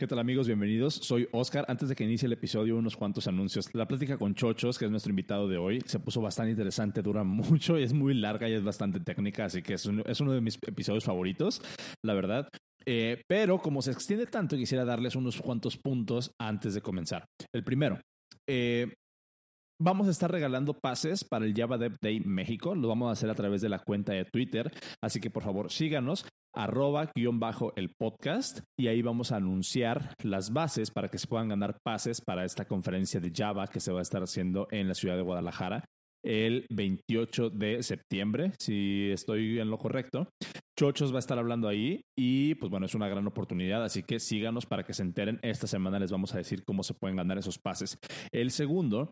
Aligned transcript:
¿Qué 0.00 0.06
tal 0.06 0.18
amigos? 0.18 0.46
Bienvenidos. 0.46 0.94
Soy 0.94 1.28
Oscar. 1.30 1.66
Antes 1.68 1.90
de 1.90 1.94
que 1.94 2.04
inicie 2.04 2.24
el 2.24 2.32
episodio, 2.32 2.78
unos 2.78 2.96
cuantos 2.96 3.26
anuncios. 3.26 3.68
La 3.74 3.86
plática 3.86 4.16
con 4.16 4.34
Chochos, 4.34 4.78
que 4.78 4.86
es 4.86 4.90
nuestro 4.90 5.10
invitado 5.10 5.46
de 5.46 5.58
hoy, 5.58 5.82
se 5.84 6.00
puso 6.00 6.22
bastante 6.22 6.52
interesante, 6.52 7.02
dura 7.02 7.22
mucho 7.22 7.78
y 7.78 7.82
es 7.82 7.92
muy 7.92 8.14
larga 8.14 8.48
y 8.48 8.54
es 8.54 8.64
bastante 8.64 8.98
técnica, 9.00 9.44
así 9.44 9.60
que 9.60 9.74
es, 9.74 9.84
uno 9.84 10.32
de 10.32 10.40
mis 10.40 10.58
episodios 10.66 11.04
favoritos, 11.04 11.60
la 12.02 12.14
verdad. 12.14 12.48
Eh, 12.86 13.20
pero 13.28 13.58
como 13.58 13.82
se 13.82 13.90
extiende 13.90 14.24
tanto, 14.24 14.56
quisiera 14.56 14.86
darles 14.86 15.16
unos 15.16 15.38
cuantos 15.38 15.76
puntos 15.76 16.32
antes 16.40 16.72
de 16.72 16.80
comenzar. 16.80 17.26
El 17.54 17.62
primero, 17.62 18.00
eh, 18.48 18.94
Vamos 19.82 20.08
a 20.08 20.10
estar 20.10 20.30
regalando 20.30 20.74
pases 20.74 21.24
para 21.24 21.46
el 21.46 21.54
Java 21.54 21.78
Dev 21.78 21.96
Day 22.02 22.20
México. 22.20 22.74
Lo 22.74 22.88
vamos 22.88 23.08
a 23.08 23.12
hacer 23.12 23.30
a 23.30 23.34
través 23.34 23.62
de 23.62 23.70
la 23.70 23.78
cuenta 23.78 24.12
de 24.12 24.26
Twitter. 24.26 24.70
Así 25.02 25.20
que 25.20 25.30
por 25.30 25.42
favor 25.42 25.72
síganos 25.72 26.26
arroba 26.54 27.10
guion 27.16 27.40
bajo 27.40 27.72
el 27.76 27.94
podcast 27.98 28.60
y 28.78 28.88
ahí 28.88 29.00
vamos 29.00 29.32
a 29.32 29.36
anunciar 29.36 30.12
las 30.22 30.52
bases 30.52 30.90
para 30.90 31.08
que 31.08 31.16
se 31.16 31.26
puedan 31.26 31.48
ganar 31.48 31.78
pases 31.82 32.20
para 32.20 32.44
esta 32.44 32.66
conferencia 32.66 33.20
de 33.20 33.32
Java 33.34 33.68
que 33.68 33.80
se 33.80 33.90
va 33.90 34.00
a 34.00 34.02
estar 34.02 34.22
haciendo 34.22 34.68
en 34.70 34.86
la 34.86 34.92
ciudad 34.92 35.16
de 35.16 35.22
Guadalajara 35.22 35.82
el 36.22 36.66
28 36.68 37.48
de 37.48 37.82
septiembre, 37.82 38.52
si 38.58 39.10
estoy 39.10 39.60
en 39.60 39.70
lo 39.70 39.78
correcto. 39.78 40.28
Chochos 40.78 41.12
va 41.12 41.16
a 41.16 41.20
estar 41.20 41.38
hablando 41.38 41.68
ahí 41.68 42.02
y 42.18 42.54
pues 42.56 42.70
bueno, 42.70 42.86
es 42.86 42.94
una 42.94 43.08
gran 43.08 43.26
oportunidad, 43.26 43.82
así 43.84 44.02
que 44.02 44.18
síganos 44.18 44.66
para 44.66 44.84
que 44.84 44.92
se 44.92 45.02
enteren. 45.02 45.38
Esta 45.42 45.66
semana 45.66 45.98
les 45.98 46.10
vamos 46.10 46.34
a 46.34 46.38
decir 46.38 46.64
cómo 46.64 46.82
se 46.82 46.94
pueden 46.94 47.16
ganar 47.16 47.38
esos 47.38 47.58
pases. 47.58 47.98
El 48.32 48.50
segundo 48.50 49.10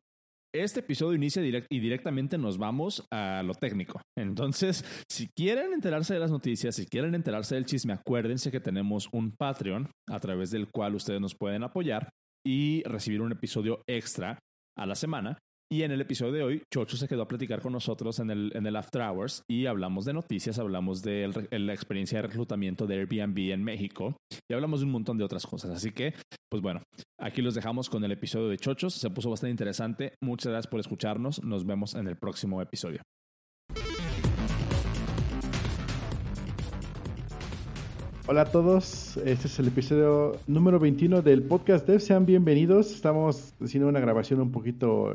este 0.55 0.81
episodio 0.81 1.15
inicia 1.15 1.43
y 1.43 1.81
directamente 1.81 2.39
nos 2.39 2.59
vamos 2.59 3.07
a 3.13 3.43
lo 3.43 3.55
técnico. 3.55 4.01
Entonces, 4.17 4.85
si 5.09 5.29
quieren 5.37 5.73
enterarse 5.73 6.15
de 6.15 6.21
las 6.21 6.31
noticias, 6.31 6.77
si 6.77 6.87
quieren 6.87 7.15
enterarse 7.15 7.55
del 7.55 7.67
chisme, 7.67 7.93
acuérdense 7.93 8.51
que 8.51 8.61
tenemos 8.61 9.09
un 9.13 9.33
Patreon 9.37 9.91
a 10.09 10.19
través 10.21 10.51
del 10.51 10.69
cual 10.71 10.95
ustedes 10.95 11.21
nos 11.21 11.35
pueden 11.35 11.65
apoyar 11.65 12.09
y 12.47 12.83
recibir 12.85 13.21
un 13.21 13.33
episodio 13.33 13.83
extra 13.87 14.39
a 14.77 14.87
la 14.87 14.95
semana. 14.95 15.39
Y 15.71 15.83
en 15.83 15.91
el 15.91 16.01
episodio 16.01 16.33
de 16.33 16.43
hoy, 16.43 16.63
Chocho 16.73 16.97
se 16.97 17.07
quedó 17.07 17.21
a 17.21 17.29
platicar 17.29 17.61
con 17.61 17.75
nosotros 17.75 18.21
en 18.21 18.31
el, 18.31 18.51
en 18.55 18.67
el 18.67 18.75
After 18.75 19.03
Hours 19.03 19.45
y 19.47 19.67
hablamos 19.67 20.07
de 20.07 20.15
noticias, 20.15 20.59
hablamos 20.59 21.03
de 21.03 21.31
la 21.51 21.75
experiencia 21.75 22.23
de 22.23 22.29
reclutamiento 22.29 22.87
de 22.87 22.95
Airbnb 22.95 23.53
en 23.53 23.63
México 23.63 24.17
y 24.49 24.55
hablamos 24.55 24.81
de 24.81 24.87
un 24.87 24.93
montón 24.93 25.19
de 25.19 25.25
otras 25.25 25.47
cosas. 25.47 25.73
Así 25.73 25.93
que, 25.93 26.15
pues 26.49 26.63
bueno, 26.63 26.81
aquí 27.21 27.43
los 27.43 27.55
dejamos 27.55 27.91
con 27.91 28.03
el 28.03 28.13
episodio 28.13 28.49
de 28.49 28.57
Chochos. 28.57 28.95
Se 28.95 29.11
puso 29.11 29.29
bastante 29.29 29.51
interesante. 29.51 30.15
Muchas 30.23 30.53
gracias 30.53 30.71
por 30.71 30.81
escucharnos. 30.81 31.45
Nos 31.45 31.67
vemos 31.67 31.95
en 31.95 32.09
el 32.09 32.17
próximo 32.17 32.63
episodio. 32.63 33.03
Hola 38.27 38.43
a 38.43 38.51
todos, 38.51 39.19
este 39.19 39.49
es 39.49 39.59
el 39.59 39.69
episodio 39.69 40.39
número 40.47 40.79
21 40.79 41.21
del 41.21 41.43
podcast 41.43 41.87
Dev. 41.87 42.01
Sean 42.01 42.25
bienvenidos. 42.25 42.91
Estamos 42.91 43.53
haciendo 43.61 43.89
una 43.89 44.01
grabación 44.01 44.41
un 44.41 44.51
poquito 44.51 45.15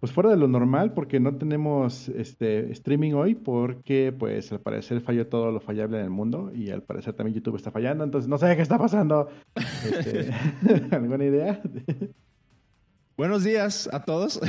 pues 0.00 0.12
fuera 0.12 0.30
de 0.30 0.36
lo 0.38 0.48
normal 0.48 0.94
porque 0.94 1.20
no 1.20 1.36
tenemos 1.36 2.08
este 2.08 2.72
streaming 2.72 3.12
hoy 3.12 3.34
porque 3.34 4.14
pues 4.18 4.50
al 4.50 4.60
parecer 4.60 5.02
falló 5.02 5.26
todo 5.26 5.52
lo 5.52 5.60
fallable 5.60 5.98
en 5.98 6.04
el 6.04 6.10
mundo 6.10 6.50
y 6.54 6.70
al 6.70 6.82
parecer 6.82 7.12
también 7.12 7.34
YouTube 7.34 7.56
está 7.56 7.70
fallando, 7.70 8.02
entonces 8.02 8.26
no 8.26 8.38
sé 8.38 8.56
qué 8.56 8.62
está 8.62 8.78
pasando. 8.78 9.28
Este, 9.54 10.30
¿Alguna 10.90 11.24
idea? 11.24 11.60
Buenos 13.14 13.44
días 13.44 13.90
a 13.92 14.02
todos. 14.02 14.40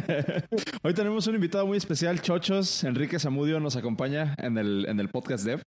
hoy 0.82 0.92
tenemos 0.92 1.26
un 1.26 1.34
invitado 1.34 1.66
muy 1.66 1.78
especial, 1.78 2.20
Chochos. 2.20 2.84
Enrique 2.84 3.18
Zamudio 3.18 3.58
nos 3.58 3.76
acompaña 3.76 4.34
en 4.36 4.58
el, 4.58 4.84
en 4.86 5.00
el 5.00 5.08
podcast 5.08 5.46
Dev. 5.46 5.62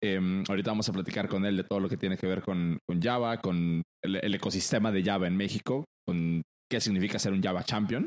Em, 0.00 0.44
ahorita 0.48 0.70
vamos 0.70 0.88
a 0.88 0.92
platicar 0.92 1.28
con 1.28 1.44
él 1.44 1.56
de 1.56 1.64
todo 1.64 1.80
lo 1.80 1.88
que 1.88 1.96
tiene 1.96 2.16
que 2.16 2.28
ver 2.28 2.42
con, 2.42 2.78
con 2.86 3.02
Java, 3.02 3.38
con 3.38 3.82
el, 4.04 4.16
el, 4.16 4.34
ecosistema 4.34 4.92
de 4.92 5.02
Java 5.02 5.26
en 5.26 5.36
México, 5.36 5.84
con 6.06 6.42
qué 6.70 6.80
significa 6.80 7.18
ser 7.18 7.32
un 7.32 7.42
Java 7.42 7.64
Champion. 7.64 8.06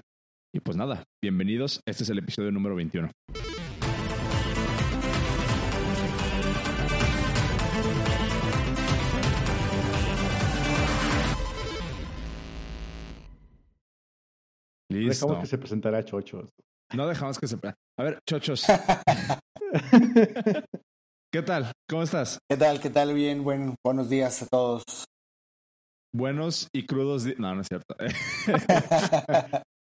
Y 0.54 0.60
pues 0.62 0.78
nada, 0.78 1.04
bienvenidos. 1.22 1.82
Este 1.86 2.04
es 2.04 2.10
el 2.10 2.20
episodio 2.20 2.52
número 2.52 2.76
21. 2.76 3.12
Listo. 14.90 15.26
Dejamos 15.28 15.42
que 15.42 15.48
se 15.48 15.58
presentara 15.58 16.06
Chochos. 16.06 16.50
No 16.94 17.08
dejamos 17.08 17.38
que 17.38 17.48
se... 17.48 17.58
A 18.00 18.04
ver, 18.04 18.20
Chochos. 18.26 18.66
¿Qué 21.32 21.42
tal? 21.42 21.74
¿Cómo 21.90 22.04
estás? 22.04 22.40
¿Qué 22.50 22.56
tal? 22.56 22.80
¿Qué 22.80 22.90
tal? 22.90 23.14
Bien, 23.14 23.44
buen, 23.44 23.76
buenos 23.86 24.10
días 24.10 24.44
a 24.44 24.48
todos. 24.48 24.84
Buenos 26.16 26.70
y 26.74 26.86
crudos. 26.86 27.26
No, 27.38 27.54
no 27.54 27.62
es 27.62 27.68
cierto. 27.68 27.96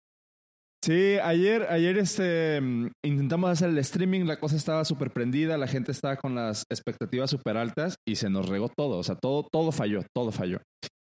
Sí, 0.83 1.17
ayer, 1.23 1.65
ayer 1.69 1.97
este, 1.97 2.59
mm, 2.59 2.91
intentamos 3.05 3.49
hacer 3.49 3.69
el 3.69 3.77
streaming, 3.77 4.25
la 4.25 4.37
cosa 4.37 4.57
estaba 4.57 4.83
súper 4.83 5.11
prendida, 5.11 5.57
la 5.57 5.67
gente 5.67 5.93
estaba 5.93 6.17
con 6.17 6.35
las 6.35 6.65
expectativas 6.69 7.29
súper 7.29 7.55
altas 7.55 7.95
y 8.05 8.17
se 8.17 8.29
nos 8.29 8.49
regó 8.49 8.67
todo, 8.67 8.97
o 8.97 9.03
sea, 9.03 9.15
todo, 9.15 9.47
todo 9.49 9.71
falló, 9.71 10.01
todo 10.13 10.33
falló. 10.33 10.57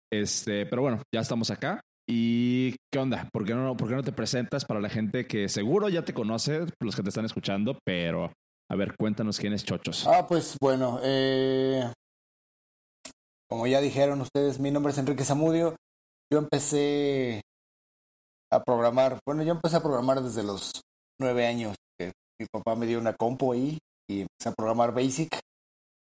Este, 0.10 0.66
pero 0.68 0.84
bueno, 0.84 1.02
ya 1.14 1.20
estamos 1.20 1.52
acá. 1.52 1.82
¿Y 2.10 2.78
qué 2.90 3.00
onda? 3.00 3.28
¿Por 3.34 3.44
qué, 3.44 3.56
no, 3.56 3.76
¿Por 3.76 3.90
qué 3.90 3.96
no 3.96 4.04
te 4.04 4.14
presentas 4.14 4.64
para 4.64 4.80
la 4.80 4.88
gente 4.88 5.28
que 5.28 5.50
seguro 5.50 5.90
ya 5.90 6.06
te 6.06 6.14
conoce, 6.14 6.62
los 6.82 6.96
que 6.96 7.04
te 7.04 7.10
están 7.10 7.26
escuchando? 7.26 7.78
Pero, 7.86 8.32
a 8.72 8.76
ver, 8.78 8.96
cuéntanos 8.98 9.38
quién 9.38 9.52
es 9.52 9.66
Chochos. 9.66 10.08
Ah, 10.08 10.26
pues 10.26 10.56
bueno, 10.62 11.02
eh, 11.04 11.92
como 13.50 13.68
ya 13.68 13.82
dijeron 13.82 14.22
ustedes, 14.22 14.62
mi 14.62 14.72
nombre 14.72 14.94
es 14.94 14.98
Enrique 14.98 15.26
Zamudio. 15.26 15.76
Yo 16.32 16.40
empecé 16.40 17.42
a 18.52 18.64
programar. 18.64 19.20
Bueno, 19.26 19.44
yo 19.44 19.54
empecé 19.54 19.78
a 19.78 19.84
programar 19.84 20.22
desde 20.22 20.44
los 20.44 20.82
nueve 21.20 21.48
años. 21.48 21.76
Que 22.00 22.12
mi 22.40 22.48
papá 22.52 22.76
me 22.76 22.86
dio 22.86 23.00
una 23.00 23.14
compu 23.14 23.54
ahí 23.54 23.78
y 24.10 24.22
empecé 24.22 24.50
a 24.50 24.54
programar 24.54 24.94
Basic. 24.94 25.40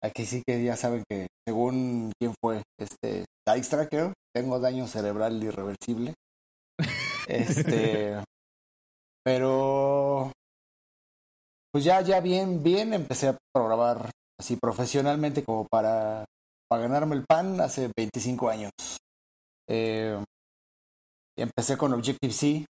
Aquí 0.04 0.26
sí 0.26 0.44
que 0.46 0.64
ya 0.64 0.76
saben 0.76 1.04
que 1.10 1.28
según 1.48 2.12
quién 2.20 2.34
fue, 2.42 2.62
este, 2.80 3.26
Dijkstra 3.48 3.88
creo, 3.88 4.14
tengo 4.34 4.60
daño 4.60 4.88
cerebral 4.88 5.42
irreversible. 5.44 6.14
este, 7.28 8.24
pero 9.24 10.32
pues 11.72 11.84
ya, 11.84 12.02
ya 12.02 12.20
bien, 12.22 12.64
bien 12.64 12.94
empecé 12.94 13.30
a 13.30 13.38
programar 13.54 14.12
así 14.40 14.56
profesionalmente 14.56 15.44
como 15.44 15.68
para, 15.68 16.26
para 16.70 16.84
ganarme 16.84 17.16
el 17.16 17.26
pan 17.26 17.60
hace 17.60 17.92
25 17.96 18.50
años. 18.50 18.72
Eh, 19.68 20.24
Empecé 21.38 21.78
con 21.78 21.94
Objective-C 21.94 22.66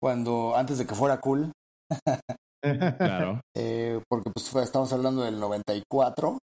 cuando 0.00 0.56
antes 0.56 0.78
de 0.78 0.86
que 0.86 0.94
fuera 0.94 1.20
cool. 1.20 1.52
claro. 2.62 3.40
Eh, 3.54 4.00
porque 4.08 4.30
pues 4.30 4.54
estamos 4.64 4.92
hablando 4.92 5.22
del 5.22 5.38
94. 5.38 6.38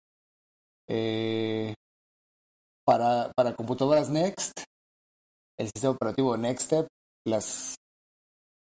Eh, 0.90 1.74
para, 2.86 3.30
para 3.36 3.54
computadoras 3.54 4.08
Next, 4.08 4.52
el 5.58 5.66
sistema 5.66 5.92
operativo 5.92 6.36
Nextstep, 6.36 6.86
las 7.26 7.74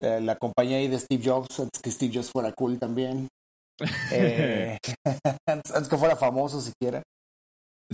eh, 0.02 0.22
la 0.22 0.38
compañía 0.38 0.78
ahí 0.78 0.88
de 0.88 1.00
Steve 1.00 1.24
Jobs, 1.24 1.60
antes 1.60 1.82
que 1.82 1.92
Steve 1.92 2.14
Jobs 2.16 2.32
fuera 2.32 2.52
cool 2.54 2.80
también. 2.80 3.28
antes, 5.48 5.88
que 5.90 5.98
fuera 5.98 6.16
famoso 6.16 6.62
siquiera. 6.62 7.02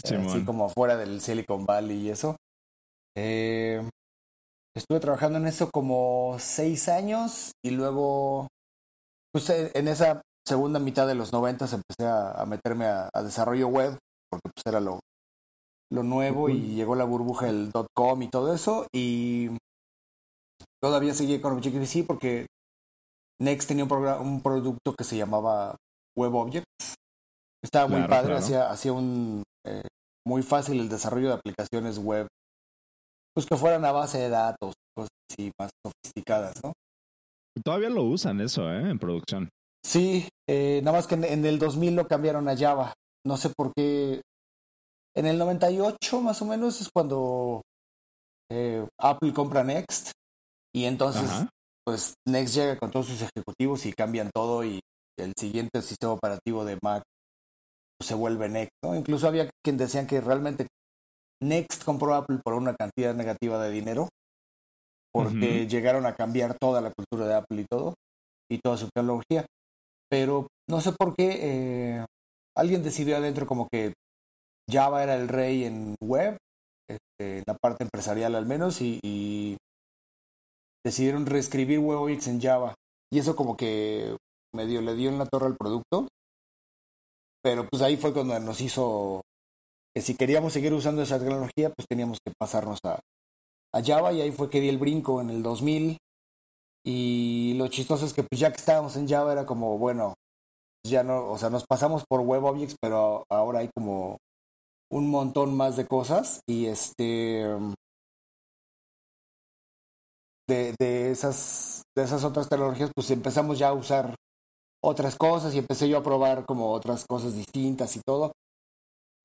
así 0.04 0.44
como 0.46 0.70
fuera 0.70 0.98
del 0.98 1.22
Silicon 1.22 1.66
Valley 1.66 2.08
y 2.08 2.10
eso. 2.10 2.36
Eh, 3.16 3.88
Estuve 4.76 5.00
trabajando 5.00 5.40
en 5.40 5.48
eso 5.48 5.70
como 5.72 6.36
seis 6.38 6.90
años 6.90 7.52
y 7.64 7.72
luego, 7.72 8.48
pues 9.32 9.50
en 9.50 9.88
esa 9.88 10.22
segunda 10.46 10.80
mitad 10.80 11.08
de 11.08 11.16
los 11.16 11.32
noventas 11.32 11.74
empecé 11.74 12.06
a, 12.06 12.46
meterme 12.46 12.86
a, 12.86 13.10
desarrollo 13.24 13.70
web, 13.70 13.98
porque 14.30 14.50
pues 14.54 14.64
era 14.66 14.82
lo, 14.82 15.00
lo 15.92 16.04
nuevo 16.04 16.50
y 16.50 16.76
llegó 16.76 16.96
la 16.96 17.06
burbuja 17.06 17.46
del 17.46 17.72
dot 17.72 17.88
com 17.96 18.22
y 18.22 18.30
todo 18.30 18.54
eso 18.54 18.86
y 18.94 19.50
todavía 20.84 21.14
seguí 21.14 21.40
con 21.40 21.54
Objective-C 21.54 22.04
porque 22.04 22.46
Next 23.42 23.68
tenía 23.68 23.86
un, 23.86 23.92
un 23.92 24.42
producto 24.42 24.94
que 24.94 25.06
se 25.06 25.18
llamaba 25.18 25.76
Web 26.18 26.36
Objects. 26.36 26.96
Estaba 27.64 27.88
muy 27.88 28.08
padre, 28.08 28.36
hacía, 28.36 28.70
hacía 28.70 28.94
un 28.94 29.42
eh, 29.66 29.88
muy 30.28 30.44
fácil 30.44 30.80
el 30.80 30.90
desarrollo 30.90 31.30
de 31.30 31.36
aplicaciones 31.36 31.98
web 31.98 32.28
pues 33.36 33.46
que 33.46 33.58
fueran 33.58 33.84
a 33.84 33.92
base 33.92 34.18
de 34.18 34.30
datos, 34.30 34.74
cosas 34.96 35.12
así 35.30 35.52
más 35.60 35.70
sofisticadas, 35.86 36.64
¿no? 36.64 36.72
Todavía 37.64 37.90
lo 37.90 38.04
usan 38.04 38.42
eso, 38.42 38.72
¿eh? 38.72 38.90
En 38.90 38.98
producción. 38.98 39.50
Sí, 39.86 40.28
eh, 40.50 40.82
nada 40.84 40.98
más 40.98 41.08
que 41.08 41.16
en, 41.16 41.46
el 41.46 41.60
2000 41.60 41.96
lo 41.96 42.08
cambiaron 42.08 42.48
a 42.50 42.58
Java. 42.58 42.94
No 43.26 43.38
sé 43.38 43.50
por 43.56 43.72
qué. 43.76 44.22
En 45.16 45.26
el 45.26 45.38
98 45.38 46.22
más 46.22 46.42
o 46.42 46.46
menos 46.46 46.82
es 46.82 46.90
cuando 46.94 47.62
eh, 48.52 48.86
Apple 49.00 49.34
compra 49.34 49.64
Next 49.64 50.12
y 50.74 50.86
entonces 50.86 51.30
pues 51.86 52.16
Next 52.28 52.56
llega 52.56 52.78
con 52.78 52.92
todos 52.92 53.08
sus 53.08 53.22
ejecutivos 53.22 53.86
y 53.86 53.94
cambian 53.94 54.30
todo 54.34 54.66
y 54.66 54.82
el 55.18 55.34
siguiente 55.38 55.82
sistema 55.82 56.14
operativo 56.14 56.66
de 56.66 56.78
Mac 56.84 57.04
pues, 57.98 58.08
se 58.08 58.16
vuelve 58.16 58.50
Next, 58.50 58.74
¿no? 58.84 58.96
Incluso 58.96 59.28
había 59.28 59.50
quien 59.64 59.78
decían 59.78 60.08
que 60.08 60.20
realmente 60.20 60.68
Next 61.46 61.84
compró 61.84 62.16
Apple 62.16 62.40
por 62.44 62.54
una 62.54 62.76
cantidad 62.76 63.14
negativa 63.14 63.62
de 63.62 63.70
dinero, 63.70 64.10
porque 65.14 65.68
llegaron 65.68 66.06
a 66.06 66.16
cambiar 66.16 66.58
toda 66.60 66.82
la 66.82 66.92
cultura 66.92 67.28
de 67.28 67.36
Apple 67.36 67.62
y 67.62 67.66
todo, 67.66 67.94
y 68.52 68.60
toda 68.60 68.78
su 68.78 68.90
tecnología. 68.94 69.46
Pero 70.10 70.48
no 70.70 70.82
sé 70.82 70.92
por 70.92 71.16
qué 71.16 71.40
eh, 71.42 72.06
alguien 72.58 72.84
decidió 72.84 73.18
adentro 73.18 73.46
como 73.48 73.68
que 73.72 73.94
Java 74.70 75.04
era 75.04 75.16
el 75.16 75.28
rey 75.28 75.64
en 75.64 75.96
web, 76.04 76.38
este, 76.90 77.40
en 77.40 77.44
la 77.48 77.56
parte 77.56 77.84
empresarial 77.84 78.36
al 78.36 78.46
menos, 78.46 78.82
y, 78.82 79.58
decidieron 80.86 81.26
reescribir 81.26 81.80
WebOX 81.80 82.28
en 82.28 82.40
Java. 82.40 82.76
Y 83.12 83.18
eso 83.18 83.36
como 83.36 83.58
que 83.58 84.16
medio 84.54 84.82
le 84.82 84.96
dio 84.96 85.10
en 85.10 85.18
la 85.18 85.26
torre 85.26 85.48
al 85.48 85.58
producto. 85.58 86.08
Pero 87.42 87.68
pues 87.68 87.82
ahí 87.82 87.98
fue 87.98 88.14
cuando 88.14 88.40
nos 88.40 88.62
hizo 88.62 89.22
que 89.96 90.02
si 90.02 90.16
queríamos 90.16 90.52
seguir 90.52 90.74
usando 90.74 91.02
esa 91.02 91.20
tecnología, 91.20 91.72
pues 91.74 91.88
teníamos 91.88 92.20
que 92.20 92.34
pasarnos 92.38 92.80
a, 92.84 93.00
a 93.74 93.84
Java 93.84 94.12
y 94.12 94.22
ahí 94.22 94.32
fue 94.32 94.50
que 94.50 94.60
di 94.60 94.68
el 94.68 94.78
brinco 94.78 95.22
en 95.22 95.30
el 95.30 95.42
2000. 95.42 95.98
Y 96.86 97.54
lo 97.56 97.68
chistoso 97.70 98.06
es 98.06 98.14
que 98.14 98.24
pues 98.24 98.40
ya 98.40 98.52
que 98.52 98.58
estábamos 98.58 98.98
en 98.98 99.08
Java 99.08 99.32
era 99.32 99.46
como, 99.46 99.78
bueno, 99.78 100.14
ya 100.86 101.04
no, 101.04 101.32
o 101.32 101.38
sea, 101.38 101.50
nos 101.50 101.66
pasamos 101.66 102.04
por 102.08 102.20
WebObjects, 102.20 102.76
pero 102.80 103.24
ahora 103.32 103.60
hay 103.60 103.70
como 103.74 104.18
un 104.92 105.10
montón 105.10 105.56
más 105.56 105.78
de 105.78 105.88
cosas 105.88 106.42
y 106.48 106.68
este 106.68 107.44
de, 110.48 110.76
de 110.78 111.12
esas 111.12 111.82
de 111.98 112.04
esas 112.04 112.24
otras 112.24 112.48
tecnologías 112.48 112.92
pues 112.94 113.10
empezamos 113.10 113.58
ya 113.58 113.70
a 113.70 113.74
usar 113.74 114.14
otras 114.84 115.16
cosas 115.16 115.56
y 115.56 115.58
empecé 115.58 115.90
yo 115.90 115.98
a 115.98 116.04
probar 116.04 116.46
como 116.46 116.72
otras 116.72 117.06
cosas 117.08 117.34
distintas 117.34 117.96
y 117.96 118.02
todo 118.06 118.32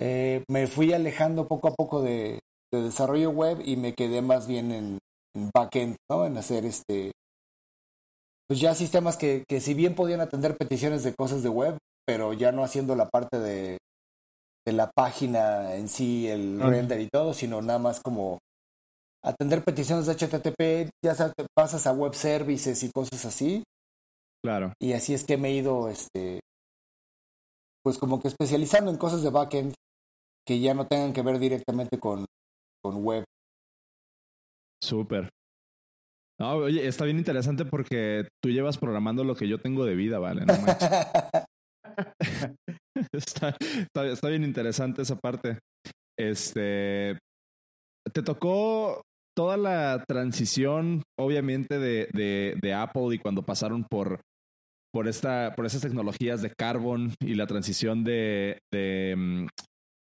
eh, 0.01 0.43
me 0.49 0.67
fui 0.67 0.93
alejando 0.95 1.47
poco 1.47 1.69
a 1.69 1.75
poco 1.75 2.01
de, 2.03 2.41
desarrollo 2.73 3.31
web 3.31 3.61
y 3.65 3.77
me 3.77 3.95
quedé 3.95 4.23
más 4.23 4.47
bien 4.47 4.73
en, 4.73 4.99
backend, 5.55 5.97
¿no? 6.11 6.25
En 6.25 6.37
hacer 6.37 6.65
este, 6.65 7.13
pues 8.49 8.61
ya 8.61 8.75
sistemas 8.75 9.17
que, 9.17 9.45
que 9.49 9.61
si 9.61 9.75
bien 9.75 9.95
podían 9.95 10.21
atender 10.21 10.57
peticiones 10.57 11.05
de 11.05 11.15
cosas 11.15 11.43
de 11.43 11.49
web, 11.51 11.77
pero 12.07 12.33
ya 12.33 12.51
no 12.51 12.65
haciendo 12.65 12.97
la 12.97 13.09
parte 13.09 13.39
de, 13.39 13.79
de 14.67 14.73
la 14.73 14.91
página 14.91 15.75
en 15.75 15.89
sí, 15.89 16.29
el 16.29 16.61
render 16.61 17.01
y 17.01 17.09
todo, 17.09 17.35
sino 17.35 17.61
nada 17.61 17.79
más 17.79 18.01
como 18.01 18.39
atender 19.23 19.63
peticiones 19.63 20.07
de 20.07 20.15
HTTP, 20.15 20.91
ya 21.05 21.15
sabes, 21.15 21.35
pasas 21.55 21.87
a 21.87 21.93
web 21.93 22.15
services 22.15 22.83
y 22.83 22.91
cosas 22.91 23.25
así. 23.27 23.63
Claro. 24.43 24.73
Y 24.81 24.95
así 24.95 25.13
es 25.13 25.25
que 25.25 25.37
me 25.37 25.49
he 25.49 25.53
ido, 25.53 25.89
este, 25.89 26.41
pues 27.85 27.99
como 27.99 28.21
que 28.21 28.29
especializando 28.29 28.91
en 28.91 28.97
cosas 28.97 29.23
de 29.23 29.31
backend 29.31 29.75
que 30.47 30.61
ya 30.61 30.75
no 30.75 30.87
tengan 30.87 31.13
que 31.13 31.23
ver 31.23 31.39
directamente 31.39 31.99
con, 31.99 32.25
con 32.83 33.05
web. 33.05 33.25
Súper. 34.83 35.29
No, 36.41 36.55
oye, 36.55 36.87
está 36.87 37.05
bien 37.05 37.19
interesante 37.19 37.67
porque 37.67 38.27
tú 38.43 38.49
llevas 38.49 38.79
programando 38.79 39.25
lo 39.25 39.35
que 39.37 39.47
yo 39.47 39.61
tengo 39.61 39.85
de 39.85 39.95
vida, 39.95 40.19
¿vale? 40.19 40.47
No 40.47 40.55
está, 43.13 43.57
está, 44.05 44.29
bien 44.29 44.45
interesante 44.45 45.03
esa 45.03 45.17
parte. 45.17 45.59
Este, 46.19 47.19
te 48.13 48.23
tocó 48.23 49.03
toda 49.37 49.57
la 49.57 50.05
transición, 50.07 51.03
obviamente, 51.19 51.79
de, 51.79 52.09
de, 52.13 52.57
de, 52.61 52.75
Apple 52.75 53.15
y 53.15 53.19
cuando 53.19 53.43
pasaron 53.43 53.85
por, 53.85 54.21
por, 54.93 55.09
esta, 55.09 55.55
por 55.57 55.67
esas 55.67 55.83
tecnologías 55.83 56.43
de 56.43 56.53
Carbon 56.59 57.15
y 57.21 57.35
la 57.35 57.47
transición 57.47 58.05
de, 58.05 58.59
de, 58.73 59.47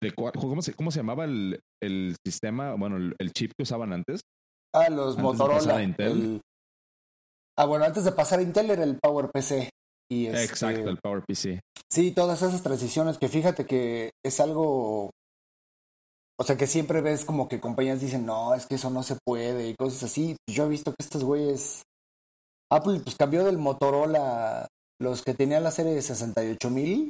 ¿cómo, 0.09 0.61
se, 0.61 0.73
¿Cómo 0.73 0.91
se 0.91 0.99
llamaba 0.99 1.25
el, 1.25 1.61
el 1.81 2.15
sistema? 2.25 2.73
Bueno, 2.73 2.97
el, 2.97 3.33
chip 3.33 3.51
que 3.57 3.63
usaban 3.63 3.93
antes. 3.93 4.21
Ah, 4.73 4.89
los 4.89 5.17
Motorola. 5.17 5.83
Intel. 5.83 6.41
ah, 7.57 7.65
bueno, 7.65 7.85
antes 7.85 8.03
de 8.03 8.11
pasar 8.11 8.39
a 8.39 8.41
Intel 8.41 8.71
era 8.71 8.83
el 8.83 8.97
PowerPC. 8.99 9.69
Y 10.11 10.27
este 10.27 10.43
Exacto, 10.43 10.89
el 10.89 10.97
PowerPC. 10.97 11.61
Sí, 11.91 12.11
todas 12.11 12.41
esas 12.41 12.63
transiciones 12.63 13.17
que 13.17 13.29
fíjate 13.29 13.65
que 13.65 14.11
es 14.25 14.39
algo. 14.39 15.11
O 16.39 16.43
sea, 16.43 16.57
que 16.57 16.67
siempre 16.67 17.01
ves 17.01 17.23
como 17.23 17.47
que 17.47 17.61
compañías 17.61 18.01
dicen, 18.01 18.25
no, 18.25 18.55
es 18.55 18.65
que 18.65 18.75
eso 18.75 18.89
no 18.89 19.03
se 19.03 19.17
puede 19.23 19.69
y 19.69 19.75
cosas 19.75 20.03
así. 20.03 20.35
Yo 20.49 20.65
he 20.65 20.69
visto 20.69 20.91
que 20.91 21.03
estos 21.03 21.23
güeyes. 21.23 21.83
Apple 22.71 23.01
pues 23.03 23.17
cambió 23.17 23.43
del 23.43 23.57
Motorola, 23.57 24.67
los 24.99 25.21
que 25.23 25.33
tenían 25.33 25.63
la 25.63 25.71
serie 25.71 25.93
de 25.93 26.01
68000 26.01 27.09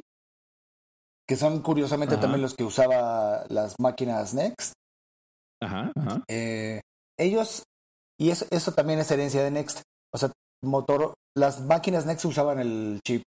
que 1.32 1.36
son 1.38 1.62
curiosamente 1.62 2.18
también 2.18 2.42
los 2.42 2.52
que 2.52 2.62
usaba 2.62 3.46
las 3.48 3.80
máquinas 3.80 4.34
Next. 4.34 4.74
Ajá, 5.62 5.90
ajá. 5.96 6.22
Eh, 6.28 6.82
ellos, 7.18 7.62
y 8.20 8.28
eso, 8.28 8.44
eso 8.50 8.72
también 8.72 8.98
es 8.98 9.10
herencia 9.10 9.42
de 9.42 9.50
Next. 9.50 9.80
O 10.12 10.18
sea, 10.18 10.30
motor, 10.62 11.14
las 11.34 11.62
máquinas 11.62 12.04
Next 12.04 12.26
usaban 12.26 12.58
el 12.58 13.00
chip 13.02 13.22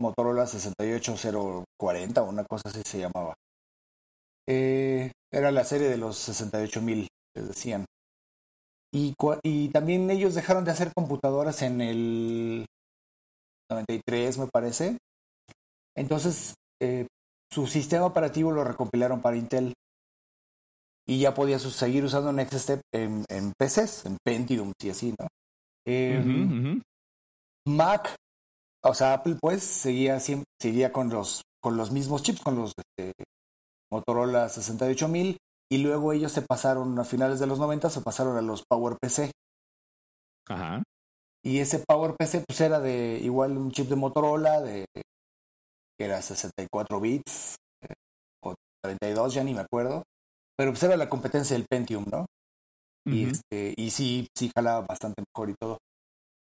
Motorola 0.00 0.46
68040, 0.46 2.22
una 2.22 2.44
cosa 2.44 2.68
así 2.68 2.82
se 2.86 3.00
llamaba. 3.00 3.34
Eh, 4.48 5.10
era 5.32 5.50
la 5.50 5.64
serie 5.64 5.88
de 5.88 5.96
los 5.96 6.16
68000, 6.18 7.08
les 7.34 7.48
decían. 7.48 7.84
Y, 8.94 9.16
y 9.42 9.68
también 9.70 10.08
ellos 10.12 10.36
dejaron 10.36 10.64
de 10.64 10.70
hacer 10.70 10.92
computadoras 10.94 11.60
en 11.62 11.80
el 11.80 12.66
93, 13.68 14.38
me 14.38 14.46
parece. 14.46 14.96
Entonces, 15.96 16.54
eh, 16.80 17.08
su 17.52 17.66
sistema 17.66 18.06
operativo 18.06 18.50
lo 18.50 18.64
recompilaron 18.64 19.20
para 19.20 19.36
Intel 19.36 19.74
y 21.06 21.20
ya 21.20 21.34
podía 21.34 21.58
seguir 21.58 22.02
usando 22.02 22.32
NextStep 22.32 22.80
en, 22.94 23.24
en 23.28 23.52
PCs, 23.52 24.06
en 24.06 24.16
Pentium 24.24 24.72
y 24.82 24.90
así, 24.90 25.14
¿no? 25.18 25.28
Em, 25.84 26.80
Mac, 27.66 28.14
o 28.82 28.94
sea, 28.94 29.14
Apple 29.14 29.36
pues 29.38 29.62
seguía, 29.62 30.18
seguía 30.18 30.92
con, 30.92 31.10
los, 31.10 31.42
con 31.60 31.76
los 31.76 31.90
mismos 31.90 32.22
chips, 32.22 32.40
con 32.40 32.56
los 32.56 32.72
este, 32.78 33.12
Motorola 33.90 34.48
68000 34.48 35.36
y 35.70 35.78
luego 35.78 36.14
ellos 36.14 36.32
se 36.32 36.42
pasaron 36.42 36.98
a 36.98 37.04
finales 37.04 37.38
de 37.38 37.46
los 37.46 37.58
90 37.58 37.90
se 37.90 38.00
pasaron 38.00 38.38
a 38.38 38.42
los 38.42 38.64
PowerPC. 38.66 39.30
Ajá. 40.48 40.82
Y 41.44 41.58
ese 41.58 41.80
PowerPC 41.80 42.44
pues 42.46 42.60
era 42.62 42.80
de 42.80 43.20
igual 43.22 43.58
un 43.58 43.72
chip 43.72 43.88
de 43.88 43.96
Motorola 43.96 44.60
de 44.62 44.86
que 45.98 46.06
era 46.06 46.22
64 46.22 47.00
bits 47.00 47.56
eh, 47.82 47.94
o 48.44 48.54
32, 48.82 49.34
ya 49.34 49.44
ni 49.44 49.54
me 49.54 49.60
acuerdo. 49.60 50.02
Pero 50.56 50.72
pues 50.72 50.82
era 50.82 50.96
la 50.96 51.08
competencia 51.08 51.56
del 51.56 51.66
Pentium, 51.68 52.04
¿no? 52.10 52.26
Y, 53.04 53.24
este, 53.24 53.74
y 53.76 53.90
sí, 53.90 54.28
sí 54.36 54.50
jalaba 54.54 54.86
bastante 54.86 55.24
mejor 55.34 55.50
y 55.50 55.54
todo. 55.60 55.78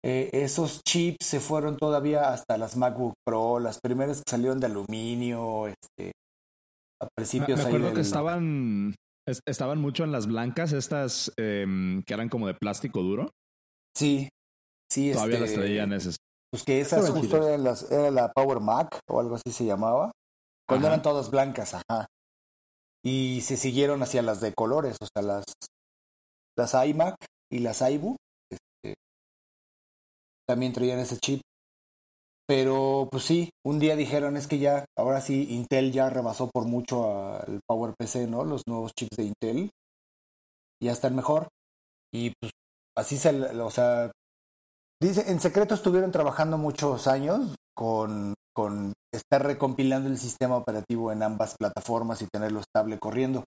Eh, 0.06 0.30
esos 0.34 0.82
chips 0.84 1.26
se 1.26 1.40
fueron 1.40 1.78
todavía 1.78 2.32
hasta 2.32 2.58
las 2.58 2.76
MacBook 2.76 3.14
Pro, 3.26 3.60
las 3.60 3.80
primeras 3.80 4.18
que 4.18 4.30
salieron 4.30 4.60
de 4.60 4.68
aluminio, 4.68 5.68
este, 5.68 6.12
a 7.02 7.08
principios 7.16 7.60
me, 7.60 7.66
acuerdo 7.66 7.94
que 7.94 8.02
estaban, 8.02 8.96
estaban 9.48 9.80
mucho 9.80 10.04
en 10.04 10.12
las 10.12 10.28
blancas, 10.28 10.74
estas 10.74 11.32
em, 11.38 12.04
que 12.04 12.14
eran 12.14 12.30
como 12.30 12.48
de 12.48 12.54
plástico 12.54 13.02
duro. 13.02 13.30
Sí, 13.96 14.30
sí. 14.92 15.14
Todavía 15.14 15.40
las 15.40 15.50
este, 15.50 15.62
traían 15.62 15.94
esas. 15.94 16.18
Pues 16.54 16.62
que 16.62 16.80
esas 16.80 17.10
justo 17.10 17.38
eran 17.48 17.64
las, 17.64 17.92
era 17.92 18.12
la 18.12 18.32
Power 18.32 18.60
Mac 18.60 19.00
o 19.10 19.20
algo 19.20 19.34
así 19.34 19.52
se 19.52 19.66
llamaba. 19.66 20.12
Cuando 20.70 20.86
eran 20.86 21.02
todas 21.02 21.32
blancas, 21.32 21.74
ajá. 21.74 22.06
Y 23.04 23.42
se 23.42 23.58
siguieron 23.58 24.04
hacia 24.04 24.22
las 24.22 24.40
de 24.40 24.54
colores, 24.54 24.98
o 25.02 25.08
sea, 25.12 25.24
las, 25.24 25.46
las 26.56 26.76
iMac 26.76 27.16
y 27.52 27.58
las 27.58 27.82
iBook. 27.82 28.18
Este, 28.52 28.94
también 30.48 30.74
traían 30.74 31.00
ese 31.00 31.18
chip. 31.18 31.42
Pero 32.48 33.08
pues 33.10 33.24
sí, 33.24 33.50
un 33.66 33.80
día 33.80 33.96
dijeron 33.96 34.38
es 34.38 34.46
que 34.46 34.60
ya, 34.60 34.86
ahora 34.96 35.22
sí, 35.22 35.56
Intel 35.56 35.92
ya 35.92 36.12
rebasó 36.12 36.52
por 36.54 36.66
mucho 36.66 37.36
al 37.36 37.62
PowerPC, 37.68 38.28
¿no? 38.30 38.44
Los 38.44 38.62
nuevos 38.68 38.92
chips 38.96 39.18
de 39.18 39.24
Intel. 39.24 39.72
Ya 40.80 40.92
están 40.92 41.16
mejor. 41.16 41.48
Y 42.14 42.32
pues 42.40 42.52
así 42.96 43.18
se, 43.18 43.32
o 43.60 43.72
sea, 43.72 44.12
Dice, 45.04 45.30
en 45.30 45.42
secreto 45.42 45.76
estuvieron 45.76 46.14
trabajando 46.14 46.58
muchos 46.58 47.08
años 47.08 47.56
con, 47.76 48.36
con 48.56 48.94
estar 49.14 49.46
recompilando 49.46 50.08
el 50.08 50.18
sistema 50.18 50.56
operativo 50.56 51.12
en 51.12 51.24
ambas 51.24 51.56
plataformas 51.60 52.22
y 52.22 52.28
tenerlo 52.32 52.62
estable 52.62 52.98
corriendo. 53.00 53.44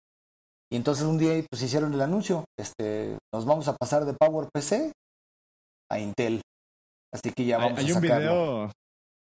Y 0.70 0.76
entonces 0.76 1.06
un 1.06 1.16
día 1.16 1.32
pues 1.48 1.62
hicieron 1.62 1.94
el 1.94 2.02
anuncio, 2.02 2.44
este, 2.60 3.16
nos 3.32 3.46
vamos 3.46 3.68
a 3.68 3.74
pasar 3.74 4.04
de 4.04 4.12
PowerPC 4.12 4.92
a 5.90 5.98
Intel. 5.98 6.42
Así 7.14 7.32
que 7.34 7.46
ya 7.46 7.56
vamos 7.56 7.78
hay, 7.78 7.90
a 7.90 7.94
un 7.94 8.00
video, 8.02 8.70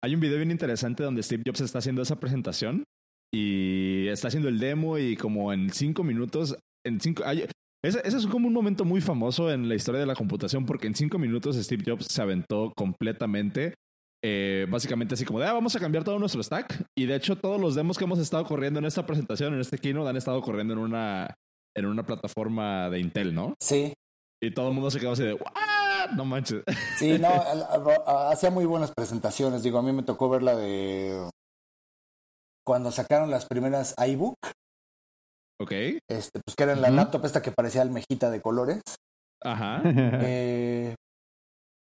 hay 0.04 0.16
un 0.16 0.20
video 0.20 0.38
bien 0.38 0.50
interesante 0.50 1.04
donde 1.04 1.22
Steve 1.22 1.44
Jobs 1.46 1.62
está 1.62 1.78
haciendo 1.78 2.02
esa 2.02 2.16
presentación 2.16 2.86
y 3.32 4.08
está 4.08 4.30
haciendo 4.30 4.50
el 4.50 4.58
demo 4.58 4.98
y 4.98 5.16
como 5.16 5.54
en 5.54 5.70
cinco 5.72 6.04
minutos, 6.04 6.58
en 6.84 7.00
cinco, 7.00 7.22
hay, 7.24 7.48
ese, 7.88 8.02
es 8.06 8.28
como 8.28 8.48
un 8.48 8.54
momento 8.54 8.86
muy 8.86 9.02
famoso 9.02 9.52
en 9.52 9.70
la 9.70 9.76
historia 9.76 10.00
de 10.00 10.08
la 10.08 10.16
computación 10.16 10.66
porque 10.66 10.88
en 10.88 10.96
cinco 10.96 11.18
minutos 11.18 11.56
Steve 11.56 11.84
Jobs 11.86 12.08
se 12.08 12.22
aventó 12.22 12.74
completamente. 12.76 13.76
Eh, 14.28 14.66
básicamente 14.70 15.14
así 15.14 15.24
como 15.24 15.40
de, 15.40 15.46
ah, 15.46 15.54
vamos 15.54 15.76
a 15.76 15.80
cambiar 15.80 16.04
todo 16.04 16.18
nuestro 16.18 16.42
stack. 16.42 16.84
Y 16.98 17.06
de 17.06 17.16
hecho 17.16 17.38
todos 17.38 17.60
los 17.60 17.76
demos 17.76 17.98
que 17.98 18.06
hemos 18.06 18.20
estado 18.20 18.46
corriendo 18.46 18.80
en 18.80 18.86
esta 18.86 19.06
presentación, 19.06 19.54
en 19.54 19.60
este 19.60 19.78
keynote, 19.78 20.10
han 20.10 20.18
estado 20.18 20.42
corriendo 20.42 20.74
en 20.74 20.80
una, 20.80 21.36
en 21.76 21.86
una 21.86 22.06
plataforma 22.06 22.90
de 22.90 23.00
Intel, 23.00 23.36
¿no? 23.36 23.54
Sí. 23.60 23.94
Y 24.42 24.52
todo 24.52 24.70
el 24.70 24.74
mundo 24.74 24.90
se 24.90 25.00
quedó 25.00 25.12
así 25.12 25.24
de, 25.24 25.34
¿what? 25.34 26.12
No 26.16 26.26
manches. 26.26 26.64
Sí, 26.98 27.20
no, 27.20 27.30
hacía 28.30 28.50
muy 28.50 28.66
buenas 28.66 28.92
presentaciones. 28.92 29.64
Digo, 29.64 29.78
a 29.78 29.84
mí 29.84 29.92
me 29.92 30.04
tocó 30.04 30.30
ver 30.30 30.44
la 30.44 30.56
de 30.56 31.30
cuando 32.66 32.92
sacaron 32.92 33.30
las 33.30 33.46
primeras 33.46 33.94
iBook. 33.98 34.38
Ok. 35.62 35.72
Este, 36.10 36.40
pues 36.46 36.56
que 36.56 36.64
era 36.64 36.74
en 36.74 36.82
la 36.82 36.90
laptop 36.90 37.26
esta 37.26 37.42
que 37.42 37.52
parecía 37.52 37.82
almejita 37.82 38.30
de 38.30 38.42
colores. 38.42 38.82
Ajá. 39.44 39.82
Eh, 40.28 40.96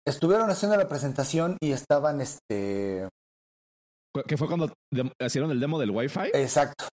estuvieron 0.06 0.50
haciendo 0.50 0.76
la 0.76 0.88
presentación 0.88 1.56
y 1.60 1.72
estaban 1.72 2.20
este. 2.20 3.08
¿Qué 4.26 4.36
fue 4.36 4.48
cuando 4.48 4.72
hicieron 5.20 5.50
el 5.50 5.60
demo 5.60 5.78
del 5.78 5.90
Wi-Fi? 5.90 6.30
Exacto. 6.34 6.88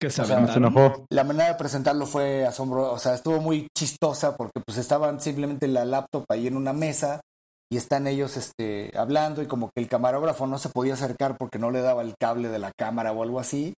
Que 0.00 0.10
se, 0.10 0.22
enojó. 0.22 1.06
La 1.10 1.24
manera 1.24 1.48
de 1.48 1.54
presentarlo 1.54 2.06
fue 2.06 2.44
asombrosa, 2.44 2.90
o 2.92 2.98
sea, 2.98 3.14
estuvo 3.14 3.40
muy 3.40 3.68
chistosa 3.76 4.36
porque 4.36 4.60
pues 4.64 4.78
estaban 4.78 5.20
simplemente 5.20 5.66
la 5.66 5.84
laptop 5.84 6.24
ahí 6.28 6.46
en 6.46 6.56
una 6.56 6.72
mesa 6.72 7.20
y 7.72 7.76
están 7.76 8.06
ellos 8.06 8.36
este, 8.36 8.96
hablando 8.96 9.42
y 9.42 9.46
como 9.46 9.70
que 9.74 9.82
el 9.82 9.88
camarógrafo 9.88 10.46
no 10.46 10.58
se 10.58 10.68
podía 10.68 10.94
acercar 10.94 11.36
porque 11.38 11.58
no 11.58 11.70
le 11.70 11.80
daba 11.80 12.02
el 12.02 12.14
cable 12.20 12.48
de 12.48 12.58
la 12.58 12.72
cámara 12.78 13.12
o 13.12 13.22
algo 13.22 13.40
así. 13.40 13.74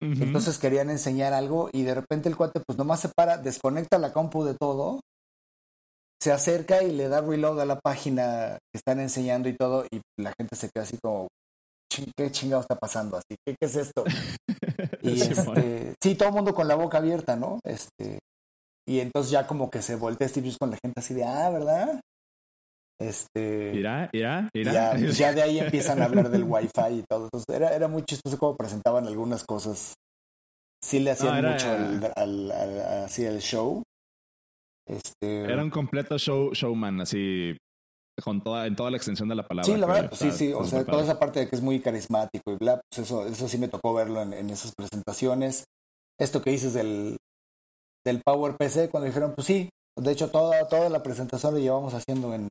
Entonces 0.00 0.58
querían 0.58 0.88
enseñar 0.88 1.34
algo 1.34 1.68
y 1.72 1.82
de 1.82 1.94
repente 1.94 2.30
el 2.30 2.36
cuate 2.36 2.60
pues 2.66 2.78
nomás 2.78 3.00
se 3.00 3.10
para, 3.14 3.36
desconecta 3.36 3.98
la 3.98 4.14
compu 4.14 4.44
de 4.44 4.54
todo, 4.54 5.00
se 6.22 6.32
acerca 6.32 6.82
y 6.82 6.92
le 6.92 7.08
da 7.08 7.20
reload 7.20 7.60
a 7.60 7.66
la 7.66 7.78
página 7.78 8.58
que 8.72 8.78
están 8.78 8.98
enseñando 9.00 9.48
y 9.48 9.56
todo 9.56 9.84
y 9.90 10.00
la 10.18 10.32
gente 10.38 10.56
se 10.56 10.70
queda 10.70 10.84
así 10.84 10.98
como, 11.02 11.28
¿qué 12.16 12.30
chingado 12.30 12.62
está 12.62 12.76
pasando 12.76 13.18
así? 13.18 13.36
¿Qué, 13.46 13.56
es 13.60 13.76
esto? 13.76 14.04
y 15.02 15.20
este, 15.20 15.94
sí, 16.02 16.14
todo 16.14 16.30
el 16.30 16.34
mundo 16.34 16.54
con 16.54 16.66
la 16.66 16.76
boca 16.76 16.98
abierta, 16.98 17.36
¿no? 17.36 17.60
Este, 17.64 18.20
y 18.88 19.00
entonces 19.00 19.30
ya 19.30 19.46
como 19.46 19.70
que 19.70 19.82
se 19.82 19.96
voltea 19.96 20.28
Steve 20.28 20.48
Jobs 20.48 20.58
con 20.58 20.70
la 20.70 20.78
gente 20.82 21.00
así 21.00 21.14
de, 21.14 21.24
ah, 21.24 21.50
¿verdad? 21.50 22.00
Este. 23.00 23.74
Irá, 23.74 24.10
irá, 24.12 24.50
irá. 24.52 24.96
Ya, 24.98 25.32
de 25.32 25.42
ahí 25.42 25.58
empiezan 25.58 26.02
a 26.02 26.04
hablar 26.04 26.28
del 26.28 26.44
wifi 26.46 26.98
y 26.98 27.04
todo. 27.08 27.24
Entonces, 27.24 27.46
era, 27.48 27.74
era 27.74 27.88
muy 27.88 28.02
chistoso 28.02 28.38
cómo 28.38 28.56
presentaban 28.56 29.06
algunas 29.06 29.42
cosas. 29.44 29.94
Sí 30.82 31.00
le 31.00 31.12
hacían 31.12 31.44
mucho 31.44 31.66
al, 32.16 32.50
así 33.04 33.24
el 33.24 33.40
show. 33.40 33.82
Este... 34.86 35.44
Era 35.44 35.62
un 35.62 35.70
completo 35.70 36.18
show, 36.18 36.52
showman, 36.52 37.00
así 37.00 37.56
con 38.22 38.42
toda, 38.42 38.66
en 38.66 38.76
toda 38.76 38.90
la 38.90 38.98
extensión 38.98 39.30
de 39.30 39.34
la 39.34 39.46
palabra. 39.46 39.72
Sí, 39.72 39.78
la 39.78 39.86
verdad, 39.86 40.12
sí, 40.12 40.30
sí. 40.30 40.52
O 40.52 40.64
sea, 40.64 40.84
toda 40.84 41.02
esa 41.02 41.18
parte 41.18 41.40
de 41.40 41.48
que 41.48 41.56
es 41.56 41.62
muy 41.62 41.80
carismático 41.80 42.52
y 42.52 42.56
bla, 42.56 42.80
pues 42.90 43.06
eso, 43.06 43.26
eso 43.26 43.48
sí 43.48 43.56
me 43.56 43.68
tocó 43.68 43.94
verlo 43.94 44.20
en, 44.20 44.34
en 44.34 44.50
esas 44.50 44.74
presentaciones. 44.74 45.64
Esto 46.18 46.42
que 46.42 46.50
dices 46.50 46.74
del, 46.74 47.16
del 48.04 48.20
Power 48.22 48.56
PC, 48.58 48.90
cuando 48.90 49.06
dijeron, 49.06 49.32
pues 49.34 49.46
sí, 49.46 49.70
de 49.96 50.12
hecho, 50.12 50.30
toda, 50.30 50.68
toda 50.68 50.90
la 50.90 51.02
presentación 51.02 51.54
la 51.54 51.60
llevamos 51.60 51.94
haciendo 51.94 52.34
en, 52.34 52.48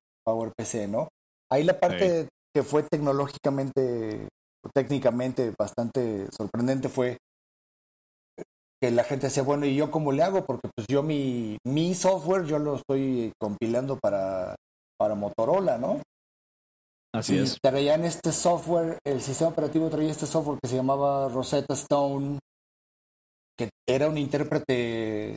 PC, 0.56 0.88
¿no? 0.88 1.10
Ahí 1.52 1.64
la 1.64 1.80
parte 1.80 2.28
que 2.54 2.64
fue 2.64 2.84
tecnológicamente, 2.84 4.28
o 4.66 4.70
técnicamente 4.74 5.54
bastante 5.58 6.28
sorprendente 6.32 6.90
fue 6.90 7.18
que 8.82 8.92
la 8.92 9.04
gente 9.04 9.28
decía, 9.28 9.44
bueno, 9.44 9.66
¿y 9.66 9.76
yo 9.76 9.92
cómo 9.92 10.12
le 10.12 10.24
hago? 10.24 10.46
Porque 10.46 10.70
pues 10.76 10.88
yo 10.90 11.04
mi, 11.04 11.58
mi 11.66 11.94
software 11.94 12.46
yo 12.46 12.60
lo 12.60 12.76
estoy 12.76 13.34
compilando 13.40 13.98
para, 13.98 14.56
para 14.98 15.16
Motorola, 15.16 15.78
¿no? 15.78 16.02
Así 17.14 17.36
y 17.36 17.40
es. 17.40 17.58
Traían 17.62 18.06
este 18.06 18.32
software, 18.32 19.00
el 19.06 19.22
sistema 19.22 19.50
operativo 19.50 19.90
traía 19.90 20.12
este 20.12 20.28
software 20.28 20.60
que 20.62 20.70
se 20.70 20.76
llamaba 20.76 21.28
Rosetta 21.28 21.74
Stone, 21.74 22.40
que 23.58 23.70
era 23.88 24.08
un 24.08 24.18
intérprete 24.18 25.36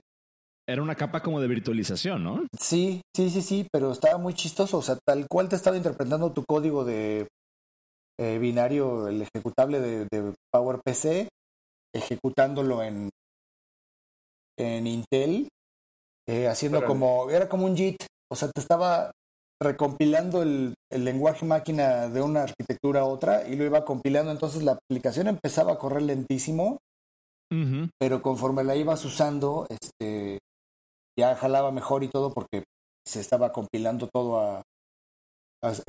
era 0.68 0.82
una 0.82 0.94
capa 0.94 1.22
como 1.22 1.40
de 1.40 1.48
virtualización, 1.48 2.22
¿no? 2.22 2.46
Sí, 2.58 3.02
sí, 3.14 3.30
sí, 3.30 3.42
sí, 3.42 3.66
pero 3.72 3.92
estaba 3.92 4.18
muy 4.18 4.34
chistoso. 4.34 4.78
O 4.78 4.82
sea, 4.82 4.96
tal 5.04 5.26
cual 5.28 5.48
te 5.48 5.56
estaba 5.56 5.76
interpretando 5.76 6.32
tu 6.32 6.44
código 6.44 6.84
de 6.84 7.28
eh, 8.20 8.38
binario, 8.38 9.08
el 9.08 9.22
ejecutable 9.22 9.80
de, 9.80 10.34
PowerPC, 10.52 11.28
ejecutándolo 11.94 12.82
en, 12.82 13.10
en 14.58 14.86
Intel, 14.86 15.48
eh, 16.28 16.46
haciendo 16.46 16.84
como, 16.84 17.30
era 17.30 17.48
como 17.48 17.66
un 17.66 17.76
JIT. 17.76 18.04
O 18.30 18.36
sea, 18.36 18.48
te 18.50 18.60
estaba 18.60 19.10
recompilando 19.60 20.42
el, 20.42 20.74
lenguaje 20.90 21.46
máquina 21.46 22.08
de 22.08 22.20
una 22.20 22.42
arquitectura 22.42 23.00
a 23.00 23.04
otra 23.06 23.48
y 23.48 23.56
lo 23.56 23.64
iba 23.64 23.84
compilando. 23.84 24.30
Entonces 24.30 24.62
la 24.62 24.72
aplicación 24.72 25.26
empezaba 25.26 25.72
a 25.72 25.78
correr 25.78 26.02
lentísimo, 26.02 26.78
pero 27.98 28.22
conforme 28.22 28.64
la 28.64 28.76
ibas 28.76 29.04
usando, 29.04 29.66
este, 29.68 30.31
ya 31.18 31.36
jalaba 31.36 31.70
mejor 31.70 32.04
y 32.04 32.08
todo 32.08 32.32
porque 32.32 32.64
se 33.06 33.20
estaba 33.20 33.52
compilando 33.52 34.08
todo 34.08 34.40
a, 34.40 34.62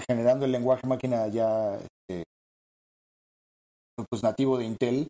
generando 0.08 0.46
el 0.46 0.52
lenguaje 0.52 0.88
máquina 0.88 1.28
ya 1.28 1.76
este, 1.76 2.24
pues 4.10 4.24
nativo 4.24 4.58
de 4.58 4.66
Intel, 4.66 5.08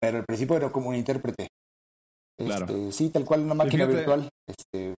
pero 0.00 0.18
al 0.18 0.24
principio 0.24 0.56
era 0.56 0.70
como 0.70 0.90
un 0.90 0.96
intérprete. 0.96 1.48
Este, 2.38 2.92
sí, 2.92 3.10
tal 3.10 3.24
cual 3.24 3.40
una 3.40 3.54
máquina 3.54 3.86
virtual. 3.86 4.28
Este, 4.46 4.94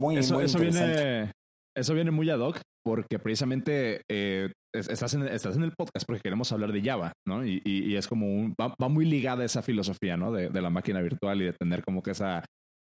muy, 0.00 0.16
eso, 0.16 0.34
muy 0.34 0.44
eso 0.44 0.58
viene, 0.58 1.32
eso 1.76 1.94
viene 1.94 2.10
muy 2.10 2.28
ad 2.28 2.40
hoc 2.40 2.60
porque 2.84 3.20
precisamente 3.20 4.02
eh, 4.10 4.50
estás, 4.74 5.14
en, 5.14 5.28
estás 5.28 5.56
en 5.56 5.62
el 5.62 5.72
podcast 5.78 6.04
porque 6.06 6.22
queremos 6.22 6.50
hablar 6.50 6.72
de 6.72 6.82
Java, 6.82 7.12
¿no? 7.26 7.46
Y, 7.46 7.62
y, 7.64 7.94
es 7.94 8.08
como 8.08 8.26
un, 8.26 8.52
va, 8.60 8.74
va, 8.82 8.88
muy 8.88 9.04
ligada 9.04 9.44
esa 9.44 9.62
filosofía, 9.62 10.16
¿no? 10.16 10.32
De, 10.32 10.48
de, 10.48 10.60
la 10.60 10.70
máquina 10.70 11.00
virtual 11.00 11.40
y 11.40 11.44
de 11.44 11.52
tener 11.52 11.84
como 11.84 12.02
que 12.02 12.10
esa 12.10 12.44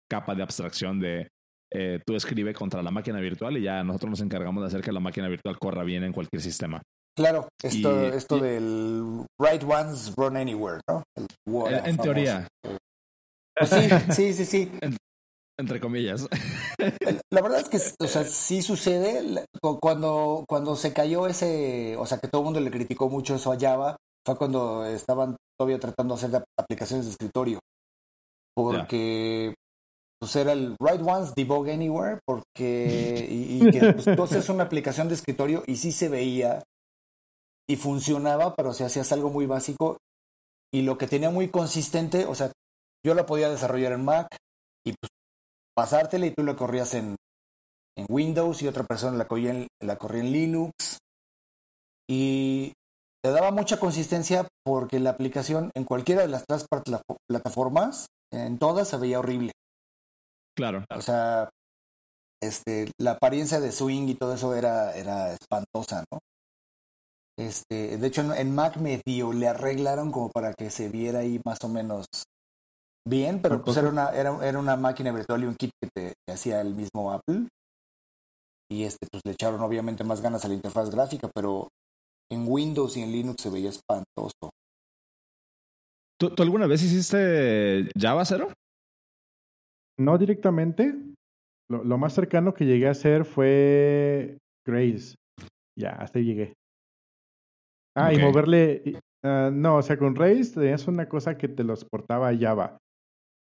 capa 0.09 0.35
de 0.35 0.43
abstracción 0.43 1.01
de 1.01 1.29
eh, 1.73 2.01
tú 2.07 2.15
escribe 2.15 2.55
contra 2.55 2.83
la 2.83 2.91
máquina 2.91 3.21
virtual 3.21 3.57
y 3.57 3.63
ya 3.63 3.83
nosotros 3.83 4.11
nos 4.11 4.21
encargamos 4.21 4.63
de 4.63 4.69
hacer 4.69 4.83
que 4.83 4.93
la 4.93 5.01
máquina 5.01 5.29
virtual 5.29 5.59
corra 5.59 5.83
bien 5.83 6.05
en 6.05 6.13
cualquier 6.13 6.41
sistema. 6.41 6.81
Claro, 7.17 7.49
esto, 7.63 8.09
esto 8.09 8.39
del 8.39 9.25
write 9.41 9.65
once, 9.65 10.13
run 10.17 10.37
anywhere, 10.37 10.81
¿no? 10.87 11.03
en, 11.67 11.97
teoría. 11.97 12.47
Pues 13.57 13.71
sí, 14.11 14.13
sí, 14.13 14.33
sí, 14.35 14.45
sí. 14.45 14.73
entre 15.59 15.81
comillas. 15.81 16.29
La 17.31 17.41
verdad 17.41 17.61
es 17.61 17.69
que, 17.69 18.05
o 18.05 18.07
sea, 18.07 18.23
sí 18.25 18.61
sucede. 18.61 19.45
Cuando, 19.81 20.45
cuando 20.47 20.77
se 20.77 20.93
cayó 20.93 21.27
ese, 21.27 21.97
o 21.97 22.05
sea, 22.05 22.19
que 22.19 22.29
todo 22.29 22.43
el 22.43 22.47
mundo 22.47 22.61
le 22.61 22.71
criticó 22.71 23.09
mucho 23.09 23.35
eso 23.35 23.51
a 23.51 23.59
Java, 23.59 23.97
fue 24.27 24.37
cuando 24.37 24.85
estaban 24.85 25.37
todavía 25.59 25.81
tratando 25.81 26.17
de 26.17 26.27
hacer 26.27 26.45
aplicaciones 26.59 27.07
de 27.07 27.13
escritorio. 27.13 27.61
Porque 28.55 29.55
pues 30.19 30.35
era 30.37 30.53
el 30.53 30.77
Write 30.81 31.05
Once, 31.05 31.33
Debug 31.37 31.69
Anywhere, 31.69 32.21
porque 32.27 33.27
y, 33.31 33.71
que 33.71 33.93
pues, 33.93 34.45
tú 34.45 34.53
una 34.53 34.65
aplicación 34.65 35.09
de 35.09 35.15
escritorio 35.15 35.63
y 35.67 35.77
sí 35.77 35.93
se 35.93 36.09
veía 36.09 36.63
y 37.69 37.77
funcionaba, 37.77 38.55
pero 38.55 38.73
si 38.73 38.85
hacías 38.85 39.11
algo 39.13 39.31
muy 39.31 39.47
básico 39.47 39.99
y 40.73 40.83
lo 40.83 40.99
que 40.99 41.07
tenía 41.07 41.31
muy 41.31 41.49
consistente, 41.49 42.27
o 42.27 42.35
sea, 42.35 42.53
yo 43.05 43.15
la 43.15 43.27
podía 43.27 43.51
desarrollar 43.51 43.93
en 43.93 44.05
Mac 44.05 44.37
y 44.85 44.93
pues 44.93 45.11
pasártela 45.75 46.27
y 46.27 46.31
tú 46.33 46.43
la 46.43 46.57
corrías 46.57 46.95
en, 46.95 47.17
en 47.97 48.07
Windows 48.09 48.63
y 48.63 48.69
otra 48.69 48.85
persona 48.85 49.17
la 49.17 49.29
corría 49.29 49.51
en, 49.51 49.67
la 49.83 49.97
corría 49.97 50.23
en 50.23 50.33
Linux 50.33 50.99
y 52.09 52.73
te 53.23 53.31
daba 53.31 53.51
mucha 53.51 53.81
consistencia 53.81 54.47
porque 54.65 55.01
la 55.01 55.11
aplicación 55.11 55.71
en 55.75 55.85
cualquiera 55.85 56.23
de 56.23 56.29
las 56.29 56.45
tres 56.47 56.67
plataformas, 57.29 58.07
en 58.33 58.59
todas 58.59 58.89
se 58.89 58.97
veía 58.99 59.19
horrible. 59.19 59.53
Claro. 60.57 60.85
O 60.91 61.03
sea, 61.03 61.51
este, 62.43 62.91
la 62.99 63.13
apariencia 63.13 63.61
de 63.61 63.73
swing 63.73 64.09
y 64.09 64.15
todo 64.15 64.35
eso 64.35 64.55
era, 64.55 64.97
era 64.97 65.33
espantosa, 65.33 66.05
¿no? 66.11 66.19
Este, 67.39 67.99
de 67.99 68.07
hecho, 68.07 68.23
en, 68.35 68.55
Mac 68.55 68.79
medio 68.79 69.33
le 69.35 69.47
arreglaron 69.47 70.11
como 70.11 70.31
para 70.31 70.55
que 70.55 70.71
se 70.71 70.89
viera 70.89 71.19
ahí 71.19 71.39
más 71.45 71.63
o 71.65 71.69
menos 71.69 72.07
bien, 73.07 73.43
pero 73.43 73.63
pues 73.63 73.77
era 73.77 73.91
una, 73.91 74.09
era, 74.11 74.39
era 74.43 74.59
una 74.59 74.77
máquina 74.77 75.13
virtual 75.13 75.43
y 75.43 75.47
un 75.47 75.55
kit 75.55 75.71
que 75.81 75.91
te 75.95 76.33
hacía 76.33 76.63
el 76.63 76.75
mismo 76.75 77.13
Apple. 77.13 77.49
Y 78.71 78.85
este, 78.85 79.07
pues 79.13 79.23
le 79.27 79.33
echaron 79.33 79.61
obviamente 79.61 80.03
más 80.03 80.23
ganas 80.23 80.45
a 80.45 80.49
la 80.49 80.55
interfaz 80.55 80.91
gráfica, 80.91 81.31
pero 81.35 81.69
en 82.33 82.47
Windows 82.49 82.97
y 82.97 83.03
en 83.03 83.13
Linux 83.13 83.43
se 83.43 83.51
veía 83.51 83.69
espantoso. 83.69 84.51
¿Tú, 86.19 86.35
¿tú 86.35 86.43
alguna 86.43 86.67
vez 86.67 86.83
hiciste 86.83 87.91
Java 88.01 88.25
Zero? 88.25 88.49
No 89.99 90.19
directamente. 90.19 90.95
Lo, 91.69 91.99
más 91.99 92.13
cercano 92.13 92.55
que 92.55 92.65
llegué 92.65 92.87
a 92.87 92.93
hacer 92.93 93.25
fue 93.25 94.39
Grace. 94.65 95.17
Ya, 95.77 95.91
hasta 95.91 96.19
ahí 96.19 96.25
llegué. 96.25 96.53
Ah, 97.97 98.13
y 98.13 98.19
moverle. 98.19 99.01
Ah, 99.25 99.51
no, 99.53 99.77
o 99.77 99.83
sea, 99.83 99.99
con 99.99 100.15
Race 100.15 100.55
tenías 100.55 100.87
una 100.87 101.09
cosa 101.09 101.37
que 101.37 101.49
te 101.49 101.65
los 101.65 101.85
portaba 101.85 102.29
a 102.29 102.37
Java. 102.37 102.79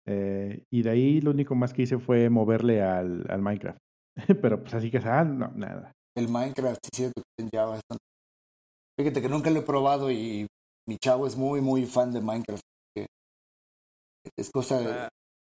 Eh, 0.07 0.65
y 0.71 0.83
de 0.83 0.91
ahí 0.91 1.21
lo 1.21 1.31
único 1.31 1.55
más 1.55 1.73
que 1.73 1.83
hice 1.83 1.99
fue 1.99 2.29
moverle 2.29 2.83
al, 2.83 3.25
al 3.31 3.41
Minecraft. 3.41 3.79
Pero 4.43 4.61
pues 4.61 4.75
así 4.75 4.91
que, 4.91 4.99
ah, 4.99 5.25
no, 5.25 5.49
nada. 5.55 5.93
El 6.17 6.29
Minecraft, 6.29 6.79
sí, 6.83 6.91
cierto 6.95 7.23
que 7.23 7.45
en 7.45 7.51
Java. 7.51 7.81
Fíjate 8.99 9.23
que 9.23 9.29
nunca 9.29 9.51
lo 9.51 9.61
he 9.61 9.63
probado 9.63 10.11
y 10.11 10.47
mi 10.87 10.99
chavo 10.99 11.27
es 11.27 11.37
muy, 11.37 11.61
muy 11.61 11.87
fan 11.87 12.13
de 12.13 12.21
Minecraft. 12.21 12.63
Es 14.37 14.51
cosa 14.51 14.81
de, 14.81 15.09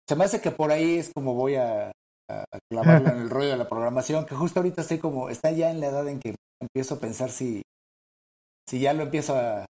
se 0.09 0.17
me 0.17 0.25
hace 0.25 0.41
que 0.41 0.51
por 0.51 0.71
ahí 0.71 0.99
es 0.99 1.11
como 1.15 1.35
voy 1.35 1.57
a, 1.57 1.93
a 2.29 2.45
clavarlo 2.71 3.11
en 3.11 3.19
el 3.19 3.31
rollo 3.31 3.51
de 3.51 3.57
la 3.57 3.69
programación, 3.69 4.27
que 4.27 4.35
justo 4.35 4.61
ahorita 4.61 4.83
estoy 4.83 4.99
como, 4.99 5.29
está 5.29 5.51
ya 5.51 5.71
en 5.71 5.81
la 5.81 5.89
edad 5.89 6.09
en 6.09 6.21
que 6.21 6.35
empiezo 6.61 6.95
a 6.95 7.01
pensar 7.01 7.31
si, 7.31 7.63
si 8.69 8.81
ya 8.81 8.93
lo 8.93 9.03
empiezo 9.03 9.37
a, 9.37 9.67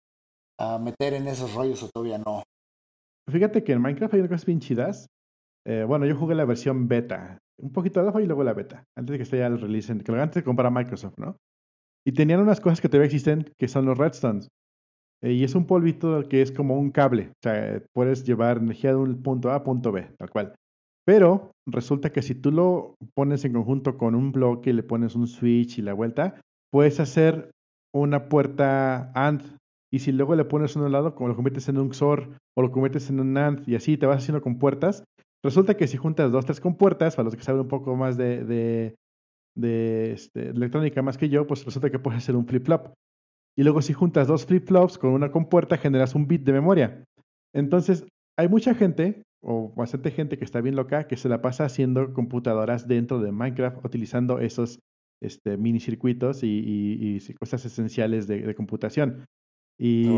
a 0.58 0.78
meter 0.78 1.14
en 1.14 1.26
esos 1.28 1.54
rollos 1.54 1.82
o 1.82 1.88
todavía 1.88 2.18
no. 2.18 2.42
Fíjate 3.30 3.64
que 3.64 3.72
en 3.72 3.80
Minecraft 3.80 4.14
hay 4.14 4.22
cosas 4.22 4.46
bien 4.46 4.60
chidas. 4.60 5.06
Eh, 5.66 5.84
bueno, 5.84 6.06
yo 6.06 6.16
jugué 6.16 6.34
la 6.34 6.44
versión 6.44 6.88
beta, 6.88 7.38
un 7.58 7.72
poquito 7.72 8.00
alfa 8.00 8.20
y 8.20 8.26
luego 8.26 8.44
la 8.44 8.54
beta, 8.54 8.84
antes 8.96 9.12
de 9.12 9.18
que 9.18 9.22
esté 9.24 9.38
ya 9.38 9.46
el 9.46 9.60
release, 9.60 9.96
que 9.98 10.12
antes 10.12 10.36
de 10.36 10.44
comprar 10.44 10.72
Microsoft, 10.72 11.18
¿no? 11.18 11.36
Y 12.04 12.12
tenían 12.12 12.40
unas 12.40 12.60
cosas 12.60 12.80
que 12.80 12.88
todavía 12.88 13.06
existen, 13.06 13.52
que 13.58 13.68
son 13.68 13.84
los 13.84 13.98
redstones. 13.98 14.48
Eh, 15.22 15.32
y 15.32 15.44
es 15.44 15.54
un 15.54 15.66
polvito 15.66 16.22
que 16.28 16.42
es 16.42 16.52
como 16.52 16.78
un 16.78 16.90
cable. 16.90 17.30
O 17.30 17.42
sea, 17.42 17.82
puedes 17.92 18.24
llevar 18.24 18.58
energía 18.58 18.90
de 18.90 18.96
un 18.96 19.22
punto 19.22 19.50
A 19.50 19.56
a 19.56 19.64
punto 19.64 19.92
B, 19.92 20.08
tal 20.18 20.30
cual. 20.30 20.54
Pero 21.06 21.52
resulta 21.66 22.12
que 22.12 22.22
si 22.22 22.34
tú 22.34 22.52
lo 22.52 22.94
pones 23.14 23.44
en 23.44 23.52
conjunto 23.52 23.96
con 23.96 24.14
un 24.14 24.32
bloque 24.32 24.70
y 24.70 24.74
le 24.74 24.82
pones 24.82 25.14
un 25.14 25.26
switch 25.26 25.78
y 25.78 25.82
la 25.82 25.94
vuelta, 25.94 26.40
puedes 26.70 27.00
hacer 27.00 27.50
una 27.92 28.28
puerta 28.28 29.10
AND. 29.14 29.42
Y 29.92 30.00
si 30.00 30.12
luego 30.12 30.36
le 30.36 30.44
pones 30.44 30.76
uno 30.76 30.86
al 30.86 30.92
lado, 30.92 31.14
como 31.14 31.28
lo 31.28 31.34
conviertes 31.34 31.68
en 31.68 31.78
un 31.78 31.92
XOR 31.92 32.28
o 32.56 32.62
lo 32.62 32.70
conviertes 32.70 33.10
en 33.10 33.18
un 33.18 33.36
AND 33.36 33.66
y 33.66 33.74
así 33.74 33.96
te 33.96 34.06
vas 34.06 34.18
haciendo 34.18 34.40
con 34.40 34.58
puertas, 34.58 35.02
resulta 35.44 35.76
que 35.76 35.88
si 35.88 35.96
juntas 35.96 36.30
dos, 36.30 36.44
tres 36.44 36.60
compuertas, 36.60 37.16
para 37.16 37.24
los 37.24 37.34
que 37.34 37.42
saben 37.42 37.62
un 37.62 37.68
poco 37.68 37.96
más 37.96 38.16
de, 38.16 38.44
de, 38.44 38.94
de 39.56 40.12
este, 40.12 40.50
electrónica 40.50 41.02
más 41.02 41.18
que 41.18 41.28
yo, 41.28 41.46
pues 41.46 41.64
resulta 41.64 41.90
que 41.90 41.98
puedes 41.98 42.18
hacer 42.18 42.36
un 42.36 42.46
flip-flop. 42.46 42.92
Y 43.60 43.62
luego 43.62 43.82
si 43.82 43.92
juntas 43.92 44.26
dos 44.26 44.46
flip-flops 44.46 44.96
con 44.96 45.10
una 45.10 45.30
compuerta, 45.30 45.76
generas 45.76 46.14
un 46.14 46.26
bit 46.26 46.44
de 46.44 46.52
memoria. 46.54 47.04
Entonces, 47.54 48.06
hay 48.38 48.48
mucha 48.48 48.74
gente, 48.74 49.22
o 49.44 49.70
bastante 49.74 50.10
gente 50.10 50.38
que 50.38 50.46
está 50.46 50.62
bien 50.62 50.76
loca, 50.76 51.06
que 51.06 51.18
se 51.18 51.28
la 51.28 51.42
pasa 51.42 51.66
haciendo 51.66 52.14
computadoras 52.14 52.88
dentro 52.88 53.20
de 53.20 53.32
Minecraft, 53.32 53.84
utilizando 53.84 54.38
esos 54.38 54.78
este, 55.22 55.58
mini 55.58 55.78
circuitos 55.78 56.40
y, 56.42 57.20
cosas 57.38 57.62
esenciales 57.66 58.26
de, 58.26 58.54
computación. 58.54 59.26
Y 59.78 60.08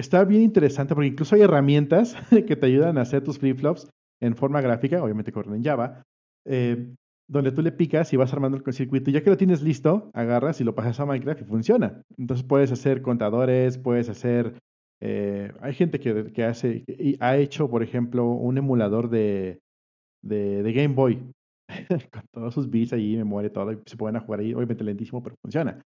está 0.00 0.24
bien 0.24 0.40
interesante 0.40 0.94
porque 0.94 1.08
incluso 1.08 1.34
hay 1.34 1.42
herramientas 1.42 2.16
que 2.30 2.56
te 2.56 2.64
ayudan 2.66 2.96
a 2.96 3.02
hacer 3.02 3.22
tus 3.22 3.38
flip-flops 3.38 3.90
en 4.22 4.34
forma 4.34 4.62
gráfica, 4.62 5.02
obviamente 5.02 5.32
corren 5.32 5.56
en 5.56 5.64
Java, 5.64 6.02
eh, 6.46 6.94
donde 7.28 7.52
tú 7.52 7.62
le 7.62 7.72
picas 7.72 8.12
y 8.12 8.16
vas 8.16 8.32
armando 8.32 8.60
el 8.64 8.72
circuito. 8.72 9.10
Y 9.10 9.12
ya 9.12 9.22
que 9.22 9.30
lo 9.30 9.36
tienes 9.36 9.62
listo, 9.62 10.10
agarras 10.14 10.60
y 10.60 10.64
lo 10.64 10.74
pasas 10.74 10.98
a 11.00 11.06
Minecraft 11.06 11.42
y 11.42 11.44
funciona. 11.44 12.02
Entonces 12.16 12.44
puedes 12.44 12.72
hacer 12.72 13.02
contadores, 13.02 13.78
puedes 13.78 14.08
hacer... 14.08 14.54
Eh, 15.00 15.52
hay 15.60 15.74
gente 15.74 16.00
que, 16.00 16.32
que, 16.32 16.42
hace 16.42 16.82
y 16.88 17.16
ha 17.20 17.36
hecho, 17.36 17.70
por 17.70 17.84
ejemplo, 17.84 18.26
un 18.26 18.58
emulador 18.58 19.08
de, 19.08 19.60
de, 20.22 20.64
de 20.64 20.72
Game 20.72 20.94
Boy 20.94 21.22
con 22.12 22.22
todos 22.32 22.54
sus 22.54 22.68
bits 22.68 22.92
ahí, 22.92 23.16
memoria, 23.16 23.52
todo, 23.52 23.72
y 23.72 23.78
se 23.86 23.96
pueden 23.96 24.20
jugar 24.20 24.40
ahí, 24.40 24.54
obviamente 24.54 24.82
lentísimo, 24.82 25.22
pero 25.22 25.36
funciona. 25.40 25.80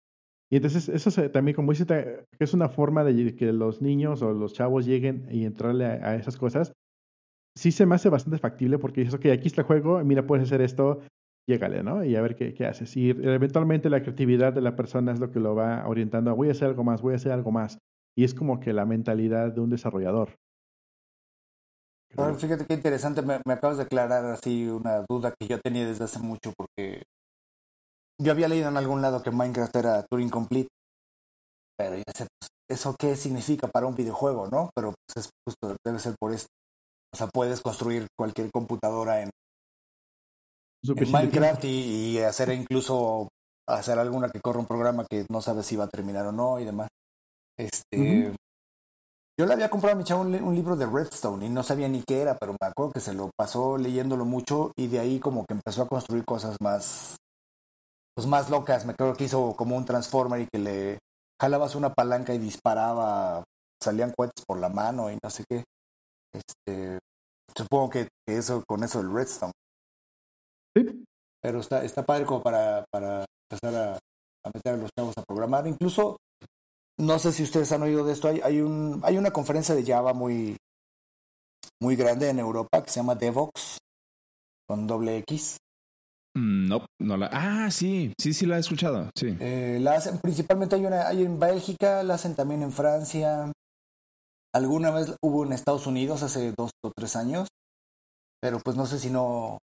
Y 0.52 0.56
entonces 0.56 0.90
eso 0.90 1.30
también, 1.30 1.56
como 1.56 1.72
dice, 1.72 2.26
es 2.40 2.54
una 2.54 2.70
forma 2.70 3.04
de 3.04 3.36
que 3.36 3.54
los 3.54 3.82
niños 3.82 4.22
o 4.22 4.34
los 4.34 4.54
chavos 4.54 4.86
lleguen 4.86 5.28
y 5.30 5.46
entrarle 5.46 5.86
a, 5.86 6.16
esas 6.16 6.38
cosas. 6.38 6.74
Sí 7.56 7.72
se 7.72 7.86
me 7.86 7.96
hace 7.96 8.10
bastante 8.10 8.40
factible 8.40 8.80
porque 8.80 9.02
dices, 9.02 9.14
ok, 9.14 9.28
aquí 9.28 9.48
está 9.48 9.62
el 9.62 9.68
juego, 9.68 10.04
mira, 10.04 10.26
puedes 10.26 10.46
hacer 10.46 10.62
esto, 10.62 11.02
llégale, 11.50 11.84
¿no? 11.84 12.04
Y 12.06 12.16
a 12.16 12.22
ver 12.22 12.36
qué, 12.36 12.54
qué 12.54 12.66
haces. 12.66 12.96
Y 12.96 13.10
eventualmente 13.10 13.90
la 13.90 14.02
creatividad 14.02 14.54
de 14.54 14.62
la 14.62 14.76
persona 14.76 15.12
es 15.12 15.20
lo 15.20 15.32
que 15.32 15.40
lo 15.40 15.56
va 15.56 15.88
orientando 15.88 16.32
a 16.32 16.34
voy 16.34 16.50
a 16.50 16.52
hacer 16.52 16.70
algo 16.70 16.84
más, 16.84 17.02
voy 17.02 17.14
a 17.14 17.18
hacer 17.18 17.32
algo 17.32 17.52
más. 17.52 17.80
Y 18.16 18.24
es 18.24 18.34
como 18.34 18.60
que 18.60 18.74
la 18.74 18.86
mentalidad 18.86 19.52
de 19.52 19.62
un 19.62 19.70
desarrollador 19.70 20.30
fíjate 22.38 22.66
qué 22.66 22.74
interesante, 22.74 23.22
me, 23.22 23.40
acabas 23.54 23.78
de 23.78 23.84
aclarar 23.84 24.26
así 24.26 24.68
una 24.68 25.04
duda 25.08 25.34
que 25.40 25.48
yo 25.48 25.60
tenía 25.60 25.86
desde 25.86 26.06
hace 26.06 26.20
mucho, 26.20 26.54
porque 26.58 27.04
yo 28.20 28.32
había 28.32 28.48
leído 28.48 28.70
en 28.70 28.78
algún 28.78 29.02
lado 29.02 29.22
que 29.22 29.32
Minecraft 29.32 29.76
era 29.76 30.04
Turing 30.04 30.30
Complete, 30.30 30.70
pero 31.78 31.96
ya 31.96 32.14
sé, 32.14 32.28
pues, 32.40 32.50
¿eso 32.70 32.96
qué 33.00 33.16
significa 33.16 33.68
para 33.68 33.88
un 33.88 33.96
videojuego, 33.96 34.48
no? 34.48 34.70
Pero 34.76 34.94
pues 35.06 35.26
es 35.26 35.30
justo, 35.48 35.78
debe 35.86 36.00
ser 36.00 36.16
por 36.20 36.34
esto. 36.34 36.50
O 37.14 37.18
sea, 37.18 37.28
puedes 37.28 37.62
construir 37.62 38.08
cualquier 38.18 38.52
computadora 38.52 39.22
en, 39.22 39.30
Minecraft 40.84 41.64
y, 41.66 42.20
hacer 42.20 42.52
incluso 42.52 43.30
hacer 43.68 44.00
alguna 44.00 44.30
que 44.30 44.42
corra 44.42 44.60
un 44.60 44.66
programa 44.66 45.06
que 45.10 45.26
no 45.30 45.42
sabes 45.42 45.66
si 45.66 45.76
va 45.76 45.86
a 45.86 45.90
terminar 45.90 46.26
o 46.26 46.32
no 46.32 46.60
y 46.60 46.66
demás. 46.66 46.90
Este, 47.58 48.34
yo 49.40 49.46
le 49.46 49.54
había 49.54 49.70
comprado 49.70 49.96
a 49.96 49.98
mi 49.98 50.04
chavo 50.04 50.22
un, 50.22 50.56
libro 50.56 50.76
de 50.76 50.86
Redstone 50.86 51.46
y 51.46 51.50
no 51.50 51.64
sabía 51.64 51.88
ni 51.88 52.04
qué 52.04 52.22
era, 52.22 52.38
pero 52.38 52.54
me 52.60 52.68
acuerdo 52.68 52.92
que 52.92 53.00
se 53.00 53.14
lo 53.14 53.32
pasó 53.38 53.78
leyéndolo 53.78 54.26
mucho 54.26 54.74
y 54.76 54.88
de 54.88 55.00
ahí 55.00 55.20
como 55.20 55.46
que 55.46 55.54
empezó 55.54 55.84
a 55.84 55.88
construir 55.88 56.26
cosas 56.26 56.58
más, 56.62 57.16
pues 58.14 58.28
más 58.28 58.50
locas. 58.50 58.86
Me 58.86 58.92
acuerdo 58.92 59.14
que 59.16 59.24
hizo 59.24 59.56
como 59.56 59.78
un 59.78 59.86
transformer 59.86 60.42
y 60.42 60.48
que 60.52 60.60
le 60.60 61.00
jalabas 61.40 61.76
una 61.76 61.94
palanca 61.94 62.34
y 62.34 62.38
disparaba, 62.38 63.46
salían 63.82 64.12
cohetes 64.12 64.44
por 64.46 64.60
la 64.60 64.68
mano 64.68 65.10
y 65.10 65.18
no 65.24 65.30
sé 65.30 65.46
qué. 65.50 65.64
Este, 66.34 67.00
supongo 67.56 67.92
que, 67.92 68.10
eso 68.28 68.62
con 68.68 68.84
eso 68.84 69.00
el 69.00 69.10
Redstone. 69.10 69.54
Sí. 70.76 71.06
Pero 71.42 71.60
está, 71.60 71.84
está 71.84 72.06
padre 72.06 72.26
como 72.26 72.42
para, 72.42 72.86
para 72.92 73.26
empezar 73.50 73.76
a, 73.76 73.94
a 74.46 74.52
meter 74.54 74.74
a 74.74 74.78
los 74.78 74.90
chavos 74.98 75.18
a 75.18 75.24
programar. 75.24 75.68
Incluso 75.68 76.18
no 77.00 77.18
sé 77.18 77.32
si 77.32 77.44
ustedes 77.44 77.72
han 77.72 77.82
oído 77.82 78.04
de 78.04 78.14
esto. 78.14 78.28
Hay, 78.28 78.42
hay, 78.44 78.60
un, 78.60 79.00
hay 79.04 79.18
una 79.18 79.32
conferencia 79.32 79.74
de 79.74 79.86
Java 79.86 80.14
muy, 80.14 80.58
muy 81.82 81.96
grande 81.96 82.30
en 82.30 82.40
Europa 82.40 82.84
que 82.84 82.90
se 82.90 83.00
llama 83.00 83.16
Devox, 83.16 83.78
con 84.68 84.86
doble 84.86 85.18
X. 85.20 85.58
Mm, 86.36 86.68
no, 86.68 86.86
no 87.02 87.18
la. 87.18 87.30
Ah, 87.32 87.72
sí, 87.72 88.14
sí, 88.20 88.34
sí 88.34 88.46
la 88.46 88.58
he 88.58 88.60
escuchado. 88.60 89.10
Sí. 89.16 89.36
Eh, 89.40 89.80
la 89.82 89.94
hacen, 89.94 90.20
principalmente 90.20 90.76
hay 90.76 90.86
una, 90.86 91.08
hay 91.08 91.24
en 91.24 91.40
Bélgica, 91.40 92.04
la 92.04 92.16
hacen 92.16 92.36
también 92.36 92.64
en 92.64 92.72
Francia. 92.72 93.52
Alguna 94.54 94.92
vez 94.92 95.16
hubo 95.24 95.46
en 95.46 95.54
Estados 95.54 95.88
Unidos 95.88 96.22
hace 96.22 96.54
dos 96.58 96.72
o 96.84 96.92
tres 96.96 97.16
años, 97.16 97.48
pero 98.42 98.60
pues 98.60 98.76
no 98.76 98.86
sé 98.86 99.00
si 99.00 99.10
no, 99.10 99.60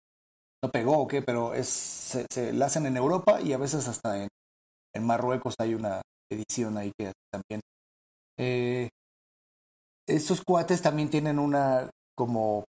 no 0.62 0.70
pegó 0.70 0.98
o 0.98 1.08
qué, 1.08 1.22
pero 1.22 1.54
es, 1.54 1.68
se, 1.68 2.52
la 2.52 2.66
hacen 2.66 2.86
en 2.86 2.96
Europa 2.96 3.40
y 3.40 3.52
a 3.52 3.58
veces 3.58 3.88
hasta 3.88 4.22
en, 4.22 4.28
en 4.94 5.06
Marruecos 5.06 5.54
hay 5.58 5.74
una, 5.74 6.02
edición 6.32 6.78
ahí 6.78 6.92
que 6.98 7.12
también. 7.30 7.60
Eh, 8.38 8.88
estos 10.08 10.42
cuates 10.42 10.80
también 10.82 11.10
tienen 11.10 11.38
una 11.38 11.90
como 12.16 12.64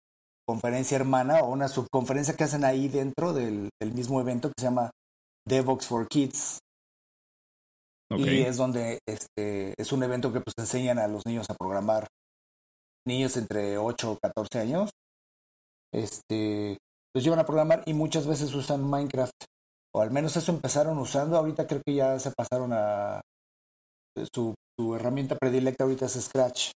conferencia 0.47 0.97
hermana 0.97 1.41
o 1.41 1.53
una 1.53 1.69
subconferencia 1.69 2.35
que 2.35 2.45
hacen 2.45 2.65
ahí 2.65 2.89
dentro 2.89 3.33
del, 3.33 3.69
mismo 3.81 4.21
evento 4.21 4.49
que 4.49 4.55
se 4.59 4.67
llama 4.67 4.91
DevOps 5.47 5.87
for 5.87 6.09
Kids. 6.09 6.59
Y 8.11 8.41
es 8.41 8.57
donde 8.57 9.01
este, 9.07 9.75
es 9.77 9.93
un 9.93 10.03
evento 10.03 10.33
que 10.33 10.41
pues 10.41 10.55
enseñan 10.57 10.99
a 10.99 11.09
los 11.09 11.27
niños 11.27 11.47
a 11.51 11.55
programar. 11.55 12.07
Niños 13.07 13.37
entre 13.37 13.77
8 13.77 14.13
o 14.13 14.19
14 14.19 14.59
años. 14.59 14.91
Este, 15.93 16.79
los 17.15 17.25
llevan 17.25 17.41
a 17.41 17.47
programar 17.47 17.83
y 17.87 17.95
muchas 17.95 18.27
veces 18.27 18.55
usan 18.55 18.89
Minecraft. 18.89 19.45
O 19.95 20.01
al 20.01 20.11
menos 20.11 20.37
eso 20.37 20.53
empezaron 20.53 20.99
usando. 20.99 21.37
Ahorita 21.37 21.67
creo 21.67 21.83
que 21.85 21.95
ya 21.95 22.19
se 22.19 22.33
pasaron 22.33 22.73
a, 22.73 23.21
su, 24.33 24.55
herramienta 24.95 25.37
predilecta 25.37 25.85
ahorita 25.85 26.07
es 26.07 26.21
Scratch. 26.21 26.71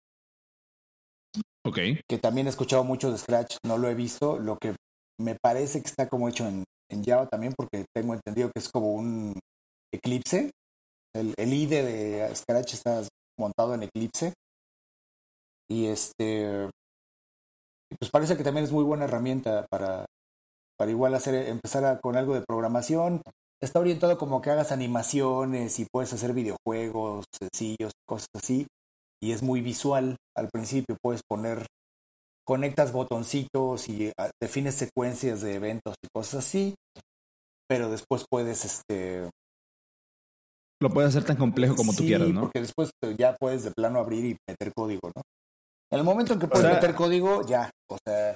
Ok. 1.65 1.77
Que 2.07 2.17
también 2.17 2.47
he 2.47 2.49
escuchado 2.49 2.83
mucho 2.83 3.11
de 3.11 3.17
Scratch, 3.17 3.57
no 3.65 3.77
lo 3.77 3.89
he 3.89 3.95
visto. 3.95 4.39
Lo 4.39 4.57
que 4.57 4.75
me 5.19 5.35
parece 5.35 5.81
que 5.81 5.87
está 5.87 6.07
como 6.07 6.29
hecho 6.29 6.47
en, 6.47 6.63
Java 7.05 7.25
también, 7.27 7.53
porque 7.55 7.85
tengo 7.95 8.13
entendido 8.13 8.51
que 8.53 8.59
es 8.59 8.69
como 8.69 8.93
un 8.93 9.39
Eclipse. 9.93 10.51
El, 11.13 11.33
el 11.37 11.53
IDE 11.53 11.83
de 11.83 12.35
Scratch 12.35 12.73
está 12.73 13.01
montado 13.37 13.73
en 13.75 13.83
Eclipse. 13.83 14.33
Y 15.69 15.85
este. 15.87 16.69
Pues 17.97 18.11
parece 18.11 18.35
que 18.35 18.43
también 18.43 18.65
es 18.65 18.71
muy 18.71 18.83
buena 18.83 19.05
herramienta 19.05 19.65
para, 19.69 20.05
para 20.81 20.89
igual 20.89 21.13
hacer, 21.13 21.35
empezar 21.47 22.01
con 22.01 22.17
algo 22.17 22.33
de 22.33 22.41
programación 22.41 23.21
está 23.61 23.79
orientado 23.79 24.17
como 24.17 24.41
que 24.41 24.49
hagas 24.49 24.71
animaciones 24.71 25.77
y 25.79 25.85
puedes 25.85 26.11
hacer 26.11 26.33
videojuegos 26.33 27.25
sencillos, 27.39 27.91
cosas 28.07 28.29
así. 28.35 28.65
Y 29.21 29.31
es 29.31 29.43
muy 29.43 29.61
visual. 29.61 30.15
Al 30.35 30.49
principio 30.49 30.97
puedes 30.99 31.21
poner, 31.29 31.67
conectas 32.47 32.93
botoncitos 32.93 33.89
y 33.89 34.11
ah, 34.17 34.31
defines 34.41 34.73
secuencias 34.73 35.41
de 35.41 35.53
eventos 35.53 35.93
y 36.03 36.07
cosas 36.11 36.43
así. 36.43 36.73
Pero 37.69 37.91
después 37.91 38.25
puedes, 38.27 38.65
este... 38.65 39.29
Lo 40.81 40.89
puedes 40.89 41.09
hacer 41.09 41.25
tan 41.25 41.37
complejo 41.37 41.75
como 41.75 41.93
tú 41.93 42.01
quieras, 42.01 42.29
¿no? 42.29 42.41
Porque 42.41 42.61
después 42.61 42.89
ya 43.19 43.37
puedes 43.39 43.63
de 43.63 43.69
plano 43.69 43.99
abrir 43.99 44.25
y 44.25 44.37
meter 44.49 44.73
código, 44.75 45.11
¿no? 45.15 45.21
En 45.91 45.99
el 45.99 46.03
momento 46.03 46.33
en 46.33 46.39
que 46.39 46.47
puedes 46.47 46.73
meter 46.73 46.95
código, 46.95 47.45
ya. 47.45 47.69
O 47.87 47.99
sea, 48.03 48.35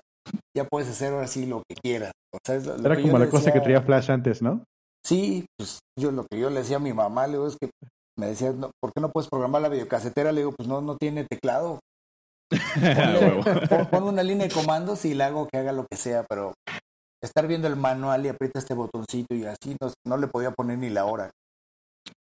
ya 0.55 0.65
puedes 0.65 0.89
hacer 0.89 1.13
ahora 1.13 1.27
sí 1.27 1.45
lo 1.45 1.63
que 1.67 1.75
quieras. 1.75 2.11
Era 2.47 3.01
como 3.01 3.17
la 3.17 3.29
cosa 3.29 3.51
que 3.51 3.61
traía 3.61 3.81
Flash 3.81 4.11
antes, 4.11 4.41
¿no? 4.41 4.63
Sí, 5.05 5.45
pues 5.57 5.79
yo 5.99 6.11
lo 6.11 6.25
que 6.25 6.39
yo 6.39 6.49
le 6.49 6.59
decía 6.59 6.77
a 6.77 6.79
mi 6.79 6.93
mamá, 6.93 7.27
le 7.27 7.33
digo, 7.33 7.47
es 7.47 7.57
que 7.61 7.69
me 8.17 8.27
decía, 8.27 8.53
¿por 8.81 8.91
qué 8.93 9.01
no 9.01 9.11
puedes 9.11 9.29
programar 9.29 9.61
la 9.61 9.69
videocasetera? 9.69 10.31
Le 10.31 10.41
digo, 10.41 10.51
pues 10.51 10.67
no, 10.67 10.81
no 10.81 10.97
tiene 10.97 11.25
teclado. 11.25 11.79
pon 13.91 14.03
una 14.03 14.23
línea 14.23 14.47
de 14.47 14.53
comandos 14.53 15.03
y 15.05 15.13
le 15.13 15.23
hago 15.23 15.47
que 15.47 15.57
haga 15.57 15.71
lo 15.71 15.85
que 15.89 15.97
sea, 15.97 16.25
pero 16.29 16.53
estar 17.23 17.47
viendo 17.47 17.67
el 17.67 17.75
manual 17.75 18.25
y 18.25 18.29
aprieta 18.29 18.59
este 18.59 18.73
botoncito 18.73 19.35
y 19.35 19.45
así 19.45 19.75
no, 19.81 19.91
no 20.05 20.17
le 20.17 20.27
podía 20.27 20.51
poner 20.51 20.77
ni 20.77 20.89
la 20.89 21.05
hora. 21.05 21.31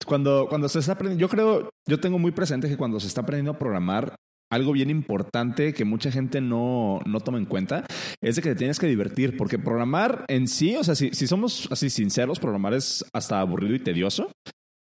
Cuando, 0.05 0.47
cuando 0.49 0.67
se 0.67 0.79
está 0.79 0.93
aprendiendo, 0.93 1.21
yo 1.21 1.29
creo, 1.29 1.69
yo 1.87 1.99
tengo 1.99 2.19
muy 2.19 2.31
presente 2.31 2.67
que 2.67 2.77
cuando 2.77 2.99
se 2.99 3.07
está 3.07 3.21
aprendiendo 3.21 3.51
a 3.51 3.59
programar, 3.59 4.15
algo 4.51 4.73
bien 4.73 4.89
importante 4.89 5.73
que 5.73 5.85
mucha 5.85 6.11
gente 6.11 6.41
no, 6.41 6.99
no 7.05 7.19
toma 7.21 7.37
en 7.37 7.45
cuenta 7.45 7.85
es 8.21 8.35
de 8.35 8.41
que 8.41 8.49
te 8.49 8.55
tienes 8.55 8.79
que 8.79 8.87
divertir, 8.87 9.37
porque 9.37 9.57
programar 9.57 10.25
en 10.27 10.47
sí, 10.47 10.75
o 10.75 10.83
sea, 10.83 10.95
si, 10.95 11.09
si 11.13 11.25
somos 11.25 11.67
así 11.71 11.89
sinceros, 11.89 12.39
programar 12.39 12.73
es 12.73 13.03
hasta 13.13 13.39
aburrido 13.39 13.75
y 13.75 13.79
tedioso. 13.79 14.29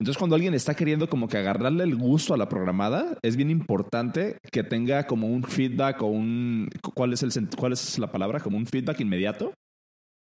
Entonces, 0.01 0.17
cuando 0.17 0.35
alguien 0.35 0.53
está 0.53 0.75
queriendo 0.75 1.07
como 1.07 1.29
que 1.29 1.37
agarrarle 1.37 1.83
el 1.83 1.95
gusto 1.95 2.33
a 2.33 2.37
la 2.37 2.49
programada, 2.49 3.17
es 3.21 3.37
bien 3.37 3.51
importante 3.51 4.37
que 4.51 4.63
tenga 4.63 5.07
como 5.07 5.27
un 5.27 5.43
feedback 5.43 6.01
o 6.01 6.07
un... 6.07 6.67
¿Cuál 6.93 7.13
es, 7.13 7.23
el, 7.23 7.31
cuál 7.55 7.73
es 7.73 7.97
la 7.99 8.11
palabra? 8.11 8.39
Como 8.39 8.57
un 8.57 8.65
feedback 8.65 8.99
inmediato. 8.99 9.53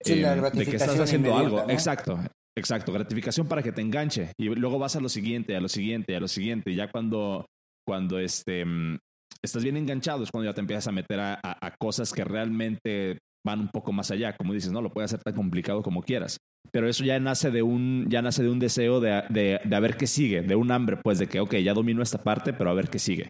Sí, 0.04 0.18
la 0.20 0.34
em, 0.34 0.44
de 0.54 0.66
que 0.66 0.76
estás 0.76 1.00
haciendo 1.00 1.36
algo. 1.36 1.68
Exacto. 1.70 2.20
Exacto, 2.56 2.92
gratificación 2.92 3.48
para 3.48 3.64
que 3.64 3.72
te 3.72 3.82
enganche 3.82 4.34
y 4.38 4.50
luego 4.50 4.78
vas 4.78 4.98
a 4.98 5.00
lo 5.00 5.08
siguiente, 5.08 5.56
a 5.56 5.62
lo 5.62 5.70
siguiente, 5.70 6.16
a 6.16 6.20
lo 6.20 6.28
siguiente. 6.28 6.72
Y 6.72 6.76
ya 6.76 6.92
cuando, 6.92 7.46
cuando 7.88 8.20
este, 8.20 8.66
mm, 8.66 8.98
estás 9.44 9.64
bien 9.64 9.78
enganchado 9.78 10.24
es 10.24 10.32
cuando 10.32 10.50
ya 10.50 10.54
te 10.54 10.62
empiezas 10.62 10.88
a 10.88 10.92
meter 10.92 11.20
a, 11.20 11.40
a, 11.44 11.72
cosas 11.80 12.14
que 12.14 12.24
realmente 12.24 13.20
van 13.46 13.60
un 13.60 13.70
poco 13.70 13.92
más 13.92 14.12
allá. 14.12 14.36
Como 14.38 14.54
dices, 14.54 14.72
no 14.72 14.82
lo 14.82 14.92
puedes 14.92 15.12
hacer 15.12 15.24
tan 15.24 15.36
complicado 15.36 15.82
como 15.82 16.02
quieras 16.02 16.38
pero 16.72 16.88
eso 16.88 17.04
ya 17.04 17.20
nace 17.20 17.52
de 17.52 17.62
un, 17.62 18.08
ya 18.10 18.22
nace 18.22 18.44
de 18.44 18.50
un 18.50 18.60
deseo 18.60 19.00
de, 19.00 19.24
de, 19.30 19.60
de, 19.64 19.76
a 19.76 19.80
ver 19.80 19.98
qué 19.98 20.08
sigue, 20.08 20.42
de 20.42 20.56
un 20.56 20.72
hambre, 20.72 20.98
pues 20.98 21.20
de 21.20 21.28
que, 21.28 21.40
ok, 21.40 21.56
ya 21.56 21.74
domino 21.74 22.02
esta 22.02 22.24
parte, 22.24 22.54
pero 22.54 22.70
a 22.70 22.74
ver 22.74 22.90
qué 22.90 23.00
sigue. 23.00 23.30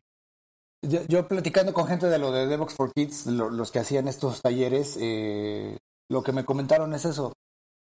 Yo, 1.07 1.27
platicando 1.27 1.73
con 1.73 1.87
gente 1.87 2.07
de 2.07 2.17
lo 2.17 2.31
de 2.31 2.47
DevOps 2.47 2.73
for 2.73 2.91
Kids, 2.93 3.27
los 3.27 3.71
que 3.71 3.79
hacían 3.79 4.07
estos 4.07 4.41
talleres, 4.41 4.97
eh, 4.99 5.77
lo 6.09 6.23
que 6.23 6.31
me 6.31 6.43
comentaron 6.43 6.93
es 6.93 7.05
eso. 7.05 7.33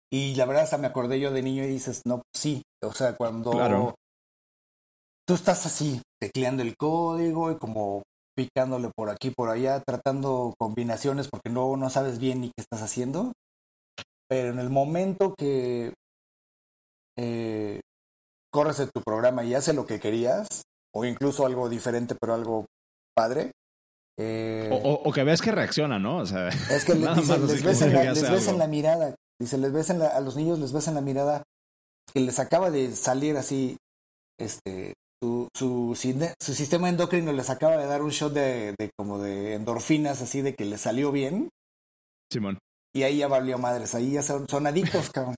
Y 0.10 0.36
la 0.36 0.46
verdad 0.46 0.64
hasta 0.64 0.78
me 0.78 0.88
acordé 0.88 1.20
yo 1.20 1.32
de 1.32 1.44
niño 1.44 1.64
y 1.64 1.68
dices, 1.68 2.02
no, 2.06 2.22
sí, 2.34 2.64
o 2.82 2.94
sea, 2.94 3.18
cuando 3.18 3.94
tú 5.28 5.34
estás 5.34 5.66
así, 5.66 6.02
tecleando 6.20 6.64
el 6.64 6.76
código 6.78 7.52
y 7.52 7.58
como 7.58 8.04
picándole 8.36 8.90
por 8.96 9.10
aquí, 9.10 9.32
por 9.32 9.50
allá, 9.50 9.82
tratando 9.82 10.54
combinaciones 10.58 11.28
porque 11.28 11.50
no, 11.50 11.76
no 11.76 11.90
sabes 11.90 12.20
bien 12.20 12.42
ni 12.42 12.48
qué 12.48 12.62
estás 12.62 12.82
haciendo, 12.82 13.34
pero 14.30 14.52
en 14.52 14.60
el 14.60 14.70
momento 14.70 15.34
que 15.38 15.94
eh, 17.18 17.80
corres 18.54 18.80
en 18.80 18.90
tu 18.94 19.02
programa 19.02 19.44
y 19.44 19.56
hace 19.56 19.74
lo 19.74 19.86
que 19.86 20.00
querías, 20.00 20.48
o 20.94 21.04
incluso 21.04 21.46
algo 21.46 21.68
diferente, 21.68 22.16
pero 22.20 22.34
algo 22.34 22.66
padre. 23.16 23.52
Eh, 24.20 24.70
o, 24.72 25.12
que 25.12 25.24
ves 25.24 25.42
que 25.42 25.52
reacciona, 25.52 26.00
¿no? 26.00 26.18
O 26.18 26.26
sea, 26.26 26.48
es 26.48 26.86
que 26.86 26.96
les, 26.96 27.64
ves, 27.64 27.82
en 27.82 27.94
la, 28.58 28.68
mirada, 28.68 29.16
dice, 29.40 29.58
les 29.58 29.72
ves 29.72 29.90
en 29.90 30.02
a 30.02 30.20
los 30.22 30.36
niños 30.36 30.60
les 30.60 30.74
ves 30.74 30.88
en 30.88 30.96
la 30.96 31.02
mirada 31.02 31.44
que 32.14 32.20
les 32.20 32.40
acaba 32.40 32.72
de 32.72 32.96
salir 32.96 33.38
así, 33.38 33.78
este, 34.40 34.94
su, 35.22 35.48
su, 35.54 35.96
su 36.40 36.54
sistema 36.54 36.90
endocrino 36.90 37.32
les 37.32 37.50
acaba 37.50 37.78
de 37.78 37.88
dar 37.88 38.02
un 38.02 38.12
shot 38.12 38.34
de, 38.34 38.76
de 38.78 38.92
como 38.98 39.20
de 39.20 39.56
endorfinas 39.56 40.22
así 40.22 40.42
de 40.42 40.56
que 40.56 40.66
les 40.66 40.82
salió 40.82 41.12
bien. 41.12 41.50
Simón. 42.32 42.60
Y 42.94 43.04
ahí 43.04 43.18
ya 43.18 43.28
valió 43.28 43.58
madres, 43.58 43.96
ahí 43.96 44.12
ya 44.12 44.22
son, 44.22 44.48
son 44.48 44.68
adictos, 44.68 45.10
cabrón. 45.14 45.36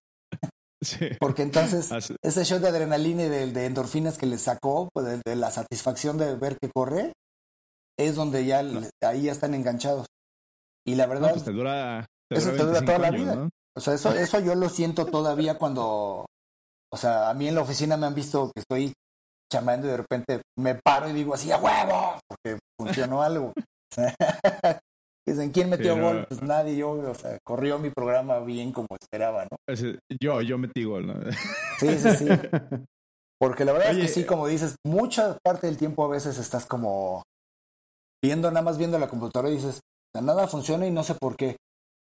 Sí. 0.81 1.09
Porque 1.19 1.41
entonces 1.41 1.91
ese 2.21 2.43
shot 2.45 2.61
de 2.61 2.69
adrenalina 2.69 3.23
y 3.23 3.29
de, 3.29 3.65
endorfinas 3.65 4.17
que 4.17 4.25
les 4.25 4.41
sacó, 4.41 4.89
pues 4.93 5.21
de, 5.25 5.35
la 5.35 5.51
satisfacción 5.51 6.17
de 6.17 6.35
ver 6.35 6.57
que 6.57 6.69
corre, 6.69 7.11
es 7.97 8.15
donde 8.15 8.45
ya 8.45 8.63
ahí 9.01 9.23
ya 9.23 9.33
están 9.33 9.53
enganchados. 9.53 10.07
Y 10.85 10.95
la 10.95 11.05
verdad, 11.05 11.31
pues 11.31 11.43
te 11.43 11.51
dura, 11.51 12.05
eso 12.29 12.51
te 12.51 12.63
dura 12.63 12.81
toda 12.81 12.97
la 12.97 13.11
vida. 13.11 13.49
O 13.75 13.81
sea, 13.81 13.93
eso, 13.93 14.13
eso 14.13 14.39
yo 14.39 14.55
lo 14.55 14.69
siento 14.69 15.05
todavía 15.05 15.57
cuando, 15.57 16.25
o 16.91 16.97
sea, 16.97 17.29
a 17.29 17.33
mí 17.33 17.47
en 17.47 17.55
la 17.55 17.61
oficina 17.61 17.97
me 17.97 18.07
han 18.07 18.15
visto 18.15 18.51
que 18.55 18.61
estoy 18.61 18.93
chamando 19.51 19.87
y 19.87 19.91
de 19.91 19.97
repente 19.97 20.41
me 20.57 20.75
paro 20.75 21.09
y 21.09 21.13
digo 21.13 21.33
así, 21.33 21.51
a 21.51 21.57
huevo, 21.57 22.19
porque 22.27 22.59
funcionó 22.79 23.21
algo. 23.23 23.53
Dicen, 25.27 25.51
¿quién 25.51 25.69
metió 25.69 25.95
gol? 25.99 26.25
Pues 26.27 26.41
nadie, 26.41 26.75
yo, 26.75 26.91
o 26.91 27.13
sea, 27.13 27.37
corrió 27.45 27.77
mi 27.77 27.91
programa 27.91 28.39
bien 28.39 28.71
como 28.71 28.87
esperaba, 28.99 29.45
¿no? 29.45 29.57
Yo, 30.19 30.41
yo 30.41 30.57
metí 30.57 30.83
gol, 30.83 31.05
¿no? 31.05 31.13
Sí, 31.77 31.99
sí, 31.99 32.09
sí. 32.15 32.27
Porque 33.39 33.63
la 33.63 33.71
verdad 33.71 33.91
es 33.91 33.97
que 33.97 34.07
sí, 34.07 34.25
como 34.25 34.47
dices, 34.47 34.75
mucha 34.83 35.37
parte 35.43 35.67
del 35.67 35.77
tiempo 35.77 36.03
a 36.03 36.09
veces 36.09 36.37
estás 36.39 36.65
como 36.65 37.23
viendo, 38.21 38.49
nada 38.49 38.63
más 38.63 38.77
viendo 38.77 38.99
la 38.99 39.07
computadora 39.07 39.49
y 39.49 39.55
dices, 39.55 39.79
nada 40.13 40.47
funciona 40.47 40.85
y 40.87 40.91
no 40.91 41.03
sé 41.03 41.15
por 41.15 41.37
qué. 41.37 41.55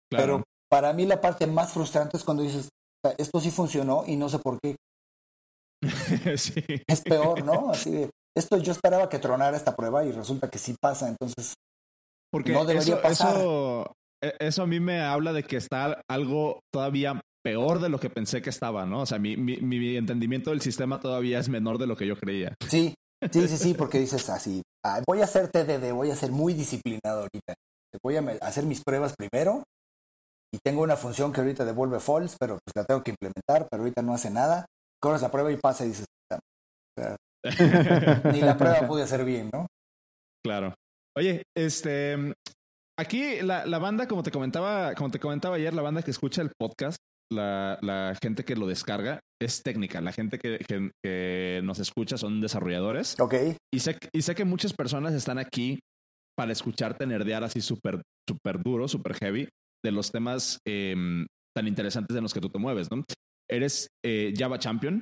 Pero 0.10 0.44
para 0.70 0.94
mí 0.94 1.06
la 1.06 1.20
parte 1.20 1.46
más 1.46 1.74
frustrante 1.74 2.16
es 2.16 2.24
cuando 2.24 2.44
dices, 2.44 2.70
esto 3.18 3.42
sí 3.42 3.52
funcionó 3.52 4.04
y 4.08 4.16
no 4.16 4.30
sé 4.30 4.40
por 4.40 4.60
qué. 4.62 4.78
sí. 6.38 6.64
Es 6.88 7.02
peor, 7.02 7.44
¿no? 7.44 7.72
Así 7.72 7.92
de, 7.92 8.10
esto 8.36 8.58
yo 8.58 8.72
esperaba 8.72 9.10
que 9.10 9.20
tronara 9.20 9.58
esta 9.58 9.76
prueba 9.76 10.04
y 10.06 10.12
resulta 10.12 10.50
que 10.50 10.60
sí 10.60 10.76
pasa, 10.80 11.08
entonces 11.08 11.54
porque 12.32 12.54
eso, 12.54 13.96
e, 14.22 14.34
Eso, 14.40 14.64
a 14.64 14.68
mí 14.68 14.80
me 14.80 15.02
habla 15.02 15.34
de 15.34 15.44
que 15.44 15.58
está 15.58 16.02
algo 16.08 16.62
todavía 16.72 17.20
peor 17.44 17.80
de 17.80 17.90
lo 17.90 18.00
que 18.00 18.10
pensé 18.10 18.42
que 18.42 18.50
estaba, 18.50 18.86
¿no? 18.86 19.02
O 19.02 19.06
sea, 19.06 19.18
mi, 19.18 19.38
mi, 19.38 19.96
entendimiento 19.96 20.52
del 20.52 20.62
sistema 20.62 21.00
todavía 21.00 21.40
es 21.40 21.50
menor 21.50 21.78
de 21.78 21.88
lo 21.88 21.96
que 21.96 22.06
yo 22.06 22.16
creía. 22.16 22.54
Sí, 22.70 22.94
sí, 23.32 23.48
sí, 23.48 23.58
sí, 23.58 23.74
porque 23.74 24.00
dices 24.00 24.30
así, 24.30 24.62
voy 25.08 25.22
a 25.22 25.24
hacer 25.24 25.50
TDD, 25.50 25.92
voy 25.94 26.12
a 26.12 26.16
ser 26.16 26.32
muy 26.32 26.54
disciplinado 26.54 27.22
ahorita. 27.22 27.54
Voy 28.04 28.18
a 28.18 28.22
hacer 28.42 28.66
mis 28.66 28.84
pruebas 28.84 29.16
primero 29.18 29.64
y 30.54 30.60
tengo 30.64 30.84
una 30.84 30.96
función 30.96 31.34
que 31.34 31.42
ahorita 31.42 31.66
devuelve 31.66 32.00
false, 32.00 32.38
pero 32.40 32.60
pues 32.64 32.76
la 32.76 32.84
tengo 32.84 33.04
que 33.04 33.12
implementar, 33.12 33.68
pero 33.70 33.82
ahorita 33.82 34.04
no 34.04 34.14
hace 34.14 34.30
nada. 34.30 34.66
Corres 35.02 35.22
la 35.22 35.32
prueba 35.32 35.52
y 35.52 35.58
pasa 35.58 35.86
y 35.86 35.90
dices, 35.90 36.06
ni 37.46 38.42
la 38.42 38.58
prueba 38.58 38.88
pude 38.88 39.04
hacer 39.04 39.24
bien, 39.24 39.50
¿no? 39.54 39.68
Claro. 40.46 40.74
Oye, 41.18 41.44
este, 41.58 42.34
aquí 42.98 43.42
la, 43.42 43.66
la, 43.66 43.80
banda, 43.80 44.08
como 44.08 44.24
te 44.24 44.32
comentaba, 44.32 44.94
como 44.96 45.10
te 45.10 45.20
comentaba 45.20 45.56
ayer, 45.56 45.74
la 45.74 45.82
banda 45.82 46.02
que 46.02 46.12
escucha 46.12 46.42
el 46.42 46.52
podcast, 46.58 46.98
la, 47.32 47.78
la 47.82 48.16
gente 48.22 48.44
que 48.44 48.56
lo 48.56 48.68
descarga, 48.68 49.20
es 49.42 49.64
técnica. 49.64 50.02
La 50.02 50.12
gente 50.12 50.38
que, 50.38 50.60
que, 51.04 51.62
nos 51.64 51.80
escucha 51.80 52.18
son 52.18 52.42
desarrolladores. 52.42 53.20
Ok. 53.20 53.36
Y 53.74 53.80
sé, 53.80 53.98
y 54.14 54.22
sé 54.22 54.36
que 54.36 54.46
muchas 54.46 54.74
personas 54.74 55.14
están 55.14 55.38
aquí 55.38 55.80
para 56.38 56.52
escucharte 56.52 57.06
nerdear 57.06 57.44
así 57.44 57.62
súper, 57.62 58.02
súper 58.28 58.62
duro, 58.64 58.88
súper 58.88 59.16
heavy, 59.16 59.50
de 59.84 59.92
los 59.92 60.12
temas 60.12 60.60
em, 60.66 61.26
tan 61.56 61.68
interesantes 61.68 62.16
en 62.16 62.24
los 62.24 62.34
que 62.34 62.40
tú 62.40 62.50
te 62.50 62.60
mueves, 62.60 62.90
¿no? 62.92 63.04
Eres 63.50 63.88
eh, 64.06 64.34
Java 64.38 64.60
Champion. 64.60 65.02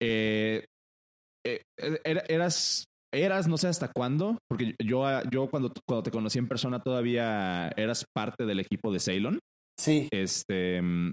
Eh, 0.00 0.64
eh, 1.44 1.60
eras 2.28 2.84
eras, 3.14 3.46
no 3.46 3.58
sé 3.58 3.68
hasta 3.68 3.88
cuándo, 3.88 4.38
porque 4.48 4.74
yo, 4.82 5.04
yo 5.30 5.50
cuando, 5.50 5.72
cuando 5.86 6.02
te 6.02 6.10
conocí 6.10 6.38
en 6.38 6.48
persona 6.48 6.82
todavía 6.82 7.68
eras 7.76 8.06
parte 8.14 8.46
del 8.46 8.60
equipo 8.60 8.92
de 8.92 9.00
Ceylon. 9.00 9.38
Sí. 9.78 10.08
Este. 10.10 10.80
Mm, 10.80 11.12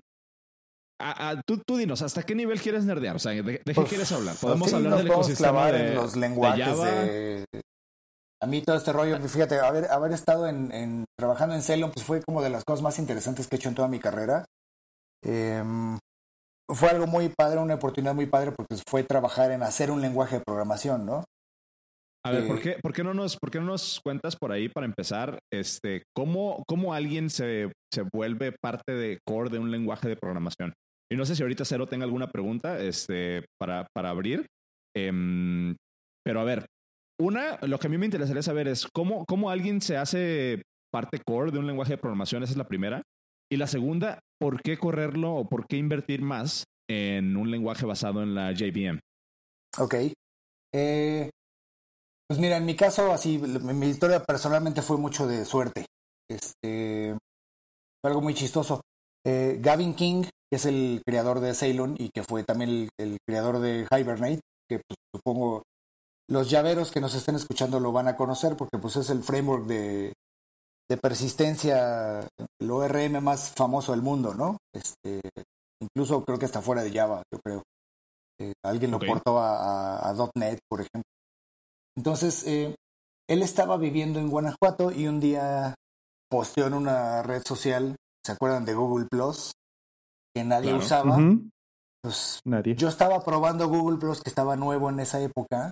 a, 1.01 1.41
tú, 1.45 1.61
tú, 1.65 1.77
dinos, 1.77 2.01
¿hasta 2.01 2.23
qué 2.23 2.35
nivel 2.35 2.59
quieres 2.59 2.83
nerdear? 2.83 3.15
O 3.15 3.19
sea, 3.19 3.31
¿de, 3.31 3.59
qué 3.59 3.73
pues, 3.73 3.87
quieres 3.87 4.11
hablar? 4.11 4.35
Podemos 4.35 4.73
hablar 4.73 4.97
del 4.97 5.07
ecosistema 5.07 5.71
de, 5.71 5.87
en 5.89 5.95
los 5.95 6.17
lenguajes 6.17 6.77
de, 6.77 7.45
A 8.41 8.45
mí 8.45 8.61
todo 8.61 8.75
este 8.75 8.91
rollo, 8.91 9.17
fíjate, 9.19 9.59
haber, 9.59 9.89
haber 9.89 10.11
estado 10.11 10.47
en, 10.47 11.05
trabajando 11.17 11.55
en 11.55 11.61
Ceylon, 11.61 11.91
pues 11.91 12.05
fue 12.05 12.21
como 12.21 12.41
de 12.41 12.49
las 12.49 12.65
cosas 12.65 12.83
más 12.83 12.99
interesantes 12.99 13.47
que 13.47 13.55
he 13.55 13.59
hecho 13.59 13.69
en 13.69 13.75
toda 13.75 13.87
mi 13.87 13.99
carrera. 13.99 14.45
Em, 15.23 15.97
fue 16.69 16.89
algo 16.89 17.07
muy 17.07 17.29
padre, 17.29 17.59
una 17.59 17.75
oportunidad 17.75 18.13
muy 18.13 18.25
padre, 18.25 18.51
porque 18.51 18.75
fue 18.87 19.03
trabajar 19.03 19.51
en 19.51 19.63
hacer 19.63 19.91
un 19.91 20.01
lenguaje 20.01 20.37
de 20.37 20.43
programación, 20.45 21.05
¿no? 21.05 21.23
A 22.25 22.31
ver, 22.31 22.47
¿por 22.47 22.57
eh, 22.57 22.61
qué, 22.61 22.75
por 22.81 22.93
qué, 22.93 23.03
no 23.03 23.13
nos, 23.13 23.37
¿por 23.37 23.49
qué 23.49 23.59
no 23.59 23.65
nos 23.65 24.01
cuentas 24.03 24.35
por 24.35 24.51
ahí 24.51 24.67
para 24.67 24.85
empezar 24.85 25.39
este, 25.51 26.03
cómo, 26.13 26.63
cómo 26.67 26.93
alguien 26.93 27.29
se, 27.29 27.71
se 27.93 28.03
vuelve 28.13 28.53
parte 28.61 28.93
de 28.93 29.19
core 29.25 29.49
de 29.49 29.59
un 29.59 29.71
lenguaje 29.71 30.09
de 30.09 30.17
programación? 30.17 30.73
Y 31.11 31.15
no 31.15 31.25
sé 31.25 31.35
si 31.35 31.41
ahorita 31.41 31.65
Cero 31.65 31.87
tenga 31.87 32.03
alguna 32.03 32.27
pregunta 32.27 32.79
este, 32.79 33.45
para, 33.59 33.87
para 33.95 34.09
abrir. 34.09 34.45
Em, 34.95 35.75
pero 36.25 36.41
a 36.41 36.43
ver, 36.43 36.65
una, 37.19 37.57
lo 37.61 37.79
que 37.79 37.87
a 37.87 37.89
mí 37.89 37.97
me 37.97 38.05
interesaría 38.05 38.43
saber 38.43 38.67
es 38.67 38.85
cómo, 38.93 39.25
cómo 39.25 39.49
alguien 39.49 39.81
se 39.81 39.97
hace 39.97 40.61
parte 40.91 41.19
core 41.25 41.51
de 41.51 41.59
un 41.59 41.67
lenguaje 41.67 41.93
de 41.93 41.97
programación, 41.97 42.43
esa 42.43 42.51
es 42.51 42.57
la 42.57 42.67
primera. 42.67 43.01
Y 43.51 43.57
la 43.57 43.67
segunda, 43.67 44.19
¿por 44.39 44.61
qué 44.61 44.77
correrlo 44.77 45.35
o 45.35 45.45
por 45.45 45.65
qué 45.67 45.77
invertir 45.77 46.21
más 46.21 46.65
en 46.87 47.35
un 47.35 47.49
lenguaje 47.49 47.85
basado 47.85 48.21
en 48.21 48.35
la 48.35 48.51
JVM? 48.51 48.99
Ok. 49.79 49.95
Eh, 50.73 51.29
pues 52.27 52.39
mira, 52.39 52.57
en 52.57 52.65
mi 52.65 52.75
caso, 52.75 53.11
así, 53.11 53.39
mi 53.39 53.87
historia 53.87 54.23
personalmente 54.23 54.83
fue 54.83 54.97
mucho 54.97 55.25
de 55.25 55.45
suerte. 55.45 55.85
Este, 56.29 57.17
fue 58.01 58.09
algo 58.09 58.21
muy 58.21 58.35
chistoso. 58.35 58.81
Eh, 59.25 59.57
Gavin 59.59 59.95
King, 59.95 60.23
que 60.23 60.57
es 60.57 60.65
el 60.65 61.01
creador 61.05 61.39
de 61.39 61.55
Ceylon 61.55 61.95
y 61.97 62.09
que 62.09 62.23
fue 62.23 62.43
también 62.43 62.89
el, 62.97 63.17
creador 63.27 63.59
de 63.59 63.87
Hibernate, 63.89 64.41
que 64.69 64.79
pues, 64.87 64.97
supongo 65.15 65.63
los 66.29 66.49
llaveros 66.51 66.91
que 66.91 67.01
nos 67.01 67.15
estén 67.15 67.35
escuchando 67.35 67.79
lo 67.79 67.91
van 67.91 68.07
a 68.07 68.15
conocer 68.15 68.55
porque 68.55 68.77
pues 68.77 68.95
es 68.95 69.09
el 69.09 69.23
framework 69.23 69.65
de, 69.65 70.13
de 70.89 70.97
persistencia, 70.97 72.27
el 72.59 72.71
ORM 72.71 73.21
más 73.21 73.51
famoso 73.51 73.91
del 73.91 74.01
mundo, 74.01 74.33
¿no? 74.33 74.57
Este, 74.73 75.21
incluso 75.79 76.23
creo 76.25 76.39
que 76.39 76.45
está 76.45 76.61
fuera 76.61 76.81
de 76.81 76.91
Java, 76.91 77.21
yo 77.31 77.39
creo. 77.43 77.63
Eh, 78.41 78.53
alguien 78.65 78.91
lo 78.91 78.99
portó 78.99 79.39
a, 79.39 80.13
.NET, 80.35 80.59
por 80.67 80.79
ejemplo. 80.79 81.09
Entonces, 81.95 82.47
eh, 82.47 82.75
él 83.29 83.43
estaba 83.43 83.77
viviendo 83.77 84.19
en 84.19 84.29
Guanajuato 84.29 84.91
y 84.91 85.07
un 85.07 85.19
día 85.19 85.75
posteó 86.29 86.67
en 86.67 86.73
una 86.73 87.21
red 87.21 87.43
social, 87.45 87.95
¿se 88.25 88.31
acuerdan 88.31 88.65
de 88.65 88.73
Google 88.73 89.07
Plus? 89.09 89.51
Que 90.33 90.43
nadie 90.43 90.73
usaba. 90.73 91.17
Pues 92.01 92.39
nadie. 92.45 92.75
Yo 92.75 92.87
estaba 92.87 93.19
probando 93.23 93.67
Google 93.67 93.97
Plus, 93.97 94.21
que 94.21 94.29
estaba 94.29 94.55
nuevo 94.55 94.89
en 94.89 95.01
esa 95.01 95.19
época. 95.21 95.71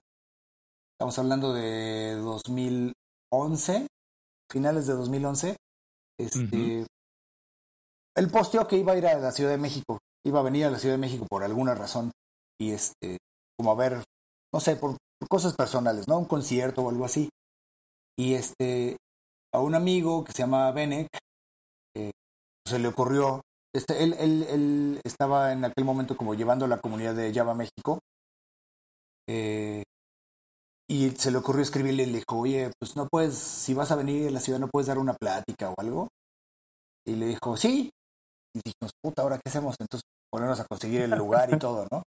Estamos 0.99 1.17
hablando 1.17 1.53
de 1.53 2.15
2011, 2.15 3.87
finales 4.51 4.87
de 4.87 4.93
2011. 4.93 5.55
Este, 6.19 6.85
Él 8.15 8.29
posteó 8.31 8.67
que 8.67 8.77
iba 8.77 8.93
a 8.93 8.97
ir 8.97 9.05
a 9.07 9.17
la 9.17 9.31
Ciudad 9.31 9.51
de 9.51 9.57
México. 9.57 9.99
Iba 10.25 10.39
a 10.39 10.43
venir 10.43 10.65
a 10.65 10.71
la 10.71 10.79
Ciudad 10.79 10.95
de 10.95 11.01
México 11.01 11.25
por 11.29 11.43
alguna 11.43 11.75
razón 11.75 12.11
y 12.59 12.71
este, 12.71 13.17
como 13.57 13.71
a 13.71 13.75
ver, 13.75 14.03
no 14.53 14.59
sé, 14.59 14.75
por, 14.75 14.97
cosas 15.29 15.55
personales, 15.55 16.07
¿no? 16.07 16.19
Un 16.19 16.25
concierto 16.25 16.83
o 16.83 16.89
algo 16.89 17.05
así. 17.05 17.29
Y 18.17 18.33
este, 18.35 18.97
a 19.53 19.59
un 19.59 19.75
amigo 19.75 20.23
que 20.23 20.31
se 20.31 20.39
llama 20.39 20.71
Benek, 20.71 21.07
eh, 21.95 22.11
se 22.67 22.79
le 22.79 22.87
ocurrió, 22.87 23.41
este, 23.73 24.03
él, 24.03 24.15
él, 24.19 24.43
él, 24.49 25.01
estaba 25.03 25.53
en 25.53 25.65
aquel 25.65 25.85
momento 25.85 26.17
como 26.17 26.33
llevando 26.33 26.67
la 26.67 26.79
comunidad 26.79 27.15
de 27.15 27.33
Java 27.33 27.53
México, 27.53 27.99
eh, 29.27 29.83
y 30.89 31.09
se 31.11 31.31
le 31.31 31.37
ocurrió 31.37 31.61
escribirle 31.61 32.03
y 32.03 32.07
le 32.07 32.19
dijo, 32.19 32.39
oye, 32.39 32.71
pues 32.79 32.95
no 32.95 33.07
puedes, 33.07 33.35
si 33.35 33.73
vas 33.73 33.91
a 33.91 33.95
venir 33.95 34.27
a 34.27 34.31
la 34.31 34.39
ciudad, 34.39 34.59
no 34.59 34.69
puedes 34.69 34.87
dar 34.87 34.97
una 34.97 35.13
plática 35.13 35.69
o 35.69 35.75
algo. 35.77 36.07
Y 37.05 37.15
le 37.15 37.27
dijo, 37.27 37.57
sí. 37.57 37.89
Y 38.55 38.61
dijimos, 38.63 38.91
puta, 39.01 39.21
¿ahora 39.21 39.37
qué 39.37 39.49
hacemos? 39.49 39.75
Entonces 39.79 40.03
ponernos 40.31 40.59
a 40.59 40.65
conseguir 40.65 41.01
el 41.01 41.11
lugar 41.11 41.53
y 41.53 41.59
todo, 41.59 41.87
¿no? 41.91 42.03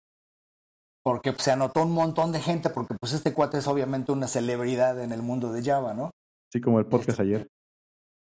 porque 1.04 1.34
se 1.40 1.52
anotó 1.52 1.84
un 1.84 1.92
montón 1.92 2.32
de 2.32 2.40
gente, 2.40 2.70
porque 2.70 2.96
pues 3.00 3.14
este 3.14 3.34
cuate 3.34 3.58
es 3.58 3.68
obviamente 3.68 4.12
una 4.12 4.28
celebridad 4.28 5.02
en 5.02 5.12
el 5.12 5.22
mundo 5.22 5.52
de 5.52 5.64
Java, 5.64 5.94
¿no? 5.94 6.12
Sí, 6.54 6.62
como 6.62 6.80
el 6.80 6.86
podcast 6.86 7.20
este, 7.20 7.24
ayer. 7.24 7.48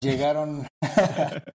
Llegaron, 0.01 0.67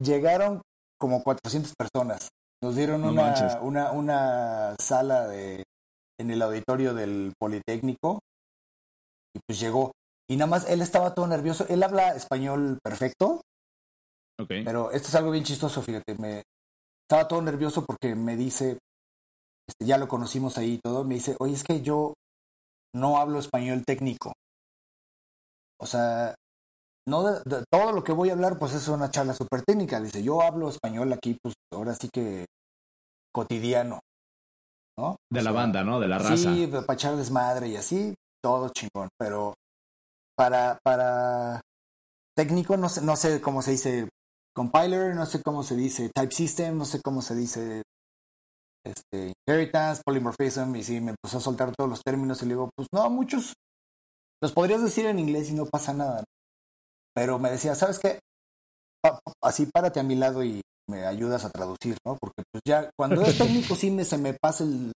llegaron 0.00 0.62
como 0.98 1.22
400 1.22 1.74
personas. 1.76 2.28
Nos 2.62 2.74
dieron 2.74 3.04
una, 3.04 3.60
una, 3.60 3.92
una 3.92 4.74
sala 4.80 5.28
de, 5.28 5.62
en 6.18 6.30
el 6.30 6.42
auditorio 6.42 6.94
del 6.94 7.32
Politécnico 7.38 8.20
y 9.34 9.40
pues 9.46 9.60
llegó. 9.60 9.92
Y 10.28 10.36
nada 10.36 10.50
más 10.50 10.68
él 10.68 10.80
estaba 10.80 11.14
todo 11.14 11.26
nervioso. 11.26 11.66
Él 11.68 11.82
habla 11.82 12.14
español 12.14 12.78
perfecto. 12.82 13.42
Okay. 14.40 14.64
Pero 14.64 14.90
esto 14.90 15.08
es 15.08 15.14
algo 15.14 15.30
bien 15.30 15.44
chistoso, 15.44 15.82
fíjate. 15.82 16.14
Me, 16.18 16.42
estaba 17.08 17.28
todo 17.28 17.42
nervioso 17.42 17.84
porque 17.84 18.14
me 18.14 18.36
dice, 18.36 18.78
este, 19.68 19.84
ya 19.84 19.98
lo 19.98 20.08
conocimos 20.08 20.58
ahí 20.58 20.74
y 20.74 20.78
todo, 20.78 21.04
me 21.04 21.14
dice, 21.14 21.36
oye, 21.38 21.54
es 21.54 21.64
que 21.64 21.82
yo 21.82 22.14
no 22.94 23.18
hablo 23.18 23.38
español 23.38 23.84
técnico. 23.84 24.32
O 25.78 25.86
sea, 25.86 26.34
no 27.06 27.42
todo 27.70 27.92
lo 27.92 28.02
que 28.02 28.12
voy 28.12 28.30
a 28.30 28.32
hablar, 28.32 28.58
pues 28.58 28.72
es 28.72 28.88
una 28.88 29.10
charla 29.10 29.34
súper 29.34 29.62
técnica. 29.62 30.00
Dice, 30.00 30.22
yo 30.22 30.40
hablo 30.40 30.68
español 30.68 31.12
aquí, 31.12 31.36
pues 31.42 31.54
ahora 31.72 31.94
sí 31.94 32.08
que 32.12 32.46
cotidiano, 33.32 34.00
¿no? 34.98 35.16
De 35.30 35.42
la 35.42 35.52
banda, 35.52 35.84
¿no? 35.84 36.00
De 36.00 36.08
la 36.08 36.18
raza. 36.18 36.36
Sí, 36.36 36.66
para 36.66 36.94
echar 36.94 37.16
desmadre 37.16 37.68
y 37.68 37.76
así, 37.76 38.14
todo 38.42 38.70
chingón. 38.70 39.08
Pero 39.18 39.54
para, 40.36 40.78
para 40.82 41.60
técnico, 42.36 42.76
no 42.76 42.88
sé, 42.88 43.02
no 43.02 43.16
sé 43.16 43.40
cómo 43.40 43.62
se 43.62 43.72
dice 43.72 44.08
compiler, 44.54 45.14
no 45.14 45.26
sé 45.26 45.42
cómo 45.42 45.62
se 45.62 45.76
dice 45.76 46.10
type 46.14 46.32
system, 46.32 46.78
no 46.78 46.84
sé 46.84 47.00
cómo 47.02 47.22
se 47.22 47.34
dice 47.34 47.82
este, 48.84 49.32
inheritance, 49.48 50.02
polymorphism, 50.04 50.74
y 50.76 50.84
sí, 50.84 51.00
me 51.00 51.12
empezó 51.12 51.38
a 51.38 51.40
soltar 51.40 51.72
todos 51.76 51.90
los 51.90 52.02
términos 52.02 52.40
y 52.42 52.46
le 52.46 52.50
digo, 52.50 52.70
pues 52.76 52.88
no, 52.92 53.08
muchos 53.10 53.54
los 54.42 54.52
podrías 54.52 54.82
decir 54.82 55.06
en 55.06 55.18
inglés 55.18 55.50
y 55.50 55.54
no 55.54 55.66
pasa 55.66 55.94
nada. 55.94 56.22
Pero 57.14 57.38
me 57.38 57.50
decía, 57.50 57.74
¿sabes 57.74 57.98
qué? 57.98 58.18
así 59.42 59.66
párate 59.66 60.00
a 60.00 60.02
mi 60.02 60.14
lado 60.14 60.42
y 60.42 60.62
me 60.88 61.06
ayudas 61.06 61.44
a 61.44 61.50
traducir, 61.50 61.96
¿no? 62.04 62.16
Porque 62.20 62.42
pues 62.50 62.62
ya, 62.66 62.90
cuando 62.96 63.22
es 63.22 63.38
técnico 63.38 63.74
sí 63.74 63.90
me, 63.90 64.04
se 64.04 64.18
me 64.18 64.34
pasa 64.34 64.64
el, 64.64 64.92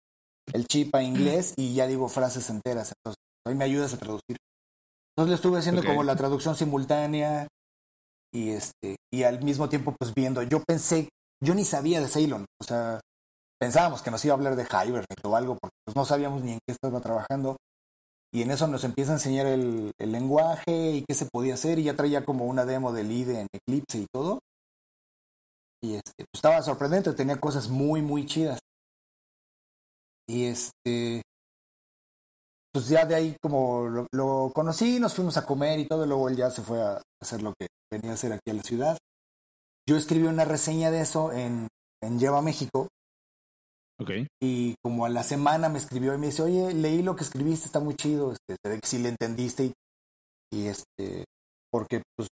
el 0.52 0.66
chip 0.66 0.94
a 0.94 1.02
inglés 1.02 1.54
y 1.56 1.74
ya 1.74 1.86
digo 1.86 2.08
frases 2.08 2.48
enteras, 2.50 2.92
entonces 2.96 3.22
hoy 3.46 3.54
me 3.54 3.64
ayudas 3.64 3.94
a 3.94 3.98
traducir. 3.98 4.36
Entonces 5.16 5.30
le 5.30 5.34
estuve 5.34 5.58
haciendo 5.58 5.84
como 5.84 6.02
la 6.02 6.16
traducción 6.16 6.56
simultánea 6.56 7.46
y 8.32 8.50
este 8.50 8.96
y 9.12 9.22
al 9.22 9.42
mismo 9.42 9.68
tiempo 9.68 9.94
pues 9.98 10.12
viendo, 10.12 10.42
yo 10.42 10.60
pensé, 10.60 11.08
yo 11.42 11.54
ni 11.54 11.64
sabía 11.64 12.00
de 12.00 12.08
Ceylon, 12.08 12.46
o 12.60 12.64
sea, 12.64 13.00
pensábamos 13.60 14.02
que 14.02 14.10
nos 14.10 14.24
iba 14.24 14.34
a 14.34 14.36
hablar 14.36 14.56
de 14.56 14.64
Hibernate 14.64 15.22
o 15.26 15.36
algo, 15.36 15.56
porque 15.60 15.74
pues, 15.86 15.96
no 15.96 16.04
sabíamos 16.04 16.42
ni 16.42 16.52
en 16.52 16.58
qué 16.66 16.72
estaba 16.72 17.00
trabajando. 17.00 17.56
Y 18.32 18.42
en 18.42 18.50
eso 18.50 18.66
nos 18.66 18.84
empieza 18.84 19.12
a 19.12 19.14
enseñar 19.14 19.46
el, 19.46 19.92
lenguaje 19.98 20.90
y 20.90 21.04
qué 21.08 21.14
se 21.14 21.26
podía 21.32 21.54
hacer. 21.54 21.78
Y 21.78 21.84
ya 21.84 21.94
traía 21.94 22.24
como 22.24 22.46
una 22.46 22.64
demo 22.64 22.92
del 22.92 23.12
IDE 23.12 23.40
en 23.40 23.46
Eclipse 23.52 23.98
y 23.98 24.06
todo. 24.12 24.40
Y 25.84 25.96
este, 25.96 26.12
pues, 26.16 26.28
estaba 26.34 26.62
sorprendente, 26.62 27.12
tenía 27.12 27.38
cosas 27.38 27.68
muy, 27.68 28.00
muy 28.00 28.24
chidas. 28.24 28.58
Y 30.26 30.46
este, 30.46 31.20
pues 32.72 32.88
ya 32.88 33.04
de 33.04 33.14
ahí 33.14 33.36
como 33.42 33.86
lo, 33.88 34.06
lo, 34.10 34.50
conocí, 34.54 34.98
nos 34.98 35.14
fuimos 35.14 35.36
a 35.36 35.44
comer 35.44 35.78
y 35.78 35.86
todo, 35.86 36.04
y 36.04 36.08
luego 36.08 36.30
él 36.30 36.36
ya 36.36 36.50
se 36.50 36.62
fue 36.62 36.80
a 36.80 37.02
hacer 37.20 37.42
lo 37.42 37.52
que 37.52 37.66
venía 37.92 38.12
a 38.12 38.14
hacer 38.14 38.32
aquí 38.32 38.50
a 38.50 38.54
la 38.54 38.62
ciudad. 38.62 38.98
Yo 39.86 39.98
escribí 39.98 40.26
una 40.26 40.46
reseña 40.46 40.90
de 40.90 41.02
eso 41.02 41.30
en, 41.32 41.68
en 42.02 42.18
Lleva 42.18 42.40
México, 42.40 42.88
y 44.42 44.74
como 44.82 45.04
a 45.04 45.08
la 45.08 45.22
semana 45.22 45.68
me 45.68 45.78
escribió 45.78 46.14
y 46.14 46.18
me 46.18 46.26
dice, 46.26 46.42
oye, 46.42 46.74
leí 46.74 47.02
lo 47.02 47.14
que 47.14 47.24
escribiste, 47.24 47.66
está 47.66 47.80
muy 47.80 47.94
chido, 47.94 48.32
este, 48.32 48.56
se 48.62 48.68
ve 48.68 48.80
que 48.80 48.88
sí 48.88 48.98
le 48.98 49.10
entendiste 49.10 49.72
y, 50.52 50.66
este, 50.66 51.24
porque 51.70 52.02
pues 52.16 52.28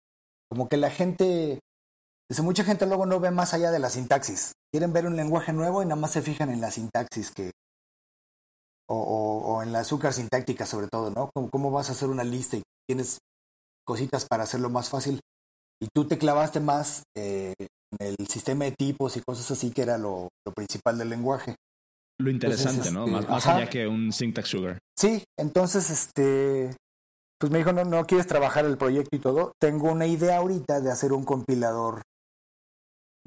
como 0.49 0.69
que 0.69 0.77
la 0.77 0.89
gente, 0.89 1.59
dice, 2.29 2.41
mucha 2.41 2.63
gente 2.63 2.85
luego 2.85 3.05
no 3.05 3.19
ve 3.19 3.31
más 3.31 3.53
allá 3.53 3.71
de 3.71 3.79
la 3.79 3.89
sintaxis, 3.89 4.53
quieren 4.71 4.93
ver 4.93 5.07
un 5.07 5.15
lenguaje 5.15 5.53
nuevo 5.53 5.81
y 5.81 5.85
nada 5.85 5.99
más 5.99 6.11
se 6.11 6.21
fijan 6.21 6.49
en 6.49 6.61
la 6.61 6.71
sintaxis 6.71 7.31
que, 7.31 7.51
o, 8.89 9.61
en 9.63 9.73
la 9.73 9.79
azúcar 9.79 10.13
sintáctica 10.13 10.65
sobre 10.65 10.87
todo, 10.87 11.11
¿no? 11.11 11.29
Como, 11.33 11.49
¿Cómo 11.49 11.71
vas 11.71 11.89
a 11.89 11.93
hacer 11.93 12.09
una 12.09 12.23
lista 12.23 12.57
y 12.57 12.63
tienes 12.87 13.19
cositas 13.85 14.25
para 14.25 14.43
hacerlo 14.43 14.69
más 14.69 14.89
fácil? 14.89 15.19
Y 15.81 15.87
tú 15.93 16.07
te 16.07 16.17
clavaste 16.17 16.59
más 16.59 17.03
eh, 17.15 17.53
el 17.99 18.27
sistema 18.27 18.65
de 18.65 18.71
tipos 18.71 19.15
y 19.17 19.21
cosas 19.21 19.51
así, 19.51 19.71
que 19.71 19.83
era 19.83 19.97
lo, 19.97 20.29
principal 20.55 20.97
del 20.97 21.09
lenguaje. 21.09 21.55
Lo 22.19 22.31
interesante, 22.31 22.91
¿no? 22.91 23.05
Este, 23.05 23.31
más, 23.31 23.45
allá 23.45 23.69
que 23.69 23.87
un 23.87 24.11
syntax 24.11 24.49
sugar. 24.49 24.79
Sí, 24.97 25.23
entonces, 25.37 25.89
este, 25.91 26.75
pues 27.39 27.51
me 27.51 27.59
dijo, 27.59 27.73
no, 27.73 27.85
no 27.85 28.05
quieres 28.05 28.25
trabajar 28.25 28.65
el 28.65 28.77
proyecto 28.77 29.15
y 29.15 29.19
todo. 29.19 29.51
Tengo 29.61 29.91
una 29.91 30.07
idea 30.07 30.37
ahorita 30.37 30.81
de 30.81 30.91
hacer 30.91 31.13
un 31.13 31.23
compilador 31.23 32.01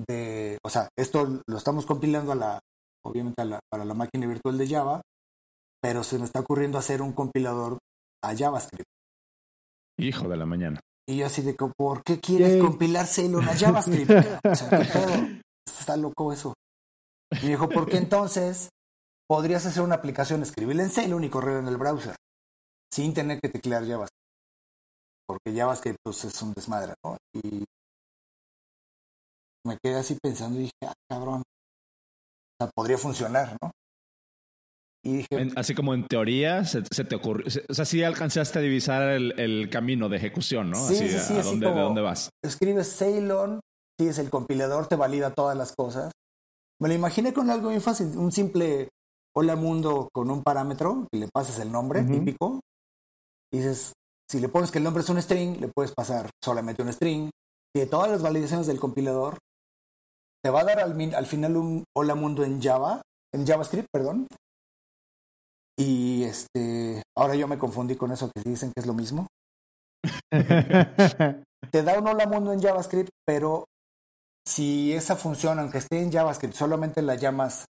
de, 0.07 0.59
o 0.65 0.71
sea, 0.71 0.89
esto 0.99 1.43
lo 1.47 1.57
estamos 1.57 1.87
compilando 1.87 2.33
a 2.33 2.35
la, 2.35 2.61
obviamente 3.05 3.43
para 3.71 3.85
la 3.85 3.95
máquina 3.95 4.27
virtual 4.27 4.59
de 4.59 4.69
Java, 4.69 5.03
pero 5.83 6.05
se 6.05 6.19
me 6.19 6.25
está 6.25 6.41
ocurriendo 6.41 6.79
hacer 6.79 7.03
un 7.03 7.13
compilador 7.13 7.79
a 8.23 8.37
JavaScript. 8.37 8.89
Hijo 9.99 10.29
de 10.29 10.37
la 10.37 10.47
mañana. 10.47 10.81
Y 11.09 11.19
yo 11.19 11.27
así 11.27 11.43
de, 11.43 11.55
¿por 11.55 12.03
qué 12.05 12.21
quieres 12.21 12.63
compilar 12.63 13.07
Ceylon 13.07 13.49
a 13.49 13.55
JavaScript? 13.59 14.11
o 14.45 14.55
sea, 14.55 15.41
Está 15.67 15.97
loco 15.97 16.33
eso. 16.33 16.55
Y 17.33 17.45
me 17.45 17.51
dijo, 17.51 17.69
¿por 17.69 17.89
qué 17.89 17.97
entonces 17.97 18.69
podrías 19.27 19.65
hacer 19.65 19.83
una 19.83 19.95
aplicación, 19.95 20.43
escribirla 20.43 20.83
en 20.83 20.91
Ceylon 20.91 21.25
y 21.25 21.31
correr 21.31 21.59
en 21.59 21.69
el 21.69 21.77
browser? 21.77 22.15
Sin 22.93 23.15
tener 23.15 23.41
que 23.41 23.49
teclear 23.49 23.87
JavaScript. 23.87 24.11
Porque 25.27 25.57
JavaScript 25.57 25.99
pues, 26.05 26.25
es 26.25 26.43
un 26.43 26.53
desmadre, 26.53 26.95
¿no? 27.05 27.17
Y 27.35 27.65
me 29.67 29.79
quedé 29.83 29.97
así 29.97 30.17
pensando 30.23 30.59
y 30.59 30.63
dije, 30.63 30.73
ah, 30.85 30.95
cabrón. 31.09 31.43
O 31.43 32.65
sea, 32.65 32.71
podría 32.75 32.99
funcionar, 32.99 33.57
¿no? 33.63 33.71
así 35.57 35.75
como 35.75 35.95
en 35.95 36.07
teoría 36.07 36.63
se, 36.67 36.83
te 36.83 37.15
ocurrió, 37.15 37.47
o 37.47 37.75
sea, 37.75 37.87
sí 37.87 38.03
alcanzaste 38.03 38.59
a 38.59 38.63
divisar 38.63 39.09
el, 39.09 39.71
camino 39.71 40.11
de 40.11 40.19
ejecución, 40.19 40.71
¿no? 40.71 40.77
Sí, 40.77 40.95
sí, 40.95 41.09
sí, 41.19 41.39
a 41.39 41.43
dónde, 41.43 41.71
de 41.71 41.81
dónde 41.81 42.03
vas. 42.03 42.29
Escribes 42.45 42.99
Ceylon, 42.99 43.61
es 43.99 44.19
el 44.19 44.31
compilador, 44.31 44.87
te 44.87 44.97
valida 44.97 45.31
todas 45.31 45.57
las 45.57 45.75
cosas. 45.75 46.13
Me 46.81 46.89
lo 46.89 46.95
imaginé 46.95 47.33
con 47.33 47.51
algo 47.51 47.71
muy 47.71 47.81
fácil, 47.81 48.17
un 48.17 48.33
simple 48.33 48.89
hola 49.37 49.57
mundo 49.57 50.09
con 50.13 50.31
un 50.31 50.43
parámetro, 50.43 51.07
y 51.13 51.19
le 51.19 51.29
pasas 51.29 51.59
el 51.61 51.71
nombre 51.71 52.03
típico, 52.03 52.61
y 53.53 53.59
dices, 53.59 53.93
si 54.31 54.41
le 54.41 54.49
pones 54.49 54.71
que 54.71 54.79
el 54.79 54.85
nombre 54.85 55.03
es 55.03 55.09
un 55.09 55.21
string, 55.21 55.61
le 55.61 55.69
puedes 55.69 55.93
pasar 55.93 56.31
solamente 56.43 56.83
un 56.83 56.93
string, 56.93 57.31
y 57.75 57.81
de 57.81 57.87
todas 57.87 58.11
las 58.11 58.23
validaciones 58.23 58.67
del 58.67 58.81
compilador, 58.81 59.39
te 60.43 60.51
va 60.51 60.61
a 60.61 60.65
dar 60.65 60.81
al, 60.81 61.15
al 61.15 61.27
final 61.27 61.57
un 61.57 61.85
hola 61.97 62.15
mundo 62.15 62.45
en 62.45 62.61
Java, 62.61 63.03
en 63.33 63.47
JavaScript, 63.47 63.89
perdón, 63.93 64.27
Y 65.79 66.25
este, 66.25 67.03
ahora 67.17 67.35
yo 67.37 67.49
me 67.49 67.59
confundí 67.59 67.97
con 67.97 68.13
eso 68.13 68.31
que 68.35 68.43
dicen 68.49 68.73
que 68.75 68.81
es 68.81 68.87
lo 68.87 68.95
mismo. 68.95 69.27
Te 71.71 71.83
da 71.83 71.99
un 71.99 72.07
hola 72.07 72.27
mundo 72.27 72.53
en 72.53 72.61
JavaScript, 72.61 73.11
pero 73.27 73.65
si 74.47 74.93
esa 74.93 75.17
función, 75.17 75.59
aunque 75.59 75.79
esté 75.79 76.03
en 76.03 76.13
JavaScript, 76.13 76.55
solamente 76.55 77.03
la 77.03 77.15
llamas 77.15 77.67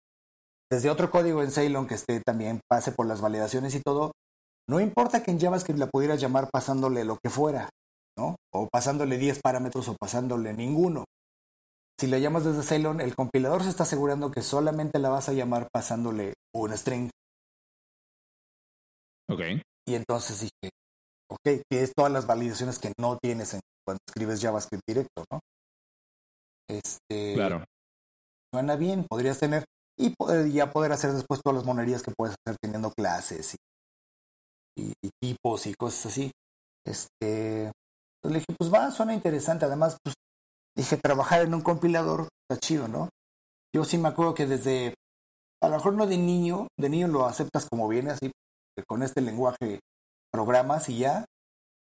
desde 0.71 0.91
otro 0.91 1.11
código 1.11 1.43
en 1.43 1.51
Ceylon 1.51 1.87
que 1.87 1.95
esté 1.95 2.21
también 2.21 2.61
pase 2.69 2.93
por 2.93 3.07
las 3.07 3.21
validaciones 3.21 3.75
y 3.75 3.81
todo, 3.81 4.13
no 4.69 4.81
importa 4.81 5.23
que 5.23 5.31
en 5.31 5.41
JavaScript 5.41 5.79
la 5.79 5.89
pudieras 5.89 6.21
llamar 6.21 6.49
pasándole 6.51 7.05
lo 7.05 7.19
que 7.23 7.31
fuera, 7.31 7.69
¿no? 8.19 8.37
O 8.53 8.69
pasándole 8.73 9.19
10 9.19 9.41
parámetros 9.41 9.89
o 9.89 9.97
pasándole 9.99 10.53
ninguno. 10.55 11.05
Si 11.99 12.09
la 12.09 12.19
llamas 12.19 12.45
desde 12.45 12.63
Ceylon, 12.63 13.01
el 13.01 13.15
compilador 13.15 13.63
se 13.63 13.71
está 13.71 13.85
asegurando 13.85 14.31
que 14.31 14.43
solamente 14.43 14.99
la 14.99 15.11
vas 15.11 15.29
a 15.29 15.33
llamar 15.33 15.69
pasándole 15.73 16.35
un 16.53 16.77
string. 16.77 17.11
Ok. 19.31 19.41
Y 19.87 19.95
entonces 19.95 20.41
dije, 20.41 20.71
ok, 21.31 21.63
que 21.71 21.83
es 21.83 21.93
todas 21.95 22.11
las 22.11 22.27
validaciones 22.27 22.79
que 22.79 22.93
no 22.99 23.19
tienes 23.23 23.59
cuando 23.87 24.01
escribes 24.09 24.41
JavaScript 24.41 24.83
directo, 24.87 25.25
¿no? 25.31 25.41
Este. 26.69 27.35
Claro. 27.35 27.65
Suena 28.53 28.77
bien, 28.77 29.05
podrías 29.09 29.39
tener. 29.39 29.65
Y 29.97 30.13
ya 30.53 30.73
poder 30.73 30.93
hacer 30.93 31.13
después 31.13 31.41
todas 31.43 31.59
las 31.59 31.67
monerías 31.67 32.03
que 32.03 32.13
puedes 32.17 32.35
hacer 32.45 32.57
teniendo 32.61 32.91
clases 32.91 33.55
y, 34.77 34.93
tipos 35.23 35.67
y 35.67 35.75
cosas 35.75 36.07
así. 36.07 36.33
Este. 36.85 37.67
Entonces 37.67 38.33
le 38.33 38.39
dije, 38.39 38.57
pues 38.59 38.73
va, 38.73 38.91
suena 38.91 39.15
interesante. 39.15 39.67
Además, 39.67 39.97
pues 40.03 40.15
dije, 40.77 40.97
trabajar 40.97 41.43
en 41.43 41.55
un 41.55 41.63
compilador 41.63 42.29
está 42.49 42.61
chido, 42.61 42.89
¿no? 42.89 43.09
Yo 43.75 43.85
sí 43.85 43.99
me 43.99 44.09
acuerdo 44.09 44.35
que 44.35 44.47
desde, 44.47 44.95
a 45.63 45.69
lo 45.69 45.77
mejor 45.77 45.95
no 45.95 46.07
de 46.07 46.19
niño, 46.19 46.69
de 46.79 46.89
niño 46.89 47.09
lo 47.09 47.27
aceptas 47.27 47.67
como 47.69 47.89
viene, 47.89 48.11
así, 48.11 48.31
con 48.87 49.03
este 49.03 49.21
lenguaje 49.21 49.81
programas 50.33 50.89
y 50.89 50.99
ya, 50.99 51.25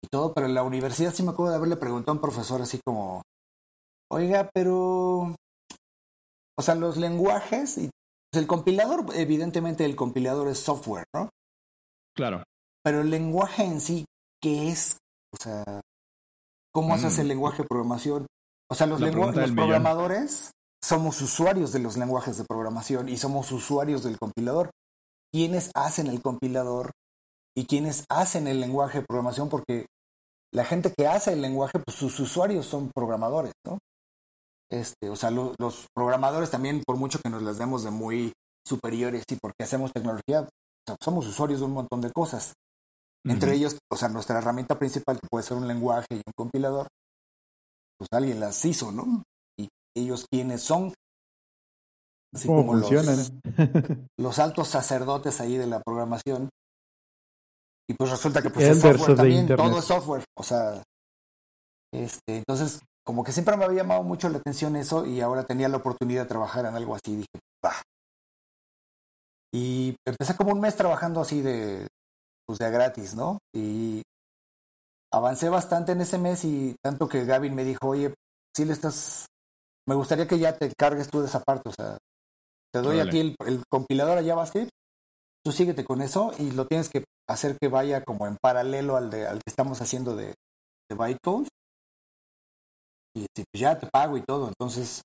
y 0.04 0.08
todo, 0.08 0.34
pero 0.34 0.48
en 0.48 0.56
la 0.56 0.64
universidad 0.64 1.14
sí 1.14 1.24
me 1.24 1.32
acuerdo 1.32 1.52
de 1.52 1.58
haberle 1.58 1.78
preguntado 1.78 2.12
a 2.12 2.16
un 2.16 2.22
profesor 2.22 2.62
así 2.62 2.80
como, 2.84 3.22
oiga, 4.10 4.50
pero, 4.54 5.36
o 6.58 6.62
sea, 6.62 6.76
los 6.76 6.98
lenguajes, 6.98 7.78
y, 7.78 7.90
pues 8.32 8.42
el 8.42 8.48
compilador, 8.48 9.06
evidentemente 9.14 9.86
el 9.86 9.96
compilador 9.96 10.48
es 10.48 10.60
software, 10.60 11.06
¿no? 11.14 11.30
Claro. 12.16 12.44
Pero 12.84 13.02
el 13.02 13.12
lenguaje 13.12 13.64
en 13.64 13.80
sí, 13.80 14.06
¿qué 14.42 14.70
es? 14.70 14.98
O 15.34 15.38
sea, 15.38 15.64
¿cómo 16.74 16.96
haces 16.96 17.20
el 17.20 17.26
mm. 17.26 17.30
lenguaje 17.30 17.62
de 17.62 17.68
programación? 17.68 18.26
O 18.72 18.76
sea, 18.76 18.88
los, 18.88 19.02
los 19.02 19.52
programadores 19.52 20.52
somos 20.82 21.22
usuarios 21.22 21.74
de 21.74 21.80
los 21.80 21.98
lenguajes 21.98 22.38
de 22.38 22.46
programación 22.46 23.10
y 23.10 23.18
somos 23.18 23.52
usuarios 23.52 24.04
del 24.04 24.18
compilador. 24.18 24.72
¿Quiénes 25.34 25.72
hacen 25.76 26.08
el 26.08 26.22
compilador 26.22 26.92
y 27.54 27.66
quiénes 27.66 28.06
hacen 28.10 28.48
el 28.48 28.62
lenguaje 28.62 29.00
de 29.00 29.06
programación? 29.06 29.50
Porque 29.50 29.88
la 30.54 30.64
gente 30.64 30.94
que 30.98 31.06
hace 31.06 31.34
el 31.34 31.42
lenguaje, 31.42 31.80
pues 31.80 31.98
sus 31.98 32.18
usuarios 32.22 32.66
son 32.66 32.92
programadores, 32.96 33.52
¿no? 33.66 33.78
Este, 34.72 35.10
o 35.10 35.18
sea, 35.18 35.32
los 35.32 35.88
programadores 35.94 36.50
también, 36.50 36.82
por 36.86 36.96
mucho 36.96 37.20
que 37.22 37.30
nos 37.30 37.42
las 37.42 37.58
demos 37.58 37.84
de 37.84 37.92
muy 37.92 38.32
superiores 38.66 39.24
y 39.30 39.36
porque 39.36 39.64
hacemos 39.64 39.92
tecnología, 39.92 40.48
somos 41.02 41.28
usuarios 41.28 41.60
de 41.60 41.66
un 41.66 41.74
montón 41.74 42.00
de 42.00 42.12
cosas. 42.14 42.54
Entre 43.26 43.54
ellos, 43.54 43.78
o 43.92 43.98
sea, 43.98 44.08
nuestra 44.08 44.38
herramienta 44.38 44.80
principal, 44.80 45.20
que 45.20 45.28
puede 45.30 45.44
ser 45.44 45.58
un 45.58 45.68
lenguaje 45.68 46.08
y 46.12 46.22
un 46.26 46.34
compilador, 46.36 46.88
pues 48.02 48.10
alguien 48.14 48.40
las 48.40 48.66
hizo, 48.66 48.92
¿no? 48.92 49.22
Y 49.60 49.70
ellos 49.96 50.26
quiénes 50.28 50.64
son. 50.64 50.92
Así 52.34 52.48
como 52.48 52.66
funcionan? 52.66 53.16
Los, 54.20 54.40
altos 54.40 54.70
sacerdotes 54.70 55.40
ahí 55.40 55.56
de 55.56 55.68
la 55.68 55.82
programación. 55.82 56.50
Y 57.88 57.94
pues 57.94 58.10
resulta 58.10 58.42
que 58.42 58.50
pues 58.50 58.70
es 58.70 58.82
software 58.82 59.16
también, 59.16 59.48
todo 59.48 59.78
es 59.78 59.86
software. 59.86 60.24
O 60.36 60.42
sea, 60.42 60.82
este, 61.94 62.38
entonces, 62.38 62.82
como 63.06 63.24
que 63.24 63.34
siempre 63.34 63.56
me 63.56 63.66
había 63.66 63.84
llamado 63.84 64.02
mucho 64.02 64.30
la 64.30 64.40
atención 64.40 64.76
eso 64.78 65.06
y 65.06 65.22
ahora 65.22 65.44
tenía 65.44 65.70
la 65.70 65.78
oportunidad 65.78 66.24
de 66.24 66.30
trabajar 66.30 66.66
en 66.66 66.74
algo 66.74 66.96
así. 66.96 67.18
Dije, 67.18 67.40
bah. 67.62 67.84
Y 69.54 69.96
empecé 70.08 70.36
como 70.36 70.54
un 70.54 70.60
mes 70.60 70.76
trabajando 70.76 71.22
así 71.22 71.42
de, 71.42 71.86
pues 72.48 72.58
de 72.58 72.72
gratis, 72.72 73.14
¿no? 73.14 73.38
Y 73.56 74.02
avancé 75.12 75.50
bastante 75.50 75.92
en 75.92 76.02
ese 76.02 76.18
mes 76.18 76.44
y 76.46 76.76
tanto 76.82 77.08
que 77.08 77.26
Gavin 77.26 77.56
me 77.56 77.64
dijo, 77.64 77.88
oye, 77.88 78.14
si 78.56 78.66
le 78.66 78.74
estás, 78.74 79.28
me 79.88 79.96
gustaría 79.96 80.28
que 80.28 80.40
ya 80.40 80.58
te 80.58 80.72
cargues 80.78 81.10
tú 81.10 81.22
de 81.22 81.28
esa 81.28 81.42
parte, 81.42 81.70
o 81.70 81.74
sea, 81.74 81.98
te 82.74 82.80
doy 82.80 83.00
a 83.00 83.10
ti 83.10 83.36
el, 83.46 83.64
compilador 83.70 84.18
a 84.18 84.24
JavaScript, 84.24 84.72
tú 85.44 85.52
síguete 85.52 85.84
con 85.84 86.02
eso 86.02 86.32
y 86.40 86.52
lo 86.52 86.66
tienes 86.66 86.90
que 86.90 87.04
hacer 87.30 87.58
que 87.60 87.68
vaya 87.68 88.04
como 88.04 88.28
en 88.28 88.38
paralelo 88.42 88.96
al, 88.96 89.10
de, 89.10 89.28
al 89.28 89.38
que 89.38 89.50
estamos 89.50 89.82
haciendo 89.82 90.16
de, 90.16 90.34
de 90.90 90.96
bytecode. 90.96 91.48
Y 93.14 93.26
pues 93.36 93.46
ya 93.62 93.78
te 93.78 93.88
pago 93.88 94.16
y 94.16 94.22
todo, 94.22 94.48
entonces 94.48 95.02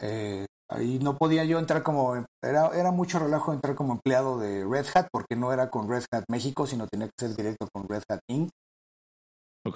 eh, 0.00 0.44
ahí 0.68 0.98
no 0.98 1.16
podía 1.16 1.44
yo 1.44 1.58
entrar 1.58 1.82
como, 1.82 2.14
era, 2.42 2.68
era 2.74 2.90
mucho 2.90 3.18
relajo 3.18 3.54
entrar 3.54 3.74
como 3.74 3.94
empleado 3.94 4.38
de 4.38 4.66
Red 4.66 4.86
Hat 4.94 5.08
porque 5.10 5.36
no 5.36 5.52
era 5.52 5.70
con 5.70 5.88
Red 5.88 6.04
Hat 6.10 6.24
México, 6.28 6.66
sino 6.66 6.86
tenía 6.88 7.06
que 7.06 7.26
ser 7.26 7.34
directo 7.34 7.68
con 7.72 7.88
Red 7.88 8.02
Hat 8.08 8.20
Inc. 8.28 8.50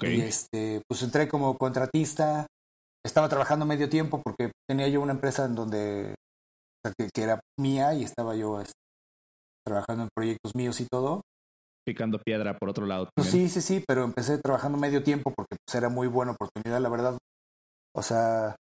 Y 0.01 0.21
este, 0.21 0.81
pues 0.87 1.01
entré 1.03 1.27
como 1.27 1.57
contratista. 1.57 2.45
Estaba 3.05 3.29
trabajando 3.29 3.65
medio 3.65 3.89
tiempo 3.89 4.21
porque 4.21 4.51
tenía 4.67 4.87
yo 4.89 5.01
una 5.01 5.13
empresa 5.13 5.45
en 5.45 5.55
donde 5.55 6.15
que, 6.97 7.21
era 7.21 7.39
mía 7.59 7.93
y 7.93 8.03
estaba 8.03 8.35
yo 8.35 8.61
este, 8.61 8.73
trabajando 9.65 10.03
en 10.03 10.09
proyectos 10.15 10.55
míos 10.55 10.79
y 10.81 10.87
todo. 10.91 11.21
Picando 11.85 12.19
piedra 12.19 12.57
por 12.57 12.69
otro 12.69 12.85
lado. 12.85 13.09
Pues 13.15 13.29
sí, 13.29 13.47
sí, 13.47 13.61
sí, 13.61 13.83
pero 13.87 14.03
empecé 14.03 14.37
trabajando 14.39 14.77
medio 14.77 15.03
tiempo 15.03 15.33
porque 15.35 15.55
pues, 15.65 15.75
era 15.75 15.89
muy 15.89 16.07
buena 16.07 16.33
oportunidad, 16.33 16.81
la 16.81 16.89
verdad. 16.89 17.17
O 17.95 18.01
sea, 18.01 18.55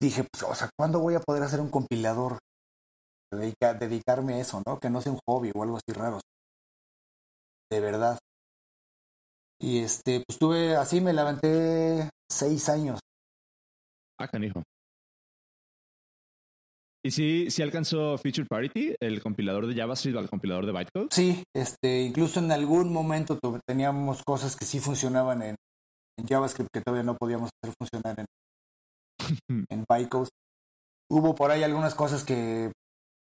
dije, 0.00 0.26
pues, 0.30 0.42
o 0.42 0.54
sea, 0.54 0.68
¿cuándo 0.78 1.00
voy 1.00 1.14
a 1.14 1.20
poder 1.20 1.42
hacer 1.42 1.60
un 1.60 1.70
compilador? 1.70 2.38
dedicarme 3.30 4.34
a 4.34 4.40
eso, 4.40 4.62
¿no? 4.66 4.78
Que 4.80 4.88
no 4.88 5.02
sea 5.02 5.12
un 5.12 5.18
hobby 5.26 5.52
o 5.54 5.62
algo 5.62 5.76
así 5.76 5.92
raro. 5.92 6.18
De 7.70 7.80
verdad. 7.80 8.18
Y 9.60 9.80
este, 9.80 10.22
pues 10.26 10.38
tuve, 10.38 10.76
así 10.76 11.00
me 11.00 11.12
levanté 11.12 12.08
seis 12.30 12.68
años. 12.68 13.00
Ah, 14.18 14.28
canijo. 14.28 14.62
¿Y 17.04 17.10
si, 17.10 17.50
si 17.50 17.62
alcanzó 17.62 18.18
Feature 18.18 18.46
Parity, 18.48 18.94
el 19.00 19.22
compilador 19.22 19.66
de 19.66 19.74
JavaScript 19.74 20.18
al 20.18 20.28
compilador 20.28 20.66
de 20.66 20.72
bytecode? 20.72 21.08
Sí, 21.10 21.42
este, 21.54 22.02
incluso 22.02 22.40
en 22.40 22.50
algún 22.52 22.92
momento 22.92 23.38
teníamos 23.66 24.22
cosas 24.24 24.56
que 24.56 24.64
sí 24.64 24.80
funcionaban 24.80 25.42
en, 25.42 25.56
JavaScript 26.28 26.70
que 26.72 26.80
todavía 26.80 27.04
no 27.04 27.16
podíamos 27.16 27.50
hacer 27.62 27.74
funcionar 27.78 28.18
en, 28.18 28.26
en 29.70 29.84
bytecode. 29.88 30.28
Hubo 31.10 31.34
por 31.34 31.52
ahí 31.52 31.62
algunas 31.62 31.94
cosas 31.94 32.24
que 32.24 32.72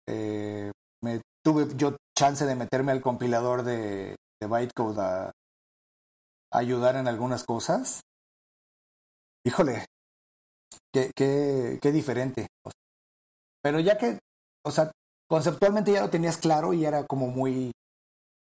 eh, 0.09 0.71
me 1.03 1.21
tuve 1.45 1.67
yo 1.77 1.95
chance 2.17 2.45
de 2.45 2.55
meterme 2.55 2.91
al 2.91 3.01
compilador 3.01 3.63
de, 3.63 4.15
de 4.41 4.47
bytecode 4.47 4.99
a, 4.99 5.31
ayudar 6.51 6.95
en 6.95 7.07
algunas 7.07 7.43
cosas, 7.43 8.01
híjole, 9.45 9.85
qué, 10.93 11.11
qué, 11.15 11.79
qué 11.81 11.91
diferente. 11.91 12.47
Pero 13.61 13.79
ya 13.79 13.97
que, 13.97 14.19
o 14.65 14.71
sea, 14.71 14.91
conceptualmente 15.29 15.91
ya 15.91 16.01
lo 16.01 16.09
tenías 16.09 16.37
claro 16.37 16.73
y 16.73 16.85
era 16.85 17.05
como 17.05 17.27
muy, 17.27 17.71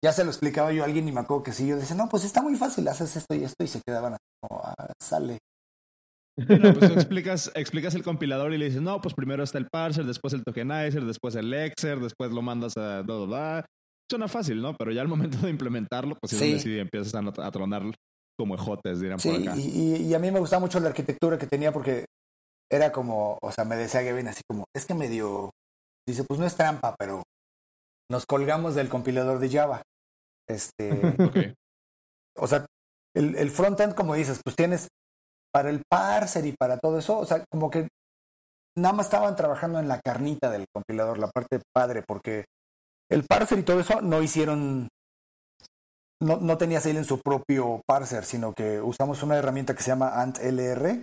ya 0.05 0.13
se 0.13 0.25
lo 0.25 0.31
explicaba 0.31 0.73
yo 0.73 0.83
a 0.83 0.87
alguien 0.87 1.09
y 1.09 1.13
me 1.13 1.21
acuerdo 1.21 1.43
que 1.43 1.53
sí, 1.53 1.67
yo 1.67 1.77
decía, 1.77 1.97
no, 1.97 2.09
pues 2.09 2.25
está 2.25 2.43
muy 2.43 2.57
fácil, 2.57 2.87
haces 2.89 3.17
esto 3.17 3.35
y 3.35 3.45
esto 3.45 3.65
y 3.65 3.69
se 3.69 3.81
quedaban 3.87 4.15
así 4.15 4.25
como, 4.41 4.63
ah, 4.63 4.93
sale. 5.01 5.39
Bueno, 6.47 6.75
pues 6.75 6.91
explicas, 6.93 7.51
explicas 7.55 7.95
el 7.95 8.03
compilador 8.03 8.53
y 8.53 8.59
le 8.59 8.67
dices, 8.67 8.83
no, 8.83 9.01
pues 9.01 9.15
primero 9.15 9.43
está 9.43 9.59
el 9.59 9.69
parser, 9.69 10.05
después 10.05 10.35
el 10.35 10.45
tokenizer, 10.45 11.05
después 11.05 11.35
el 11.35 11.53
exer, 11.55 11.99
después 12.01 12.31
lo 12.31 12.43
mandas 12.43 12.77
a 12.77 13.03
suena 14.11 14.29
fácil, 14.29 14.61
¿no? 14.61 14.77
Pero 14.77 14.93
ya 14.93 15.03
al 15.03 15.09
momento 15.09 15.39
de 15.39 15.51
implementarlo, 15.51 16.17
pues 16.21 16.33
sí, 16.33 16.79
empiezas 16.79 17.15
a, 17.15 17.51
tronar 17.51 17.83
como 18.39 18.55
ejotes, 18.55 19.01
dirán 19.01 19.19
por 19.19 19.35
acá. 19.35 19.57
Y, 19.57 20.09
y, 20.09 20.15
a 20.15 20.19
mí 20.19 20.31
me 20.31 20.41
gustaba 20.41 20.61
mucho 20.61 20.81
la 20.81 20.89
arquitectura 20.89 21.39
que 21.39 21.47
tenía 21.47 21.73
porque 21.73 22.05
era 22.71 22.93
como, 22.93 23.39
o 23.41 23.53
sea, 23.53 23.65
me 23.65 23.77
decía 23.77 24.03
Gavin 24.03 24.29
así 24.29 24.43
como, 24.49 24.65
es 24.75 24.87
que 24.87 24.95
medio, 24.95 25.51
dice, 26.07 26.25
pues 26.25 26.39
no 26.39 26.47
es 26.47 26.57
trampa, 26.57 26.95
pero 26.99 27.23
nos 28.11 28.27
colgamos 28.27 28.75
del 28.75 28.89
compilador 28.89 29.39
de 29.39 29.51
Java. 29.51 29.83
Este, 30.49 30.91
o 32.37 32.47
sea, 32.47 32.67
el, 33.15 33.37
el 33.37 33.51
frontend, 33.51 33.95
como 33.95 34.15
dices, 34.15 34.41
pues 34.45 34.55
tienes 34.57 34.89
para 35.53 35.71
el 35.71 35.83
parser 35.89 36.45
y 36.45 36.53
para 36.53 36.79
todo 36.79 36.99
eso, 36.99 37.19
o 37.19 37.25
sea, 37.25 37.45
como 37.51 37.71
que 37.71 37.89
nada 38.77 38.95
más 38.95 39.07
estaban 39.07 39.37
trabajando 39.37 39.81
en 39.81 39.89
la 39.89 40.01
carnita 40.01 40.51
del 40.51 40.67
compilador, 40.73 41.19
la 41.19 41.31
parte 41.31 41.61
padre, 41.75 42.05
porque 42.07 42.45
el 43.11 43.25
parser 43.25 43.59
y 43.59 43.63
todo 43.63 43.81
eso 43.81 44.01
no 44.01 44.23
hicieron, 44.23 44.89
no, 46.21 46.39
no 46.39 46.59
tenía 46.59 46.81
en 46.85 47.05
su 47.05 47.21
propio 47.21 47.83
parser, 47.87 48.25
sino 48.25 48.53
que 48.55 48.81
usamos 48.81 49.23
una 49.23 49.37
herramienta 49.37 49.75
que 49.75 49.83
se 49.83 49.91
llama 49.91 50.21
AntLR. 50.21 51.03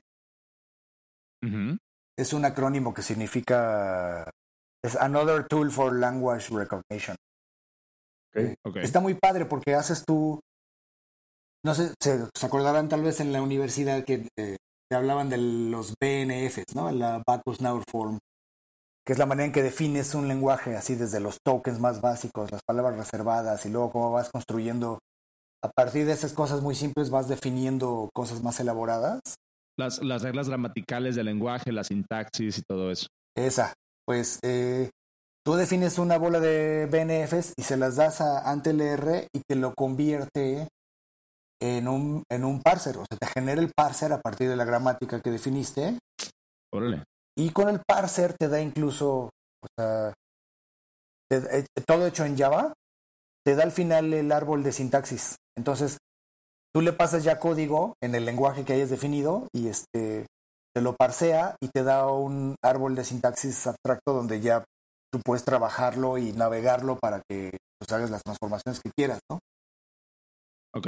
Es 2.17 2.31
un 2.31 2.45
acrónimo 2.45 2.93
que 2.93 3.01
significa 3.01 4.29
es 4.83 4.95
Another 4.97 5.47
Tool 5.47 5.71
for 5.71 5.93
Language 5.93 6.49
Recognition. 6.53 7.15
Está 8.75 8.99
muy 8.99 9.13
padre 9.13 9.45
porque 9.45 9.75
haces 9.75 10.03
tú, 10.05 10.39
no 11.63 11.73
sé, 11.73 11.93
se, 12.01 12.27
acordarán 12.45 12.89
tal 12.89 13.03
vez 13.03 13.19
en 13.19 13.31
la 13.31 13.41
universidad 13.41 14.03
que 14.03 14.27
eh, 14.37 14.57
te 14.89 14.95
hablaban 14.95 15.29
de 15.29 15.37
los 15.37 15.93
BNFs, 16.01 16.75
¿no? 16.75 16.91
La 16.91 17.21
Backus 17.25 17.61
Now 17.61 17.81
Form, 17.89 18.17
que 19.05 19.13
es 19.13 19.19
la 19.19 19.25
manera 19.25 19.45
en 19.45 19.51
que 19.51 19.63
defines 19.63 20.15
un 20.15 20.27
lenguaje 20.27 20.75
así 20.75 20.95
desde 20.95 21.19
los 21.19 21.37
tokens 21.43 21.79
más 21.79 22.01
básicos, 22.01 22.51
las 22.51 22.61
palabras 22.65 22.97
reservadas 22.97 23.65
y 23.65 23.69
luego 23.69 23.91
cómo 23.91 24.11
vas 24.11 24.29
construyendo 24.31 24.99
a 25.63 25.69
partir 25.69 26.05
de 26.05 26.11
esas 26.11 26.33
cosas 26.33 26.61
muy 26.61 26.75
simples 26.75 27.09
vas 27.09 27.29
definiendo 27.29 28.09
cosas 28.13 28.43
más 28.43 28.59
elaboradas. 28.59 29.21
Las, 29.77 30.03
las 30.03 30.21
reglas 30.21 30.49
gramaticales 30.49 31.15
del 31.15 31.25
lenguaje, 31.25 31.71
la 31.71 31.83
sintaxis 31.83 32.59
y 32.59 32.61
todo 32.61 32.91
eso. 32.91 33.07
Esa, 33.35 33.73
pues 34.05 34.39
eh, 34.43 34.89
tú 35.43 35.55
defines 35.55 35.97
una 35.97 36.17
bola 36.17 36.39
de 36.39 36.87
BNFs 36.91 37.53
y 37.57 37.63
se 37.63 37.77
las 37.77 37.95
das 37.95 38.21
a 38.21 38.49
AntelR 38.51 39.27
y 39.33 39.41
te 39.47 39.55
lo 39.55 39.73
convierte 39.73 40.67
en 41.61 41.87
un, 41.87 42.23
en 42.29 42.43
un 42.43 42.61
parser, 42.61 42.97
o 42.97 43.05
sea, 43.09 43.17
te 43.17 43.27
genera 43.27 43.61
el 43.61 43.71
parser 43.73 44.11
a 44.11 44.19
partir 44.21 44.49
de 44.49 44.57
la 44.57 44.65
gramática 44.65 45.21
que 45.21 45.31
definiste. 45.31 45.97
Órale. 46.73 47.03
Y 47.35 47.51
con 47.51 47.69
el 47.69 47.81
parser 47.85 48.35
te 48.37 48.47
da 48.47 48.61
incluso, 48.61 49.29
o 49.61 49.67
sea, 49.77 50.13
eh, 51.31 51.65
todo 51.85 52.05
hecho 52.07 52.25
en 52.25 52.37
Java, 52.37 52.73
te 53.43 53.55
da 53.55 53.63
al 53.63 53.71
final 53.71 54.13
el 54.13 54.31
árbol 54.31 54.63
de 54.63 54.71
sintaxis. 54.71 55.35
Entonces, 55.57 55.97
tú 56.73 56.81
le 56.81 56.93
pasas 56.93 57.23
ya 57.23 57.39
código 57.39 57.95
en 58.01 58.15
el 58.15 58.25
lenguaje 58.25 58.63
que 58.63 58.73
hayas 58.73 58.89
definido 58.89 59.47
y 59.53 59.67
este 59.67 60.27
te 60.75 60.81
lo 60.81 60.95
parsea 60.95 61.55
y 61.61 61.67
te 61.67 61.83
da 61.83 62.07
un 62.07 62.55
árbol 62.63 62.95
de 62.95 63.03
sintaxis 63.03 63.67
abstracto 63.67 64.13
donde 64.13 64.41
ya 64.41 64.63
tú 65.11 65.19
puedes 65.23 65.45
trabajarlo 65.45 66.17
y 66.17 66.31
navegarlo 66.31 66.97
para 66.97 67.21
que 67.29 67.57
pues, 67.79 67.91
hagas 67.91 68.09
las 68.09 68.23
transformaciones 68.23 68.81
que 68.81 68.89
quieras, 68.97 69.19
¿no? 69.29 69.39
Ok. 70.73 70.87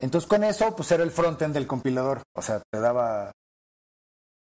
Entonces 0.00 0.28
con 0.28 0.44
eso, 0.44 0.74
pues 0.74 0.90
era 0.90 1.02
el 1.02 1.10
frontend 1.10 1.54
del 1.54 1.66
compilador. 1.66 2.22
O 2.34 2.42
sea, 2.42 2.62
te 2.72 2.80
daba. 2.80 3.32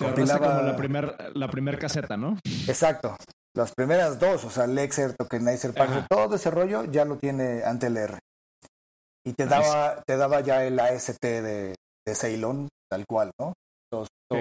Te 0.02 0.14
compilaba... 0.14 0.48
como 0.48 0.68
la 0.68 0.76
primera 0.76 1.18
la 1.34 1.48
primer 1.50 1.80
caseta, 1.80 2.18
¿no? 2.18 2.38
Exacto. 2.68 3.16
Las 3.56 3.74
primeras 3.74 4.20
dos, 4.20 4.46
o 4.46 4.50
sea, 4.50 4.66
Lexer, 4.66 5.14
Tokenizer, 5.16 5.74
Parser, 5.74 6.08
todo 6.08 6.36
ese 6.36 6.50
rollo 6.52 6.86
ya 6.86 7.04
lo 7.04 7.18
tiene 7.18 7.64
ante 7.64 7.88
el 7.88 7.98
R. 7.98 8.18
Y 9.26 9.34
te 9.34 9.46
daba, 9.46 10.02
te 10.08 10.16
daba 10.16 10.40
ya 10.40 10.64
el 10.66 10.80
AST 10.80 11.22
de, 11.22 11.76
de 12.08 12.16
Ceylon, 12.16 12.70
tal 12.90 13.06
cual, 13.06 13.32
¿no? 13.40 13.54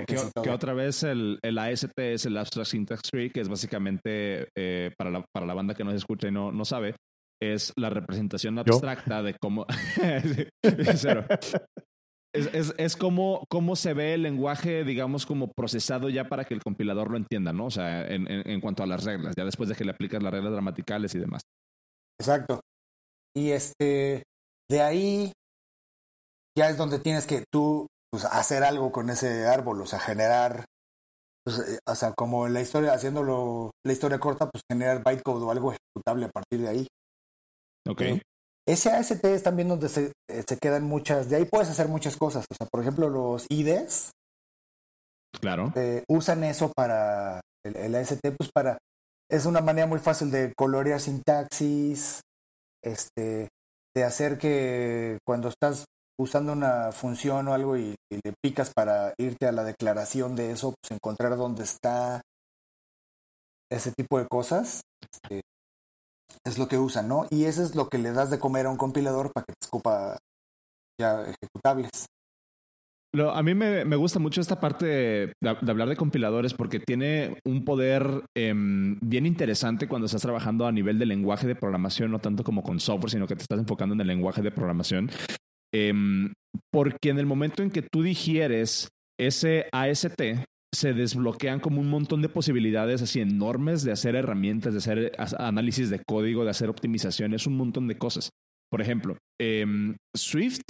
que, 0.07 0.51
otra 0.51 0.73
vez 0.75 1.03
el, 1.03 1.39
el, 1.43 1.59
AST 1.59 1.99
es 1.99 2.27
el 2.27 2.37
Abstract 2.37 2.71
Syntax 2.71 3.03
Tree, 3.03 3.31
que 3.31 3.41
es 3.41 3.49
básicamente, 3.49 4.49
eh, 4.57 4.93
para, 4.97 5.11
la, 5.11 5.25
para 5.35 5.47
la 5.47 5.55
banda 5.55 5.75
que 5.75 5.83
nos 5.85 5.95
escucha 5.95 6.29
y 6.29 6.31
no, 6.31 6.53
no 6.53 6.65
sabe, 6.65 6.95
es 7.43 7.73
la 7.77 7.91
representación 7.91 8.59
abstracta 8.59 9.23
de 9.23 9.35
cómo... 9.41 9.67
Es, 12.33 12.47
es, 12.55 12.75
es 12.79 12.97
como, 12.97 13.45
cómo 13.49 13.75
se 13.75 13.93
ve 13.93 14.15
el 14.15 14.23
lenguaje, 14.23 14.85
digamos, 14.85 15.27
como 15.27 15.53
procesado 15.53 16.09
ya 16.09 16.29
para 16.29 16.45
que 16.45 16.55
el 16.55 16.63
compilador 16.63 17.11
lo 17.11 17.17
entienda, 17.17 17.53
¿no? 17.53 17.67
O 17.67 17.71
sea, 17.71 18.07
en, 18.07 18.31
en, 18.31 18.49
en, 18.49 18.61
cuanto 18.61 18.85
a 18.85 18.87
las 18.87 19.05
reglas, 19.05 19.35
ya 19.37 19.45
después 19.45 19.69
de 19.69 19.75
que 19.75 19.85
le 19.85 19.91
aplicas 19.91 20.23
las 20.23 20.33
reglas 20.33 20.53
gramaticales 20.53 21.15
y 21.15 21.19
demás. 21.19 21.43
Exacto. 22.21 22.61
Y 23.35 23.51
este, 23.51 24.23
de 24.69 24.81
ahí 24.81 25.33
ya 26.57 26.69
es 26.71 26.77
donde 26.77 26.99
tienes 26.99 27.27
que 27.27 27.45
tú 27.51 27.87
pues, 28.11 28.25
hacer 28.25 28.63
algo 28.63 28.93
con 28.93 29.11
ese 29.11 29.47
árbol, 29.47 29.81
o 29.81 29.87
sea, 29.87 29.99
generar, 29.99 30.65
pues, 31.45 31.59
eh, 31.59 31.79
o 31.87 31.95
sea, 31.95 32.13
como 32.13 32.49
la 32.49 32.61
historia, 32.61 32.93
haciéndolo, 32.93 33.71
la 33.85 33.93
historia 33.93 34.19
corta, 34.19 34.49
pues 34.49 34.63
generar 34.71 35.03
bytecode 35.03 35.45
o 35.45 35.51
algo 35.51 35.73
ejecutable 35.73 36.27
a 36.27 36.31
partir 36.31 36.61
de 36.61 36.69
ahí. 36.69 36.87
Ok. 37.89 38.03
AST 38.69 39.25
es 39.25 39.43
también 39.43 39.69
donde 39.69 39.89
se, 39.89 40.13
eh, 40.29 40.45
se, 40.47 40.59
quedan 40.59 40.85
muchas, 40.85 41.29
de 41.29 41.37
ahí 41.37 41.45
puedes 41.45 41.69
hacer 41.69 41.89
muchas 41.89 42.17
cosas, 42.17 42.45
o 42.51 42.55
sea, 42.55 42.67
por 42.71 42.81
ejemplo, 42.81 43.09
los 43.09 43.47
IDEs. 43.49 44.11
Claro. 45.41 45.73
Eh, 45.77 46.05
usan 46.09 46.45
eso 46.45 46.73
para, 46.75 47.41
el, 47.65 47.77
el 47.77 47.95
AST, 47.95 48.21
pues 48.37 48.51
para, 48.53 48.79
es 49.31 49.47
una 49.47 49.61
manera 49.61 49.87
muy 49.87 50.01
fácil 50.01 50.31
de 50.31 50.53
colorear 50.57 51.01
sintaxis, 51.01 52.21
este, 52.83 53.49
de 53.95 54.05
hacer 54.05 54.39
que 54.39 55.19
cuando 55.27 55.49
estás 55.49 55.85
usando 56.19 56.53
una 56.53 56.93
función 56.93 57.49
o 57.49 57.55
algo 57.55 57.77
y, 57.77 57.95
le 58.11 58.35
picas 58.43 58.73
para 58.75 59.15
irte 59.19 59.47
a 59.47 59.53
la 59.53 59.63
declaración 59.63 60.35
de 60.35 60.51
eso, 60.51 60.75
pues 60.81 60.91
encontrar 60.91 61.37
dónde 61.37 61.63
está 61.63 62.21
ese 63.71 63.93
tipo 63.93 64.19
de 64.19 64.27
cosas, 64.27 64.81
este, 65.01 65.43
es 66.45 66.59
lo 66.59 66.69
que 66.69 66.79
usan, 66.79 67.09
¿no? 67.09 67.27
Y 67.31 67.45
eso 67.45 67.63
es 67.63 67.75
lo 67.75 67.89
que 67.89 67.99
le 67.99 68.13
das 68.13 68.31
de 68.31 68.39
comer 68.39 68.67
a 68.67 68.71
un 68.71 68.77
compilador 68.77 69.33
para 69.33 69.45
que 69.45 69.53
te 69.53 69.67
escupa 69.67 70.19
ya 71.01 71.23
ejecutables. 71.23 72.07
a 73.33 73.43
mí 73.43 73.55
me, 73.55 73.85
me, 73.85 73.97
gusta 73.97 74.19
mucho 74.19 74.41
esta 74.41 74.61
parte 74.61 74.87
de, 74.87 75.33
hablar 75.43 75.89
de 75.89 75.97
compiladores 75.97 76.55
porque 76.55 76.81
tiene 76.81 77.39
un 77.45 77.65
poder 77.65 78.25
eh, 78.37 78.53
bien 78.55 79.27
interesante 79.27 79.89
cuando 79.89 80.07
estás 80.07 80.23
trabajando 80.23 80.67
a 80.67 80.73
nivel 80.73 80.99
de 80.99 81.07
lenguaje 81.07 81.47
de 81.47 81.57
programación, 81.57 82.11
no 82.11 82.19
tanto 82.19 82.45
como 82.45 82.63
con 82.63 82.81
software, 82.81 83.11
sino 83.11 83.27
que 83.27 83.37
te 83.37 83.43
estás 83.43 83.59
enfocando 83.59 83.95
en 83.95 84.01
el 84.01 84.07
lenguaje 84.07 84.43
de 84.43 84.51
programación. 84.51 85.11
Eh, 85.73 85.93
porque 86.73 87.11
en 87.11 87.19
el 87.19 87.27
momento 87.27 87.63
en 87.63 87.71
que 87.71 87.83
tú 87.83 88.03
digieres 88.03 88.89
ese 89.19 89.69
AST, 89.73 90.21
se 90.73 90.93
desbloquean 90.93 91.61
como 91.61 91.81
un 91.81 91.89
montón 91.89 92.23
de 92.23 92.29
posibilidades 92.29 93.03
así 93.03 93.21
enormes 93.21 93.83
de 93.83 93.93
hacer 93.93 94.15
herramientas, 94.15 94.73
de 94.73 94.79
hacer 94.79 95.13
análisis 95.39 95.91
de 95.91 96.03
código, 96.07 96.45
de 96.45 96.51
hacer 96.51 96.69
optimizaciones, 96.69 97.47
un 97.47 97.57
montón 97.57 97.89
de 97.89 97.99
cosas. 97.99 98.31
Por 98.71 98.81
ejemplo, 98.81 99.17
eh, 99.41 99.67
Swift 100.17 100.63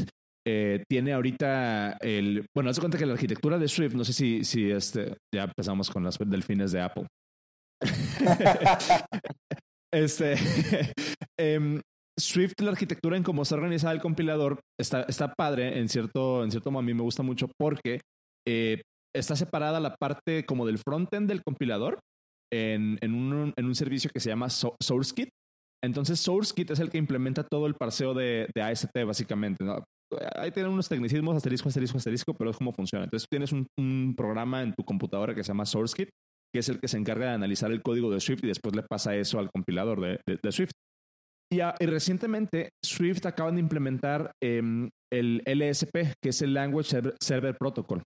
eh, 0.46 0.82
tiene 0.88 1.12
ahorita 1.12 1.98
el. 2.01 2.46
Bueno, 2.55 2.70
haz 2.70 2.80
cuenta 2.80 2.96
que 2.96 3.05
la 3.05 3.12
arquitectura 3.12 3.59
de 3.59 3.68
Swift, 3.68 3.94
no 3.94 4.05
sé 4.05 4.12
si, 4.14 4.44
si 4.44 4.70
este. 4.70 5.18
Ya 5.34 5.44
empezamos 5.44 5.90
con 5.90 6.03
las 6.03 6.16
delfines 6.18 6.72
de 6.72 6.80
Apple. 6.80 7.07
este. 9.92 10.34
eh, 11.38 11.80
Swift, 12.18 12.55
la 12.61 12.70
arquitectura 12.70 13.16
en 13.16 13.22
cómo 13.22 13.42
está 13.42 13.55
organizada 13.55 13.92
el 13.92 14.01
compilador, 14.01 14.61
está, 14.78 15.03
está 15.03 15.32
padre, 15.34 15.78
en 15.78 15.88
cierto, 15.88 16.44
en 16.44 16.51
cierto 16.51 16.70
modo 16.70 16.80
a 16.80 16.84
mí 16.84 16.94
me 16.94 17.03
gusta 17.03 17.22
mucho 17.22 17.48
porque 17.59 18.01
eh, 18.46 18.82
está 19.14 19.36
separada 19.36 19.80
la 19.80 19.94
parte 19.96 20.44
como 20.44 20.66
del 20.66 20.78
frontend 20.78 21.28
del 21.28 21.42
compilador 21.42 22.00
en, 22.52 22.98
en, 23.00 23.14
un, 23.14 23.52
en 23.56 23.64
un 23.64 23.74
servicio 23.74 24.11
que 24.12 24.20
se 24.20 24.30
llama 24.30 24.48
SourceKit. 24.50 25.30
Entonces, 25.82 26.20
SourceKit 26.20 26.70
es 26.70 26.80
el 26.80 26.90
que 26.90 26.98
implementa 26.98 27.42
todo 27.44 27.66
el 27.66 27.74
parseo 27.74 28.12
de, 28.12 28.48
de 28.54 28.62
AST, 28.62 28.90
básicamente. 29.06 29.64
Ahí 30.36 30.50
tienen 30.50 30.72
unos 30.72 30.88
tecnicismos, 30.88 31.36
asterisco, 31.36 31.68
asterisco, 31.68 31.98
asterisco, 31.98 32.34
pero 32.34 32.50
es 32.50 32.56
cómo 32.56 32.72
funciona. 32.72 33.04
Entonces, 33.04 33.26
tienes 33.30 33.52
un, 33.52 33.66
un 33.78 34.14
programa 34.16 34.62
en 34.62 34.74
tu 34.74 34.84
computadora 34.84 35.34
que 35.34 35.42
se 35.42 35.48
llama 35.48 35.64
SourceKit, 35.64 36.11
que 36.52 36.58
es 36.58 36.68
el 36.68 36.80
que 36.80 36.88
se 36.88 36.98
encarga 36.98 37.26
de 37.26 37.34
analizar 37.34 37.70
el 37.70 37.82
código 37.82 38.11
de 38.11 38.20
Swift 38.20 38.44
y 38.44 38.48
después 38.48 38.74
le 38.74 38.82
pasa 38.82 39.14
eso 39.14 39.38
al 39.38 39.50
compilador 39.50 40.00
de, 40.00 40.20
de, 40.26 40.52
Swift. 40.52 40.72
Y, 41.52 41.61
y, 41.61 41.86
recientemente 41.86 42.70
Swift 42.84 43.24
acaban 43.24 43.54
de 43.54 43.61
implementar 43.61 44.32
eh, 44.42 44.88
el 45.12 45.42
LSP, 45.46 46.14
que 46.22 46.30
es 46.30 46.42
el 46.42 46.54
Language 46.54 47.14
Server 47.20 47.56
Protocol. 47.58 48.02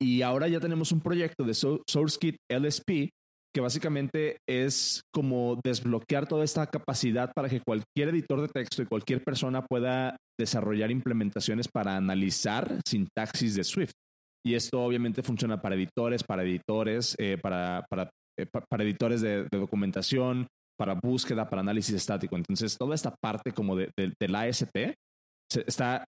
Y 0.00 0.22
ahora 0.22 0.48
ya 0.48 0.60
tenemos 0.60 0.92
un 0.92 1.00
proyecto 1.00 1.44
de 1.44 1.54
SourceKit 1.54 2.36
LSP 2.50 3.10
que 3.56 3.60
básicamente 3.62 4.36
es 4.46 5.00
como 5.14 5.58
desbloquear 5.64 6.28
toda 6.28 6.44
esta 6.44 6.66
capacidad 6.66 7.32
para 7.34 7.48
que 7.48 7.62
cualquier 7.62 8.10
editor 8.10 8.42
de 8.42 8.48
texto 8.48 8.82
y 8.82 8.86
cualquier 8.86 9.24
persona 9.24 9.64
pueda 9.64 10.18
desarrollar 10.38 10.90
implementaciones 10.90 11.66
para 11.66 11.96
analizar 11.96 12.78
sintaxis 12.86 13.54
de 13.54 13.64
Swift. 13.64 13.94
Y 14.44 14.56
esto 14.56 14.82
obviamente 14.82 15.22
funciona 15.22 15.58
para 15.62 15.74
editores, 15.74 16.22
para 16.22 16.42
editores, 16.42 17.16
eh, 17.18 17.38
para, 17.42 17.86
para, 17.88 18.10
eh, 18.38 18.44
para, 18.44 18.84
editores 18.84 19.22
de, 19.22 19.48
documentación, 19.50 20.46
para 20.78 20.92
búsqueda, 20.92 21.48
para 21.48 21.62
análisis 21.62 21.94
estático. 21.94 22.36
Entonces, 22.36 22.76
toda 22.76 22.94
esta 22.94 23.14
parte 23.22 23.52
como 23.52 23.74
de, 23.74 23.88
de, 23.98 24.12
del 24.20 24.34
AST 24.34 24.76
está 25.66 26.04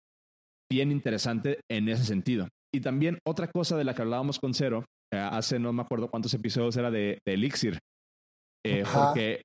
bien 0.70 0.92
interesante 0.92 1.58
en 1.68 1.88
ese 1.88 2.04
sentido. 2.04 2.46
Y 2.74 2.80
también 2.80 3.18
otra 3.26 3.50
cosa 3.50 3.76
de 3.76 3.84
la 3.84 3.94
que 3.94 4.02
hablábamos 4.02 4.38
con 4.38 4.54
Cero, 4.54 4.84
eh, 5.12 5.18
hace 5.18 5.58
no 5.58 5.72
me 5.72 5.82
acuerdo 5.82 6.10
cuántos 6.10 6.32
episodios 6.34 6.76
era 6.76 6.90
de, 6.90 7.18
de 7.26 7.34
Elixir, 7.34 7.78
eh, 8.64 8.84
porque 8.92 9.42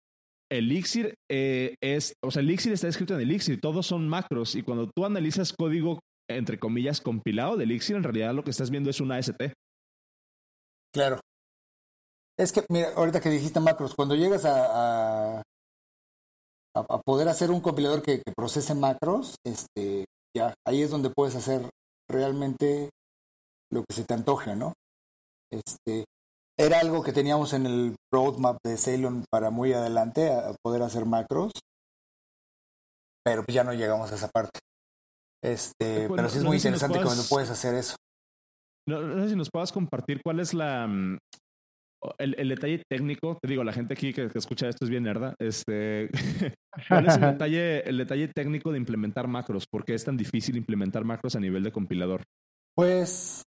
Elixir 0.49 1.15
eh, 1.29 1.75
es, 1.81 2.13
o 2.23 2.31
sea, 2.31 2.41
Elixir 2.41 2.71
está 2.71 2.87
escrito 2.87 3.15
en 3.15 3.21
Elixir, 3.21 3.59
todos 3.59 3.85
son 3.85 4.07
macros 4.07 4.55
y 4.55 4.63
cuando 4.63 4.89
tú 4.95 5.05
analizas 5.05 5.53
código, 5.53 5.99
entre 6.29 6.57
comillas, 6.57 7.01
compilado 7.01 7.57
de 7.57 7.65
Elixir, 7.65 7.95
en 7.95 8.03
realidad 8.03 8.33
lo 8.33 8.43
que 8.43 8.51
estás 8.51 8.69
viendo 8.69 8.89
es 8.89 9.01
un 9.01 9.11
AST. 9.11 9.51
Claro. 10.93 11.19
Es 12.39 12.51
que, 12.51 12.63
mira, 12.69 12.93
ahorita 12.95 13.19
que 13.19 13.29
dijiste 13.29 13.59
macros, 13.59 13.95
cuando 13.95 14.15
llegas 14.15 14.45
a, 14.45 15.39
a, 15.39 15.41
a 16.75 17.01
poder 17.01 17.27
hacer 17.27 17.51
un 17.51 17.61
compilador 17.61 18.01
que, 18.01 18.21
que, 18.21 18.31
procese 18.35 18.75
macros, 18.75 19.35
este, 19.43 20.05
ya, 20.35 20.53
ahí 20.65 20.81
es 20.83 20.91
donde 20.91 21.09
puedes 21.09 21.35
hacer 21.35 21.67
realmente 22.09 22.89
lo 23.71 23.83
que 23.83 23.93
se 23.93 24.05
te 24.05 24.13
antoje, 24.13 24.55
¿no? 24.55 24.73
Este, 25.51 26.05
era 26.57 26.79
algo 26.79 27.03
que 27.03 27.13
teníamos 27.13 27.53
en 27.53 27.65
el 27.65 27.95
roadmap 28.11 28.57
de 28.63 28.77
Ceylon 28.77 29.25
para 29.29 29.49
muy 29.49 29.73
adelante, 29.73 30.31
a 30.31 30.53
poder 30.63 30.81
hacer 30.81 31.05
macros. 31.05 31.51
pero 33.23 33.43
ya 33.47 33.63
no 33.63 33.73
llegamos 33.73 34.11
a 34.11 34.15
esa 34.15 34.29
parte. 34.29 34.59
Este, 35.43 36.07
pero 36.09 36.29
sí 36.29 36.39
es 36.39 36.43
muy 36.43 36.57
interesante 36.57 37.01
cuando 37.01 37.23
puedes 37.29 37.49
hacer 37.49 37.75
eso. 37.75 37.95
No, 38.87 39.21
sé 39.23 39.29
si 39.29 39.35
nos 39.35 39.49
puedas 39.51 39.71
compartir 39.71 40.21
cuál 40.23 40.39
es 40.39 40.53
la 40.53 40.87
mm, 40.87 41.17
el, 42.17 42.49
detalle 42.49 42.83
técnico. 42.89 43.37
Te 43.41 43.47
digo, 43.49 43.63
la 43.63 43.73
gente 43.73 43.93
aquí 43.93 44.13
que, 44.13 44.29
escucha 44.33 44.69
esto 44.69 44.85
es 44.85 44.89
bien 44.89 45.03
nerda. 45.03 45.35
Este, 45.39 46.09
¿Cuál 46.87 47.07
es 47.07 47.15
el 47.15 47.21
detalle, 47.37 47.87
el 47.87 47.97
detalle 47.97 48.29
técnico 48.29 48.71
de 48.71 48.77
implementar 48.77 49.27
macros? 49.27 49.65
¿Por 49.69 49.85
qué 49.85 49.93
es 49.93 50.05
tan 50.05 50.17
difícil 50.17 50.57
implementar 50.57 51.03
macros 51.03 51.35
a 51.35 51.39
nivel 51.39 51.63
de 51.63 51.71
compilador? 51.71 52.23
Pues 52.75 53.43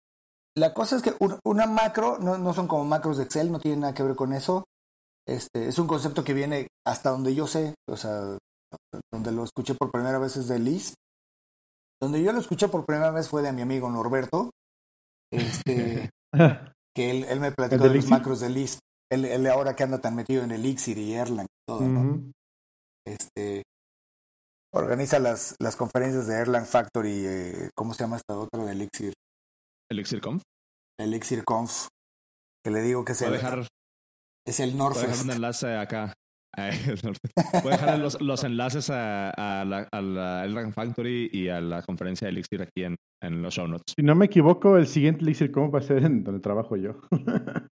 la 0.59 0.75
cosa 0.75 0.97
es 0.97 1.03
que 1.03 1.15
una 1.45 1.67
macro 1.67 2.19
no, 2.19 2.39
no 2.39 2.53
son 2.53 2.69
como 2.69 2.85
macros 2.85 3.17
de 3.17 3.25
Excel, 3.25 3.51
no 3.51 3.61
tiene 3.61 3.79
nada 3.79 3.95
que 3.95 4.03
ver 4.03 4.17
con 4.17 4.33
eso. 4.33 4.65
Este, 5.27 5.69
es 5.69 5.79
un 5.79 5.87
concepto 5.87 6.25
que 6.25 6.35
viene 6.35 6.69
hasta 6.87 7.11
donde 7.11 7.35
yo 7.35 7.47
sé, 7.47 7.75
o 7.89 7.97
sea, 7.97 8.39
donde 9.13 9.33
lo 9.33 9.45
escuché 9.45 9.75
por 9.75 9.91
primera 9.91 10.19
vez 10.19 10.37
es 10.37 10.49
de 10.49 10.59
Lisp. 10.59 10.95
Donde 12.01 12.23
yo 12.23 12.33
lo 12.33 12.39
escuché 12.39 12.69
por 12.69 12.87
primera 12.87 13.11
vez 13.11 13.29
fue 13.29 13.43
de 13.43 13.53
mi 13.53 13.63
amigo 13.63 13.91
Norberto, 13.91 14.51
este, 15.33 16.11
que 16.97 17.11
él, 17.11 17.41
me 17.41 17.53
platicó 17.53 17.85
de, 17.85 17.95
los 17.95 18.09
macros 18.09 18.41
de 18.41 18.51
Lisp. 18.51 18.79
Él, 19.11 19.47
ahora 19.47 19.75
que 19.75 19.85
anda 19.85 20.01
tan 20.01 20.15
metido 20.15 20.43
en 20.43 20.53
Elixir 20.53 20.99
y 20.99 21.15
Erlang 21.15 21.47
y 21.47 21.67
todo, 21.67 21.81
¿no? 21.81 22.33
Este, 23.07 23.63
organiza 24.73 25.19
las, 25.19 25.57
las 25.61 25.77
conferencias 25.77 26.27
de 26.27 26.37
Erlang 26.37 26.67
Factory, 26.67 27.25
eh, 27.27 27.71
¿cómo 27.75 27.95
se 27.95 28.05
llama 28.05 28.17
esta 28.17 28.39
otra 28.39 28.65
de 28.65 28.73
Elixir? 28.73 29.15
Elixir 29.91 30.21
Conf. 30.21 30.43
Elixir 31.01 31.45
Conf. 31.45 31.89
Que 32.65 32.71
le 32.71 32.83
digo 32.83 33.05
que 33.05 33.13
es 33.13 33.23
el, 33.23 33.33
dejar, 33.33 33.67
es 34.47 34.61
el 34.61 34.77
Northwest. 34.77 35.09
dejar 35.09 35.25
un 35.25 35.31
enlace 35.31 35.77
acá. 35.77 36.13
Voy 37.63 37.73
a 37.73 37.77
dejar 37.77 37.99
los, 37.99 38.21
los 38.21 38.43
enlaces 38.45 38.91
a, 38.91 39.31
a, 39.31 39.65
la, 39.65 39.89
a 39.93 40.01
la 40.01 40.73
Factory 40.73 41.31
y 41.33 41.49
a 41.49 41.61
la 41.61 41.83
conferencia 41.83 42.27
de 42.27 42.33
Elixir 42.33 42.63
aquí 42.63 42.85
en, 42.85 42.97
en, 43.23 43.43
los 43.43 43.55
show 43.55 43.69
notes. 43.69 43.95
Si 43.97 44.05
no 44.05 44.15
me 44.15 44.27
equivoco, 44.27 44.77
el 44.77 44.89
siguiente 44.89 45.23
Elixir 45.23 45.53
¿cómo 45.53 45.71
va 45.71 45.79
a 45.79 45.83
ser 45.83 46.05
en 46.05 46.25
donde 46.25 46.41
trabajo 46.41 46.77
yo. 46.77 47.01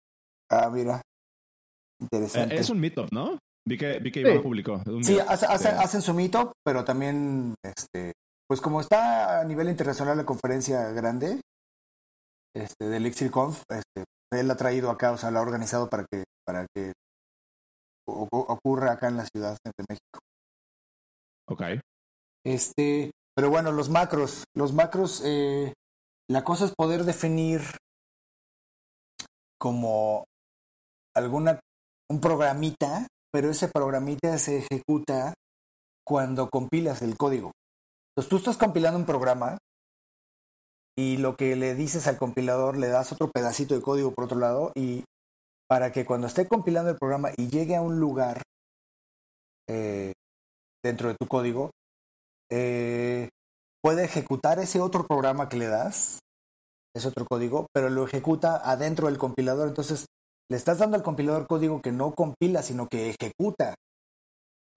ah, 0.51 0.69
mira. 0.69 1.01
Interesante. 2.01 2.55
es 2.55 2.69
un 2.69 2.79
meetup, 2.79 3.11
¿no? 3.13 3.39
Vi 3.65 3.77
que, 3.77 3.99
vi 3.99 4.11
que 4.11 4.19
Iván 4.19 4.41
publicó. 4.41 4.83
sí, 5.01 5.17
hacen 5.19 6.01
su 6.01 6.13
meetup, 6.13 6.51
pero 6.65 6.83
también, 6.83 7.55
este, 7.63 8.11
pues 8.45 8.59
como 8.59 8.81
está 8.81 9.39
a 9.39 9.45
nivel 9.45 9.69
internacional 9.69 10.17
la 10.17 10.25
conferencia 10.25 10.89
grande 10.89 11.39
este, 12.55 12.85
de 12.89 12.97
Elixir 12.97 13.31
Conf, 13.31 13.63
este, 13.69 14.05
él 14.31 14.49
ha 14.49 14.55
traído 14.55 14.89
acá, 14.89 15.11
o 15.11 15.17
sea, 15.17 15.31
la 15.31 15.39
ha 15.39 15.43
organizado 15.43 15.89
para 15.89 16.05
que, 16.11 16.23
para 16.45 16.65
que 16.73 16.93
ocurra 18.05 18.93
acá 18.93 19.07
en 19.07 19.17
la 19.17 19.25
Ciudad 19.25 19.57
de 19.63 19.85
México. 19.89 20.19
Ok. 21.47 21.61
Este, 22.45 23.11
pero 23.35 23.49
bueno, 23.49 23.71
los 23.71 23.89
macros, 23.89 24.43
los 24.55 24.73
macros, 24.73 25.21
eh, 25.25 25.73
la 26.29 26.43
cosa 26.43 26.65
es 26.65 26.73
poder 26.75 27.03
definir 27.03 27.61
como 29.57 30.25
alguna, 31.15 31.59
un 32.09 32.19
programita 32.19 33.07
pero 33.33 33.49
ese 33.49 33.67
programita 33.67 34.37
se 34.37 34.59
ejecuta 34.59 35.33
cuando 36.05 36.49
compilas 36.49 37.01
el 37.01 37.17
código. 37.17 37.51
Entonces 38.11 38.29
tú 38.29 38.37
estás 38.37 38.57
compilando 38.57 38.99
un 38.99 39.07
programa 39.07 39.57
y 40.97 41.17
lo 41.17 41.35
que 41.35 41.55
le 41.55 41.75
dices 41.75 42.07
al 42.07 42.17
compilador 42.17 42.77
le 42.77 42.87
das 42.87 43.11
otro 43.11 43.31
pedacito 43.31 43.75
de 43.75 43.81
código 43.81 44.13
por 44.13 44.25
otro 44.25 44.39
lado 44.39 44.71
y 44.75 45.03
para 45.67 45.91
que 45.91 46.05
cuando 46.05 46.27
esté 46.27 46.47
compilando 46.47 46.91
el 46.91 46.97
programa 46.97 47.31
y 47.35 47.47
llegue 47.47 47.75
a 47.75 47.81
un 47.81 47.99
lugar 47.99 48.41
eh, 49.67 50.13
dentro 50.83 51.09
de 51.09 51.15
tu 51.19 51.27
código, 51.27 51.71
eh, 52.51 53.29
puede 53.81 54.03
ejecutar 54.03 54.59
ese 54.59 54.81
otro 54.81 55.07
programa 55.07 55.49
que 55.49 55.57
le 55.57 55.67
das, 55.67 56.19
ese 56.95 57.07
otro 57.07 57.25
código, 57.25 57.67
pero 57.73 57.89
lo 57.89 58.05
ejecuta 58.05 58.57
adentro 58.57 59.07
del 59.07 59.17
compilador. 59.17 59.67
Entonces 59.67 60.05
le 60.49 60.57
estás 60.57 60.77
dando 60.79 60.97
al 60.97 61.03
compilador 61.03 61.47
código 61.47 61.81
que 61.81 61.91
no 61.91 62.13
compila, 62.13 62.61
sino 62.61 62.87
que 62.87 63.09
ejecuta 63.09 63.73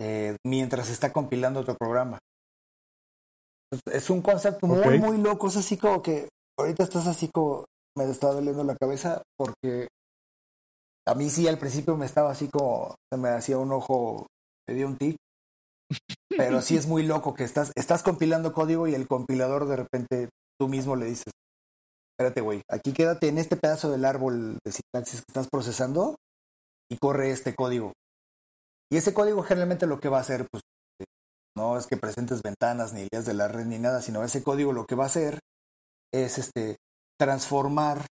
eh, 0.00 0.36
mientras 0.44 0.88
está 0.88 1.12
compilando 1.12 1.60
otro 1.60 1.76
programa. 1.76 2.18
Es 3.92 4.10
un 4.10 4.22
concepto 4.22 4.66
muy, 4.66 4.98
muy 4.98 5.18
loco. 5.18 5.48
Es 5.48 5.56
así 5.56 5.76
como 5.76 6.02
que 6.02 6.28
ahorita 6.58 6.84
estás 6.84 7.06
así 7.06 7.28
como 7.32 7.64
me 7.96 8.04
está 8.10 8.32
doliendo 8.32 8.62
la 8.62 8.76
cabeza 8.76 9.22
porque 9.38 9.88
a 11.06 11.14
mí 11.14 11.30
sí 11.30 11.48
al 11.48 11.58
principio 11.58 11.96
me 11.96 12.06
estaba 12.06 12.30
así 12.30 12.48
como 12.48 12.94
se 13.12 13.18
me 13.18 13.30
hacía 13.30 13.58
un 13.58 13.72
ojo, 13.72 14.26
me 14.68 14.74
dio 14.74 14.86
un 14.86 14.96
tic. 14.96 15.16
Pero 16.28 16.60
sí 16.60 16.76
es 16.76 16.86
muy 16.86 17.04
loco 17.04 17.34
que 17.34 17.44
estás, 17.44 17.72
estás 17.76 18.02
compilando 18.02 18.52
código 18.52 18.88
y 18.88 18.94
el 18.94 19.06
compilador 19.06 19.66
de 19.66 19.76
repente 19.76 20.28
tú 20.60 20.68
mismo 20.68 20.96
le 20.96 21.06
dices, 21.06 21.32
espérate, 22.12 22.40
güey, 22.40 22.62
aquí 22.68 22.92
quédate 22.92 23.28
en 23.28 23.38
este 23.38 23.56
pedazo 23.56 23.90
del 23.90 24.04
árbol 24.04 24.58
de 24.64 24.72
sintaxis 24.72 25.20
que 25.20 25.26
estás 25.28 25.48
procesando 25.50 26.16
y 26.90 26.98
corre 26.98 27.30
este 27.30 27.54
código. 27.54 27.92
Y 28.90 28.96
ese 28.96 29.14
código 29.14 29.42
generalmente 29.42 29.86
lo 29.86 30.00
que 30.00 30.08
va 30.08 30.18
a 30.18 30.22
hacer, 30.22 30.46
pues, 30.50 30.62
no 31.56 31.78
es 31.78 31.86
que 31.86 31.96
presentes 31.96 32.42
ventanas 32.42 32.92
ni 32.92 33.02
ideas 33.02 33.24
de 33.24 33.34
la 33.34 33.48
red 33.48 33.66
ni 33.66 33.78
nada, 33.78 34.02
sino 34.02 34.22
ese 34.22 34.42
código 34.42 34.72
lo 34.72 34.86
que 34.86 34.94
va 34.94 35.04
a 35.04 35.08
hacer 35.08 35.38
es 36.12 36.38
este, 36.38 36.76
transformar 37.18 38.06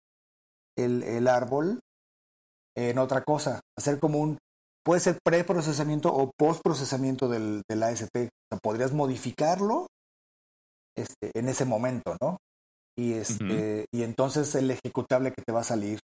el, 0.77 1.03
el 1.03 1.27
árbol 1.27 1.79
en 2.75 2.97
otra 2.97 3.23
cosa, 3.23 3.59
hacer 3.77 3.99
como 3.99 4.19
un, 4.19 4.37
puede 4.83 4.99
ser 4.99 5.19
preprocesamiento 5.23 6.13
o 6.13 6.31
postprocesamiento 6.37 7.29
del, 7.29 7.61
del 7.69 7.83
AST. 7.83 8.29
O 8.51 8.57
podrías 8.57 8.93
modificarlo 8.93 9.87
este, 10.95 11.31
en 11.33 11.49
ese 11.49 11.65
momento, 11.65 12.15
¿no? 12.21 12.37
y, 12.97 13.13
este, 13.13 13.85
y 13.91 14.03
entonces 14.03 14.53
el 14.55 14.71
ejecutable 14.71 15.31
que 15.31 15.41
te 15.41 15.51
va 15.51 15.61
a 15.61 15.65
salir, 15.65 15.99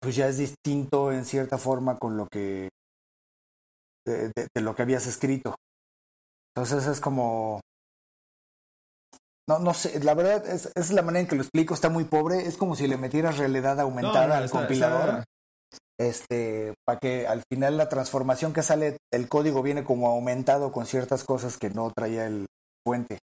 pues 0.00 0.16
ya 0.16 0.28
es 0.28 0.38
distinto 0.38 1.12
en 1.12 1.24
cierta 1.24 1.58
forma 1.58 1.98
con 1.98 2.16
lo 2.16 2.26
que, 2.28 2.68
de, 4.06 4.32
lo 4.60 4.74
que 4.74 4.82
habías 4.82 5.06
escrito. 5.06 5.56
Entonces 6.54 6.86
es 6.86 7.00
como, 7.00 7.60
no, 9.50 9.58
no 9.58 9.74
sé, 9.74 9.98
la 10.04 10.14
verdad 10.14 10.46
es, 10.46 10.70
es 10.76 10.92
la 10.92 11.02
manera 11.02 11.22
en 11.22 11.26
que 11.26 11.34
lo 11.34 11.42
explico, 11.42 11.74
está 11.74 11.88
muy 11.88 12.04
pobre, 12.04 12.46
es 12.46 12.56
como 12.56 12.76
si 12.76 12.86
le 12.86 12.96
metieras 12.96 13.36
realidad 13.36 13.80
aumentada 13.80 14.38
al 14.38 14.48
compilador. 14.48 15.24
Este, 15.98 16.72
para 16.86 16.98
que 16.98 17.26
al 17.26 17.42
final 17.50 17.76
la 17.76 17.88
transformación 17.88 18.52
que 18.52 18.62
sale, 18.62 18.96
el 19.12 19.28
código 19.28 19.62
viene 19.62 19.82
como 19.82 20.08
aumentado 20.08 20.70
con 20.70 20.86
ciertas 20.86 21.24
cosas 21.24 21.58
que 21.58 21.70
no 21.70 21.92
traía 21.94 22.26
el 22.26 22.46
puente. 22.84 23.18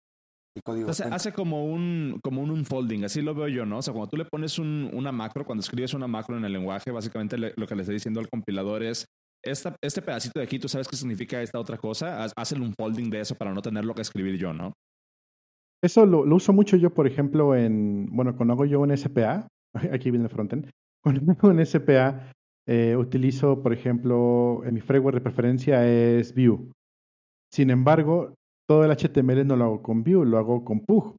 Entonces 0.57 1.07
hace 1.13 1.33
como 1.33 1.65
un, 1.65 2.19
como 2.25 2.43
un 2.43 2.51
unfolding, 2.51 3.05
así 3.05 3.23
lo 3.23 3.35
veo 3.35 3.49
yo, 3.49 3.65
¿no? 3.65 3.79
O 3.79 3.83
sea, 3.83 3.93
cuando 3.93 4.11
tú 4.11 4.17
le 4.17 4.25
pones 4.25 4.59
un, 4.59 4.91
una 4.93 5.13
macro, 5.13 5.45
cuando 5.45 5.61
escribes 5.61 5.95
una 5.95 6.09
macro 6.09 6.37
en 6.37 6.45
el 6.45 6.53
lenguaje, 6.53 6.91
básicamente 6.91 7.37
lo 7.39 7.67
que 7.67 7.75
le 7.77 7.83
estoy 7.83 7.95
diciendo 7.95 8.19
al 8.21 8.29
compilador 8.29 8.83
es, 8.83 9.07
este 9.47 10.03
pedacito 10.03 10.39
de 10.39 10.45
aquí, 10.45 10.59
¿tú 10.59 10.69
sabes 10.69 10.89
qué 10.89 10.97
significa 10.97 11.41
esta 11.41 11.59
otra 11.59 11.79
cosa? 11.79 12.25
Haz, 12.25 12.53
un 12.53 12.63
unfolding 12.63 13.11
de 13.11 13.21
eso 13.21 13.35
para 13.35 13.53
no 13.53 13.63
tener 13.63 13.85
lo 13.85 13.95
que 13.95 14.03
escribir 14.03 14.37
yo, 14.37 14.53
¿no? 14.53 14.73
Eso 15.83 16.07
lo, 16.07 16.23
uso 16.35 16.53
mucho 16.53 16.77
yo, 16.77 16.93
por 16.93 17.07
ejemplo, 17.07 17.55
en, 17.55 18.07
bueno, 18.11 18.37
cuando 18.37 18.55
hago 18.55 18.65
yo 18.65 18.81
un 18.81 18.97
SPA, 18.97 19.47
aquí 19.93 20.11
viene 20.11 20.25
el 20.25 20.31
frontend, 20.31 20.71
cuando 21.03 21.33
hago 21.33 21.49
un 21.49 21.65
SPA, 21.65 22.33
eh, 22.69 22.97
utilizo, 22.97 23.63
por 23.63 23.73
ejemplo, 23.73 24.63
en 24.65 24.75
mi 24.75 24.81
framework 24.81 25.17
de 25.17 25.21
preferencia 25.21 25.87
es 25.87 26.35
Vue. 26.35 26.71
Sin 27.53 27.71
embargo, 27.71 28.35
todo 28.69 28.85
el 28.85 28.91
HTML 28.91 29.47
no 29.47 29.57
lo 29.57 29.65
hago 29.65 29.83
con 29.83 30.03
Vue, 30.03 30.27
lo 30.27 30.39
hago 30.39 30.65
con 30.65 30.81
Pug. 30.81 31.17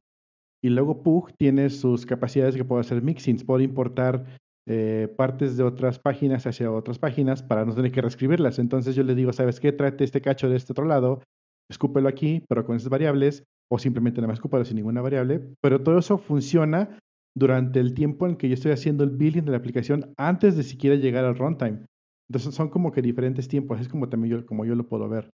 Y 0.62 0.68
luego 0.68 1.02
Pug 1.02 1.32
tiene 1.38 1.70
sus 1.70 2.04
capacidades 2.04 2.56
que 2.56 2.64
puedo 2.64 2.80
hacer 2.80 3.00
mixins, 3.02 3.44
puedo 3.44 3.60
importar 3.60 4.26
eh, 4.70 5.08
partes 5.16 5.56
de 5.56 5.64
otras 5.64 5.98
páginas 5.98 6.46
hacia 6.46 6.70
otras 6.70 6.98
páginas 6.98 7.42
para 7.42 7.64
no 7.64 7.74
tener 7.74 7.90
que 7.90 8.02
reescribirlas. 8.02 8.58
Entonces 8.58 8.94
yo 8.94 9.02
le 9.02 9.14
digo, 9.14 9.32
¿sabes 9.32 9.60
qué? 9.60 9.72
Trate 9.72 10.04
este 10.04 10.20
cacho 10.20 10.50
de 10.50 10.56
este 10.56 10.72
otro 10.72 10.84
lado, 10.84 11.22
escúpelo 11.70 12.06
aquí, 12.06 12.44
pero 12.48 12.66
con 12.66 12.76
esas 12.76 12.90
variables, 12.90 13.44
o 13.70 13.78
simplemente 13.78 14.20
nada 14.20 14.28
más 14.28 14.36
escúpelo 14.36 14.66
sin 14.66 14.76
ninguna 14.76 15.00
variable. 15.00 15.40
Pero 15.62 15.82
todo 15.82 15.98
eso 15.98 16.18
funciona 16.18 16.98
durante 17.34 17.80
el 17.80 17.94
tiempo 17.94 18.26
en 18.26 18.36
que 18.36 18.48
yo 18.48 18.54
estoy 18.54 18.72
haciendo 18.72 19.04
el 19.04 19.10
building 19.10 19.44
de 19.44 19.52
la 19.52 19.56
aplicación 19.56 20.12
antes 20.18 20.56
de 20.56 20.62
siquiera 20.62 20.96
llegar 20.96 21.24
al 21.24 21.38
runtime. 21.38 21.86
Entonces 22.28 22.54
son 22.54 22.68
como 22.68 22.92
que 22.92 23.00
diferentes 23.00 23.48
tiempos, 23.48 23.80
es 23.80 23.88
como 23.88 24.10
también 24.10 24.40
yo, 24.40 24.46
como 24.46 24.66
yo 24.66 24.74
lo 24.74 24.86
puedo 24.86 25.08
ver. 25.08 25.30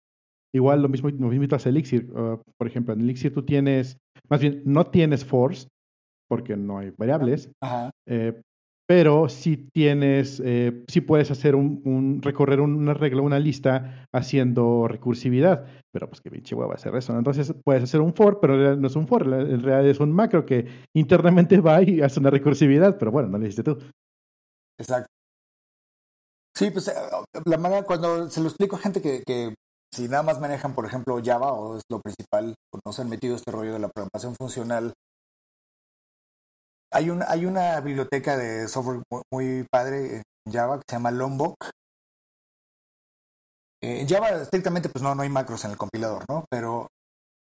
Igual 0.55 0.83
lo 0.83 0.91
mismo, 0.91 1.09
lo 1.09 1.28
mismo 1.28 1.57
hace 1.57 1.70
Elixir. 1.70 2.05
Uh, 2.11 2.39
por 2.59 2.66
ejemplo, 2.66 2.93
en 2.93 3.01
Elixir 3.01 3.33
tú 3.33 3.43
tienes, 3.43 3.97
más 4.28 4.43
bien, 4.43 4.61
no 4.66 4.85
tienes 4.85 5.24
force, 5.24 5.68
porque 6.28 6.57
no 6.57 6.78
hay 6.78 6.93
variables, 6.99 7.51
eh, 8.07 8.41
pero 8.95 9.30
sí 9.30 9.57
tienes, 9.72 10.38
eh, 10.45 10.84
sí 10.86 11.01
puedes 11.01 11.30
hacer 11.30 11.55
un, 11.55 12.20
recorrer 12.20 12.61
una 12.61 12.93
regla, 12.93 13.22
una 13.22 13.38
lista 13.38 14.07
haciendo 14.12 14.86
recursividad. 14.86 15.64
Pero 15.90 16.11
pues 16.11 16.20
qué 16.20 16.30
pinche 16.30 16.55
hueva 16.55 16.74
hacer 16.74 16.95
eso. 16.95 17.16
Entonces 17.16 17.55
puedes 17.64 17.84
hacer 17.84 18.03
un 18.03 18.12
for, 18.12 18.38
pero 18.38 18.76
no 18.76 18.86
es 18.86 18.95
un 18.95 19.09
for, 19.09 19.22
en 19.22 19.62
realidad 19.62 19.86
es 19.86 19.99
un 19.99 20.12
macro 20.12 20.45
que 20.45 20.66
internamente 20.95 21.59
va 21.62 21.82
y 21.82 22.03
hace 22.03 22.20
una 22.20 22.28
recursividad, 22.28 22.99
pero 22.99 23.11
bueno, 23.11 23.30
no 23.30 23.38
lo 23.38 23.45
hiciste 23.45 23.62
tú. 23.62 23.78
Exacto. 24.78 25.09
Sí, 26.55 26.70
pues 26.70 26.88
eh, 26.88 26.93
la 27.47 27.57
manera 27.57 27.84
cuando 27.84 28.28
se 28.28 28.43
lo 28.43 28.49
explico 28.49 28.76
a 28.76 28.80
gente 28.80 29.01
que, 29.01 29.22
que 29.26 29.55
si 29.90 30.07
nada 30.07 30.22
más 30.22 30.38
manejan, 30.38 30.74
por 30.74 30.84
ejemplo, 30.84 31.18
Java 31.24 31.55
o 31.55 31.78
es 31.78 31.82
lo 31.90 31.99
principal, 32.03 32.55
o 32.74 32.78
no 32.84 32.93
se 32.93 33.01
han 33.01 33.09
metido 33.09 33.36
este 33.36 33.53
rollo 33.53 33.72
de 33.72 33.78
la 33.78 33.88
programación 33.88 34.34
funcional, 34.34 34.93
hay, 36.93 37.11
un, 37.11 37.22
hay 37.26 37.47
una 37.47 37.80
biblioteca 37.80 38.36
de 38.36 38.68
software 38.68 39.03
muy, 39.32 39.66
padre 39.70 40.22
en 40.47 40.53
Java 40.53 40.76
que 40.76 40.84
se 40.88 40.97
llama 40.97 41.11
Lombok. 41.11 41.57
Eh, 43.82 44.01
en 44.01 44.09
Java 44.09 44.30
estrictamente 44.30 44.88
pues 44.88 45.03
no, 45.03 45.14
no 45.14 45.22
hay 45.22 45.28
macros 45.28 45.64
en 45.64 45.72
el 45.72 45.76
compilador, 45.76 46.24
¿no? 46.28 46.45
Pero 46.51 46.88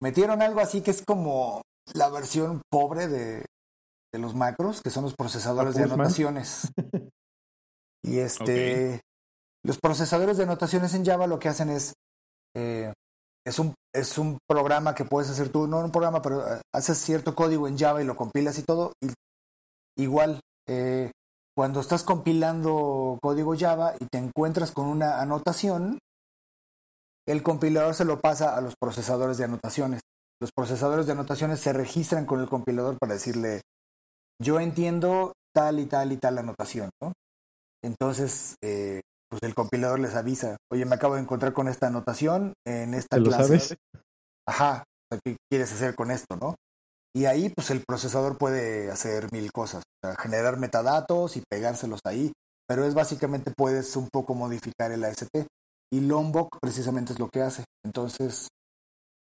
metieron 0.01 0.43
algo 0.43 0.61
así 0.61 0.81
que 0.81 0.91
es 0.91 1.03
como 1.05 1.63
la 1.95 2.09
versión 2.09 2.63
pobre 2.71 3.09
de, 3.09 3.45
de 4.13 4.19
los 4.19 4.35
macros, 4.35 4.83
que 4.83 4.91
son 4.91 5.05
los 5.05 5.15
procesadores 5.15 5.75
de 5.75 5.85
anotaciones. 5.85 6.69
y 8.05 8.19
este, 8.19 9.01
los 9.65 9.79
procesadores 9.79 10.37
de 10.37 10.45
anotaciones 10.45 10.95
en 10.95 11.05
Java 11.05 11.27
lo 11.27 11.39
que 11.39 11.49
hacen 11.49 11.71
es, 11.71 11.95
eh, 12.57 12.93
es, 13.47 13.59
un, 13.59 13.75
es 13.95 14.19
un 14.19 14.39
programa 14.49 14.95
que 14.95 15.05
puedes 15.05 15.31
hacer 15.31 15.51
tú, 15.51 15.67
no 15.67 15.79
un 15.79 15.93
programa, 15.93 16.21
pero 16.21 16.47
eh, 16.47 16.61
haces 16.75 16.99
cierto 16.99 17.35
código 17.35 17.67
en 17.69 17.79
Java 17.79 18.03
y 18.03 18.07
lo 18.07 18.17
compilas 18.17 18.59
y 18.59 18.63
todo. 18.63 18.93
Y 19.01 19.09
igual, 19.97 20.41
eh, 20.69 21.11
cuando 21.57 21.81
estás 21.81 22.03
compilando 22.03 23.19
código 23.23 23.55
Java 23.59 23.95
y 24.01 24.07
te 24.07 24.19
encuentras 24.19 24.73
con 24.73 24.87
una 24.87 25.21
anotación, 25.21 25.99
el 27.27 27.43
compilador 27.43 27.95
se 27.95 28.05
lo 28.05 28.21
pasa 28.21 28.57
a 28.57 28.61
los 28.61 28.75
procesadores 28.81 29.39
de 29.39 29.45
anotaciones. 29.45 30.01
Los 30.41 30.51
procesadores 30.53 31.07
de 31.07 31.13
anotaciones 31.13 31.61
se 31.61 31.73
registran 31.73 32.27
con 32.27 32.41
el 32.41 32.49
compilador 32.49 32.99
para 32.99 33.15
decirle, 33.15 33.61
yo 34.41 34.59
entiendo 34.59 35.35
tal 35.55 35.79
y 35.79 35.87
tal 35.87 36.13
y 36.13 36.17
tal 36.17 36.39
anotación, 36.39 36.91
¿no? 37.01 37.13
Entonces, 37.85 38.57
eh, 38.63 39.03
pues 39.29 39.43
el 39.43 39.55
compilador 39.55 40.01
les 40.01 40.15
avisa, 40.15 40.57
oye, 40.71 40.85
me 40.85 40.97
acabo 40.97 41.15
de 41.15 41.23
encontrar 41.23 41.53
con 41.53 41.69
esta 41.69 41.87
anotación 41.87 42.55
en 42.67 42.95
esta 42.95 43.19
¿Te 43.19 43.23
clase. 43.23 43.43
Lo 43.43 43.61
sabes? 43.61 43.77
Ajá, 44.47 44.85
¿qué 45.25 45.37
quieres 45.51 45.73
hacer 45.73 45.95
con 45.95 46.11
esto, 46.11 46.37
no? 46.37 46.55
Y 47.15 47.27
ahí, 47.27 47.51
pues 47.51 47.71
el 47.71 47.85
procesador 47.87 48.39
puede 48.39 48.91
hacer 48.91 49.31
mil 49.33 49.53
cosas, 49.53 49.83
generar 50.19 50.59
metadatos 50.59 51.37
y 51.37 51.43
pegárselos 51.49 52.01
ahí, 52.05 52.33
pero 52.67 52.85
es 52.85 52.95
básicamente 52.95 53.53
puedes 53.55 53.97
un 53.97 54.09
poco 54.11 54.35
modificar 54.35 54.93
el 54.93 55.05
AST. 55.05 55.47
Y 55.93 56.01
Lombok 56.01 56.59
precisamente 56.61 57.13
es 57.13 57.19
lo 57.19 57.29
que 57.29 57.43
hace. 57.43 57.65
Entonces, 57.85 58.49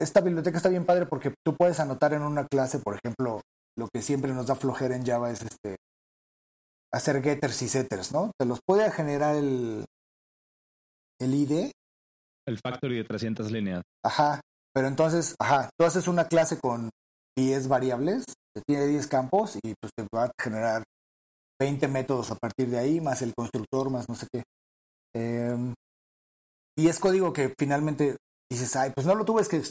esta 0.01 0.21
biblioteca 0.21 0.57
está 0.57 0.69
bien 0.69 0.87
padre 0.87 1.07
porque 1.07 1.35
tú 1.45 1.57
puedes 1.57 1.81
anotar 1.81 2.13
en 2.13 2.23
una 2.23 2.47
clase, 2.47 2.79
por 2.79 2.97
ejemplo, 2.97 3.41
lo 3.77 3.89
que 3.93 4.03
siempre 4.03 4.33
nos 4.33 4.47
da 4.47 4.55
flojera 4.55 4.95
en 4.95 5.05
Java 5.05 5.33
es 5.33 5.43
este 5.43 5.77
hacer 6.93 7.21
getters 7.23 7.61
y 7.63 7.69
setters, 7.69 8.13
¿no? 8.13 8.31
Te 8.39 8.47
los 8.47 8.61
puede 8.65 8.89
generar 8.93 9.35
el, 9.35 9.85
el 11.21 11.35
ID. 11.35 11.73
El 12.47 12.59
factory 12.61 12.99
de 12.99 13.05
300 13.05 13.51
líneas. 13.51 13.83
Ajá, 14.05 14.41
pero 14.73 14.87
entonces, 14.87 15.35
ajá, 15.41 15.71
tú 15.77 15.85
haces 15.85 16.07
una 16.07 16.29
clase 16.29 16.59
con 16.61 16.91
10 17.37 17.69
variables, 17.69 18.25
tiene 18.67 18.87
10 18.87 19.07
campos 19.07 19.57
y 19.57 19.75
pues 19.81 19.93
te 19.97 20.07
va 20.15 20.25
a 20.25 20.33
generar 20.41 20.83
20 21.61 21.89
métodos 21.89 22.31
a 22.31 22.37
partir 22.37 22.69
de 22.69 22.79
ahí, 22.79 23.01
más 23.01 23.23
el 23.23 23.35
constructor, 23.35 23.91
más 23.91 24.09
no 24.09 24.15
sé 24.15 24.27
qué. 24.33 24.43
Em, 25.15 25.75
y 26.77 26.89
es 26.89 26.99
código 26.99 27.33
que 27.33 27.55
finalmente 27.59 28.17
dices, 28.51 28.75
ay, 28.77 28.93
pues 28.95 29.07
no 29.07 29.15
lo 29.15 29.25
tuve 29.25 29.47
que, 29.49 29.63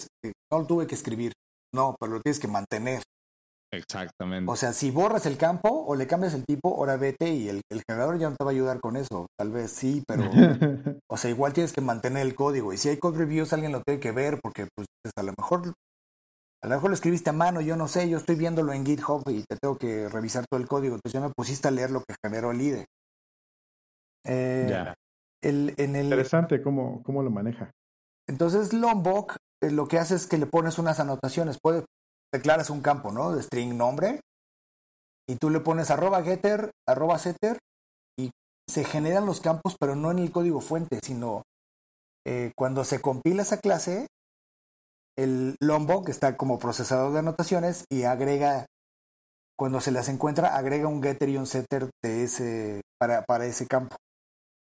no 0.52 0.60
lo 0.60 0.66
tuve 0.66 0.88
que 0.88 0.96
escribir. 0.96 1.34
No, 1.74 1.96
pero 2.00 2.14
lo 2.14 2.22
tienes 2.22 2.40
que 2.40 2.48
mantener. 2.48 3.02
Exactamente. 3.74 4.52
O 4.52 4.56
sea, 4.56 4.72
si 4.72 4.92
borras 4.92 5.26
el 5.26 5.38
campo 5.38 5.70
o 5.70 5.96
le 5.96 6.06
cambias 6.06 6.36
el 6.36 6.46
tipo, 6.46 6.76
ahora 6.78 6.96
vete 6.96 7.34
y 7.34 7.50
el, 7.50 7.62
generador 7.88 8.20
ya 8.20 8.30
no 8.30 8.36
te 8.36 8.44
va 8.44 8.52
a 8.52 8.54
ayudar 8.54 8.80
con 8.80 8.96
eso. 8.96 9.26
Tal 9.38 9.52
vez 9.52 9.72
sí, 9.72 10.04
pero. 10.08 10.24
o 11.10 11.18
sea, 11.18 11.32
igual 11.32 11.54
tienes 11.54 11.74
que 11.74 11.82
mantener 11.82 12.22
el 12.22 12.36
código. 12.36 12.72
Y 12.72 12.78
si 12.78 12.90
hay 12.90 12.98
code 12.98 13.18
reviews, 13.18 13.52
alguien 13.52 13.72
lo 13.72 13.82
tiene 13.82 14.00
que 14.00 14.12
ver 14.12 14.40
porque, 14.42 14.68
pues, 14.76 14.88
a 15.16 15.24
lo 15.24 15.34
mejor. 15.38 15.74
A 16.64 16.68
lo 16.68 16.76
mejor 16.76 16.92
lo 16.92 16.94
escribiste 16.94 17.30
a 17.30 17.34
mano, 17.34 17.60
yo 17.60 17.76
no 17.76 17.90
sé, 17.90 18.08
yo 18.08 18.18
estoy 18.18 18.36
viéndolo 18.36 18.72
en 18.72 18.86
GitHub 18.86 19.22
y 19.28 19.44
te 19.44 19.58
tengo 19.58 19.78
que 19.78 20.08
revisar 20.08 20.46
todo 20.50 20.62
el 20.62 20.68
código. 20.68 20.96
Entonces 20.96 21.20
ya 21.20 21.28
me 21.28 21.34
pusiste 21.36 21.68
a 21.68 21.72
leer 21.72 21.92
lo 21.92 22.00
que 22.00 22.16
generó 22.24 22.52
el 22.52 22.62
IDE. 22.62 22.86
Eh, 24.26 24.68
ya. 24.70 24.94
El, 25.42 25.74
en 25.78 25.98
el... 25.98 26.06
Interesante 26.06 26.62
cómo, 26.64 27.04
cómo 27.04 27.22
lo 27.22 27.30
maneja. 27.30 27.70
Entonces 28.30 28.72
Lombok 28.72 29.36
eh, 29.62 29.72
lo 29.72 29.90
que 29.90 30.00
hace 30.00 30.16
es 30.16 30.26
que 30.26 30.38
le 30.38 30.46
pones 30.46 30.80
unas 30.80 31.02
anotaciones. 31.02 31.58
Puede, 31.62 31.84
declaras 32.34 32.70
un 32.70 32.80
campo, 32.80 33.12
¿no? 33.12 33.36
De 33.36 33.44
string 33.44 33.76
nombre. 33.76 34.22
Y 35.28 35.36
tú 35.36 35.50
le 35.50 35.60
pones 35.60 35.92
arroba 35.92 36.24
getter, 36.24 36.72
arroba 36.88 37.20
setter. 37.20 37.60
Y 38.18 38.32
se 38.70 38.86
generan 38.86 39.26
los 39.26 39.42
campos, 39.42 39.76
pero 39.78 39.98
no 39.98 40.12
en 40.12 40.20
el 40.20 40.32
código 40.32 40.62
fuente, 40.62 41.00
sino 41.04 41.44
eh, 42.26 42.54
cuando 42.56 42.86
se 42.86 43.02
compila 43.02 43.42
esa 43.42 43.58
clase, 43.58 44.08
el 45.18 45.56
Lombok 45.60 46.10
está 46.10 46.38
como 46.38 46.60
procesador 46.60 47.14
de 47.14 47.20
anotaciones 47.20 47.86
y 47.92 48.04
agrega, 48.04 48.66
cuando 49.58 49.82
se 49.82 49.92
las 49.92 50.10
encuentra, 50.10 50.56
agrega 50.56 50.88
un 50.88 51.04
getter 51.04 51.30
y 51.30 51.38
un 51.38 51.48
setter 51.48 51.90
de 52.04 52.24
ese, 52.24 52.82
para, 53.00 53.24
para 53.24 53.46
ese 53.46 53.68
campo. 53.68 53.96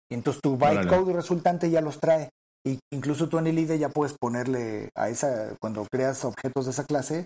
Y 0.10 0.16
entonces 0.16 0.42
tu 0.42 0.58
bytecode 0.58 1.14
resultante 1.14 1.70
ya 1.70 1.82
los 1.82 2.00
trae. 2.00 2.30
Y 2.66 2.80
incluso 2.92 3.30
tú 3.30 3.38
en 3.38 3.48
el 3.48 3.60
IDE 3.60 3.78
ya 3.78 3.90
puedes 3.90 4.16
ponerle 4.20 4.90
a 4.96 5.10
esa, 5.10 5.56
cuando 5.60 5.86
creas 5.92 6.26
objetos 6.26 6.66
de 6.66 6.72
esa 6.72 6.86
clase, 6.86 7.26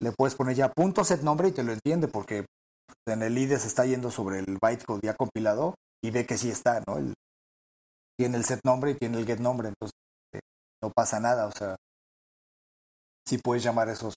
le 0.00 0.12
puedes 0.12 0.34
poner 0.34 0.56
ya 0.56 0.72
punto 0.72 1.04
set 1.04 1.22
nombre 1.22 1.48
y 1.48 1.52
te 1.52 1.62
lo 1.62 1.72
entiende 1.72 2.08
porque 2.08 2.44
en 3.06 3.22
el 3.22 3.36
IDE 3.36 3.58
se 3.58 3.68
está 3.68 3.86
yendo 3.86 4.10
sobre 4.10 4.38
el 4.38 4.58
bytecode 4.60 5.00
ya 5.02 5.14
compilado 5.14 5.74
y 6.02 6.10
ve 6.10 6.26
que 6.26 6.38
sí 6.38 6.50
está, 6.50 6.82
¿no? 6.86 6.96
tiene 8.18 8.36
el 8.36 8.44
set 8.44 8.60
nombre 8.64 8.92
y 8.92 8.94
tiene 8.94 9.18
el 9.18 9.26
get 9.26 9.40
nombre, 9.40 9.68
entonces 9.68 9.94
eh, 10.34 10.40
no 10.82 10.90
pasa 10.90 11.18
nada, 11.18 11.46
o 11.46 11.52
sea, 11.52 11.76
sí 13.26 13.38
puedes 13.38 13.62
llamar 13.62 13.88
esos, 13.88 14.14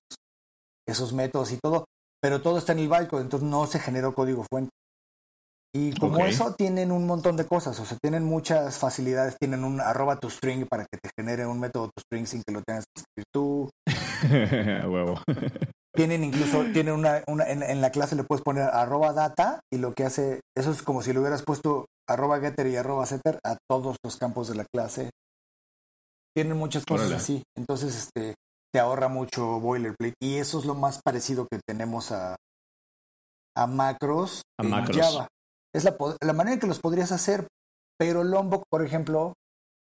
esos 0.88 1.14
métodos 1.14 1.52
y 1.52 1.58
todo, 1.58 1.86
pero 2.22 2.42
todo 2.42 2.58
está 2.58 2.74
en 2.74 2.80
el 2.80 2.90
bytecode, 2.90 3.22
entonces 3.22 3.48
no 3.48 3.68
se 3.68 3.80
generó 3.80 4.14
código 4.14 4.46
fuente. 4.50 4.72
Y 5.76 5.94
como 6.00 6.26
eso 6.26 6.56
tienen 6.58 6.90
un 6.90 7.06
montón 7.06 7.36
de 7.36 7.46
cosas, 7.46 7.78
o 7.82 7.86
sea, 7.86 7.98
tienen 8.02 8.24
muchas 8.24 8.78
facilidades, 8.78 9.36
tienen 9.38 9.66
un 9.66 9.82
arroba 9.82 10.18
to 10.18 10.30
string 10.30 10.66
para 10.70 10.86
que 10.86 10.98
te 10.98 11.10
genere 11.20 11.46
un 11.46 11.60
método 11.60 11.88
to 11.88 12.02
string 12.02 12.26
sin 12.26 12.44
que 12.48 12.54
lo 12.54 12.62
tengas 12.66 12.86
que 12.86 13.02
escribir 13.02 13.26
tú. 13.34 13.70
Huevo. 14.90 15.22
tienen 15.94 16.24
incluso, 16.24 16.64
tienen 16.72 16.94
una, 16.94 17.22
una 17.28 17.50
en, 17.50 17.82
la 17.82 17.90
clase 17.90 18.16
le 18.16 18.24
puedes 18.24 18.42
poner 18.42 18.64
arroba 18.64 19.12
data 19.12 19.60
y 19.70 19.78
lo 19.78 19.92
que 19.94 20.06
hace, 20.06 20.40
eso 20.56 20.72
es 20.72 20.82
como 20.82 21.02
si 21.02 21.12
le 21.12 21.20
hubieras 21.20 21.44
puesto 21.44 21.88
arroba 22.08 22.40
getter 22.40 22.68
y 22.68 22.78
arroba 22.78 23.06
setter 23.06 23.40
a 23.44 23.58
todos 23.70 23.98
los 24.02 24.16
campos 24.16 24.48
de 24.48 24.56
la 24.56 24.66
clase. 24.74 25.10
Tienen 26.34 26.58
muchas 26.58 26.86
cosas 26.86 27.12
así, 27.12 27.44
entonces 27.58 27.98
este 27.98 28.36
te 28.76 28.82
ahorra 28.82 29.08
mucho 29.08 29.62
boilerplate 29.62 30.16
y 30.22 30.36
eso 30.36 30.60
es 30.60 30.66
lo 30.66 30.76
más 30.76 31.00
parecido 31.02 31.48
que 31.50 31.62
tenemos 31.66 32.12
a, 32.12 32.36
a 33.56 33.68
macros 33.68 34.42
en 34.62 34.70
Java. 34.70 35.30
Es 35.74 35.86
la, 35.86 35.96
la 36.22 36.34
manera 36.34 36.56
en 36.56 36.60
que 36.60 36.68
los 36.68 36.82
podrías 36.82 37.14
hacer, 37.14 37.48
pero 37.98 38.26
Lombok, 38.26 38.64
por 38.70 38.86
ejemplo, 38.86 39.32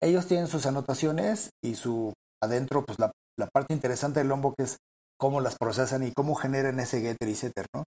ellos 0.02 0.26
tienen 0.26 0.48
sus 0.48 0.66
anotaciones 0.66 1.50
y 1.64 1.76
su 1.76 2.14
adentro, 2.42 2.84
pues 2.84 2.98
la, 2.98 3.12
la 3.38 3.46
parte 3.46 3.74
interesante 3.74 4.18
de 4.18 4.24
Lombok 4.24 4.54
es 4.58 4.78
cómo 5.20 5.40
las 5.40 5.56
procesan 5.56 6.02
y 6.02 6.12
cómo 6.12 6.34
generan 6.34 6.80
ese 6.80 7.00
getter 7.00 7.28
y 7.28 7.36
setter, 7.36 7.66
¿no? 7.72 7.84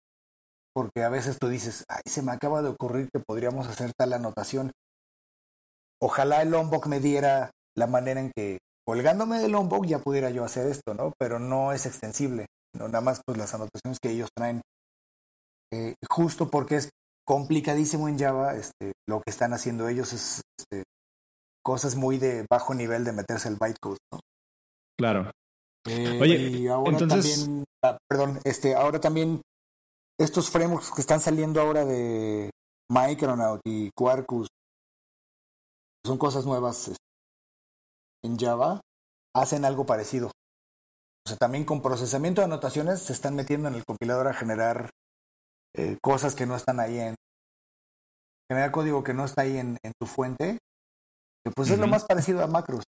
Porque 0.74 1.04
a 1.04 1.10
veces 1.10 1.38
tú 1.38 1.50
dices, 1.50 1.84
ay, 1.90 2.04
se 2.06 2.22
me 2.22 2.32
acaba 2.32 2.62
de 2.62 2.70
ocurrir 2.70 3.10
que 3.14 3.20
podríamos 3.20 3.68
hacer 3.68 3.92
tal 4.00 4.14
anotación. 4.14 4.72
Ojalá 6.02 6.42
el 6.44 6.52
Lombok 6.52 6.88
me 6.88 7.02
diera 7.02 7.52
la 7.76 7.88
manera 7.88 8.22
en 8.22 8.32
que, 8.34 8.60
colgándome 8.86 9.40
del 9.40 9.52
Lombok, 9.52 9.86
ya 9.86 10.00
pudiera 10.00 10.30
yo 10.30 10.44
hacer 10.44 10.68
esto, 10.68 10.94
¿no? 10.94 11.14
Pero 11.18 11.40
no 11.40 11.72
es 11.72 11.86
extensible, 11.86 12.48
¿no? 12.78 12.88
Nada 12.88 13.02
más 13.02 13.22
pues 13.26 13.38
las 13.38 13.54
anotaciones 13.54 14.00
que 14.02 14.12
ellos 14.12 14.30
traen. 14.36 14.62
Eh, 15.72 15.96
justo 16.10 16.50
porque 16.50 16.78
es 16.78 16.90
complicadísimo 17.26 18.08
en 18.08 18.20
Java. 18.20 18.56
Este, 18.56 18.94
lo 19.08 19.22
que 19.22 19.32
están 19.32 19.54
haciendo 19.54 19.88
ellos 19.88 20.14
es 20.14 20.42
este, 20.60 20.84
cosas 21.64 21.96
muy 21.96 22.18
de 22.18 22.46
bajo 22.50 22.74
nivel 22.74 23.04
de 23.04 23.14
meterse 23.14 23.50
el 23.50 23.58
bytecode, 23.60 23.98
¿no? 24.12 24.20
Claro. 24.98 25.32
Eh, 25.88 26.20
Oye, 26.22 26.38
y 26.38 26.68
ahora 26.68 26.98
también, 26.98 27.66
ah, 27.84 27.98
perdón, 28.08 28.40
este, 28.44 28.76
ahora 28.76 29.02
también 29.02 29.42
estos 30.18 30.50
frameworks 30.50 30.92
que 30.92 31.02
están 31.02 31.20
saliendo 31.20 31.60
ahora 31.60 31.84
de 31.84 32.50
Micronaut 32.90 33.60
y 33.66 33.90
Quarkus 33.92 34.48
son 36.06 36.18
cosas 36.18 36.46
nuevas 36.46 36.92
en 38.24 38.38
Java, 38.38 38.82
hacen 39.36 39.66
algo 39.66 39.86
parecido. 39.86 40.28
O 41.26 41.30
sea, 41.30 41.38
también 41.38 41.66
con 41.66 41.82
procesamiento 41.82 42.42
de 42.42 42.46
anotaciones 42.46 43.02
se 43.02 43.14
están 43.14 43.36
metiendo 43.36 43.68
en 43.70 43.76
el 43.76 43.86
compilador 43.86 44.28
a 44.28 44.34
generar 44.34 44.90
eh, 45.76 45.98
cosas 46.02 46.36
que 46.36 46.46
no 46.46 46.56
están 46.56 46.80
ahí 46.80 47.00
en 47.00 47.16
generar 48.50 48.72
código 48.72 49.04
que 49.04 49.14
no 49.14 49.26
está 49.26 49.44
ahí 49.44 49.58
en, 49.58 49.78
tu 50.00 50.06
fuente, 50.06 50.60
que 51.44 51.52
pues 51.56 51.70
es 51.70 51.80
lo 51.80 51.88
más 51.88 52.06
parecido 52.06 52.44
a 52.44 52.48
macros. 52.48 52.84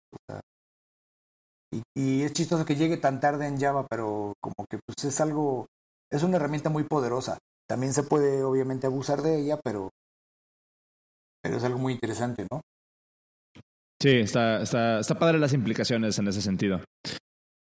y, 1.96 2.24
es 2.24 2.34
chistoso 2.34 2.66
que 2.66 2.76
llegue 2.76 2.98
tan 2.98 3.20
tarde 3.20 3.48
en 3.48 3.60
Java, 3.60 3.86
pero 3.90 4.34
como 4.42 4.66
que 4.70 4.80
pues 4.86 5.06
es 5.06 5.22
algo, 5.22 5.68
es 6.12 6.24
una 6.24 6.38
herramienta 6.38 6.70
muy 6.70 6.84
poderosa. 6.84 7.38
También 7.70 7.94
se 7.94 8.04
puede 8.04 8.44
obviamente 8.44 8.88
abusar 8.88 9.22
de 9.22 9.40
ella, 9.40 9.60
pero, 9.64 9.90
pero 11.42 11.58
es 11.58 11.64
algo 11.64 11.80
muy 11.80 11.94
interesante, 11.94 12.46
¿no? 12.52 12.62
Sí, 14.04 14.10
está, 14.18 14.62
está, 14.62 15.00
está 15.00 15.18
padre 15.18 15.40
las 15.40 15.54
implicaciones 15.54 16.20
en 16.20 16.28
ese 16.28 16.42
sentido. 16.42 16.82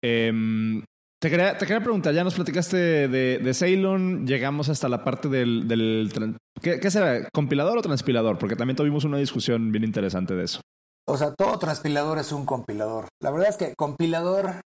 Em, 0.00 0.84
te, 1.20 1.30
quería, 1.30 1.58
te 1.58 1.66
quería 1.66 1.82
preguntar, 1.82 2.14
ya 2.14 2.22
nos 2.22 2.36
platicaste 2.36 2.76
de, 2.76 3.38
de 3.38 3.54
Ceylon, 3.54 4.24
llegamos 4.24 4.68
hasta 4.68 4.88
la 4.88 5.02
parte 5.02 5.28
del... 5.28 5.66
del 5.66 6.36
¿qué, 6.62 6.78
¿Qué 6.78 6.92
será? 6.92 7.28
¿Compilador 7.34 7.78
o 7.78 7.82
transpilador? 7.82 8.38
Porque 8.38 8.54
también 8.54 8.76
tuvimos 8.76 9.02
una 9.02 9.18
discusión 9.18 9.72
bien 9.72 9.82
interesante 9.82 10.36
de 10.36 10.44
eso. 10.44 10.60
O 11.08 11.16
sea, 11.16 11.34
todo 11.34 11.58
transpilador 11.58 12.18
es 12.20 12.30
un 12.30 12.46
compilador. 12.46 13.08
La 13.20 13.32
verdad 13.32 13.48
es 13.48 13.56
que 13.56 13.74
compilador, 13.74 14.60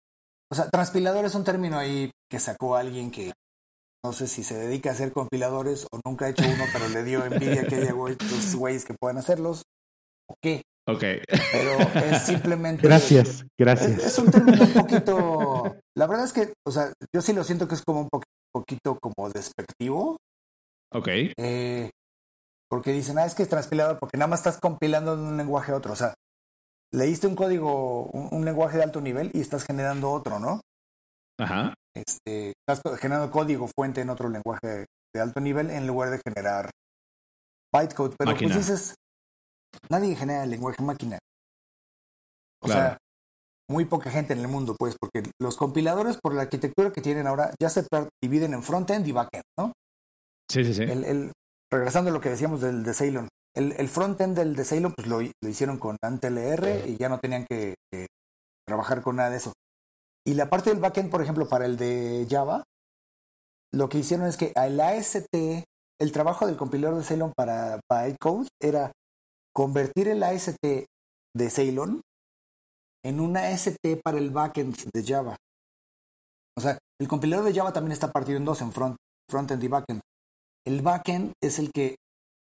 o 0.51 0.55
sea, 0.55 0.69
transpilador 0.69 1.25
es 1.25 1.33
un 1.33 1.43
término 1.43 1.79
ahí 1.79 2.11
que 2.29 2.37
sacó 2.37 2.75
alguien 2.75 3.09
que 3.09 3.33
no 4.05 4.13
sé 4.13 4.27
si 4.27 4.43
se 4.43 4.53
dedica 4.53 4.91
a 4.91 4.93
hacer 4.93 5.11
compiladores 5.11 5.87
o 5.91 5.99
nunca 6.05 6.25
ha 6.25 6.29
hecho 6.29 6.43
uno, 6.43 6.65
pero 6.71 6.87
le 6.89 7.03
dio 7.03 7.25
envidia 7.25 7.65
que 7.65 7.77
haya 7.77 7.95
estos 8.09 8.55
güeyes 8.55 8.85
que 8.85 8.93
puedan 8.93 9.17
hacerlos. 9.17 9.63
¿O 10.29 10.35
qué? 10.39 10.61
Ok. 10.87 11.03
Pero 11.51 11.79
es 11.95 12.21
simplemente. 12.25 12.87
Gracias, 12.87 13.45
gracias. 13.57 14.03
Es, 14.03 14.19
un 14.19 14.31
término 14.31 14.63
un 14.63 14.73
poquito. 14.73 15.77
La 15.97 16.07
verdad 16.07 16.25
es 16.25 16.33
que, 16.33 16.53
o 16.67 16.71
sea, 16.71 16.91
yo 17.13 17.21
sí 17.21 17.33
lo 17.33 17.43
siento 17.43 17.67
que 17.67 17.75
es 17.75 17.83
como 17.83 18.01
un 18.01 18.09
poquito 18.53 18.97
como 18.99 19.29
despectivo. 19.29 20.17
Ok. 20.91 21.07
Eh, 21.37 21.89
porque 22.69 22.91
dicen, 22.91 23.17
ah, 23.17 23.25
es 23.25 23.35
que 23.35 23.43
es 23.43 23.49
transpilador, 23.49 23.99
porque 23.99 24.17
nada 24.17 24.27
más 24.27 24.39
estás 24.39 24.59
compilando 24.59 25.15
de 25.15 25.23
un 25.23 25.37
lenguaje 25.37 25.71
a 25.71 25.75
otro. 25.75 25.93
O 25.93 25.95
sea, 25.95 26.13
leíste 26.91 27.27
un 27.27 27.35
código, 27.35 28.05
un, 28.05 28.43
lenguaje 28.45 28.77
de 28.77 28.83
alto 28.83 28.99
nivel 28.99 29.31
y 29.33 29.41
estás 29.41 29.63
generando 29.63 30.11
otro, 30.11 30.39
¿no? 30.39 30.61
Ajá. 31.39 31.73
Este, 31.95 32.53
estás 32.67 32.81
generando 32.99 33.31
código 33.31 33.69
fuente 33.75 34.01
en 34.01 34.09
otro 34.09 34.29
lenguaje 34.29 34.85
de 35.13 35.21
alto 35.21 35.39
nivel 35.39 35.69
en 35.69 35.87
lugar 35.87 36.09
de 36.09 36.21
generar 36.25 36.69
bytecode. 37.73 38.15
Pero 38.17 38.35
pues 38.35 38.55
dices, 38.55 38.95
nadie 39.89 40.15
genera 40.15 40.43
el 40.43 40.49
lenguaje 40.49 40.83
máquina. 40.83 41.19
O 42.61 42.67
sea, 42.67 42.97
muy 43.69 43.85
poca 43.85 44.09
gente 44.09 44.33
en 44.33 44.39
el 44.39 44.47
mundo, 44.47 44.75
pues, 44.77 44.95
porque 44.99 45.23
los 45.41 45.57
compiladores, 45.57 46.17
por 46.21 46.33
la 46.33 46.43
arquitectura 46.43 46.91
que 46.91 47.01
tienen 47.01 47.27
ahora, 47.27 47.53
ya 47.61 47.69
se 47.69 47.85
dividen 48.21 48.53
en 48.53 48.63
frontend 48.63 49.07
y 49.07 49.11
backend, 49.11 49.43
¿no? 49.57 49.73
Sí, 50.49 50.63
sí, 50.63 50.73
sí. 50.73 50.83
El, 50.83 51.31
regresando 51.71 52.11
a 52.11 52.13
lo 52.13 52.21
que 52.21 52.29
decíamos 52.29 52.61
del 52.61 52.83
de 52.83 52.93
Ceylon, 52.93 53.27
el, 53.55 53.73
el 53.73 53.87
frontend 53.89 54.37
del 54.37 54.55
de 54.55 54.65
Ceylon, 54.65 54.93
pues 54.93 55.07
lo, 55.07 55.19
lo 55.21 55.49
hicieron 55.49 55.77
con 55.77 55.97
AntLR 56.01 56.87
y 56.87 56.97
ya 56.97 57.09
no 57.09 57.19
tenían 57.19 57.45
que, 57.45 57.75
trabajar 58.65 59.01
con 59.01 59.17
nada 59.17 59.29
de 59.29 59.37
eso. 59.37 59.51
Y 60.25 60.35
la 60.35 60.49
parte 60.49 60.69
del 60.69 60.79
backend, 60.79 61.11
por 61.11 61.21
ejemplo, 61.21 61.49
para 61.49 61.65
el 61.65 61.75
de 61.75 62.25
Java, 62.29 62.63
lo 63.73 63.89
que 63.89 63.97
hicieron 63.97 64.25
es 64.25 64.37
que 64.37 64.53
el 64.55 64.79
AST, 64.79 65.27
el 65.99 66.11
trabajo 66.11 66.45
del 66.45 66.55
compilador 66.55 66.97
de 66.97 67.03
Ceylon 67.03 67.33
para 67.35 67.79
bytecode 67.91 68.47
era 68.61 68.91
convertir 69.55 70.07
el 70.07 70.23
AST 70.23 70.57
de 70.63 71.49
Ceylon 71.49 72.01
en 73.05 73.19
una 73.19 73.47
AST 73.47 74.01
para 74.03 74.17
el 74.17 74.31
backend 74.31 74.75
de 74.93 75.03
Java. 75.03 75.35
O 76.57 76.61
sea, 76.61 76.77
el 76.99 77.07
compilador 77.07 77.45
de 77.45 77.53
Java 77.53 77.73
también 77.73 77.91
está 77.91 78.11
partido 78.11 78.37
en 78.37 78.45
dos, 78.45 78.61
en 78.61 78.71
front, 78.71 78.95
frontend 79.29 79.63
y 79.63 79.67
backend. 79.67 80.01
El 80.65 80.81
backend 80.81 81.33
es 81.41 81.59
el 81.59 81.71
que 81.71 81.95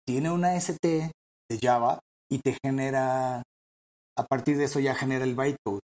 tiene 0.06 0.30
una 0.30 0.56
ST 0.56 0.82
de 0.82 1.58
Java 1.60 2.00
y 2.30 2.38
te 2.38 2.56
genera, 2.64 3.42
a 4.18 4.26
partir 4.26 4.56
de 4.56 4.64
eso 4.64 4.80
ya 4.80 4.94
genera 4.94 5.24
el 5.24 5.36
bytecode. 5.36 5.80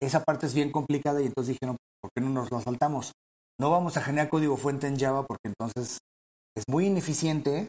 Esa 0.00 0.24
parte 0.24 0.46
es 0.46 0.54
bien 0.54 0.72
complicada 0.72 1.20
y 1.20 1.26
entonces 1.26 1.54
dijeron, 1.54 1.76
¿por 2.00 2.10
qué 2.14 2.22
no 2.22 2.30
nos 2.30 2.50
lo 2.50 2.60
saltamos? 2.60 3.12
No 3.60 3.70
vamos 3.70 3.96
a 3.96 4.02
generar 4.02 4.30
código 4.30 4.56
fuente 4.56 4.86
en 4.86 4.98
Java 4.98 5.26
porque 5.26 5.48
entonces 5.48 5.98
es 6.56 6.64
muy 6.68 6.86
ineficiente, 6.86 7.68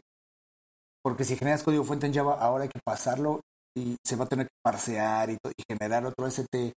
porque 1.04 1.24
si 1.24 1.36
generas 1.36 1.62
código 1.62 1.84
fuente 1.84 2.06
en 2.06 2.14
Java, 2.14 2.40
ahora 2.40 2.64
hay 2.64 2.70
que 2.70 2.80
pasarlo 2.82 3.40
y 3.76 3.96
se 4.04 4.16
va 4.16 4.24
a 4.24 4.28
tener 4.28 4.46
que 4.46 4.56
parsear 4.64 5.30
y, 5.30 5.34
y 5.34 5.62
generar 5.68 6.06
otro 6.06 6.26
ST. 6.26 6.72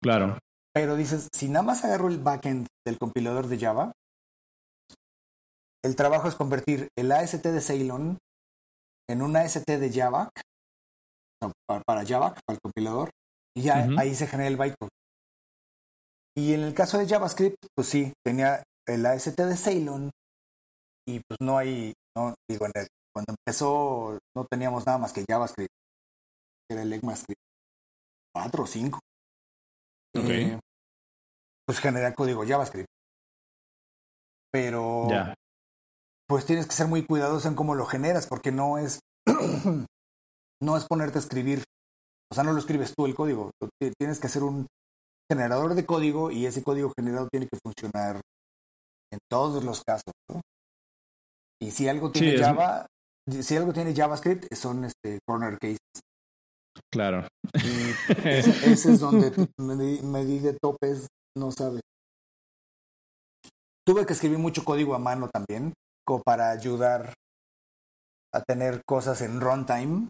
Claro. 0.00 0.38
Pero 0.72 0.94
dices, 0.94 1.28
si 1.32 1.48
nada 1.48 1.64
más 1.64 1.84
agarro 1.84 2.08
el 2.08 2.18
backend 2.18 2.66
del 2.86 2.98
compilador 2.98 3.48
de 3.48 3.58
Java, 3.58 3.92
el 5.84 5.96
trabajo 5.96 6.28
es 6.28 6.34
convertir 6.34 6.88
el 6.96 7.12
AST 7.12 7.44
de 7.44 7.60
Ceylon 7.60 8.18
en 9.08 9.22
un 9.22 9.36
AST 9.36 9.66
de 9.66 9.92
Java, 9.92 10.30
para 11.86 12.06
Java, 12.06 12.34
para 12.46 12.56
el 12.56 12.60
compilador, 12.62 13.10
y 13.56 13.62
ya 13.62 13.86
ahí 13.98 14.14
se 14.14 14.26
genera 14.26 14.48
el 14.48 14.56
bytecode. 14.56 14.90
Y 16.36 16.54
en 16.54 16.62
el 16.62 16.74
caso 16.74 16.98
de 16.98 17.06
JavaScript, 17.06 17.56
pues 17.76 17.88
sí, 17.88 18.12
tenía 18.24 18.62
el 18.88 19.04
AST 19.04 19.38
de 19.38 19.56
Ceylon 19.56 20.10
y 21.06 21.20
pues 21.20 21.38
no 21.40 21.58
hay, 21.58 21.92
no, 22.16 22.34
digo, 22.50 22.66
cuando 23.14 23.34
empezó 23.38 24.18
no 24.36 24.44
teníamos 24.50 24.84
nada 24.86 24.98
más 24.98 25.12
que 25.12 25.24
JavaScript, 25.28 25.72
era 26.70 26.82
el 26.82 26.92
ECMAScript 26.92 27.40
4 28.34 28.62
o 28.62 28.66
5. 28.66 28.98
Eh, 30.16 30.58
pues 31.66 31.78
genera 31.78 32.14
código 32.14 32.44
JavaScript. 32.46 32.88
Pero 34.52 35.08
pues 36.28 36.46
tienes 36.46 36.66
que 36.66 36.74
ser 36.74 36.88
muy 36.88 37.04
cuidadoso 37.04 37.48
en 37.48 37.54
cómo 37.54 37.74
lo 37.74 37.86
generas, 37.86 38.26
porque 38.26 38.50
no 38.50 38.78
es, 38.78 39.00
no 40.62 40.76
es 40.76 40.84
ponerte 40.86 41.18
a 41.18 41.20
escribir, 41.20 41.62
o 42.30 42.34
sea, 42.34 42.44
no 42.44 42.52
lo 42.52 42.58
escribes 42.58 42.94
tú 42.96 43.06
el 43.06 43.14
código, 43.14 43.50
tienes 43.98 44.20
que 44.20 44.26
hacer 44.26 44.42
un 44.42 44.66
generador 45.30 45.74
de 45.74 45.86
código 45.86 46.30
y 46.30 46.46
ese 46.46 46.62
código 46.62 46.92
generado 46.96 47.28
tiene 47.30 47.46
que 47.46 47.58
funcionar 47.62 48.20
en 49.12 49.18
todos 49.30 49.64
los 49.64 49.82
casos, 49.84 50.12
¿no? 50.30 50.40
Y 51.60 51.70
si 51.70 51.88
algo 51.88 52.10
tiene 52.10 52.38
Java, 52.38 52.86
si 53.30 53.56
algo 53.56 53.72
tiene 53.72 53.94
JavaScript, 53.94 54.52
son 54.54 54.84
este 54.84 55.18
corner 55.26 55.58
cases. 55.58 55.78
Claro. 56.92 57.26
Y 57.54 57.58
ese, 58.28 58.92
es 58.92 59.00
donde 59.00 59.32
me, 59.58 60.24
di 60.24 60.38
de 60.40 60.56
topes, 60.60 61.06
no 61.36 61.50
sabes. 61.50 61.80
Tuve 63.86 64.06
que 64.06 64.12
escribir 64.12 64.38
mucho 64.38 64.64
código 64.64 64.94
a 64.94 64.98
mano 64.98 65.28
también, 65.28 65.72
para 66.24 66.50
ayudar 66.50 67.14
a 68.32 68.42
tener 68.42 68.82
cosas 68.86 69.20
en 69.22 69.40
runtime. 69.40 70.08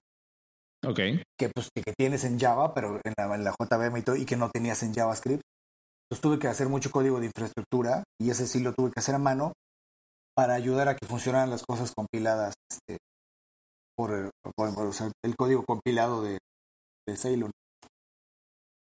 Ok. 0.86 0.98
Que, 1.38 1.48
pues, 1.54 1.68
que, 1.74 1.92
tienes 1.96 2.24
en 2.24 2.38
Java, 2.38 2.74
pero 2.74 3.00
en 3.04 3.14
la, 3.16 3.34
en 3.34 3.44
la 3.44 3.54
JVM 3.58 3.96
y, 3.98 4.02
todo, 4.02 4.16
y 4.16 4.24
que 4.24 4.36
no 4.36 4.50
tenías 4.50 4.82
en 4.82 4.94
JavaScript. 4.94 5.42
Entonces 6.04 6.22
tuve 6.22 6.38
que 6.38 6.48
hacer 6.48 6.68
mucho 6.68 6.90
código 6.90 7.18
de 7.20 7.26
infraestructura 7.26 8.04
y 8.20 8.30
ese 8.30 8.46
sí 8.46 8.60
lo 8.60 8.74
tuve 8.74 8.90
que 8.90 9.00
hacer 9.00 9.14
a 9.14 9.18
mano 9.18 9.52
para 10.36 10.54
ayudar 10.54 10.88
a 10.88 10.96
que 10.96 11.06
funcionaran 11.06 11.50
las 11.50 11.62
cosas 11.62 11.92
compiladas 11.94 12.54
este, 12.70 12.98
por, 13.96 14.12
el 14.12 15.36
código 15.36 15.64
compilado 15.64 16.22
de, 16.22 16.38
de 17.08 17.16
Ceylon. 17.16 17.50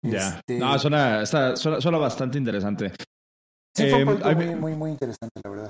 Ya. 0.03 0.37
Este 0.37 0.59
no, 0.59 0.77
suena, 0.79 1.25
suena, 1.25 1.97
bastante 1.97 2.37
interesante. 2.37 2.91
Sí, 3.75 3.89
fue 3.89 4.01
em, 4.01 4.37
muy, 4.37 4.55
muy, 4.55 4.75
muy 4.75 4.91
interesante, 4.91 5.41
la 5.43 5.49
verdad. 5.49 5.69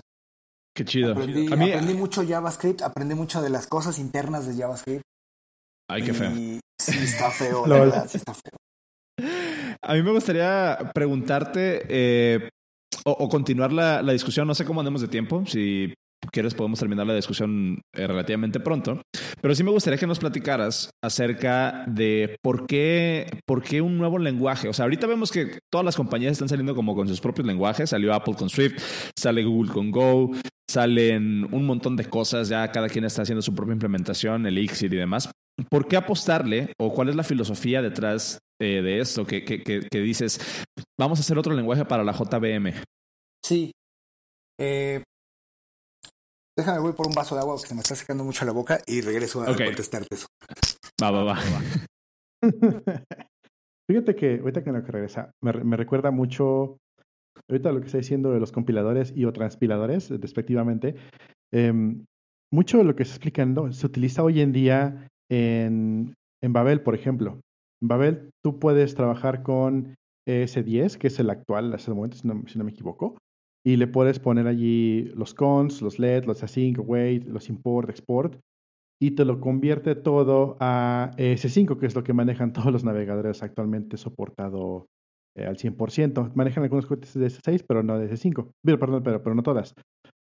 Qué 0.76 0.84
chido. 0.84 1.13
Aprendí, 1.13 1.51
a 1.51 1.55
mí, 1.55 1.72
aprendí 1.72 1.93
mucho 1.93 2.28
JavaScript, 2.28 2.82
aprendí 2.82 3.16
mucho 3.16 3.41
de 3.41 3.49
las 3.49 3.66
cosas 3.66 3.97
internas 3.97 4.45
de 4.45 4.61
JavaScript. 4.61 5.03
Ay, 5.89 6.03
qué 6.03 6.13
feo. 6.13 6.32
Sí, 6.32 6.59
está 6.99 7.32
feo, 7.32 7.66
la 7.68 7.80
verdad, 7.80 8.07
sí 8.09 8.18
está 8.18 8.34
feo. 8.34 8.57
A 9.82 9.93
mí 9.93 10.03
me 10.03 10.11
gustaría 10.11 10.91
preguntarte 10.93 11.86
eh, 11.88 12.49
o, 13.06 13.30
continuar 13.30 13.72
la, 13.72 14.01
la, 14.01 14.14
discusión. 14.14 14.47
No 14.47 14.56
sé 14.56 14.66
cómo 14.66 14.82
andemos 14.82 15.01
de 15.01 15.08
tiempo. 15.08 15.43
Si 15.45 15.93
quieres, 16.32 16.53
podemos 16.53 16.80
terminar 16.80 17.06
la 17.08 17.16
discusión 17.16 17.82
eh, 17.93 18.08
relativamente 18.08 18.60
pronto. 18.60 19.01
Pero 19.41 19.56
sí 19.56 19.64
me 19.64 19.72
gustaría 19.72 19.97
que 19.97 20.08
nos 20.08 20.20
platicaras 20.20 20.89
acerca 21.03 21.86
de 21.88 22.38
por 22.41 22.66
qué, 22.66 23.39
por 23.45 23.64
qué 23.64 23.82
un 23.82 23.97
nuevo 23.97 24.18
lenguaje. 24.18 24.68
O 24.68 24.74
sea, 24.74 24.84
ahorita 24.84 25.08
vemos 25.08 25.32
que 25.32 25.60
todas 25.72 25.86
las 25.86 25.95
compañías 25.95 26.34
están 26.34 26.49
saliendo 26.49 26.76
como 26.76 26.95
con 26.95 27.08
sus 27.08 27.22
propios 27.22 27.47
lenguajes. 27.47 27.89
Salió 27.89 28.14
Apple 28.14 28.36
con 28.36 28.49
Swift, 28.49 28.82
sale 29.18 29.43
Google 29.43 29.72
con 29.72 29.91
Go, 29.91 30.32
salen 30.70 31.47
un 31.51 31.66
montón 31.66 31.95
de 31.95 32.06
cosas. 32.06 32.49
Ya 32.49 32.72
cada 32.72 32.89
quien 32.89 33.06
está 33.06 33.22
haciendo 33.22 33.41
su 33.41 33.53
propia 33.53 33.74
implementación, 33.74 34.45
el 34.45 34.58
Elixir 34.58 34.93
y 34.93 34.97
demás. 34.97 35.30
¿Por 35.70 35.88
qué 35.88 35.95
apostarle 35.95 36.74
o 36.78 36.93
cuál 36.93 37.10
es 37.10 37.16
la 37.16 37.24
filosofía 37.24 37.82
detrás 37.82 38.39
eh, 38.60 38.82
de 38.82 38.99
esto 38.99 39.26
que, 39.26 39.45
que, 39.45 39.62
que, 39.64 39.99
dices, 39.99 40.66
vamos 40.99 41.20
a 41.20 41.22
hacer 41.22 41.38
otro 41.38 41.53
lenguaje 41.53 41.86
para 41.86 42.03
la 42.03 42.12
JVM? 42.12 42.74
Sí. 43.46 43.72
Eh, 44.60 45.04
Déjame, 46.58 46.80
voy 46.80 46.93
por 46.93 47.06
un 47.06 47.14
vaso 47.14 47.36
de 47.36 47.41
agua 47.41 47.54
porque 47.56 47.68
se 47.68 47.76
me 47.76 47.82
está 47.82 47.93
secando 47.93 48.24
mucho 48.24 48.43
la 48.43 48.54
boca 48.54 48.80
y 48.88 49.02
regreso 49.02 49.43
a 49.43 49.46
contestarte 49.46 50.16
eso. 50.16 50.26
Va, 51.04 51.12
va, 51.12 51.24
va. 51.24 51.38
Fíjate 53.88 54.16
que 54.16 54.39
ahorita 54.39 54.64
que, 54.64 54.72
que 54.72 54.91
regresa, 54.91 55.30
me, 55.43 55.54
me, 55.64 55.78
recuerda 55.78 56.10
mucho, 56.10 56.78
ahorita 57.48 57.72
lo 57.72 57.82
que 57.82 57.86
está 57.86 58.00
diciendo 58.00 58.32
de 58.32 58.39
los 58.39 58.52
compiladores 58.52 59.14
y 59.16 59.26
o 59.26 59.34
transpiladores, 59.34 60.10
respectivamente. 60.10 60.96
Em, 61.54 62.04
mucho 62.52 62.80
de 62.80 62.84
lo 62.86 62.96
que 62.96 63.04
está 63.04 63.14
explicando 63.14 63.72
se 63.74 63.86
utiliza 63.86 64.24
hoy 64.24 64.41
en 64.41 64.54
día 64.54 65.08
en, 65.30 66.16
en 66.41 66.54
Babel, 66.54 66.82
por 66.82 66.96
ejemplo. 66.96 67.41
En 67.84 67.89
Babel 67.89 68.32
tú 68.43 68.58
puedes 68.58 68.96
trabajar 68.96 69.43
con 69.43 69.93
ES10, 70.28 70.98
que 70.98 71.08
es 71.08 71.20
el 71.20 71.30
actual 71.30 71.72
hasta 71.76 71.91
el 71.91 71.96
momento, 71.96 72.18
si 72.18 72.58
no 72.58 72.64
me 72.64 72.72
equivoco 72.72 73.18
y 73.66 73.78
le 73.78 73.88
puedes 73.88 74.20
poner 74.20 74.47
allí 74.47 75.11
los 75.16 75.34
cons, 75.34 75.82
los 75.82 75.97
let, 75.97 76.26
los 76.26 76.43
async, 76.43 76.78
wait, 76.88 77.26
los 77.28 77.49
import, 77.49 77.89
export. 77.89 78.39
y 79.01 79.11
te 79.11 79.26
lo 79.26 79.41
convierte 79.41 79.95
todo 79.95 80.55
a 80.59 81.11
S5, 81.18 81.78
que 81.78 81.88
es 81.88 81.95
lo 81.95 82.03
que 82.03 82.13
manejan 82.13 82.53
todos 82.53 82.72
los 82.72 82.84
navegadores 82.84 83.41
actualmente 83.43 83.97
soportado 83.97 84.86
eh, 85.36 85.45
al 85.45 85.57
100%. 85.57 86.34
Manejan 86.36 86.63
algunos 86.63 86.86
cohetes 86.86 87.13
de 87.16 87.26
S6, 87.26 87.66
pero 87.68 87.84
no 87.84 87.97
de 87.97 88.09
S5. 88.09 88.51
Perdón, 88.63 89.03
pero, 89.03 89.22
pero 89.22 89.36
no 89.36 89.43
todas. 89.43 89.74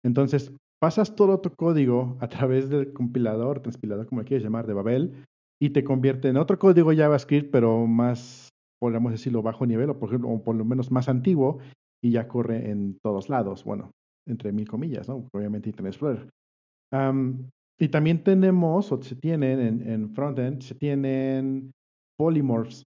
Entonces, 0.04 0.54
pasas 0.80 1.14
todo 1.16 1.40
tu 1.40 1.50
código 1.50 2.16
a 2.20 2.28
través 2.28 2.70
del 2.70 2.92
compilador, 2.92 3.60
transpilador, 3.60 4.06
como 4.06 4.24
quieres 4.24 4.44
llamar, 4.44 4.66
de 4.66 4.74
Babel, 4.74 5.24
y 5.60 5.70
te 5.70 5.84
convierte 5.84 6.28
en 6.28 6.36
otro 6.36 6.58
código 6.58 6.94
JavaScript, 6.94 7.50
pero 7.50 7.86
más, 7.86 8.48
podríamos 8.80 9.12
decirlo, 9.12 9.42
bajo 9.42 9.66
nivel, 9.66 9.90
o 9.90 9.98
por, 9.98 10.08
ejemplo, 10.08 10.30
o 10.30 10.42
por 10.42 10.56
lo 10.56 10.64
menos 10.64 10.90
más 10.90 11.08
antiguo, 11.08 11.58
y 12.02 12.10
ya 12.10 12.28
corre 12.28 12.70
en 12.70 12.98
todos 13.02 13.28
lados. 13.28 13.64
Bueno, 13.64 13.92
entre 14.26 14.52
mil 14.52 14.68
comillas, 14.68 15.08
¿no? 15.08 15.28
Obviamente 15.32 15.70
Internet 15.70 15.94
Explorer. 15.94 16.28
y 17.78 17.88
también 17.88 18.22
tenemos, 18.22 18.92
o 18.92 19.02
se 19.02 19.16
tienen 19.16 19.60
en, 19.60 19.88
en 19.88 20.14
frontend, 20.14 20.62
se 20.62 20.74
tienen 20.74 21.72
polymorphs, 22.18 22.84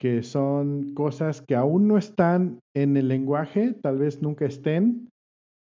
que 0.00 0.22
son 0.22 0.94
cosas 0.94 1.40
que 1.40 1.54
aún 1.54 1.88
no 1.88 1.96
están 1.96 2.60
en 2.74 2.96
el 2.96 3.08
lenguaje, 3.08 3.74
tal 3.82 3.98
vez 3.98 4.20
nunca 4.20 4.44
estén, 4.44 5.08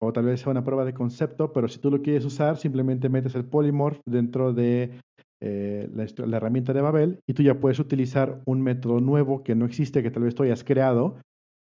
o 0.01 0.13
tal 0.13 0.25
vez 0.25 0.41
sea 0.41 0.51
una 0.51 0.65
prueba 0.65 0.85
de 0.85 0.95
concepto, 0.95 1.53
pero 1.53 1.69
si 1.69 1.79
tú 1.79 1.91
lo 1.91 2.03
quieres 2.03 2.25
usar, 2.25 2.57
simplemente 2.57 3.09
metes 3.09 3.35
el 3.35 3.45
polymorph 3.45 4.01
dentro 4.05 4.53
de 4.53 4.91
eh, 5.41 5.89
la, 5.95 6.37
herramienta 6.37 6.73
de 6.73 6.81
Babel 6.81 7.21
y 7.27 7.35
tú 7.35 7.43
ya 7.43 7.61
puedes 7.61 7.79
utilizar 7.79 8.43
un 8.45 8.63
método 8.63 9.01
nuevo 9.01 9.45
que 9.45 9.55
no 9.55 9.65
existe, 9.65 10.03
que 10.03 10.11
tal 10.11 10.25
vez 10.25 10.35
tú 10.35 10.43
hayas 10.43 10.65
creado, 10.65 11.19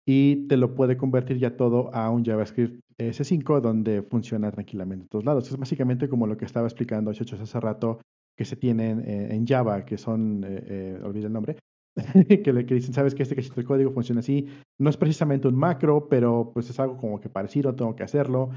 y 0.05 0.47
te 0.47 0.57
lo 0.57 0.75
puede 0.75 0.97
convertir 0.97 1.37
ya 1.37 1.55
todo 1.55 1.93
a 1.93 2.09
un 2.09 2.25
JavaScript 2.25 2.81
S5 2.97 3.61
donde 3.61 4.01
funciona 4.01 4.51
tranquilamente 4.51 5.03
en 5.03 5.09
todos 5.09 5.25
lados. 5.25 5.49
Es 5.49 5.57
básicamente 5.57 6.09
como 6.09 6.27
lo 6.27 6.37
que 6.37 6.45
estaba 6.45 6.67
explicando 6.67 7.13
Chochos 7.13 7.39
hace 7.39 7.59
rato 7.59 7.99
que 8.37 8.45
se 8.45 8.55
tienen 8.55 9.03
en 9.05 9.45
Java, 9.45 9.83
que 9.83 9.97
son, 9.97 10.45
eh, 10.45 10.63
eh, 10.69 10.99
olvidé 11.03 11.27
el 11.27 11.33
nombre, 11.33 11.57
que 12.43 12.53
le 12.53 12.63
dicen, 12.63 12.93
sabes 12.93 13.13
que 13.13 13.23
este 13.23 13.35
cachito 13.35 13.55
del 13.55 13.65
código 13.65 13.91
funciona 13.91 14.19
así. 14.19 14.47
No 14.79 14.89
es 14.89 14.97
precisamente 14.97 15.47
un 15.47 15.55
macro, 15.55 16.07
pero 16.07 16.51
pues 16.53 16.69
es 16.69 16.79
algo 16.79 16.97
como 16.97 17.19
que 17.19 17.29
parecido, 17.29 17.75
tengo 17.75 17.95
que 17.95 18.03
hacerlo. 18.03 18.49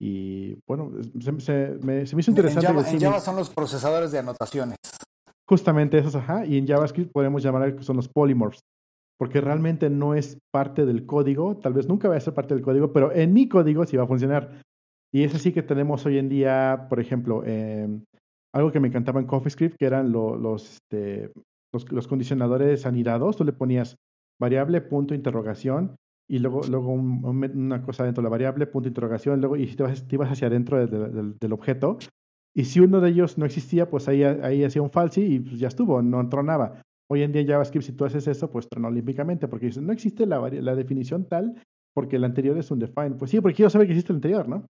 Y 0.00 0.56
bueno, 0.68 0.92
se, 1.38 1.78
me, 1.82 2.02
hizo 2.02 2.30
interesante. 2.30 2.66
En 2.92 3.00
Java, 3.00 3.20
son 3.20 3.36
los 3.36 3.50
procesadores 3.50 4.12
de 4.12 4.18
anotaciones. 4.18 4.76
Justamente 5.48 5.98
esos, 5.98 6.14
ajá. 6.14 6.46
Y 6.46 6.58
en 6.58 6.66
JavaScript 6.66 7.12
podemos 7.12 7.42
llamar 7.42 7.74
que 7.76 7.82
son 7.82 7.96
los 7.96 8.08
polymorphs. 8.08 8.60
Porque 9.18 9.40
realmente 9.40 9.90
no 9.90 10.14
es 10.14 10.38
parte 10.52 10.86
del 10.86 11.06
código, 11.06 11.56
tal 11.56 11.72
vez 11.72 11.88
nunca 11.88 12.08
va 12.08 12.16
a 12.16 12.20
ser 12.20 12.34
parte 12.34 12.54
del 12.54 12.64
código, 12.64 12.92
pero 12.92 13.12
en 13.12 13.32
mi 13.32 13.48
código 13.48 13.86
sí 13.86 13.96
va 13.96 14.04
a 14.04 14.08
funcionar. 14.08 14.62
Y 15.12 15.22
es 15.22 15.34
así 15.34 15.52
que 15.52 15.62
tenemos 15.62 16.04
hoy 16.06 16.18
en 16.18 16.28
día, 16.28 16.86
por 16.88 16.98
ejemplo, 16.98 17.44
em, 17.44 18.02
algo 18.52 18.72
que 18.72 18.80
me 18.80 18.88
encantaba 18.88 19.20
en 19.20 19.26
CoffeeScript, 19.26 19.76
que 19.78 19.86
eran 19.86 20.10
los, 20.10 20.74
este, 20.74 21.32
los, 21.72 22.08
condicionadores 22.08 22.86
anidados, 22.86 23.36
tú 23.36 23.44
le 23.44 23.52
ponías 23.52 23.96
variable, 24.40 24.80
punto, 24.80 25.14
interrogación, 25.14 25.94
y 26.28 26.38
luego, 26.38 26.62
luego 26.68 26.92
una 26.92 27.82
cosa 27.82 28.04
dentro 28.04 28.22
de 28.22 28.24
la 28.24 28.30
variable, 28.30 28.66
punto, 28.66 28.88
interrogación, 28.88 29.40
luego 29.40 29.56
y 29.56 29.66
te, 29.66 29.82
vas, 29.82 30.08
te 30.08 30.16
ibas 30.16 30.32
hacia 30.32 30.48
adentro 30.48 30.84
del 30.86 31.52
objeto. 31.52 31.98
Y 32.56 32.64
si 32.64 32.80
uno 32.80 33.00
de 33.00 33.10
ellos 33.10 33.36
no 33.36 33.46
existía, 33.46 33.90
pues 33.90 34.08
ahí, 34.08 34.22
ahí 34.22 34.64
hacía 34.64 34.82
un 34.82 34.90
falsi 34.90 35.22
y 35.22 35.40
pues 35.40 35.58
ya 35.58 35.68
estuvo, 35.68 36.00
no 36.02 36.28
tronaba. 36.28 36.82
Hoy 37.10 37.22
en 37.22 37.32
día 37.32 37.44
JavaScript, 37.46 37.86
si 37.86 37.92
tú 37.92 38.04
haces 38.04 38.26
eso, 38.26 38.50
pues 38.50 38.68
tronó 38.68 38.88
olímpicamente, 38.88 39.48
porque 39.48 39.66
dices, 39.66 39.82
no 39.82 39.92
existe 39.92 40.26
la, 40.26 40.40
la 40.48 40.74
definición 40.74 41.26
tal, 41.28 41.60
porque 41.94 42.16
el 42.16 42.24
anterior 42.24 42.56
es 42.58 42.70
un 42.70 42.78
define. 42.78 43.12
Pues 43.12 43.30
sí, 43.30 43.40
porque 43.40 43.56
quiero 43.56 43.70
saber 43.70 43.86
que 43.86 43.92
existe 43.92 44.12
el 44.12 44.16
anterior, 44.16 44.48
¿no? 44.48 44.66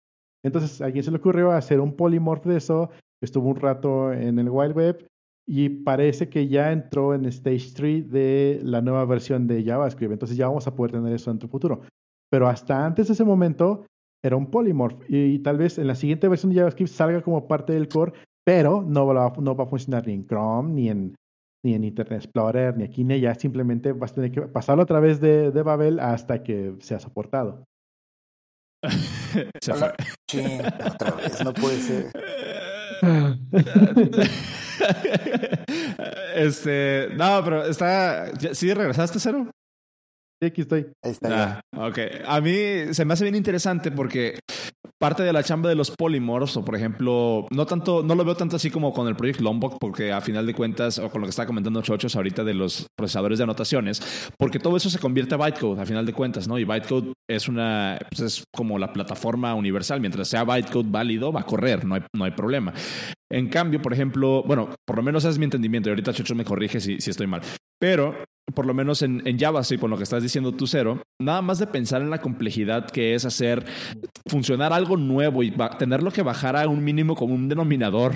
Entonces, 0.44 0.80
a 0.80 0.86
alguien 0.86 1.04
se 1.04 1.10
le 1.10 1.18
ocurrió 1.18 1.52
hacer 1.52 1.80
un 1.80 1.94
polymorph 1.94 2.44
de 2.46 2.56
eso, 2.56 2.90
estuvo 3.22 3.48
un 3.48 3.56
rato 3.56 4.12
en 4.12 4.38
el 4.38 4.50
Wild 4.50 4.76
Web, 4.76 5.06
y 5.46 5.68
parece 5.68 6.28
que 6.28 6.48
ya 6.48 6.72
entró 6.72 7.14
en 7.14 7.24
Stage 7.26 7.72
3 7.74 8.10
de 8.10 8.60
la 8.62 8.80
nueva 8.80 9.04
versión 9.04 9.46
de 9.46 9.64
JavaScript. 9.64 10.12
Entonces 10.12 10.36
ya 10.36 10.48
vamos 10.48 10.66
a 10.66 10.74
poder 10.74 10.92
tener 10.92 11.12
eso 11.12 11.30
en 11.30 11.38
tu 11.38 11.48
futuro. 11.48 11.82
Pero 12.30 12.48
hasta 12.48 12.86
antes 12.86 13.08
de 13.08 13.14
ese 13.14 13.24
momento 13.24 13.84
era 14.24 14.36
un 14.36 14.50
polymorph 14.50 15.02
y, 15.08 15.38
tal 15.40 15.58
vez 15.58 15.78
en 15.78 15.88
la 15.88 15.94
siguiente 15.94 16.28
versión 16.28 16.50
de 16.50 16.58
JavaScript 16.58 16.90
salga 16.90 17.22
como 17.22 17.48
parte 17.48 17.72
del 17.72 17.88
core, 17.88 18.12
pero 18.44 18.82
no 18.82 19.06
va, 19.06 19.32
no 19.40 19.56
va 19.56 19.64
a 19.64 19.66
funcionar 19.66 20.06
ni 20.06 20.14
en 20.14 20.26
Chrome, 20.26 20.72
ni 20.72 20.88
en, 20.88 21.14
ni 21.64 21.74
en 21.74 21.84
Internet 21.84 22.24
Explorer, 22.24 22.76
ni 22.76 22.84
aquí, 22.84 23.04
ni 23.04 23.14
allá. 23.14 23.34
Simplemente 23.34 23.92
vas 23.92 24.12
a 24.12 24.16
tener 24.16 24.32
que 24.32 24.42
pasarlo 24.42 24.82
a 24.82 24.86
través 24.86 25.20
de, 25.20 25.50
de 25.50 25.62
Babel 25.62 26.00
hasta 26.00 26.42
que 26.42 26.74
sea 26.80 26.98
soportado. 26.98 27.64
Se 29.60 29.74
fue. 29.74 29.92
otra 30.84 31.10
vez, 31.12 31.44
no 31.44 31.54
puede 31.54 31.78
ser. 31.78 32.10
este, 36.34 37.08
no, 37.14 37.40
pero 37.44 37.64
está. 37.66 38.32
¿Sí 38.54 38.74
regresaste, 38.74 39.20
Cero? 39.20 39.48
Sí, 40.40 40.46
aquí 40.46 40.62
estoy. 40.62 40.88
Ahí 41.02 41.12
está. 41.12 41.60
Ah, 41.72 41.88
ok. 41.88 41.98
A 42.26 42.40
mí 42.40 42.92
se 42.92 43.04
me 43.04 43.14
hace 43.14 43.22
bien 43.24 43.36
interesante 43.36 43.92
porque 43.92 44.40
parte 45.02 45.24
de 45.24 45.32
la 45.32 45.42
chamba 45.42 45.68
de 45.68 45.74
los 45.74 45.90
polymorphs, 45.90 46.56
o 46.56 46.64
por 46.64 46.76
ejemplo, 46.76 47.48
no 47.50 47.66
tanto, 47.66 48.04
no 48.04 48.14
lo 48.14 48.24
veo 48.24 48.36
tanto 48.36 48.54
así 48.54 48.70
como 48.70 48.92
con 48.92 49.08
el 49.08 49.16
Project 49.16 49.40
Lombok, 49.40 49.78
porque 49.80 50.12
a 50.12 50.20
final 50.20 50.46
de 50.46 50.54
cuentas, 50.54 51.00
o 51.00 51.10
con 51.10 51.20
lo 51.20 51.26
que 51.26 51.30
está 51.30 51.44
comentando 51.44 51.82
Chochos 51.82 52.14
ahorita 52.14 52.44
de 52.44 52.54
los 52.54 52.86
procesadores 52.96 53.38
de 53.38 53.42
anotaciones, 53.42 54.30
porque 54.38 54.60
todo 54.60 54.76
eso 54.76 54.88
se 54.90 55.00
convierte 55.00 55.34
a 55.34 55.38
bytecode 55.38 55.82
a 55.82 55.86
final 55.86 56.06
de 56.06 56.12
cuentas, 56.12 56.46
¿no? 56.46 56.56
Y 56.56 56.62
bytecode 56.62 57.14
es 57.28 57.48
una, 57.48 57.98
pues 58.10 58.20
es 58.20 58.44
como 58.54 58.78
la 58.78 58.92
plataforma 58.92 59.52
universal, 59.54 60.00
mientras 60.00 60.28
sea 60.28 60.44
bytecode 60.44 60.88
válido, 60.88 61.32
va 61.32 61.40
a 61.40 61.46
correr, 61.46 61.84
no 61.84 61.96
hay, 61.96 62.02
no 62.14 62.24
hay 62.24 62.30
problema. 62.30 62.72
En 63.28 63.48
cambio, 63.48 63.82
por 63.82 63.92
ejemplo, 63.92 64.44
bueno, 64.46 64.72
por 64.86 64.96
lo 64.96 65.02
menos 65.02 65.24
ese 65.24 65.32
es 65.32 65.38
mi 65.38 65.46
entendimiento, 65.46 65.88
y 65.88 65.90
ahorita 65.90 66.12
Chocho 66.12 66.36
me 66.36 66.44
corrige 66.44 66.78
si, 66.78 67.00
si 67.00 67.10
estoy 67.10 67.26
mal, 67.26 67.40
pero 67.80 68.14
por 68.54 68.66
lo 68.66 68.74
menos 68.74 69.02
en, 69.02 69.26
en 69.26 69.38
JavaScript, 69.38 69.80
por 69.80 69.90
lo 69.90 69.96
que 69.96 70.02
estás 70.02 70.22
diciendo 70.22 70.52
tú, 70.52 70.66
Cero, 70.66 71.02
nada 71.20 71.42
más 71.42 71.58
de 71.58 71.66
pensar 71.66 72.02
en 72.02 72.10
la 72.10 72.20
complejidad 72.20 72.90
que 72.90 73.14
es 73.14 73.24
hacer 73.24 73.64
funcionar 74.26 74.72
algo 74.72 74.96
nuevo 74.96 75.42
y 75.42 75.54
tenerlo 75.78 76.10
que 76.10 76.22
bajar 76.22 76.56
a 76.56 76.68
un 76.68 76.82
mínimo 76.82 77.14
como 77.14 77.34
un 77.34 77.48
denominador. 77.48 78.14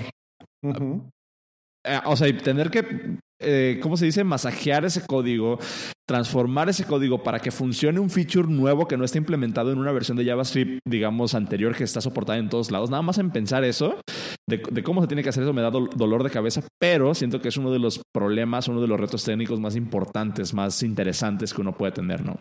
Eh, 0.62 2.00
o 2.04 2.16
sea, 2.16 2.28
y 2.28 2.32
tener 2.34 2.70
que 2.70 3.18
eh, 3.38 3.78
¿cómo 3.82 3.96
se 3.96 4.06
dice? 4.06 4.24
Masajear 4.24 4.84
ese 4.84 5.06
código, 5.06 5.58
transformar 6.06 6.68
ese 6.68 6.84
código 6.84 7.22
para 7.22 7.38
que 7.40 7.50
funcione 7.50 8.00
un 8.00 8.10
feature 8.10 8.48
nuevo 8.48 8.86
que 8.86 8.96
no 8.96 9.04
está 9.04 9.18
implementado 9.18 9.72
en 9.72 9.78
una 9.78 9.92
versión 9.92 10.16
de 10.16 10.24
JavaScript, 10.24 10.80
digamos, 10.86 11.34
anterior 11.34 11.74
que 11.76 11.84
está 11.84 12.00
soportada 12.00 12.38
en 12.38 12.48
todos 12.48 12.70
lados. 12.70 12.90
Nada 12.90 13.02
más 13.02 13.18
en 13.18 13.30
pensar 13.30 13.64
eso, 13.64 14.00
de, 14.48 14.82
cómo 14.82 15.02
se 15.02 15.08
tiene 15.08 15.22
que 15.22 15.28
hacer 15.28 15.42
eso, 15.42 15.52
me 15.52 15.62
da 15.62 15.70
dolor 15.70 16.22
de 16.22 16.30
cabeza, 16.30 16.62
pero 16.78 17.14
siento 17.14 17.40
que 17.40 17.48
es 17.48 17.56
uno 17.56 17.70
de 17.70 17.78
los 17.78 18.00
problemas, 18.12 18.68
uno 18.68 18.80
de 18.80 18.88
los 18.88 18.98
retos 18.98 19.24
técnicos 19.24 19.60
más 19.60 19.76
importantes, 19.76 20.54
más 20.54 20.82
interesantes 20.82 21.52
que 21.52 21.60
uno 21.60 21.76
puede 21.76 21.92
tener, 21.92 22.24
¿no? 22.24 22.40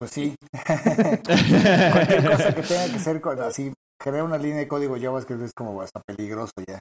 Pues 0.00 0.10
sí. 0.10 0.34
Cualquier 1.92 2.30
cosa 2.30 2.54
que 2.54 2.62
tenga 2.62 2.92
que 2.92 2.98
ser 2.98 3.22
así 3.42 3.72
crear 4.04 4.22
una 4.22 4.36
línea 4.36 4.58
de 4.58 4.68
código 4.68 4.98
JavaScript 5.00 5.42
es 5.42 5.52
como 5.54 5.80
hasta 5.80 6.00
peligroso 6.02 6.52
ya. 6.68 6.78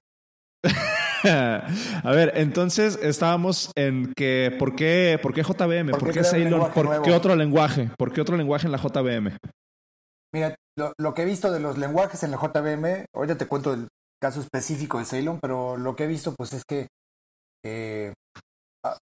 A 2.04 2.12
ver, 2.12 2.34
entonces 2.36 3.00
estábamos 3.02 3.72
en 3.76 4.14
que 4.14 4.54
¿por 4.60 4.76
qué, 4.76 5.18
por 5.22 5.34
qué 5.34 5.42
JVM? 5.42 5.92
¿Por, 5.92 6.12
qué, 6.12 6.24
Ceylon? 6.24 6.70
¿Por 6.74 7.02
qué 7.02 7.14
otro 7.14 7.36
lenguaje? 7.38 7.90
¿Por 7.98 8.12
qué 8.12 8.20
otro 8.20 8.36
lenguaje 8.36 8.66
en 8.68 8.74
la 8.74 8.78
JVM? 8.78 9.38
Mira, 10.34 10.56
lo, 10.98 11.14
que 11.14 11.22
he 11.22 11.26
visto 11.26 11.50
de 11.50 11.62
los 11.62 11.78
lenguajes 11.78 12.24
en 12.24 12.32
la 12.32 12.38
JVM, 12.38 13.06
ahorita 13.16 13.38
te 13.38 13.48
cuento 13.48 13.74
el 13.74 13.88
caso 14.22 14.42
específico 14.42 15.00
de 15.00 15.06
Ceylon, 15.06 15.40
pero 15.42 15.78
lo 15.78 15.96
que 15.96 16.04
he 16.04 16.08
visto 16.08 16.34
pues 16.36 16.52
es 16.52 16.64
que 16.68 16.88
eh, 17.64 18.12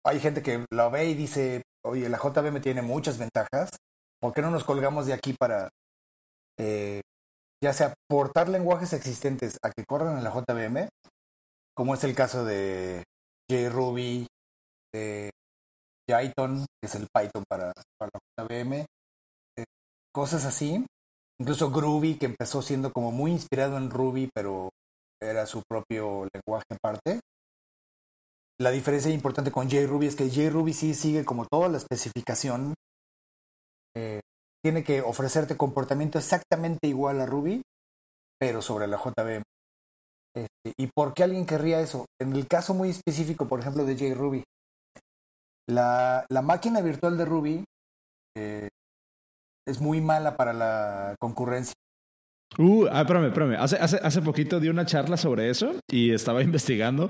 hay 0.05 0.21
gente 0.21 0.43
que 0.43 0.65
lo 0.71 0.91
ve 0.93 1.07
y 1.07 1.15
dice, 1.15 1.63
oye, 1.85 2.09
la 2.09 2.19
JVM 2.19 2.61
tiene 2.61 2.83
muchas 2.83 3.19
ventajas, 3.19 3.71
¿por 4.21 4.33
qué 4.33 4.43
no 4.43 4.53
nos 4.53 4.63
colgamos 4.63 5.07
de 5.07 5.15
aquí 5.15 5.33
para 5.33 5.71
eh, 6.59 7.01
ya 7.63 7.73
sea 7.73 7.95
portar 8.09 8.49
lenguajes 8.49 8.93
existentes 8.93 9.59
a 9.63 9.71
que 9.71 9.85
corran 9.85 10.19
en 10.19 10.25
la 10.25 10.31
JVM, 10.31 10.89
como 11.75 11.95
es 11.95 12.05
el 12.05 12.15
caso 12.15 12.45
de 12.45 13.03
JRuby, 13.51 14.27
de 14.95 15.31
Python, 16.07 16.65
que 16.81 16.87
es 16.87 16.95
el 16.95 17.07
Python 17.13 17.45
para, 17.49 17.73
la 18.01 18.11
JVM, 18.39 18.87
eh, 19.59 19.65
cosas 20.13 20.45
así. 20.45 20.85
Incluso 21.39 21.71
Groovy, 21.71 22.17
que 22.17 22.27
empezó 22.27 22.63
siendo 22.63 22.93
como 22.93 23.13
muy 23.13 23.33
inspirado 23.33 23.77
en 23.77 23.91
Ruby, 23.91 24.31
pero 24.35 24.71
era 25.21 25.45
su 25.47 25.63
propio 25.69 26.27
lenguaje 26.33 26.65
aparte. 26.71 27.21
La 28.59 28.71
diferencia 28.71 29.13
importante 29.13 29.51
con 29.51 29.69
JRuby 29.69 30.07
es 30.07 30.17
que 30.17 30.31
JRuby 30.31 30.73
sí 30.73 30.95
sigue 30.95 31.27
como 31.27 31.47
toda 31.47 31.69
la 31.69 31.77
especificación 31.77 32.75
eh, 33.95 34.21
tiene 34.67 34.83
que 34.83 35.01
ofrecerte 35.01 35.57
comportamiento 35.57 36.19
exactamente 36.19 36.89
igual 36.89 37.21
a 37.21 37.27
Ruby, 37.27 37.63
pero 38.37 38.61
sobre 38.61 38.89
la 38.89 38.97
JVM. 38.97 39.43
Este, 40.35 40.73
¿Y 40.77 40.89
por 40.89 41.15
qué 41.15 41.23
alguien 41.23 41.47
querría 41.47 41.79
eso? 41.79 42.07
En 42.21 42.33
el 42.33 42.49
caso 42.49 42.75
muy 42.75 42.89
específico, 42.89 43.47
por 43.47 43.61
ejemplo, 43.61 43.85
de 43.85 43.95
JRuby, 43.95 44.43
la, 45.71 46.27
la 46.29 46.43
máquina 46.43 46.81
virtual 46.81 47.17
de 47.17 47.25
Ruby 47.25 47.65
eh, 48.37 48.67
es 49.69 49.81
muy 49.81 50.01
mala 50.01 50.37
para 50.37 50.53
la 50.53 51.15
concurrencia. 51.21 51.75
Uh, 52.59 52.87
ah, 52.91 53.03
espérame, 53.03 53.27
espérame. 53.27 53.55
Hace, 53.61 53.77
hace, 53.77 54.01
hace 54.03 54.21
poquito 54.21 54.59
di 54.59 54.69
una 54.69 54.85
charla 54.85 55.17
sobre 55.17 55.49
eso 55.49 55.77
y 55.89 56.13
estaba 56.13 56.43
investigando 56.51 57.09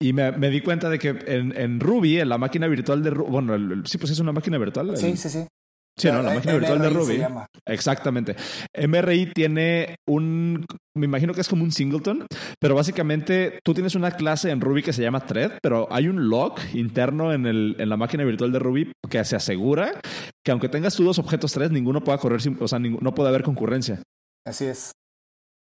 y 0.00 0.12
me, 0.12 0.30
me 0.30 0.50
di 0.50 0.60
cuenta 0.60 0.88
de 0.88 1.00
que 1.00 1.08
en, 1.08 1.52
en, 1.58 1.80
Ruby, 1.80 2.20
en 2.20 2.28
la 2.28 2.38
máquina 2.38 2.68
virtual 2.68 3.02
de 3.02 3.10
Ruby, 3.10 3.28
bueno, 3.28 3.82
sí, 3.86 3.98
pues 3.98 4.12
es 4.12 4.20
una 4.20 4.30
máquina 4.30 4.56
virtual. 4.56 4.96
Sí, 4.96 5.16
sí, 5.16 5.28
sí. 5.28 5.48
Sí, 5.96 6.10
¿no? 6.10 6.22
La 6.22 6.34
máquina 6.34 6.54
virtual 6.54 6.78
de 6.80 6.90
Ruby. 6.90 7.22
Exactamente. 7.66 8.34
MRI 8.74 9.26
tiene 9.34 9.96
un, 10.08 10.64
me 10.96 11.04
imagino 11.04 11.34
que 11.34 11.42
es 11.42 11.48
como 11.48 11.64
un 11.64 11.72
singleton, 11.72 12.26
pero 12.58 12.74
básicamente 12.74 13.60
tú 13.62 13.74
tienes 13.74 13.94
una 13.94 14.10
clase 14.12 14.50
en 14.50 14.60
Ruby 14.60 14.82
que 14.82 14.92
se 14.92 15.02
llama 15.02 15.26
thread, 15.26 15.58
pero 15.62 15.88
hay 15.90 16.08
un 16.08 16.28
lock 16.28 16.60
interno 16.72 17.32
en, 17.32 17.46
el, 17.46 17.76
en 17.78 17.88
la 17.88 17.96
máquina 17.96 18.24
virtual 18.24 18.52
de 18.52 18.58
Ruby 18.58 18.92
que 19.10 19.22
se 19.24 19.36
asegura 19.36 20.00
que 20.44 20.50
aunque 20.50 20.68
tengas 20.68 20.96
tú 20.96 21.04
dos 21.04 21.18
objetos 21.18 21.52
thread, 21.52 21.70
ninguno 21.70 22.02
pueda 22.02 22.18
correr, 22.18 22.40
o 22.60 22.68
sea, 22.68 22.78
no 22.78 23.14
puede 23.14 23.28
haber 23.28 23.42
concurrencia. 23.42 24.02
Así 24.46 24.66
es. 24.66 24.92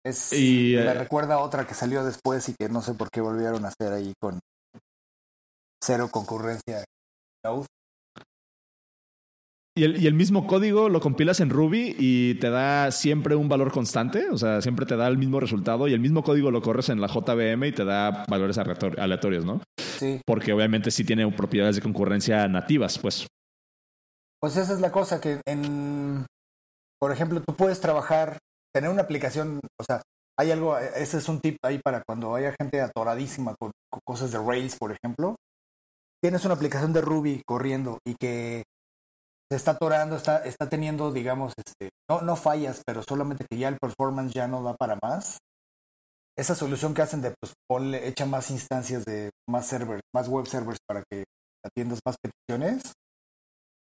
Es, 0.05 0.31
y, 0.31 0.75
me 0.75 0.83
eh, 0.83 0.93
recuerda 0.93 1.39
otra 1.39 1.67
que 1.67 1.73
salió 1.73 2.05
después 2.05 2.47
y 2.49 2.53
que 2.53 2.69
no 2.69 2.81
sé 2.81 2.93
por 2.93 3.09
qué 3.09 3.19
volvieron 3.19 3.65
a 3.65 3.69
hacer 3.69 3.91
ahí 3.91 4.13
con 4.19 4.39
cero 5.83 6.09
concurrencia. 6.11 6.85
Y 9.79 9.85
el, 9.85 10.03
y 10.03 10.07
el, 10.07 10.13
mismo 10.13 10.45
código 10.45 10.89
lo 10.89 10.99
compilas 10.99 11.39
en 11.39 11.49
Ruby 11.49 11.95
y 11.97 12.35
te 12.35 12.49
da 12.49 12.91
siempre 12.91 13.35
un 13.35 13.47
valor 13.47 13.71
constante, 13.71 14.29
o 14.29 14.37
sea, 14.37 14.61
siempre 14.61 14.85
te 14.85 14.97
da 14.97 15.07
el 15.07 15.17
mismo 15.17 15.39
resultado 15.39 15.87
y 15.87 15.93
el 15.93 16.01
mismo 16.01 16.21
código 16.21 16.51
lo 16.51 16.61
corres 16.61 16.89
en 16.89 16.99
la 16.99 17.07
JVM 17.07 17.63
y 17.63 17.71
te 17.71 17.85
da 17.85 18.25
valores 18.27 18.57
aleatorios, 18.57 19.45
¿no? 19.45 19.61
Sí. 19.77 20.19
Porque 20.25 20.51
obviamente 20.51 20.91
sí 20.91 21.05
tiene 21.05 21.31
propiedades 21.31 21.77
de 21.77 21.81
concurrencia 21.81 22.45
nativas, 22.49 22.99
pues. 22.99 23.25
Pues 24.41 24.57
esa 24.57 24.73
es 24.73 24.81
la 24.81 24.91
cosa 24.91 25.21
que 25.21 25.39
en, 25.45 26.25
por 26.99 27.13
ejemplo, 27.13 27.41
tú 27.41 27.55
puedes 27.55 27.79
trabajar 27.79 28.37
tener 28.73 28.89
una 28.89 29.03
aplicación, 29.03 29.61
o 29.79 29.83
sea, 29.85 30.01
hay 30.37 30.51
algo, 30.51 30.77
ese 30.77 31.19
es 31.19 31.29
un 31.29 31.39
tip 31.39 31.55
ahí 31.63 31.79
para 31.81 32.03
cuando 32.05 32.35
haya 32.35 32.53
gente 32.59 32.81
atoradísima 32.81 33.55
con, 33.57 33.71
cosas 34.03 34.33
de 34.33 34.39
Rails, 34.39 34.75
por 34.77 34.91
ejemplo. 34.91 35.37
Tienes 36.21 36.43
una 36.43 36.55
aplicación 36.55 36.91
de 36.91 36.99
Ruby 36.99 37.43
corriendo 37.45 37.99
y 38.05 38.15
que 38.15 38.63
se 39.51 39.55
está 39.55 39.71
atorando, 39.71 40.15
está, 40.15 40.45
está 40.45 40.69
teniendo, 40.69 41.11
digamos, 41.11 41.53
este, 41.57 41.89
no, 42.09 42.21
no 42.21 42.35
fallas, 42.35 42.83
pero 42.85 43.01
solamente 43.01 43.45
que 43.49 43.57
ya 43.57 43.67
el 43.67 43.77
performance 43.79 44.33
ya 44.33 44.47
no 44.47 44.61
da 44.63 44.75
para 44.75 44.97
más. 45.01 45.39
Esa 46.37 46.55
solución 46.55 46.93
que 46.93 47.01
hacen 47.01 47.21
de, 47.21 47.33
pues, 47.39 47.53
ponle, 47.67 48.07
echa 48.07 48.25
más 48.25 48.51
instancias 48.51 49.05
de 49.05 49.31
más 49.49 49.65
servers, 49.65 50.01
más 50.13 50.27
web 50.27 50.45
servers 50.45 50.79
para 50.87 51.03
que 51.09 51.23
atiendas 51.65 51.99
más 52.05 52.15
peticiones. 52.21 52.93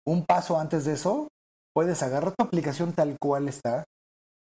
Un 0.07 0.25
paso 0.25 0.59
antes 0.59 0.85
de 0.85 0.95
eso, 0.95 1.29
puedes 1.75 2.03
agarrar 2.03 2.33
tu 2.37 2.45
aplicación 2.45 2.93
tal 2.93 3.17
cual 3.21 3.49
está, 3.49 3.85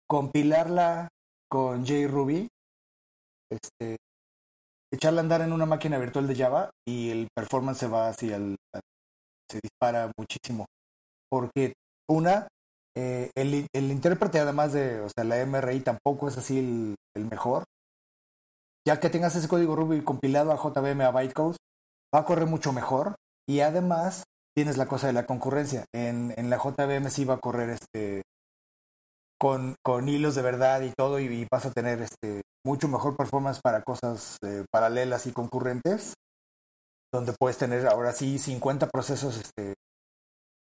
compilarla 0.06 1.08
con 1.50 1.84
JRuby, 1.84 2.48
este, 3.50 3.96
echarla 4.92 5.20
a 5.20 5.24
andar 5.24 5.40
en 5.40 5.52
una 5.52 5.66
máquina 5.66 5.98
virtual 5.98 6.28
de 6.28 6.36
Java 6.36 6.70
y 6.86 7.10
el 7.10 7.28
performance 7.34 7.78
se 7.78 7.88
va 7.88 8.08
hacia 8.08 8.36
el, 8.36 8.56
se 9.50 9.60
dispara 9.62 10.12
muchísimo. 10.16 10.66
Porque 11.30 11.74
una, 12.08 12.48
eh, 12.96 13.30
el, 13.36 13.66
el, 13.72 13.90
intérprete 13.90 14.40
además 14.40 14.72
de, 14.72 15.00
o 15.00 15.08
sea, 15.08 15.24
la 15.24 15.44
MRI 15.44 15.80
tampoco 15.80 16.28
es 16.28 16.36
así 16.36 16.58
el, 16.58 17.24
mejor. 17.30 17.64
Ya 18.86 18.98
que 18.98 19.10
tengas 19.10 19.36
ese 19.36 19.48
código 19.48 19.76
Ruby 19.76 20.02
compilado 20.02 20.52
a 20.52 20.56
JVM 20.56 21.02
a 21.02 21.10
bytecode, 21.10 21.56
va 22.14 22.20
a 22.20 22.24
correr 22.24 22.46
mucho 22.46 22.72
mejor 22.72 23.14
y 23.48 23.60
además 23.60 24.24
tienes 24.56 24.78
la 24.78 24.86
cosa 24.86 25.06
de 25.06 25.12
la 25.12 25.26
concurrencia. 25.26 25.84
En, 25.94 26.32
en 26.36 26.50
la 26.50 26.56
JVM 26.56 27.10
sí 27.10 27.24
va 27.24 27.34
a 27.34 27.40
correr 27.40 27.70
este 27.70 28.22
con, 29.40 29.74
con 29.82 30.08
hilos 30.08 30.34
de 30.34 30.42
verdad 30.42 30.82
y 30.82 30.92
todo, 30.92 31.18
y, 31.18 31.46
vas 31.50 31.64
a 31.64 31.72
tener 31.72 32.02
este, 32.02 32.42
mucho 32.64 32.88
mejor 32.88 33.16
performance 33.16 33.60
para 33.62 33.82
cosas 33.82 34.36
eh, 34.42 34.64
paralelas 34.70 35.26
y 35.26 35.32
concurrentes, 35.32 36.12
donde 37.12 37.32
puedes 37.32 37.56
tener 37.56 37.86
ahora 37.86 38.12
sí 38.12 38.38
50 38.38 38.88
procesos, 38.90 39.38
este, 39.38 39.74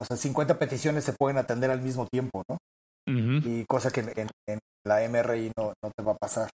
o 0.03 0.05
sea, 0.05 0.17
50 0.17 0.59
peticiones 0.59 1.05
se 1.05 1.13
pueden 1.13 1.39
atender 1.39 1.71
al 1.71 1.81
mismo 1.81 2.07
tiempo, 2.07 2.43
¿no? 2.49 2.59
Y 3.05 3.65
cosa 3.67 3.91
que 3.91 4.01
en, 4.01 4.29
en, 4.49 4.59
la 4.85 5.07
MRI 5.09 5.53
no, 5.57 5.73
no 5.83 5.91
te 5.97 6.05
va 6.05 6.13
a 6.13 6.17
pasar. 6.17 6.49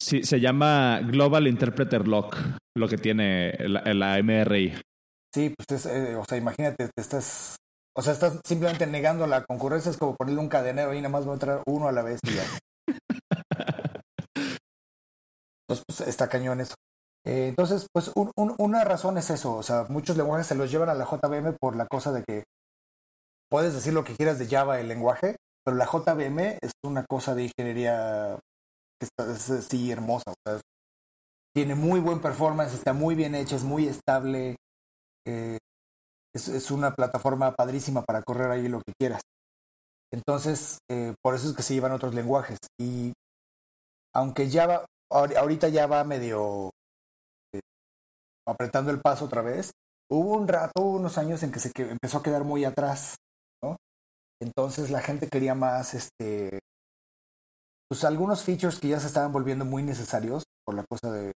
Sí, 0.00 0.22
se 0.22 0.38
llama 0.38 1.00
Global 1.00 1.46
Interpreter 1.46 2.06
Lock, 2.06 2.36
lo 2.76 2.88
que 2.88 2.98
tiene 2.98 3.52
la, 3.58 3.82
la 3.94 4.22
MRI. 4.22 4.74
Sí, 5.34 5.54
pues 5.56 5.80
es, 5.80 5.86
eh, 5.86 6.14
o 6.16 6.24
sea, 6.24 6.38
imagínate, 6.38 6.88
te 6.94 7.00
estás 7.00 7.56
o 7.98 8.02
sea, 8.02 8.12
estás 8.12 8.38
simplemente 8.44 8.86
negando 8.86 9.26
la 9.26 9.44
concurrencia, 9.44 9.90
es 9.90 9.96
como 9.96 10.14
ponerle 10.16 10.40
un 10.40 10.50
cadenero 10.50 10.92
y 10.92 10.98
nada 10.98 11.08
más 11.08 11.26
va 11.26 11.30
a 11.30 11.34
entrar 11.34 11.62
uno 11.66 11.88
a 11.88 11.92
la 11.92 12.02
vez 12.02 12.20
y 12.24 12.34
ya. 12.34 12.44
Entonces, 15.66 15.84
pues 15.86 16.00
está 16.02 16.28
cañón 16.28 16.60
eso. 16.60 16.74
Eh, 17.26 17.48
entonces, 17.48 17.88
pues 17.92 18.12
una 18.14 18.84
razón 18.84 19.18
es 19.18 19.30
eso. 19.30 19.56
O 19.56 19.62
sea, 19.62 19.86
muchos 19.88 20.16
lenguajes 20.16 20.46
se 20.46 20.54
los 20.54 20.70
llevan 20.70 20.88
a 20.88 20.94
la 20.94 21.04
JVM 21.04 21.56
por 21.60 21.74
la 21.74 21.86
cosa 21.86 22.12
de 22.12 22.22
que 22.22 22.44
puedes 23.50 23.74
decir 23.74 23.92
lo 23.92 24.04
que 24.04 24.14
quieras 24.14 24.38
de 24.38 24.46
Java, 24.46 24.78
el 24.78 24.86
lenguaje, 24.88 25.36
pero 25.64 25.76
la 25.76 25.86
JVM 25.86 26.58
es 26.62 26.72
una 26.84 27.04
cosa 27.04 27.34
de 27.34 27.44
ingeniería 27.44 28.38
que 29.00 29.06
está 29.06 29.34
sí 29.60 29.90
hermosa. 29.90 30.30
O 30.30 30.34
sea, 30.46 30.60
tiene 31.52 31.74
muy 31.74 31.98
buen 31.98 32.20
performance, 32.20 32.74
está 32.74 32.92
muy 32.92 33.16
bien 33.16 33.34
hecha, 33.34 33.56
es 33.56 33.64
muy 33.64 33.88
estable. 33.88 34.54
Eh, 35.26 35.58
es, 36.32 36.70
una 36.70 36.94
plataforma 36.94 37.56
padrísima 37.56 38.02
para 38.02 38.22
correr 38.22 38.50
ahí 38.50 38.68
lo 38.68 38.82
que 38.82 38.92
quieras. 38.96 39.22
Entonces, 40.12 40.78
eh, 40.88 41.14
por 41.22 41.34
eso 41.34 41.48
es 41.48 41.56
que 41.56 41.62
se 41.64 41.74
llevan 41.74 41.92
otros 41.92 42.14
lenguajes. 42.14 42.58
Y 42.78 43.12
aunque 44.14 44.48
ya 44.48 44.84
ahorita 45.10 45.68
ya 45.68 45.86
va 45.88 46.04
medio 46.04 46.70
apretando 48.46 48.90
el 48.90 49.00
paso 49.00 49.24
otra 49.24 49.42
vez, 49.42 49.72
hubo 50.10 50.36
un 50.36 50.48
rato, 50.48 50.82
unos 50.82 51.18
años 51.18 51.42
en 51.42 51.50
que 51.50 51.60
se 51.60 51.72
empezó 51.76 52.18
a 52.18 52.22
quedar 52.22 52.44
muy 52.44 52.64
atrás, 52.64 53.16
¿no? 53.62 53.76
Entonces 54.40 54.90
la 54.90 55.00
gente 55.00 55.28
quería 55.28 55.54
más, 55.54 55.94
este, 55.94 56.60
pues 57.88 58.04
algunos 58.04 58.44
features 58.44 58.78
que 58.78 58.88
ya 58.88 59.00
se 59.00 59.06
estaban 59.08 59.32
volviendo 59.32 59.64
muy 59.64 59.82
necesarios 59.82 60.44
por 60.64 60.74
la 60.74 60.84
cosa 60.88 61.12
de 61.12 61.32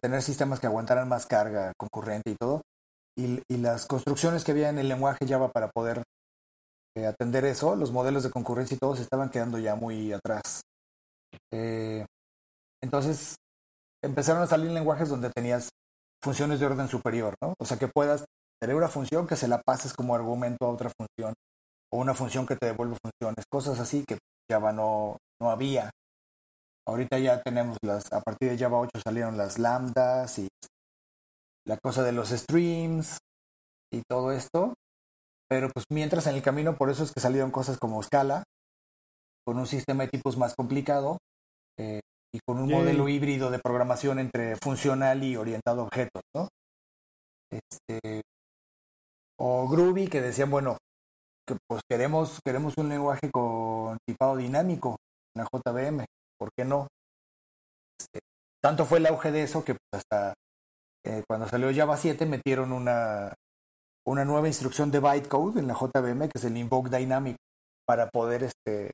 tener 0.00 0.22
sistemas 0.22 0.60
que 0.60 0.66
aguantaran 0.66 1.08
más 1.08 1.26
carga 1.26 1.72
concurrente 1.76 2.30
y 2.30 2.36
todo, 2.36 2.62
y, 3.16 3.56
las 3.56 3.86
construcciones 3.86 4.44
que 4.44 4.52
había 4.52 4.68
en 4.68 4.78
el 4.78 4.88
lenguaje 4.88 5.26
Java 5.26 5.50
para 5.50 5.70
poder 5.70 6.02
eh, 6.96 7.06
atender 7.06 7.44
eso, 7.44 7.76
los 7.76 7.92
modelos 7.92 8.22
de 8.22 8.30
concurrencia 8.30 8.74
y 8.74 8.78
todos 8.78 9.00
estaban 9.00 9.30
quedando 9.30 9.58
ya 9.58 9.74
muy 9.76 10.12
atrás. 10.12 10.62
Eh, 11.52 12.04
entonces 12.82 13.36
empezaron 14.02 14.42
a 14.42 14.46
salir 14.46 14.70
lenguajes 14.70 15.08
donde 15.08 15.30
tenías 15.30 15.70
funciones 16.24 16.58
de 16.58 16.66
orden 16.66 16.88
superior, 16.88 17.34
¿no? 17.42 17.54
O 17.60 17.64
sea, 17.64 17.78
que 17.78 17.88
puedas 17.88 18.24
tener 18.60 18.74
una 18.74 18.88
función 18.88 19.26
que 19.26 19.36
se 19.36 19.46
la 19.46 19.62
pases 19.62 19.92
como 19.92 20.14
argumento 20.14 20.66
a 20.66 20.70
otra 20.70 20.90
función, 20.90 21.34
o 21.92 21.98
una 21.98 22.14
función 22.14 22.46
que 22.46 22.56
te 22.56 22.66
devuelve 22.66 22.96
funciones, 23.02 23.44
cosas 23.48 23.78
así 23.78 24.04
que 24.04 24.18
Java 24.50 24.72
no, 24.72 25.18
no 25.40 25.50
había. 25.50 25.90
Ahorita 26.86 27.18
ya 27.18 27.42
tenemos 27.42 27.78
las, 27.82 28.12
a 28.12 28.20
partir 28.20 28.50
de 28.50 28.58
Java 28.58 28.78
8 28.78 28.90
salieron 29.02 29.36
las 29.36 29.58
lambdas 29.58 30.38
y 30.38 30.48
la 31.66 31.78
cosa 31.78 32.02
de 32.02 32.12
los 32.12 32.30
streams 32.30 33.18
y 33.92 34.02
todo 34.08 34.32
esto. 34.32 34.74
Pero 35.48 35.70
pues 35.70 35.84
mientras 35.90 36.26
en 36.26 36.34
el 36.34 36.42
camino, 36.42 36.76
por 36.76 36.90
eso 36.90 37.04
es 37.04 37.12
que 37.12 37.20
salieron 37.20 37.50
cosas 37.50 37.78
como 37.78 38.02
Scala, 38.02 38.42
con 39.46 39.58
un 39.58 39.66
sistema 39.66 40.04
de 40.04 40.10
tipos 40.10 40.36
más 40.36 40.54
complicado 40.54 41.18
eh, 41.78 42.00
y 42.34 42.40
con 42.40 42.58
un 42.58 42.68
modelo 42.68 43.08
híbrido 43.08 43.48
de 43.48 43.60
programación 43.60 44.18
entre 44.18 44.56
funcional 44.56 45.22
y 45.22 45.36
orientado 45.36 45.82
a 45.82 45.84
objetos, 45.84 46.22
¿no? 46.34 46.48
Este, 47.48 48.22
o 49.38 49.68
Groovy, 49.68 50.08
que 50.08 50.20
decían, 50.20 50.50
bueno, 50.50 50.76
que 51.46 51.56
pues 51.68 51.82
queremos, 51.88 52.40
queremos 52.44 52.76
un 52.76 52.88
lenguaje 52.88 53.30
con 53.30 53.98
tipado 54.04 54.36
dinámico 54.36 54.96
en 55.36 55.44
la 55.44 55.48
JVM, 55.48 56.04
¿por 56.36 56.48
qué 56.56 56.64
no? 56.64 56.88
Este, 58.00 58.18
tanto 58.60 58.84
fue 58.84 58.98
el 58.98 59.06
auge 59.06 59.30
de 59.30 59.44
eso 59.44 59.64
que 59.64 59.74
pues, 59.74 60.02
hasta 60.02 60.34
eh, 61.04 61.22
cuando 61.28 61.46
salió 61.46 61.72
Java 61.72 61.96
7 61.96 62.26
metieron 62.26 62.72
una, 62.72 63.32
una 64.04 64.24
nueva 64.24 64.48
instrucción 64.48 64.90
de 64.90 64.98
bytecode 64.98 65.60
en 65.60 65.68
la 65.68 65.74
JVM 65.74 66.28
que 66.28 66.38
es 66.38 66.44
el 66.44 66.56
invoke 66.56 66.90
dynamic 66.90 67.36
para 67.86 68.08
poder 68.10 68.42
este, 68.42 68.90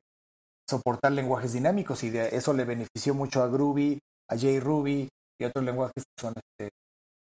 soportar 0.71 1.11
lenguajes 1.11 1.53
dinámicos 1.53 2.03
y 2.03 2.09
de 2.09 2.35
eso 2.35 2.53
le 2.53 2.65
benefició 2.65 3.13
mucho 3.13 3.43
a 3.43 3.47
Groovy, 3.47 3.99
a 4.29 4.35
JRuby 4.35 5.09
y 5.39 5.43
otros 5.43 5.63
lenguajes 5.65 6.03
que 6.03 6.21
son 6.21 6.33
este, 6.37 6.71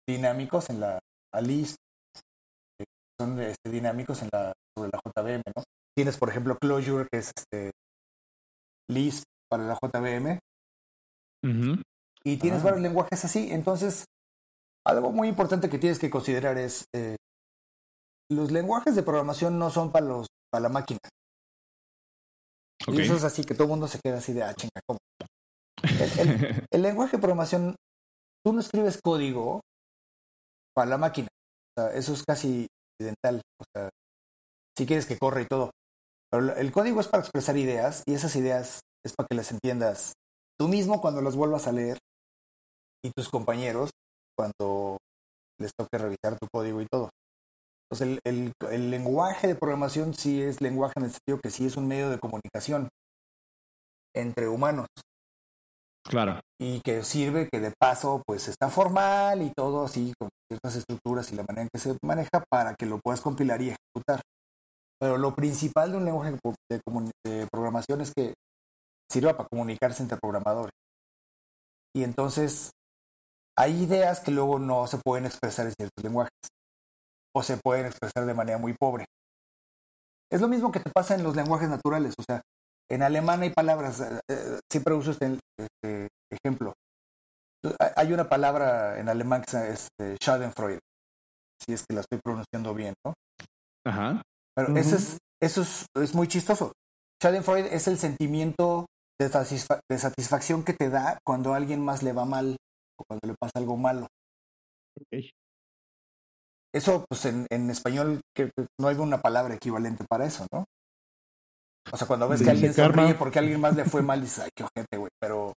dinámicos 0.08 0.70
en 0.70 0.80
la 0.80 1.00
a 1.34 1.42
Lisp, 1.42 1.78
que 2.78 2.86
son 3.20 3.40
este, 3.40 3.70
dinámicos 3.70 4.22
en 4.22 4.30
la, 4.32 4.54
sobre 4.78 4.92
la 4.92 5.00
JVM, 5.04 5.42
¿no? 5.56 5.64
Tienes, 5.96 6.18
por 6.18 6.30
ejemplo, 6.30 6.58
Clojure, 6.58 7.08
que 7.12 7.20
es 7.20 7.32
este, 7.36 7.72
Lisp 8.90 9.24
para 9.50 9.64
la 9.64 9.78
JVM. 9.82 10.40
Y 12.24 12.38
tienes 12.38 12.62
ah. 12.62 12.66
varios 12.66 12.82
lenguajes 12.82 13.26
así. 13.26 13.52
Entonces, 13.52 14.06
algo 14.86 15.12
muy 15.12 15.28
importante 15.28 15.70
que 15.70 15.80
tienes 15.80 16.00
que 16.00 16.10
considerar 16.10 16.58
es, 16.58 16.86
eh, 16.94 17.16
los 18.30 18.52
lenguajes 18.52 18.96
de 18.96 19.04
programación 19.04 19.60
no 19.60 19.70
son 19.70 19.92
para, 19.92 20.06
los, 20.06 20.28
para 20.52 20.64
la 20.64 20.70
máquina. 20.70 21.00
Y 22.88 23.02
eso 23.02 23.16
es 23.16 23.24
así 23.24 23.44
que 23.44 23.54
todo 23.54 23.64
el 23.64 23.70
mundo 23.70 23.88
se 23.88 24.00
queda 24.04 24.18
así 24.18 24.34
de, 24.34 24.44
ah, 24.44 24.54
chinga, 24.54 24.82
¿cómo? 24.86 25.00
El, 26.72 26.82
lenguaje 26.82 27.18
de 27.18 27.22
programación, 27.22 27.76
tú 28.44 28.54
no 28.54 28.60
escribes 28.60 29.00
código 29.02 29.62
para 30.76 30.90
la 30.90 30.98
máquina. 30.98 31.28
O 31.78 31.82
sea, 31.82 31.94
eso 31.94 32.14
es 32.14 32.24
casi 32.24 32.68
incidental. 33.00 33.42
O 33.60 33.64
sea, 33.74 33.90
si 34.78 34.86
quieres 34.86 35.06
que 35.06 35.18
corra 35.18 35.42
y 35.42 35.46
todo. 35.46 35.72
Pero 36.32 36.56
el 36.56 36.72
código 36.72 37.00
es 37.00 37.08
para 37.08 37.22
expresar 37.22 37.58
ideas 37.58 38.04
y 38.06 38.16
esas 38.16 38.36
ideas 38.36 38.82
es 39.06 39.14
para 39.16 39.28
que 39.28 39.36
las 39.36 39.52
entiendas 39.52 40.14
tú 40.60 40.68
mismo 40.68 41.02
cuando 41.02 41.22
las 41.22 41.36
vuelvas 41.36 41.68
a 41.68 41.72
leer 41.72 41.98
y 43.04 43.12
tus 43.12 43.30
compañeros 43.30 43.92
cuando 44.36 44.98
les 45.60 45.72
toque 45.78 45.98
revisar 45.98 46.40
tu 46.40 46.48
código 46.52 46.82
y 46.82 46.88
todo. 46.88 47.10
Entonces, 47.94 48.20
el, 48.24 48.54
el, 48.72 48.90
lenguaje 48.90 49.46
de 49.46 49.56
programación 49.56 50.16
sí 50.16 50.42
es 50.42 50.62
lenguaje 50.62 50.94
en 50.98 51.06
el 51.06 51.12
sentido 51.12 51.40
que 51.40 51.52
sí 51.52 51.68
es 51.68 51.78
un 51.78 51.88
medio 51.88 52.10
de 52.10 52.18
comunicación 52.18 52.90
entre 54.16 54.48
humanos. 54.48 54.88
Claro. 56.04 56.40
Y 56.60 56.82
que 56.82 57.04
sirve 57.04 57.50
que 57.52 57.60
de 57.60 57.72
paso, 57.80 58.24
pues 58.26 58.48
está 58.48 58.70
formal 58.70 59.44
y 59.44 59.52
todo 59.56 59.86
así, 59.86 60.12
con 60.20 60.30
ciertas 60.50 60.76
estructuras 60.76 61.32
y 61.32 61.36
la 61.36 61.44
manera 61.44 61.62
en 61.64 61.70
que 61.72 61.80
se 61.80 61.96
maneja 62.04 62.44
para 62.50 62.74
que 62.74 62.88
lo 62.88 63.00
puedas 63.00 63.22
compilar 63.22 63.62
y 63.62 63.76
ejecutar. 63.76 64.22
Pero 65.00 65.20
lo 65.20 65.36
principal 65.36 65.92
de 65.92 65.98
un 65.98 66.06
lenguaje 66.06 66.32
de, 66.32 67.12
de 67.26 67.48
programación 67.52 68.02
es 68.02 68.12
que 68.16 68.34
sirva 69.12 69.38
para 69.38 69.50
comunicarse 69.50 70.02
entre 70.02 70.18
programadores. 70.18 70.74
Y 71.96 72.04
entonces 72.04 72.72
hay 73.56 73.84
ideas 73.84 74.20
que 74.20 74.32
luego 74.32 74.58
no 74.58 74.88
se 74.88 74.98
pueden 74.98 75.28
expresar 75.28 75.68
en 75.68 75.74
ciertos 75.74 76.04
lenguajes 76.04 76.34
o 77.36 77.44
se 77.44 77.58
pueden 77.58 77.86
expresar 77.86 78.26
de 78.26 78.34
manera 78.34 78.58
muy 78.58 78.74
pobre. 78.74 79.06
Es 80.32 80.42
lo 80.42 80.48
mismo 80.48 80.72
que 80.72 80.80
te 80.80 80.90
pasa 80.90 81.16
en 81.16 81.24
los 81.24 81.36
lenguajes 81.36 81.70
naturales, 81.70 82.14
o 82.18 82.24
sea, 82.24 82.42
en 82.90 83.02
alemán 83.02 83.42
hay 83.42 83.50
palabras, 83.50 84.02
eh, 84.02 84.20
eh, 84.30 84.60
siempre 84.72 84.94
uso 84.94 85.12
este, 85.12 85.40
este, 85.58 86.10
ejemplo. 86.32 86.74
Hay 87.96 88.12
una 88.12 88.28
palabra 88.28 89.00
en 89.00 89.10
alemán 89.10 89.42
que 89.42 89.58
es 89.58 89.88
este, 89.88 90.18
Schadenfreude, 90.18 90.80
si 91.60 91.74
es 91.74 91.86
que 91.88 91.96
la 91.96 92.02
estoy 92.02 92.20
pronunciando 92.24 92.74
bien, 92.74 92.94
¿no? 93.06 93.14
Ajá. 93.86 94.22
Pero 94.56 94.76
eso, 94.76 94.96
es, 94.96 95.18
eso 95.42 95.62
es, 95.96 96.14
muy 96.14 96.28
chistoso. 96.28 96.74
Schadenfreude 97.22 97.74
es 97.74 97.88
el 97.88 97.98
sentimiento 97.98 98.86
de, 99.20 99.30
de 99.90 99.98
satisfacción 99.98 100.64
que 100.64 100.74
te 100.74 100.90
da 100.90 101.18
cuando 101.26 101.54
a 101.54 101.58
alguien 101.58 101.84
más 101.84 102.04
le 102.04 102.12
va 102.12 102.26
mal 102.26 102.58
o 103.00 103.04
cuando 103.08 103.28
le 103.28 103.36
pasa 103.40 103.54
algo 103.56 103.78
malo. 103.78 104.08
Eso, 106.74 107.06
pues 107.08 107.26
en, 107.26 107.46
en 107.52 107.70
español, 107.70 108.22
que, 108.36 108.52
no 108.80 108.88
hay 108.88 108.96
una 108.96 109.22
palabra 109.22 109.54
equivalente 109.54 110.06
para 110.10 110.26
eso, 110.26 110.48
¿no? 110.52 110.66
O 111.92 111.98
sea, 111.98 112.08
cuando 112.08 112.28
ves 112.28 112.42
que 112.42 112.50
alguien 112.50 112.74
sonríe 112.74 113.14
porque 113.14 113.40
a 113.40 113.42
alguien 113.42 113.60
más 113.62 113.76
le 113.76 113.86
fue 113.86 114.02
mal, 114.02 114.22
dices, 114.22 114.40
ay, 114.40 114.50
qué 114.56 114.64
ojete, 114.64 114.98
güey. 114.98 115.12
Pero, 115.20 115.54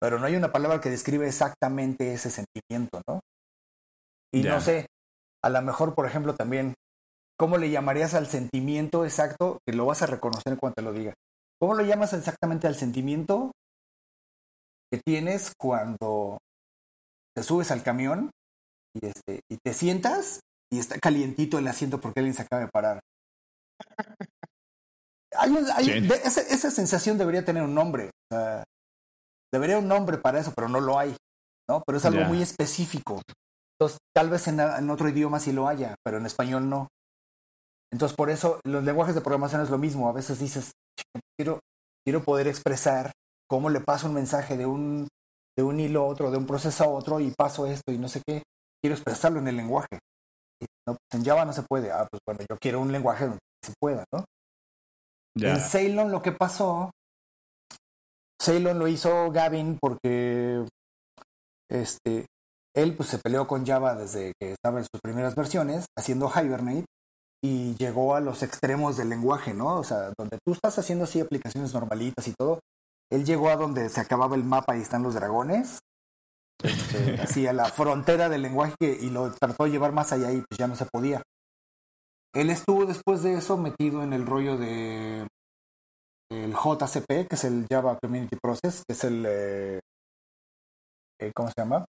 pero 0.00 0.18
no 0.18 0.26
hay 0.26 0.36
una 0.36 0.52
palabra 0.52 0.80
que 0.80 0.90
describe 0.90 1.26
exactamente 1.26 2.12
ese 2.12 2.30
sentimiento, 2.30 3.00
¿no? 3.08 3.20
Y 4.32 4.42
no 4.42 4.60
sé, 4.60 4.86
a 5.42 5.50
lo 5.50 5.60
mejor, 5.62 5.94
por 5.94 6.06
ejemplo, 6.06 6.34
también, 6.34 6.74
¿cómo 7.38 7.58
le 7.58 7.70
llamarías 7.70 8.14
al 8.14 8.26
sentimiento 8.26 9.04
exacto 9.04 9.58
que 9.66 9.74
lo 9.74 9.86
vas 9.86 10.02
a 10.02 10.06
reconocer 10.06 10.58
cuando 10.58 10.74
te 10.74 10.82
lo 10.82 10.92
diga? 10.92 11.14
¿Cómo 11.60 11.74
lo 11.74 11.84
llamas 11.84 12.12
exactamente 12.12 12.66
al 12.66 12.76
sentimiento 12.76 13.52
que 14.90 15.00
tienes 15.04 15.52
cuando 15.58 16.38
te 17.34 17.42
subes 17.42 17.70
al 17.70 17.82
camión 17.82 18.30
y, 18.94 19.06
este, 19.06 19.40
y 19.50 19.56
te 19.58 19.74
sientas 19.74 20.40
y 20.72 20.78
está 20.78 20.98
calientito 20.98 21.58
el 21.58 21.68
asiento 21.68 22.00
porque 22.00 22.20
alguien 22.20 22.34
se 22.34 22.42
acaba 22.42 22.62
de 22.62 22.68
parar. 22.68 23.00
esa, 26.24 26.70
sensación 26.70 27.18
debería 27.18 27.44
tener 27.44 27.62
un 27.62 27.74
nombre. 27.74 28.10
debería 29.52 29.78
un 29.78 29.88
nombre 29.88 30.18
para 30.18 30.40
eso, 30.40 30.52
pero 30.54 30.68
no 30.68 30.80
lo 30.80 30.98
hay. 30.98 31.14
¿no? 31.68 31.82
Pero 31.86 31.98
es 31.98 32.04
algo 32.04 32.24
muy 32.24 32.42
específico. 32.42 33.20
Entonces, 33.78 33.98
tal 34.14 34.30
vez 34.30 34.48
en, 34.48 34.60
en, 34.60 34.90
otro 34.90 35.08
idioma 35.08 35.40
sí 35.40 35.52
lo 35.52 35.68
haya, 35.68 35.94
pero 36.04 36.18
en 36.18 36.26
español 36.26 36.68
no. 36.68 36.88
Entonces, 37.92 38.16
por 38.16 38.30
eso 38.30 38.60
los 38.64 38.84
lenguajes 38.84 39.14
de 39.14 39.20
programación 39.20 39.60
es 39.60 39.70
lo 39.70 39.78
mismo. 39.78 40.08
A 40.08 40.12
veces 40.12 40.38
dices, 40.38 40.72
quiero, 41.36 41.60
quiero 42.04 42.24
poder 42.24 42.48
expresar 42.48 43.12
cómo 43.48 43.68
le 43.68 43.80
paso 43.80 44.06
un 44.06 44.14
mensaje 44.14 44.56
de 44.56 44.64
un, 44.64 45.08
de 45.56 45.62
un 45.62 45.80
hilo 45.80 46.02
a 46.02 46.06
otro, 46.06 46.30
de 46.30 46.38
un 46.38 46.46
proceso 46.46 46.84
a 46.84 46.88
otro 46.88 47.20
y 47.20 47.30
paso 47.32 47.66
esto 47.66 47.92
y 47.92 47.98
no 47.98 48.08
sé 48.08 48.22
qué 48.26 48.42
quiero 48.82 48.96
expresarlo 48.96 49.38
en 49.38 49.48
el 49.48 49.56
lenguaje. 49.56 49.98
no, 50.86 50.96
pues 50.96 51.20
en 51.20 51.24
Java 51.24 51.44
no 51.44 51.52
se 51.52 51.62
puede. 51.62 51.90
Ah, 51.90 52.06
pues 52.10 52.20
bueno, 52.26 52.40
yo 52.48 52.56
quiero 52.58 52.80
un 52.80 52.92
lenguaje 52.92 53.24
donde 53.24 53.40
se 53.64 53.72
pueda, 53.80 54.04
¿no? 54.12 54.24
En 55.36 55.60
Ceylon 55.60 56.10
lo 56.10 56.20
que 56.20 56.32
pasó, 56.32 56.90
Ceylon 58.42 58.78
lo 58.78 58.88
hizo 58.88 59.30
Gavin 59.30 59.78
porque 59.80 60.66
este, 61.70 62.26
él 62.74 62.96
pues 62.96 63.08
se 63.08 63.18
peleó 63.18 63.46
con 63.46 63.64
Java 63.64 63.94
desde 63.94 64.32
que 64.38 64.52
estaba 64.52 64.80
en 64.80 64.84
sus 64.84 65.00
primeras 65.00 65.34
versiones, 65.34 65.86
haciendo 65.96 66.28
Hibernate, 66.28 66.84
y 67.44 67.74
llegó 67.76 68.14
a 68.14 68.20
los 68.20 68.42
extremos 68.42 68.96
del 68.96 69.08
lenguaje, 69.08 69.54
¿no? 69.54 69.78
O 69.78 69.84
sea, 69.84 70.12
donde 70.18 70.38
tú 70.44 70.52
estás 70.52 70.78
haciendo 70.78 71.04
así 71.04 71.20
aplicaciones 71.20 71.72
normalitas 71.72 72.26
y 72.28 72.34
todo, 72.34 72.60
él 73.10 73.24
llegó 73.24 73.50
a 73.50 73.56
donde 73.56 73.88
se 73.88 74.00
acababa 74.00 74.36
el 74.36 74.44
mapa 74.44 74.76
y 74.76 74.80
están 74.80 75.02
los 75.02 75.14
dragones, 75.14 75.80
este, 76.62 77.14
así 77.22 77.46
a 77.46 77.52
la 77.52 77.66
frontera 77.66 78.28
del 78.28 78.42
lenguaje 78.42 78.76
y 78.80 79.10
lo 79.10 79.32
trató 79.32 79.64
de 79.64 79.70
llevar 79.70 79.92
más 79.92 80.12
allá 80.12 80.32
y 80.32 80.42
pues 80.48 80.58
ya 80.58 80.66
no 80.66 80.76
se 80.76 80.86
podía. 80.86 81.22
Él 82.34 82.50
estuvo 82.50 82.86
después 82.86 83.22
de 83.22 83.34
eso 83.34 83.56
metido 83.56 84.02
en 84.02 84.12
el 84.12 84.26
rollo 84.26 84.56
de 84.56 85.26
el 86.30 86.54
JCP, 86.54 87.28
que 87.28 87.34
es 87.34 87.44
el 87.44 87.66
Java 87.70 87.98
Community 88.00 88.36
Process, 88.42 88.84
que 88.86 88.94
es 88.94 89.04
el 89.04 89.24
eh, 89.26 89.80
eh, 91.20 91.32
¿cómo 91.34 91.48
se 91.48 91.54
llama? 91.58 91.84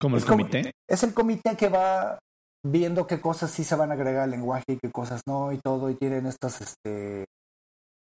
¿Como 0.00 0.16
el 0.16 0.24
comité? 0.24 0.72
es 0.88 1.02
el 1.02 1.14
comité 1.14 1.56
que 1.56 1.68
va 1.68 2.18
viendo 2.64 3.06
qué 3.06 3.20
cosas 3.20 3.50
sí 3.50 3.64
se 3.64 3.76
van 3.76 3.90
a 3.90 3.94
agregar 3.94 4.22
al 4.22 4.30
lenguaje 4.30 4.64
y 4.68 4.78
qué 4.78 4.90
cosas 4.90 5.20
no 5.26 5.52
y 5.52 5.58
todo, 5.58 5.90
y 5.90 5.94
tienen 5.94 6.26
estas 6.26 6.60
este 6.60 7.26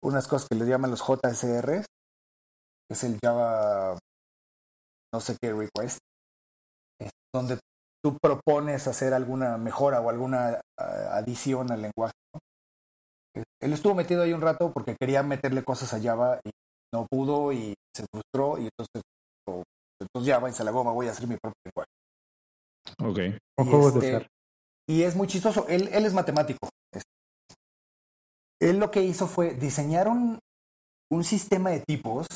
unas 0.02 0.28
cosas 0.28 0.48
que 0.48 0.56
le 0.56 0.66
llaman 0.66 0.90
los 0.90 1.00
JSR, 1.00 1.84
que 2.88 2.90
es 2.90 3.04
el 3.04 3.18
Java 3.22 3.96
no 5.12 5.20
sé 5.20 5.36
qué 5.40 5.52
request, 5.52 5.98
donde 7.34 7.58
tú 8.02 8.16
propones 8.20 8.86
hacer 8.86 9.14
alguna 9.14 9.58
mejora 9.58 10.00
o 10.00 10.10
alguna 10.10 10.60
ah, 10.78 11.16
adición 11.16 11.70
al 11.72 11.82
lenguaje. 11.82 12.14
Él 13.60 13.72
estuvo 13.72 13.94
metido 13.94 14.22
ahí 14.22 14.32
un 14.32 14.40
rato 14.40 14.72
porque 14.72 14.96
quería 14.98 15.22
meterle 15.22 15.62
cosas 15.62 15.92
a 15.92 16.00
Java 16.00 16.40
y 16.44 16.50
no 16.94 17.06
pudo 17.10 17.52
y 17.52 17.74
se 17.94 18.04
frustró 18.10 18.58
y 18.58 18.68
entonces, 18.68 19.02
entonces 20.00 20.32
Java 20.32 20.48
y 20.48 20.52
se 20.52 20.64
la 20.64 20.70
goma, 20.70 20.92
voy 20.92 21.08
a 21.08 21.10
hacer 21.10 21.26
mi 21.26 21.36
propio 21.36 21.60
lenguaje. 21.64 21.90
Ok. 22.98 23.18
Y, 23.58 23.98
este, 23.98 24.28
y 24.88 25.02
es 25.02 25.16
muy 25.16 25.26
chistoso, 25.26 25.66
él, 25.68 25.88
él 25.92 26.06
es 26.06 26.14
matemático. 26.14 26.68
Él 28.60 28.78
lo 28.78 28.90
que 28.90 29.02
hizo 29.02 29.26
fue 29.26 29.54
diseñar 29.54 30.08
un, 30.08 30.38
un 31.10 31.24
sistema 31.24 31.70
de 31.70 31.80
tipos 31.80 32.26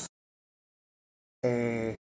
eh, 1.43 1.95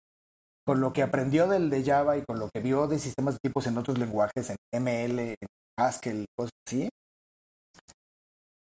con 0.69 0.81
lo 0.81 0.93
que 0.93 1.01
aprendió 1.01 1.47
del 1.47 1.71
de 1.71 1.83
Java 1.83 2.15
y 2.15 2.23
con 2.23 2.37
lo 2.37 2.47
que 2.53 2.61
vio 2.61 2.85
de 2.85 2.99
sistemas 2.99 3.33
de 3.33 3.39
tipos 3.41 3.65
en 3.65 3.79
otros 3.79 3.97
lenguajes, 3.97 4.51
en 4.51 4.83
ML, 4.83 5.19
en 5.19 5.47
Haskell, 5.79 6.25
cosas 6.37 6.51
así, 6.67 6.89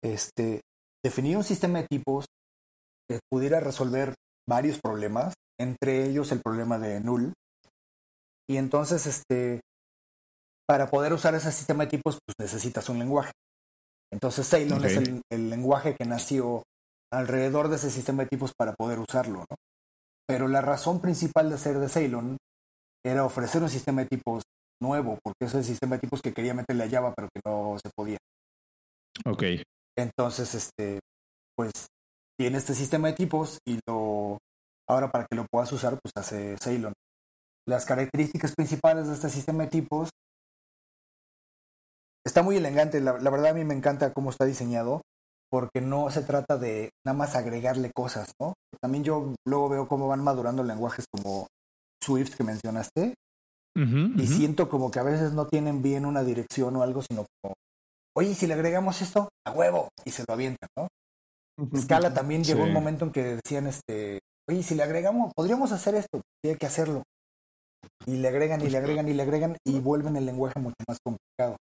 este, 0.03 0.61
definir 1.05 1.37
un 1.37 1.43
sistema 1.43 1.79
de 1.79 1.87
tipos 1.87 2.25
que 3.07 3.19
pudiera 3.29 3.59
resolver 3.59 4.15
varios 4.49 4.79
problemas, 4.81 5.35
entre 5.59 6.05
ellos 6.05 6.31
el 6.31 6.41
problema 6.41 6.79
de 6.79 7.01
null. 7.01 7.33
Y 8.49 8.57
entonces, 8.57 9.05
este, 9.05 9.61
para 10.67 10.89
poder 10.89 11.13
usar 11.13 11.35
ese 11.35 11.51
sistema 11.51 11.83
de 11.83 11.91
tipos, 11.91 12.17
pues 12.25 12.33
necesitas 12.39 12.89
un 12.89 12.97
lenguaje. 12.97 13.31
Entonces, 14.11 14.49
Ceylon 14.49 14.83
es 14.85 14.97
el, 14.97 15.21
el, 15.31 15.51
lenguaje 15.51 15.95
que 15.95 16.05
nació 16.05 16.63
alrededor 17.13 17.67
de 17.67 17.75
ese 17.75 17.91
sistema 17.91 18.23
de 18.23 18.29
tipos 18.29 18.53
para 18.57 18.73
poder 18.73 18.97
usarlo, 18.97 19.45
¿no? 19.47 19.55
Pero 20.27 20.47
la 20.47 20.61
razón 20.61 21.01
principal 21.01 21.49
de 21.49 21.57
ser 21.57 21.79
de 21.79 21.89
Ceylon 21.89 22.37
era 23.05 23.25
ofrecer 23.25 23.61
un 23.61 23.69
sistema 23.69 24.01
de 24.01 24.07
tipos 24.07 24.43
nuevo, 24.81 25.19
porque 25.23 25.45
es 25.45 25.53
el 25.53 25.63
sistema 25.63 25.95
de 25.95 26.01
tipos 26.01 26.21
que 26.21 26.33
quería 26.33 26.53
meterle 26.53 26.83
a 26.83 26.89
Java, 26.89 27.13
pero 27.15 27.29
que 27.33 27.41
no 27.45 27.77
se 27.83 27.89
podía. 27.95 28.17
Ok. 29.25 29.43
Entonces, 29.97 30.55
este, 30.55 30.99
pues 31.55 31.71
tiene 32.39 32.57
este 32.57 32.73
sistema 32.73 33.09
de 33.09 33.13
tipos 33.13 33.59
y 33.67 33.79
lo 33.87 34.37
ahora 34.89 35.11
para 35.11 35.25
que 35.25 35.35
lo 35.35 35.45
puedas 35.51 35.71
usar, 35.71 35.99
pues 36.01 36.11
hace 36.15 36.57
Ceylon. 36.61 36.93
Las 37.67 37.85
características 37.85 38.53
principales 38.55 39.07
de 39.07 39.13
este 39.13 39.29
sistema 39.29 39.63
de 39.63 39.69
tipos 39.69 40.09
está 42.25 42.41
muy 42.41 42.57
elegante. 42.57 42.99
La, 42.99 43.17
la, 43.19 43.29
verdad 43.29 43.51
a 43.51 43.53
mí 43.53 43.63
me 43.63 43.75
encanta 43.75 44.13
cómo 44.13 44.31
está 44.31 44.45
diseñado 44.45 45.01
porque 45.51 45.81
no 45.81 46.09
se 46.09 46.21
trata 46.21 46.57
de 46.57 46.91
nada 47.05 47.17
más 47.17 47.35
agregarle 47.35 47.91
cosas, 47.93 48.31
¿no? 48.39 48.53
También 48.81 49.03
yo 49.03 49.35
luego 49.45 49.69
veo 49.69 49.87
cómo 49.87 50.07
van 50.07 50.23
madurando 50.23 50.63
lenguajes 50.63 51.05
como 51.11 51.47
Swift 52.03 52.35
que 52.35 52.43
mencionaste 52.43 53.13
y 53.75 54.27
siento 54.27 54.69
como 54.69 54.91
que 54.91 54.99
a 54.99 55.03
veces 55.03 55.33
no 55.33 55.47
tienen 55.47 55.81
bien 55.81 56.05
una 56.05 56.23
dirección 56.23 56.75
o 56.75 56.83
algo, 56.83 57.01
sino 57.01 57.25
como, 57.41 57.53
oye, 58.17 58.33
si 58.33 58.47
le 58.47 58.53
agregamos 58.53 59.01
esto, 59.01 59.29
a 59.45 59.51
huevo, 59.51 59.89
y 60.03 60.11
se 60.11 60.23
lo 60.27 60.33
avientan, 60.33 60.69
¿no? 60.77 60.87
Scala 61.77 62.13
también 62.13 62.43
llegó 62.43 62.63
un 62.63 62.73
momento 62.73 63.05
en 63.05 63.11
que 63.11 63.39
decían, 63.43 63.67
este, 63.67 64.19
oye, 64.49 64.63
si 64.63 64.75
le 64.75 64.83
agregamos, 64.83 65.31
podríamos 65.35 65.71
hacer 65.71 65.95
esto, 65.95 66.21
tiene 66.41 66.57
que 66.57 66.65
hacerlo. 66.65 67.03
Y 68.05 68.17
le 68.17 68.27
agregan 68.27 68.61
y 68.61 68.69
le 68.69 68.77
agregan 68.77 69.07
y 69.07 69.13
le 69.13 69.23
agregan 69.23 69.57
y 69.65 69.79
vuelven 69.79 70.15
el 70.15 70.25
lenguaje 70.25 70.59
mucho 70.59 70.75
más 70.87 70.97
complicado. 71.03 71.57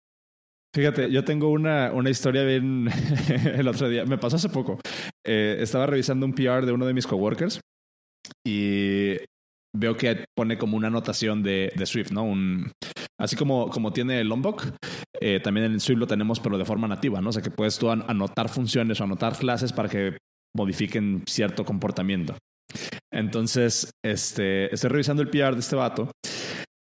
Fíjate, 0.74 1.10
yo 1.10 1.24
tengo 1.24 1.48
una, 1.48 1.92
una 1.92 2.10
historia 2.10 2.44
bien 2.44 2.88
el 3.44 3.68
otro 3.68 3.88
día, 3.88 4.04
me 4.04 4.18
pasó 4.18 4.36
hace 4.36 4.48
poco. 4.48 4.78
Eh, 5.26 5.56
estaba 5.60 5.86
revisando 5.86 6.26
un 6.26 6.34
PR 6.34 6.66
de 6.66 6.72
uno 6.72 6.86
de 6.86 6.94
mis 6.94 7.06
coworkers 7.06 7.60
y 8.46 9.16
veo 9.74 9.96
que 9.96 10.24
pone 10.36 10.58
como 10.58 10.76
una 10.76 10.88
anotación 10.88 11.42
de, 11.42 11.72
de 11.74 11.86
Swift, 11.86 12.10
¿no? 12.12 12.22
Un, 12.22 12.70
así 13.18 13.34
como, 13.36 13.70
como 13.70 13.92
tiene 13.92 14.20
el 14.20 14.28
Lombok, 14.28 14.64
eh, 15.20 15.40
también 15.40 15.72
en 15.72 15.80
Swift 15.80 15.98
lo 15.98 16.06
tenemos, 16.06 16.38
pero 16.40 16.58
de 16.58 16.64
forma 16.64 16.86
nativa, 16.86 17.20
¿no? 17.20 17.30
O 17.30 17.32
sea, 17.32 17.42
que 17.42 17.50
puedes 17.50 17.78
tú 17.78 17.90
anotar 17.90 18.48
funciones 18.48 19.00
o 19.00 19.04
anotar 19.04 19.36
clases 19.36 19.72
para 19.72 19.88
que 19.88 20.18
modifiquen 20.54 21.22
cierto 21.26 21.64
comportamiento. 21.64 22.36
Entonces, 23.12 23.90
este, 24.04 24.72
estoy 24.72 24.90
revisando 24.90 25.22
el 25.22 25.30
PR 25.30 25.54
de 25.54 25.60
este 25.60 25.76
vato 25.76 26.10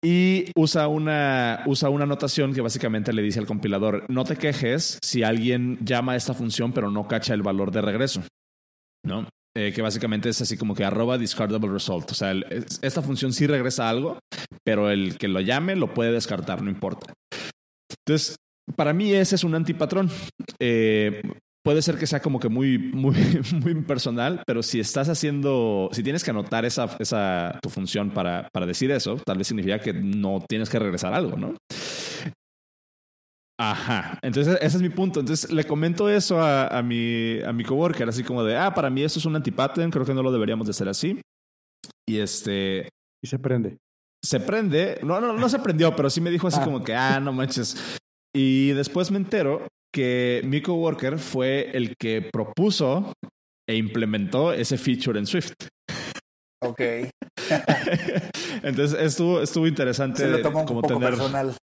y 0.07 0.51
usa 0.55 0.87
una, 0.87 1.63
usa 1.65 1.89
una 1.89 2.05
anotación 2.05 2.53
que 2.53 2.61
básicamente 2.61 3.11
le 3.11 3.21
dice 3.21 3.39
al 3.39 3.45
compilador, 3.45 4.05
no 4.07 4.23
te 4.23 4.37
quejes 4.37 4.99
si 5.01 5.23
alguien 5.23 5.79
llama 5.81 6.13
a 6.13 6.15
esta 6.15 6.33
función 6.33 6.71
pero 6.71 6.89
no 6.89 7.09
cacha 7.09 7.33
el 7.33 7.41
valor 7.41 7.71
de 7.71 7.81
regreso. 7.81 8.23
¿No? 9.05 9.27
Eh, 9.53 9.73
que 9.73 9.81
básicamente 9.81 10.29
es 10.29 10.39
así 10.39 10.55
como 10.55 10.75
que 10.75 10.85
arroba 10.85 11.17
discardable 11.17 11.67
result. 11.67 12.11
O 12.11 12.13
sea, 12.13 12.31
esta 12.81 13.01
función 13.01 13.33
sí 13.33 13.47
regresa 13.47 13.89
algo, 13.89 14.19
pero 14.63 14.89
el 14.89 15.17
que 15.17 15.27
lo 15.27 15.41
llame 15.41 15.75
lo 15.75 15.93
puede 15.93 16.13
descartar, 16.13 16.61
no 16.61 16.69
importa. 16.69 17.11
Entonces, 18.05 18.37
para 18.77 18.93
mí 18.93 19.11
ese 19.11 19.35
es 19.35 19.43
un 19.43 19.55
antipatrón. 19.55 20.09
Eh, 20.59 21.21
puede 21.63 21.81
ser 21.81 21.97
que 21.97 22.07
sea 22.07 22.21
como 22.21 22.39
que 22.39 22.49
muy, 22.49 22.77
muy, 22.77 23.15
muy 23.61 23.75
personal, 23.83 24.41
pero 24.45 24.63
si 24.63 24.79
estás 24.79 25.09
haciendo, 25.09 25.89
si 25.91 26.03
tienes 26.03 26.23
que 26.23 26.31
anotar 26.31 26.65
esa, 26.65 26.95
esa 26.99 27.59
tu 27.61 27.69
función 27.69 28.11
para, 28.11 28.49
para 28.53 28.65
decir 28.65 28.91
eso, 28.91 29.17
tal 29.25 29.37
vez 29.37 29.47
significa 29.47 29.79
que 29.79 29.93
no 29.93 30.43
tienes 30.47 30.69
que 30.69 30.79
regresar 30.79 31.13
algo, 31.13 31.37
¿no? 31.37 31.55
Ajá, 33.59 34.19
entonces 34.21 34.59
ese 34.61 34.77
es 34.77 34.81
mi 34.83 34.89
punto. 34.89 35.19
Entonces 35.19 35.51
le 35.51 35.63
comento 35.63 36.09
eso 36.09 36.39
a, 36.39 36.67
a, 36.67 36.83
mi, 36.83 37.41
a 37.41 37.51
mi 37.51 37.63
coworker, 37.63 38.07
así 38.07 38.23
como 38.23 38.43
de, 38.43 38.55
ah, 38.55 38.73
para 38.73 38.89
mí 38.89 39.01
eso 39.01 39.17
es 39.17 39.25
un 39.25 39.35
antipattern, 39.35 39.89
creo 39.89 40.05
que 40.05 40.13
no 40.13 40.21
lo 40.21 40.31
deberíamos 40.31 40.67
de 40.67 40.71
hacer 40.71 40.87
así. 40.87 41.19
Y 42.07 42.19
este... 42.19 42.89
Y 43.21 43.27
se 43.27 43.39
prende. 43.39 43.77
Se 44.23 44.39
prende, 44.39 44.99
no, 45.03 45.19
no, 45.19 45.33
no 45.33 45.49
se 45.49 45.59
prendió, 45.59 45.95
pero 45.95 46.09
sí 46.09 46.21
me 46.21 46.29
dijo 46.29 46.47
así 46.47 46.59
ah. 46.61 46.63
como 46.63 46.83
que, 46.83 46.93
ah, 46.93 47.19
no 47.19 47.33
manches. 47.33 47.97
Y 48.35 48.69
después 48.69 49.09
me 49.09 49.17
entero 49.17 49.65
que 49.93 50.41
mi 50.45 50.61
coworker 50.61 51.19
fue 51.19 51.71
el 51.73 51.95
que 51.97 52.29
propuso 52.31 53.13
e 53.67 53.75
implementó 53.75 54.53
ese 54.53 54.77
feature 54.77 55.19
en 55.19 55.25
Swift. 55.25 55.53
Ok. 56.63 56.81
Entonces 58.63 58.99
estuvo, 58.99 59.41
estuvo 59.41 59.67
interesante. 59.67 60.23
Se 60.23 60.29
lo 60.29 60.41
tomó 60.41 60.61
un 60.61 60.65
como 60.65 60.81
poco 60.81 60.95
tener... 60.95 61.09
personal. 61.09 61.55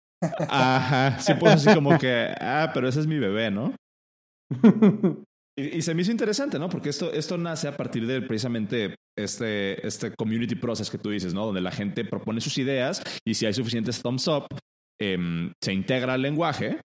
Ajá, 0.49 1.19
sí, 1.19 1.35
pues 1.35 1.55
así 1.55 1.75
como 1.75 1.99
que, 1.99 2.33
ah, 2.41 2.71
pero 2.73 2.89
ese 2.89 3.01
es 3.01 3.07
mi 3.07 3.19
bebé, 3.19 3.51
¿no? 3.51 3.75
Y, 5.55 5.83
se 5.83 5.95
me 5.95 6.01
hizo 6.01 6.11
interesante, 6.11 6.59
¿no? 6.59 6.71
Porque 6.71 6.89
esto, 6.89 7.13
esto 7.13 7.37
nace 7.37 7.69
a 7.69 7.77
partir 7.77 8.07
de 8.07 8.23
precisamente 8.23 8.95
este, 9.19 9.87
este 9.87 10.15
community 10.15 10.55
process 10.55 10.91
que 10.91 10.97
tú 10.97 11.11
dices, 11.11 11.35
¿no? 11.35 11.45
Donde 11.45 11.61
la 11.61 11.71
gente 11.71 12.07
propone 12.07 12.41
sus 12.41 12.57
ideas 12.57 13.03
y 13.27 13.35
si 13.35 13.45
hay 13.45 13.53
suficientes 13.53 14.01
thumbs 14.01 14.29
up, 14.29 14.47
em, 14.99 15.53
se 15.63 15.75
integra 15.75 16.15
al 16.15 16.23
lenguaje 16.23 16.81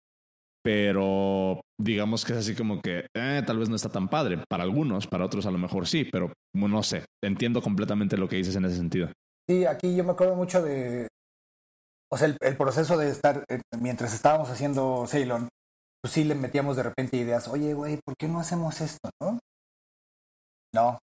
pero 0.65 1.61
digamos 1.79 2.25
que 2.25 2.33
es 2.33 2.39
así 2.39 2.55
como 2.55 2.81
que 2.81 3.07
eh, 3.15 3.43
tal 3.47 3.59
vez 3.59 3.69
no 3.69 3.77
está 3.77 3.91
tan 3.91 4.09
padre 4.09 4.43
para 4.49 4.63
algunos, 4.63 5.07
para 5.07 5.27
otros 5.27 5.45
a 5.45 5.51
lo 5.51 5.59
mejor 5.59 5.87
sí, 5.87 6.05
pero 6.11 6.33
no 6.55 6.83
sé, 6.83 7.05
entiendo 7.23 7.61
completamente 7.61 8.17
lo 8.17 8.29
que 8.29 8.37
dices 8.37 8.57
en 8.57 8.65
ese 8.65 8.77
sentido. 8.77 9.09
Sí, 9.49 9.67
aquí 9.67 9.95
yo 9.95 10.05
me 10.05 10.13
acuerdo 10.13 10.35
mucho 10.37 10.63
de, 10.63 11.07
o 12.11 12.17
sea, 12.17 12.29
el, 12.41 12.57
proceso 12.57 12.97
de 12.97 13.11
estar, 13.11 13.45
eh, 13.49 13.61
mientras 13.79 14.15
estábamos 14.15 14.49
haciendo 14.49 15.07
Ceylon, 15.07 15.49
pues 16.01 16.15
sí 16.15 16.25
le 16.25 16.35
metíamos 16.35 16.77
de 16.77 16.85
repente 16.85 17.17
ideas, 17.17 17.49
oye, 17.49 17.75
güey, 17.75 17.99
¿por 18.05 18.15
qué 18.17 18.29
no 18.29 18.41
hacemos 18.41 18.81
esto, 18.81 19.11
no? 19.21 19.39
No. 20.73 20.99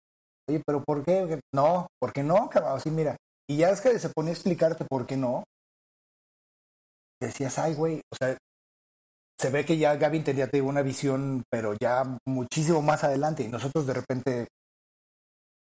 Oye, 0.49 0.63
pero 0.67 0.83
¿por 0.85 1.05
qué? 1.05 1.41
No, 1.53 1.89
¿por 2.01 2.13
qué 2.13 2.23
no, 2.23 2.49
cabrón? 2.49 2.77
Así, 2.77 2.91
mira. 2.91 3.17
Y 3.49 3.59
ya 3.59 3.71
es 3.71 3.81
que 3.81 3.99
se 3.99 4.11
ponía 4.11 4.31
a 4.31 4.35
explicarte 4.35 4.85
por 4.85 5.07
qué 5.07 5.17
no. 5.17 5.45
Decías, 7.21 7.59
ay, 7.59 7.75
güey, 7.75 8.01
o 8.13 8.17
sea, 8.17 8.37
se 9.41 9.51
ve 9.51 9.65
que 9.65 9.79
ya 9.79 9.97
Gavin 9.97 10.25
tenía 10.25 10.49
una 10.63 10.83
visión, 10.83 11.45
pero 11.51 11.75
ya 11.81 12.19
muchísimo 12.27 12.83
más 12.83 13.05
adelante. 13.05 13.45
Y 13.45 13.49
nosotros 13.49 13.87
de 13.87 13.95
repente 13.95 14.49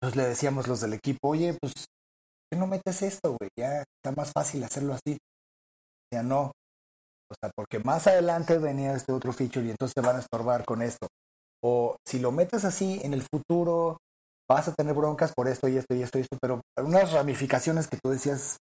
nos 0.02 0.16
le 0.16 0.24
decíamos 0.24 0.68
los 0.68 0.82
del 0.82 0.94
equipo, 0.94 1.30
oye, 1.30 1.56
pues, 1.60 1.74
¿por 1.74 2.50
qué 2.52 2.58
no 2.58 2.68
metes 2.68 3.02
esto, 3.02 3.36
güey? 3.38 3.50
Ya 3.58 3.82
está 3.82 4.16
más 4.16 4.32
fácil 4.32 4.64
hacerlo 4.64 4.94
así. 4.94 5.18
Ya 6.14 6.24
no. 6.24 6.52
O 7.30 7.36
sea, 7.40 7.52
porque 7.56 7.80
más 7.80 8.08
adelante 8.08 8.58
venía 8.58 8.94
este 8.94 9.12
otro 9.12 9.34
feature 9.34 9.66
y 9.66 9.72
entonces 9.72 9.94
te 9.94 10.02
van 10.02 10.16
a 10.16 10.20
estorbar 10.20 10.66
con 10.66 10.82
esto. 10.82 11.08
O 11.62 11.98
si 12.08 12.20
lo 12.20 12.32
metes 12.32 12.64
así 12.66 13.00
en 13.04 13.14
el 13.14 13.22
futuro, 13.22 13.98
vas 14.50 14.68
a 14.68 14.74
tener 14.74 14.94
broncas 14.94 15.34
por 15.34 15.48
esto 15.48 15.68
y 15.68 15.78
esto 15.78 15.94
y 15.94 16.02
esto 16.02 16.18
y 16.18 16.22
esto, 16.22 16.38
pero 16.42 16.62
unas 16.78 17.12
ramificaciones 17.12 17.88
que 17.88 17.98
tú 18.02 18.12
decías, 18.12 18.58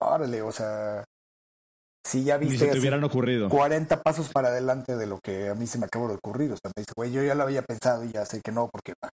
órale, 0.00 0.40
o 0.40 0.50
sea, 0.50 1.04
si 2.04 2.24
ya 2.24 2.36
viste. 2.38 2.66
Ni 2.66 2.72
te 2.72 2.78
hubieran 2.78 3.04
ocurrido. 3.04 3.48
40 3.48 4.02
pasos 4.02 4.30
para 4.30 4.48
adelante 4.48 4.96
de 4.96 5.06
lo 5.06 5.18
que 5.22 5.48
a 5.48 5.54
mí 5.54 5.66
se 5.66 5.78
me 5.78 5.86
acabó 5.86 6.08
de 6.08 6.14
ocurrir. 6.14 6.52
O 6.52 6.56
sea, 6.56 6.72
me 6.74 6.82
dice, 6.82 6.92
güey, 6.96 7.12
yo 7.12 7.22
ya 7.22 7.34
lo 7.34 7.42
había 7.42 7.62
pensado 7.62 8.04
y 8.04 8.12
ya 8.12 8.24
sé 8.24 8.40
que 8.42 8.52
no, 8.52 8.68
porque 8.72 8.94
va. 9.02 9.10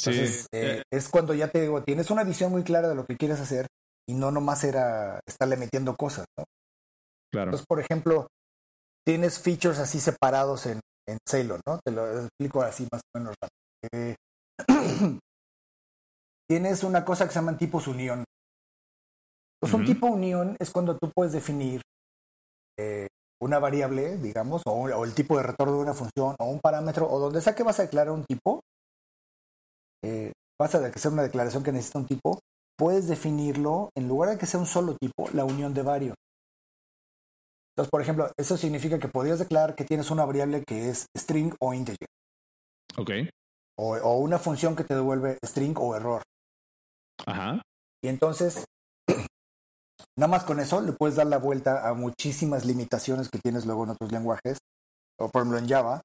Entonces, 0.00 0.46
eh, 0.52 0.78
eh. 0.78 0.82
es 0.90 1.08
cuando 1.08 1.34
ya 1.34 1.48
te 1.48 1.60
digo, 1.60 1.82
tienes 1.82 2.10
una 2.10 2.24
visión 2.24 2.50
muy 2.50 2.62
clara 2.62 2.88
de 2.88 2.94
lo 2.94 3.04
que 3.04 3.16
quieres 3.16 3.38
hacer 3.38 3.66
y 4.08 4.14
no 4.14 4.30
nomás 4.30 4.64
era 4.64 5.20
estarle 5.28 5.56
metiendo 5.56 5.94
cosas, 5.94 6.24
¿no? 6.38 6.44
Claro. 7.30 7.50
Entonces, 7.50 7.66
por 7.66 7.80
ejemplo, 7.80 8.28
tienes 9.06 9.38
features 9.38 9.78
así 9.78 10.00
separados 10.00 10.66
en, 10.66 10.80
en 11.06 11.18
Sailor, 11.28 11.60
¿no? 11.66 11.78
Te 11.84 11.92
lo 11.92 12.22
explico 12.22 12.62
así 12.62 12.88
más 12.90 13.02
o 13.14 13.18
menos. 13.18 13.34
Eh, 13.92 14.16
tienes 16.48 16.82
una 16.82 17.04
cosa 17.04 17.26
que 17.26 17.32
se 17.32 17.38
llaman 17.38 17.58
tipos 17.58 17.86
unión. 17.86 18.24
Pues 19.60 19.74
un 19.74 19.84
tipo 19.84 20.06
unión 20.06 20.56
es 20.58 20.70
cuando 20.70 20.96
tú 20.96 21.10
puedes 21.14 21.34
definir 21.34 21.82
eh, 22.78 23.08
una 23.42 23.58
variable, 23.58 24.16
digamos, 24.16 24.62
o, 24.66 25.04
el 25.04 25.14
tipo 25.14 25.36
de 25.36 25.42
retorno 25.42 25.74
de 25.74 25.82
una 25.82 25.94
función, 25.94 26.34
o 26.38 26.44
un 26.46 26.60
parámetro, 26.60 27.10
o 27.10 27.18
donde 27.18 27.42
sea 27.42 27.54
que 27.54 27.62
vas 27.62 27.78
a 27.78 27.82
declarar 27.82 28.12
un 28.12 28.24
tipo, 28.24 28.60
eh, 30.02 30.32
vas 30.58 30.74
a 30.74 30.86
hacer 30.86 31.12
una 31.12 31.22
declaración 31.22 31.62
que 31.62 31.72
necesita 31.72 31.98
un 31.98 32.06
tipo, 32.06 32.40
puedes 32.78 33.06
definirlo, 33.06 33.90
en 33.94 34.08
lugar 34.08 34.30
de 34.30 34.38
que 34.38 34.46
sea 34.46 34.60
un 34.60 34.66
solo 34.66 34.96
tipo, 34.96 35.28
la 35.34 35.44
unión 35.44 35.74
de 35.74 35.82
varios. 35.82 36.14
Entonces, 37.74 37.90
por 37.90 38.00
ejemplo, 38.02 38.30
eso 38.38 38.56
significa 38.56 38.98
que 38.98 39.08
podrías 39.08 39.38
declarar 39.38 39.74
que 39.74 39.84
tienes 39.84 40.10
una 40.10 40.24
variable 40.24 40.64
que 40.66 40.88
es 40.88 41.06
string 41.16 41.54
o 41.60 41.74
integer. 41.74 42.08
Ok. 42.96 43.10
O, 43.78 43.96
o 43.96 44.18
una 44.18 44.38
función 44.38 44.74
que 44.76 44.84
te 44.84 44.94
devuelve 44.94 45.38
string 45.44 45.74
o 45.78 45.94
error. 45.94 46.22
Ajá. 47.26 47.62
Y 48.02 48.08
entonces, 48.08 48.64
Nada 50.20 50.32
más 50.32 50.44
con 50.44 50.60
eso 50.60 50.82
le 50.82 50.92
puedes 50.92 51.16
dar 51.16 51.28
la 51.28 51.38
vuelta 51.38 51.88
a 51.88 51.94
muchísimas 51.94 52.66
limitaciones 52.66 53.30
que 53.30 53.38
tienes 53.38 53.64
luego 53.64 53.84
en 53.84 53.90
otros 53.92 54.12
lenguajes, 54.12 54.58
o 55.18 55.30
por 55.30 55.40
ejemplo 55.40 55.58
en 55.58 55.66
Java. 55.66 56.02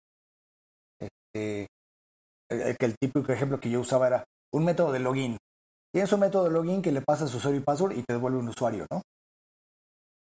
Este, 1.01 1.67
el, 2.49 2.77
el 2.79 2.95
típico 2.97 3.33
ejemplo 3.33 3.59
que 3.59 3.69
yo 3.69 3.81
usaba 3.81 4.07
era 4.07 4.23
un 4.53 4.63
método 4.63 4.93
de 4.93 4.99
login. 4.99 5.35
Tienes 5.93 6.13
un 6.13 6.21
método 6.21 6.45
de 6.45 6.51
login 6.51 6.81
que 6.81 6.93
le 6.93 7.01
pasas 7.01 7.35
usuario 7.35 7.59
y 7.59 7.63
password 7.65 7.97
y 7.97 8.03
te 8.03 8.13
devuelve 8.13 8.37
un 8.37 8.47
usuario, 8.47 8.85
¿no? 8.89 9.01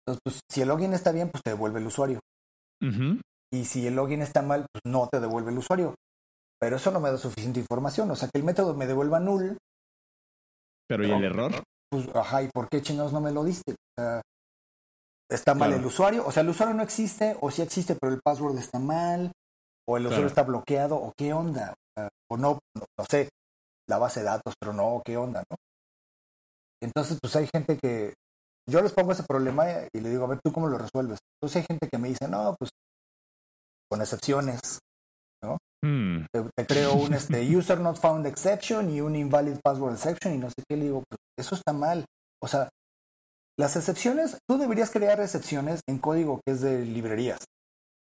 Entonces, 0.02 0.22
pues, 0.24 0.40
si 0.50 0.62
el 0.62 0.70
login 0.70 0.94
está 0.94 1.12
bien, 1.12 1.30
pues 1.30 1.44
te 1.44 1.52
devuelve 1.52 1.80
el 1.80 1.86
usuario. 1.86 2.20
Y 3.54 3.66
si 3.66 3.86
el 3.86 3.96
login 3.96 4.24
está 4.24 4.42
mal, 4.42 4.66
pues 4.74 4.82
no 4.92 5.08
te 5.08 5.20
devuelve 5.20 5.52
el 5.52 5.60
usuario. 5.60 5.94
Pero 6.60 6.78
eso 6.78 6.90
no 6.90 7.00
me 7.00 7.12
da 7.12 7.18
suficiente 7.20 7.60
información. 7.60 8.10
O 8.10 8.16
sea, 8.16 8.28
que 8.28 8.40
el 8.40 8.44
método 8.44 8.74
me 8.74 8.88
devuelva 8.88 9.20
null. 9.20 9.56
Pero 10.88 11.06
¿y 11.06 11.12
el 11.12 11.24
error? 11.24 11.52
Pues, 11.90 12.08
ajá, 12.16 12.44
¿y 12.44 12.50
por 12.50 12.70
qué 12.70 12.82
chingados 12.82 13.14
no 13.14 13.22
me 13.22 13.32
lo 13.32 13.44
diste? 13.44 13.76
está 15.30 15.54
mal 15.54 15.74
el 15.74 15.86
usuario, 15.86 16.26
o 16.26 16.32
sea, 16.32 16.42
el 16.42 16.50
usuario 16.50 16.74
no 16.74 16.84
existe, 16.84 17.36
o 17.42 17.52
sí 17.52 17.62
existe, 17.62 17.96
pero 17.96 18.14
el 18.14 18.22
password 18.22 18.58
está 18.58 18.80
mal, 18.80 19.32
o 19.86 19.98
el 19.98 20.06
usuario 20.06 20.28
está 20.28 20.44
bloqueado, 20.44 20.96
o 20.96 21.14
qué 21.18 21.34
onda, 21.34 21.74
o 22.30 22.38
no, 22.38 22.60
no, 22.76 23.06
sé, 23.10 23.30
la 23.90 23.98
base 23.98 24.22
de 24.22 24.28
datos, 24.28 24.54
pero 24.60 24.74
no, 24.74 25.02
qué 25.04 25.18
onda, 25.18 25.44
¿no? 25.50 25.58
Entonces, 26.82 27.18
pues 27.22 27.36
hay 27.36 27.48
gente 27.54 27.78
que, 27.78 28.14
yo 28.70 28.82
les 28.82 28.94
pongo 28.94 29.12
ese 29.12 29.24
problema 29.24 29.66
y 29.94 30.00
le 30.00 30.10
digo, 30.10 30.26
a 30.26 30.28
ver, 30.28 30.40
¿tú 30.44 30.52
cómo 30.52 30.68
lo 30.68 30.78
resuelves? 30.78 31.20
Entonces 31.36 31.62
hay 31.62 31.66
gente 31.68 31.90
que 31.90 31.98
me 31.98 32.10
dice, 32.10 32.28
no, 32.28 32.56
pues 32.58 32.72
con 33.90 34.02
excepciones, 34.02 34.80
¿no? 35.44 35.58
Hmm. 35.84 36.26
Te, 36.32 36.66
creo 36.66 36.94
un 36.94 37.14
este, 37.14 37.42
user 37.56 37.80
not 37.80 37.98
found 37.98 38.26
exception 38.26 38.90
y 38.90 39.02
un 39.02 39.16
invalid 39.16 39.58
password 39.64 39.94
exception 39.94 40.34
y 40.34 40.38
no 40.38 40.50
sé 40.50 40.64
qué. 40.68 40.78
Le 40.78 40.86
digo, 40.86 41.04
pues, 41.08 41.20
eso 41.38 41.56
está 41.56 41.74
mal. 41.74 42.06
O 42.42 42.48
sea, 42.48 42.70
las 43.60 43.76
excepciones, 43.76 44.38
tú 44.48 44.58
deberías 44.58 44.92
crear 44.92 45.20
excepciones 45.20 45.82
en 45.88 45.98
código 45.98 46.42
que 46.46 46.54
es 46.54 46.62
de 46.62 46.86
librerías, 46.86 47.40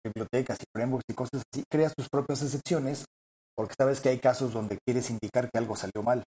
bibliotecas 0.05 0.57
y 0.61 0.65
frameworks 0.76 1.05
y 1.09 1.14
cosas 1.14 1.43
así. 1.51 1.64
Creas 1.72 1.93
tus 1.95 2.07
propias 2.09 2.43
excepciones 2.43 3.05
porque 3.55 3.73
sabes 3.77 3.99
que 3.99 4.09
hay 4.09 4.19
casos 4.19 4.53
donde 4.53 4.77
quieres 4.85 5.09
indicar 5.09 5.49
que 5.51 5.57
algo 5.57 5.76
salió 5.76 6.03
mal. 6.03 6.23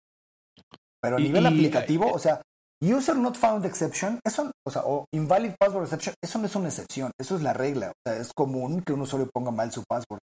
Pero 1.02 1.16
a 1.16 1.20
nivel 1.20 1.44
aplicativo, 1.46 2.12
o 2.12 2.18
sea, 2.18 2.40
user 2.80 3.16
not 3.16 3.36
found 3.36 3.64
exception, 3.64 4.20
eso, 4.24 4.50
o 4.64 4.70
sea, 4.70 4.82
o 4.84 5.06
invalid 5.12 5.52
password 5.58 5.84
exception, 5.84 6.14
eso 6.22 6.38
no 6.38 6.46
es 6.46 6.54
una 6.54 6.68
excepción, 6.68 7.10
eso 7.20 7.36
es 7.36 7.42
la 7.42 7.52
regla. 7.52 7.88
O 7.90 7.94
sea, 8.06 8.20
es 8.20 8.32
común 8.32 8.82
que 8.82 8.92
un 8.92 9.02
usuario 9.02 9.28
ponga 9.32 9.50
mal 9.50 9.72
su 9.72 9.82
password. 9.88 10.20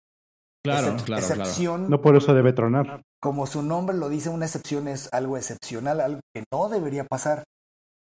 Claro, 0.64 0.96
claro, 1.04 1.22
excepción, 1.22 1.88
No 1.88 2.00
por 2.00 2.16
eso 2.16 2.34
debe 2.34 2.52
tronar. 2.52 3.02
Como 3.20 3.46
su 3.46 3.62
nombre 3.62 3.96
lo 3.96 4.08
dice, 4.08 4.28
una 4.28 4.46
excepción 4.46 4.88
es 4.88 5.08
algo 5.12 5.36
excepcional, 5.36 6.00
algo 6.00 6.20
que 6.34 6.44
no 6.52 6.68
debería 6.68 7.04
pasar. 7.04 7.44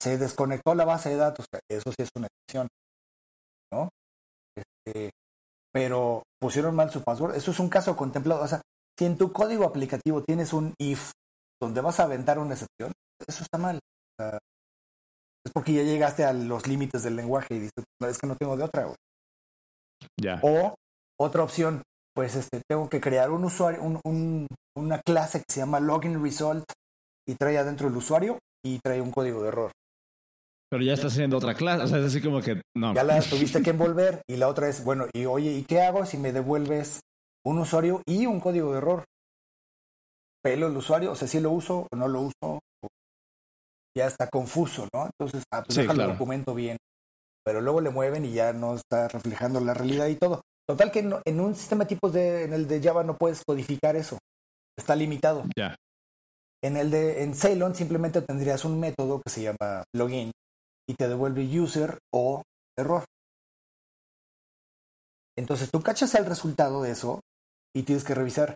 Se 0.00 0.18
desconectó 0.18 0.74
la 0.74 0.84
base 0.84 1.10
de 1.10 1.16
datos, 1.16 1.46
eso 1.70 1.90
sí 1.90 2.02
es 2.02 2.08
una 2.16 2.26
excepción. 2.26 2.68
¿No? 3.72 3.88
Este, 4.56 5.10
pero 5.72 6.24
pusieron 6.40 6.74
mal 6.74 6.90
su 6.90 7.02
password. 7.02 7.36
Eso 7.36 7.52
es 7.52 7.60
un 7.60 7.68
caso 7.68 7.96
contemplado. 7.96 8.42
O 8.42 8.48
sea, 8.48 8.60
si 8.98 9.06
en 9.06 9.16
tu 9.16 9.32
código 9.32 9.64
aplicativo 9.64 10.22
tienes 10.22 10.52
un 10.52 10.74
if 10.80 11.12
donde 11.60 11.80
vas 11.80 12.00
a 12.00 12.04
aventar 12.04 12.38
una 12.38 12.54
excepción, 12.54 12.92
eso 13.26 13.44
está 13.44 13.56
mal. 13.58 13.78
es 14.18 15.52
porque 15.52 15.72
ya 15.72 15.82
llegaste 15.82 16.24
a 16.24 16.32
los 16.32 16.66
límites 16.66 17.04
del 17.04 17.16
lenguaje 17.16 17.54
y 17.54 17.58
dices, 17.60 17.84
no, 18.00 18.08
es 18.08 18.18
que 18.18 18.26
no 18.26 18.36
tengo 18.36 18.56
de 18.56 18.64
otra. 18.64 18.92
Ya. 20.20 20.40
O 20.42 20.74
otra 21.18 21.44
opción, 21.44 21.82
pues 22.14 22.36
este, 22.36 22.60
tengo 22.68 22.88
que 22.88 23.00
crear 23.00 23.30
un 23.30 23.44
usuario, 23.44 23.82
un, 24.04 24.46
una 24.76 25.00
clase 25.00 25.38
que 25.38 25.52
se 25.52 25.60
llama 25.60 25.80
login 25.80 26.22
result 26.22 26.64
y 27.26 27.34
trae 27.34 27.58
adentro 27.58 27.88
el 27.88 27.96
usuario 27.96 28.38
y 28.64 28.78
trae 28.80 29.00
un 29.00 29.10
código 29.10 29.42
de 29.42 29.48
error. 29.48 29.70
Pero 30.70 30.84
ya 30.84 30.94
estás 30.94 31.12
haciendo 31.12 31.36
otra 31.36 31.54
clase, 31.54 31.84
o 31.84 31.86
sea, 31.86 31.98
es 31.98 32.06
así 32.06 32.22
como 32.22 32.40
que 32.40 32.62
no. 32.74 32.94
Ya 32.94 33.04
la 33.04 33.20
tuviste 33.20 33.62
que 33.62 33.70
envolver 33.70 34.22
y 34.26 34.36
la 34.36 34.48
otra 34.48 34.68
es, 34.68 34.82
bueno, 34.82 35.06
y 35.12 35.26
oye, 35.26 35.52
¿y 35.52 35.64
qué 35.64 35.82
hago 35.82 36.06
si 36.06 36.16
me 36.16 36.32
devuelves 36.32 37.00
un 37.44 37.58
usuario 37.58 38.02
y 38.06 38.24
un 38.24 38.40
código 38.40 38.72
de 38.72 38.78
error? 38.78 39.04
¿Pelo 40.42 40.68
el 40.68 40.76
usuario? 40.76 41.12
O 41.12 41.14
sea, 41.14 41.28
si 41.28 41.40
lo 41.40 41.50
uso 41.50 41.86
o 41.90 41.96
no 41.96 42.08
lo 42.08 42.22
uso. 42.22 42.60
Ya 43.94 44.06
está 44.06 44.28
confuso, 44.28 44.88
¿no? 44.94 45.04
Entonces, 45.04 45.44
ah, 45.52 45.62
pues 45.62 45.76
deja 45.76 45.92
el 45.92 45.98
documento 45.98 46.54
bien. 46.54 46.78
Pero 47.44 47.60
luego 47.60 47.82
le 47.82 47.90
mueven 47.90 48.24
y 48.24 48.32
ya 48.32 48.54
no 48.54 48.74
está 48.74 49.08
reflejando 49.08 49.60
la 49.60 49.74
realidad 49.74 50.06
y 50.06 50.16
todo. 50.16 50.40
Total 50.66 50.92
que 50.92 51.00
en 51.24 51.40
un 51.40 51.54
sistema 51.54 51.84
de 51.84 51.88
tipos 51.88 52.12
de, 52.12 52.44
en 52.44 52.52
el 52.52 52.68
de 52.68 52.80
Java 52.80 53.02
no 53.02 53.16
puedes 53.16 53.42
codificar 53.44 53.96
eso. 53.96 54.18
Está 54.78 54.96
limitado. 54.96 55.44
Ya. 55.56 55.74
En 56.62 56.76
el 56.76 56.90
de 56.90 57.24
en 57.24 57.34
Ceylon 57.34 57.74
simplemente 57.74 58.22
tendrías 58.22 58.64
un 58.64 58.78
método 58.78 59.20
que 59.20 59.30
se 59.30 59.42
llama 59.42 59.84
login 59.92 60.30
y 60.88 60.94
te 60.94 61.08
devuelve 61.08 61.60
user 61.60 61.98
o 62.14 62.42
error. 62.78 63.04
Entonces 65.36 65.70
tú 65.70 65.82
cachas 65.82 66.14
el 66.14 66.26
resultado 66.26 66.82
de 66.82 66.92
eso 66.92 67.20
y 67.74 67.82
tienes 67.82 68.04
que 68.04 68.14
revisar. 68.14 68.54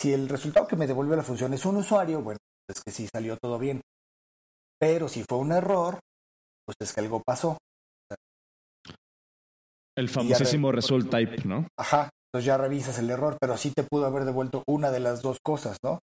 Si 0.00 0.12
el 0.12 0.28
resultado 0.28 0.68
que 0.68 0.76
me 0.76 0.86
devuelve 0.86 1.16
la 1.16 1.22
función 1.22 1.52
es 1.54 1.64
un 1.64 1.76
usuario, 1.76 2.22
bueno, 2.22 2.38
es 2.68 2.82
que 2.82 2.92
sí 2.92 3.08
salió 3.12 3.36
todo 3.36 3.58
bien. 3.58 3.80
Pero 4.78 5.08
si 5.08 5.24
fue 5.28 5.38
un 5.38 5.52
error, 5.52 5.98
pues 6.64 6.76
es 6.80 6.92
que 6.92 7.00
algo 7.00 7.22
pasó. 7.24 7.58
El 9.96 10.08
famosísimo 10.08 10.72
result 10.72 11.10
type, 11.10 11.44
¿no? 11.44 11.66
Ajá, 11.78 12.08
entonces 12.28 12.46
ya 12.46 12.56
revisas 12.56 12.98
el 12.98 13.10
error, 13.10 13.36
pero 13.40 13.56
sí 13.56 13.72
te 13.74 13.82
pudo 13.82 14.06
haber 14.06 14.24
devuelto 14.24 14.62
una 14.66 14.90
de 14.90 15.00
las 15.00 15.22
dos 15.22 15.38
cosas, 15.44 15.76
¿no? 15.84 15.98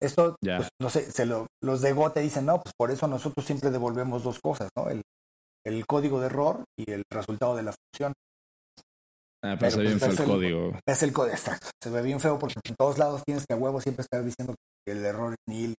Esto, 0.00 0.36
pues, 0.40 0.68
no 0.80 0.90
sé, 0.90 1.10
se 1.10 1.26
lo, 1.26 1.48
los 1.60 1.80
de 1.80 1.92
Go 1.92 2.12
te 2.12 2.20
dicen, 2.20 2.46
no, 2.46 2.60
pues 2.62 2.72
por 2.78 2.92
eso 2.92 3.08
nosotros 3.08 3.44
siempre 3.44 3.70
devolvemos 3.70 4.22
dos 4.22 4.38
cosas, 4.40 4.68
¿no? 4.76 4.88
El, 4.88 5.02
el 5.66 5.86
código 5.86 6.20
de 6.20 6.26
error 6.26 6.64
y 6.78 6.90
el 6.90 7.02
resultado 7.12 7.56
de 7.56 7.64
la 7.64 7.72
función. 7.72 8.12
Ah, 9.44 9.56
pero, 9.58 9.70
se 9.72 9.78
ve 9.78 9.84
bien 9.84 9.98
pues, 9.98 10.16
feo 10.16 10.24
el, 10.24 10.30
código. 10.30 10.72
Es 10.86 11.02
el 11.02 11.12
código, 11.12 11.34
exacto. 11.34 11.68
Se 11.82 11.90
ve 11.90 12.02
bien 12.02 12.20
feo 12.20 12.38
porque 12.38 12.54
en 12.64 12.76
todos 12.76 12.98
lados 12.98 13.22
tienes 13.24 13.44
que 13.46 13.54
a 13.54 13.56
huevo 13.56 13.80
siempre 13.80 14.02
estar 14.02 14.24
diciendo 14.24 14.54
que 14.86 14.92
el 14.92 15.04
error 15.04 15.32
es 15.32 15.52
nil. 15.52 15.74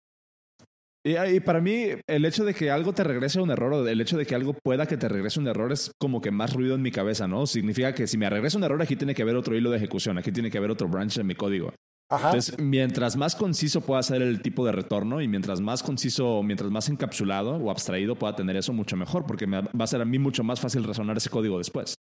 Y, 1.09 1.17
y, 1.37 1.41
para 1.41 1.63
mí, 1.63 1.87
el 2.07 2.25
hecho 2.27 2.45
de 2.45 2.53
que 2.53 2.71
algo 2.71 2.93
te 2.93 3.03
regrese 3.03 3.41
un 3.41 3.51
error 3.51 3.73
o 3.73 3.89
el 3.89 4.01
hecho 4.01 4.19
de 4.19 4.27
que 4.27 4.35
algo 4.35 4.53
pueda 4.53 4.85
que 4.85 4.99
te 4.99 5.09
regrese 5.09 5.41
un 5.41 5.49
error 5.49 5.73
es 5.73 5.91
como 5.99 6.21
que 6.21 6.31
más 6.31 6.53
ruido 6.53 6.75
en 6.75 6.83
mi 6.83 6.91
cabeza, 6.91 7.27
¿no? 7.27 7.47
Significa 7.47 7.95
que 7.95 8.07
si 8.07 8.19
me 8.19 8.29
regresa 8.29 8.59
un 8.59 8.65
error, 8.65 8.83
aquí 8.83 8.95
tiene 8.95 9.15
que 9.15 9.23
haber 9.23 9.37
otro 9.37 9.57
hilo 9.57 9.71
de 9.71 9.79
ejecución, 9.79 10.19
aquí 10.19 10.33
tiene 10.33 10.51
que 10.51 10.59
haber 10.59 10.71
otro 10.71 10.87
branch 10.87 11.17
en 11.17 11.27
mi 11.27 11.35
código. 11.35 11.73
Entonces, 12.11 12.59
mientras 12.59 13.17
más 13.17 13.37
conciso 13.37 13.81
pueda 13.81 14.03
ser 14.03 14.21
el 14.21 14.43
tipo 14.43 14.67
de 14.67 14.73
retorno 14.73 15.23
y 15.23 15.29
mientras 15.29 15.63
más 15.63 15.83
conciso, 15.83 16.43
mientras 16.43 16.71
más 16.71 16.91
encapsulado 16.91 17.57
o 17.57 17.71
abstraído 17.71 18.15
pueda 18.15 18.37
tener 18.37 18.57
eso, 18.57 18.75
mucho 18.75 18.97
mejor, 18.97 19.25
porque 19.25 19.47
me 19.47 19.63
va 19.63 19.85
a 19.85 19.87
ser 19.87 20.03
a 20.03 20.05
mí 20.05 20.19
mucho 20.19 20.45
más 20.45 20.61
fácil 20.61 20.85
resonar 20.85 21.17
ese 21.17 21.31
código 21.31 21.57
después. 21.57 21.95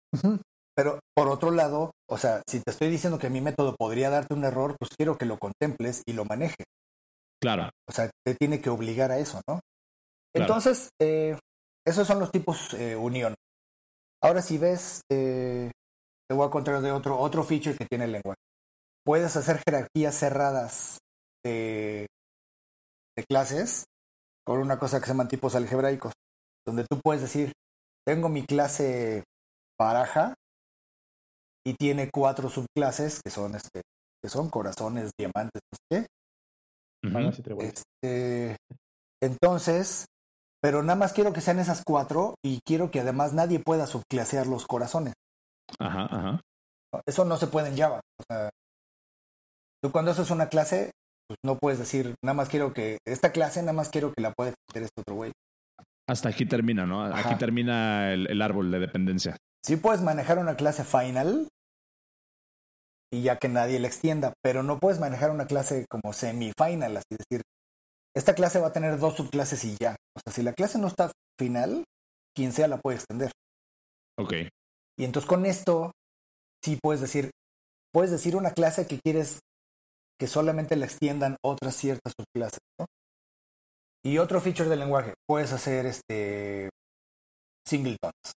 Pero 0.75 0.99
por 1.15 1.29
otro 1.29 1.51
lado, 1.51 1.91
o 2.09 2.17
sea, 2.17 2.41
si 2.47 2.59
te 2.59 2.71
estoy 2.71 2.89
diciendo 2.89 3.19
que 3.19 3.29
mi 3.29 3.39
método 3.39 3.75
podría 3.77 4.09
darte 4.09 4.33
un 4.33 4.43
error, 4.43 4.75
pues 4.77 4.91
quiero 4.97 5.17
que 5.17 5.25
lo 5.25 5.37
contemples 5.37 6.03
y 6.05 6.13
lo 6.13 6.23
maneje. 6.23 6.65
Claro. 7.41 7.69
O 7.87 7.91
sea, 7.91 8.09
te 8.25 8.35
tiene 8.35 8.61
que 8.61 8.69
obligar 8.69 9.11
a 9.11 9.19
eso, 9.19 9.41
¿no? 9.47 9.59
Entonces, 10.35 10.89
eh, 11.01 11.37
esos 11.85 12.07
son 12.07 12.19
los 12.19 12.31
tipos 12.31 12.73
eh, 12.73 12.95
unión. 12.95 13.33
Ahora, 14.21 14.41
si 14.41 14.57
ves, 14.57 15.01
eh, 15.11 15.71
te 16.27 16.35
voy 16.35 16.47
a 16.47 16.51
contar 16.51 16.81
de 16.81 16.91
otro, 16.91 17.17
otro 17.19 17.43
feature 17.43 17.77
que 17.77 17.85
tiene 17.85 18.05
el 18.05 18.11
lenguaje 18.13 18.37
puedes 19.07 19.37
hacer 19.37 19.61
jerarquías 19.65 20.19
cerradas 20.19 20.97
de, 21.45 22.07
clases 23.29 23.85
con 24.45 24.59
una 24.59 24.77
cosa 24.77 24.99
que 24.99 25.05
se 25.05 25.13
llaman 25.13 25.29
tipos 25.29 25.55
algebraicos, 25.55 26.11
donde 26.65 26.83
tú 26.83 26.99
puedes 27.01 27.21
decir, 27.21 27.53
tengo 28.05 28.27
mi 28.27 28.45
clase 28.45 29.23
baraja 29.79 30.33
y 31.65 31.73
tiene 31.75 32.09
cuatro 32.13 32.49
subclases 32.49 33.21
que 33.23 33.31
son 33.31 33.55
este 33.55 33.81
que 34.21 34.29
son 34.29 34.49
corazones, 34.49 35.11
diamantes, 35.17 35.61
Este, 37.59 38.57
entonces, 39.21 40.05
pero 40.61 40.83
nada 40.83 40.95
más 40.95 41.13
quiero 41.13 41.33
que 41.33 41.41
sean 41.41 41.59
esas 41.59 41.83
cuatro 41.85 42.35
y 42.43 42.59
quiero 42.65 42.91
que 42.91 43.01
además 43.01 43.33
nadie 43.33 43.59
pueda 43.59 43.87
subclasear 43.87 44.47
los 44.47 44.65
corazones. 44.65 45.13
Ajá, 45.79 46.07
ajá. 46.09 46.41
Eso 47.05 47.25
no 47.25 47.37
se 47.37 47.47
puede 47.47 47.69
en 47.69 47.77
Java. 47.77 47.99
O 48.19 48.23
sea, 48.27 48.49
Tú 49.81 49.91
cuando 49.91 50.11
haces 50.11 50.31
una 50.31 50.49
clase, 50.49 50.91
pues 51.27 51.37
no 51.45 51.57
puedes 51.57 51.79
decir, 51.79 52.15
nada 52.23 52.33
más 52.33 52.49
quiero 52.49 52.73
que, 52.73 52.97
esta 53.05 53.31
clase 53.31 53.61
nada 53.61 53.73
más 53.73 53.89
quiero 53.89 54.11
que 54.13 54.21
la 54.21 54.31
pueda 54.31 54.51
extender 54.51 54.83
este 54.83 55.01
otro 55.01 55.15
güey. 55.15 55.31
Hasta 56.09 56.29
aquí 56.29 56.45
termina, 56.45 56.85
¿no? 56.85 57.03
Aquí 57.03 57.35
termina 57.35 58.13
el, 58.13 58.41
árbol 58.41 58.71
de 58.71 58.79
dependencia. 58.79 59.35
Sí 59.63 59.75
puedes 59.75 60.01
manejar 60.01 60.39
una 60.39 60.55
clase 60.55 60.83
final 60.83 61.47
y 63.11 63.23
ya 63.23 63.37
que 63.37 63.49
nadie 63.49 63.79
la 63.79 63.87
extienda, 63.87 64.33
pero 64.43 64.63
no 64.63 64.79
puedes 64.79 64.99
manejar 64.99 65.31
una 65.31 65.47
clase 65.47 65.85
como 65.89 66.13
semi-final, 66.13 66.97
así 66.97 67.15
decir, 67.17 67.41
esta 68.15 68.33
clase 68.35 68.59
va 68.59 68.67
a 68.67 68.73
tener 68.73 68.97
dos 68.99 69.15
subclases 69.15 69.63
y 69.63 69.77
ya. 69.77 69.95
O 70.15 70.19
sea, 70.19 70.33
si 70.33 70.41
la 70.41 70.53
clase 70.53 70.79
no 70.79 70.87
está 70.87 71.11
final, 71.39 71.83
quien 72.35 72.51
sea 72.51 72.67
la 72.67 72.79
puede 72.79 72.97
extender. 72.97 73.31
Ok. 74.17 74.33
Y 74.97 75.05
entonces 75.05 75.29
con 75.29 75.45
esto, 75.45 75.91
sí 76.63 76.79
puedes 76.81 77.01
decir, 77.01 77.29
puedes 77.93 78.11
decir 78.11 78.35
una 78.35 78.51
clase 78.51 78.87
que 78.87 78.99
quieres 78.99 79.39
que 80.19 80.27
solamente 80.27 80.75
la 80.75 80.85
extiendan 80.85 81.37
otras 81.45 81.75
ciertas 81.75 82.13
subclases, 82.17 82.59
¿no? 82.79 82.87
Y 84.03 84.17
otro 84.17 84.41
feature 84.41 84.69
del 84.69 84.79
lenguaje, 84.79 85.13
puedes 85.27 85.53
hacer 85.53 85.85
este 85.85 86.69
singletons. 87.67 88.33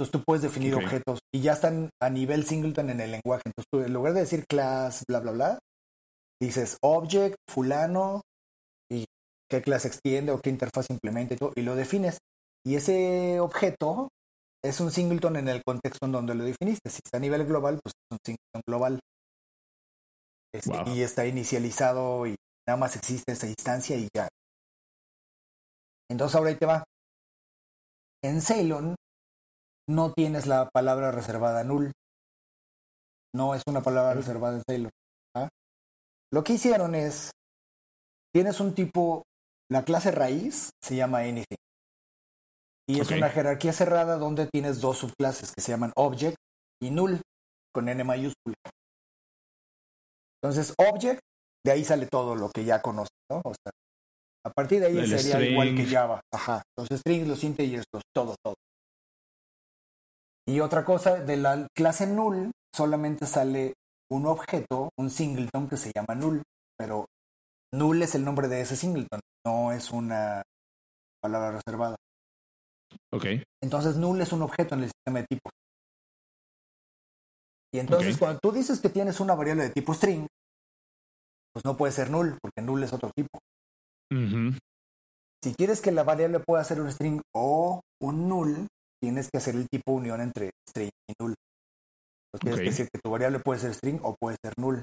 Entonces 0.00 0.18
tú 0.18 0.24
puedes 0.24 0.40
definir 0.40 0.74
objetos 0.74 1.18
y 1.30 1.42
ya 1.42 1.52
están 1.52 1.90
a 2.00 2.08
nivel 2.08 2.46
singleton 2.46 2.88
en 2.88 3.02
el 3.02 3.10
lenguaje. 3.10 3.42
Entonces 3.44 3.66
tú, 3.70 3.82
en 3.82 3.92
lugar 3.92 4.14
de 4.14 4.20
decir 4.20 4.46
class, 4.48 5.04
bla, 5.06 5.20
bla, 5.20 5.32
bla, 5.32 5.58
dices 6.40 6.78
object, 6.80 7.36
fulano, 7.46 8.22
y 8.90 9.04
qué 9.50 9.60
clase 9.60 9.88
extiende 9.88 10.32
o 10.32 10.40
qué 10.40 10.48
interfaz 10.48 10.88
implementa 10.88 11.34
y 11.34 11.36
todo, 11.36 11.52
y 11.54 11.60
lo 11.60 11.76
defines. 11.76 12.16
Y 12.64 12.76
ese 12.76 13.40
objeto 13.40 14.08
es 14.64 14.80
un 14.80 14.90
singleton 14.90 15.36
en 15.36 15.48
el 15.48 15.62
contexto 15.62 16.06
en 16.06 16.12
donde 16.12 16.34
lo 16.34 16.44
definiste. 16.44 16.88
Si 16.88 17.00
está 17.04 17.18
a 17.18 17.20
nivel 17.20 17.44
global, 17.44 17.78
pues 17.82 17.92
es 17.92 18.10
un 18.10 18.18
singleton 18.24 18.62
global. 18.66 19.00
Este, 20.54 20.90
y 20.92 21.02
está 21.02 21.26
inicializado 21.26 22.26
y 22.26 22.36
nada 22.66 22.78
más 22.78 22.96
existe 22.96 23.32
esa 23.32 23.48
instancia 23.48 23.98
y 23.98 24.08
ya. 24.16 24.28
Entonces 26.10 26.36
ahora 26.36 26.48
ahí 26.48 26.56
te 26.56 26.64
va. 26.64 26.84
En 28.24 28.40
Ceylon 28.40 28.94
no 29.90 30.12
tienes 30.12 30.46
la 30.46 30.68
palabra 30.70 31.10
reservada 31.10 31.64
null. 31.64 31.92
No 33.34 33.54
es 33.54 33.62
una 33.68 33.82
palabra 33.82 34.14
reservada 34.14 34.56
en 34.56 34.62
Ceylon. 34.68 34.90
¿ah? 35.36 35.48
Lo 36.32 36.44
que 36.44 36.54
hicieron 36.54 36.94
es, 36.94 37.30
tienes 38.32 38.60
un 38.60 38.74
tipo, 38.74 39.24
la 39.70 39.84
clase 39.84 40.12
raíz 40.12 40.70
se 40.82 40.96
llama 40.96 41.18
anything. 41.18 41.56
Y 42.88 43.00
es 43.00 43.10
una 43.10 43.28
jerarquía 43.28 43.72
cerrada 43.72 44.16
donde 44.16 44.48
tienes 44.48 44.80
dos 44.80 44.98
subclases 44.98 45.52
que 45.52 45.60
se 45.60 45.70
llaman 45.70 45.92
object 45.94 46.36
y 46.82 46.90
null 46.90 47.20
con 47.72 47.88
n 47.88 48.02
mayúscula. 48.02 48.56
Entonces, 50.42 50.74
object, 50.78 51.20
de 51.64 51.72
ahí 51.72 51.84
sale 51.84 52.06
todo 52.06 52.34
lo 52.34 52.48
que 52.50 52.64
ya 52.64 52.82
conoces, 52.82 53.14
¿no? 53.30 53.42
O 53.44 53.54
sea, 53.54 53.72
a 54.44 54.50
partir 54.50 54.80
de 54.80 54.86
ahí 54.86 55.06
sería 55.06 55.50
igual 55.50 55.76
que 55.76 55.86
Java. 55.86 56.20
Ajá. 56.32 56.62
Los 56.76 56.88
strings, 56.88 57.28
los 57.28 57.44
integers, 57.44 57.84
los 57.92 58.02
todo, 58.12 58.34
todo. 58.42 58.54
Y 60.46 60.60
otra 60.60 60.84
cosa, 60.84 61.20
de 61.20 61.36
la 61.36 61.66
clase 61.76 62.06
null 62.06 62.50
solamente 62.74 63.26
sale 63.26 63.74
un 64.10 64.26
objeto, 64.26 64.90
un 64.98 65.10
singleton 65.10 65.68
que 65.68 65.76
se 65.76 65.92
llama 65.94 66.14
null, 66.14 66.42
pero 66.76 67.06
null 67.72 68.02
es 68.02 68.14
el 68.14 68.24
nombre 68.24 68.48
de 68.48 68.60
ese 68.62 68.76
singleton, 68.76 69.20
no 69.46 69.72
es 69.72 69.90
una 69.90 70.42
palabra 71.22 71.52
reservada. 71.52 71.96
Ok. 73.12 73.26
Entonces 73.62 73.96
null 73.96 74.20
es 74.20 74.32
un 74.32 74.42
objeto 74.42 74.74
en 74.74 74.82
el 74.82 74.90
sistema 74.90 75.20
de 75.20 75.26
tipos. 75.26 75.52
Y 77.72 77.78
entonces 77.78 78.18
cuando 78.18 78.40
tú 78.40 78.50
dices 78.50 78.80
que 78.80 78.88
tienes 78.88 79.20
una 79.20 79.36
variable 79.36 79.64
de 79.64 79.70
tipo 79.70 79.94
string, 79.94 80.26
pues 81.52 81.64
no 81.64 81.76
puede 81.76 81.92
ser 81.92 82.10
null, 82.10 82.36
porque 82.40 82.62
null 82.62 82.82
es 82.82 82.92
otro 82.92 83.10
tipo. 83.14 83.38
Si 85.42 85.54
quieres 85.54 85.80
que 85.80 85.92
la 85.92 86.02
variable 86.02 86.40
pueda 86.40 86.64
ser 86.64 86.80
un 86.80 86.90
string 86.90 87.20
o 87.32 87.80
un 88.02 88.28
null, 88.28 88.66
tienes 89.00 89.28
que 89.30 89.38
hacer 89.38 89.54
el 89.54 89.68
tipo 89.68 89.92
unión 89.92 90.20
entre 90.20 90.50
string 90.68 90.90
y 91.08 91.14
null. 91.20 91.34
Entonces 92.32 92.40
tienes 92.40 92.60
que 92.60 92.70
decir 92.70 92.88
que 92.92 93.00
tu 93.02 93.10
variable 93.10 93.40
puede 93.40 93.60
ser 93.60 93.74
string 93.74 93.98
o 94.02 94.14
puede 94.20 94.36
ser 94.42 94.54
null. 94.58 94.82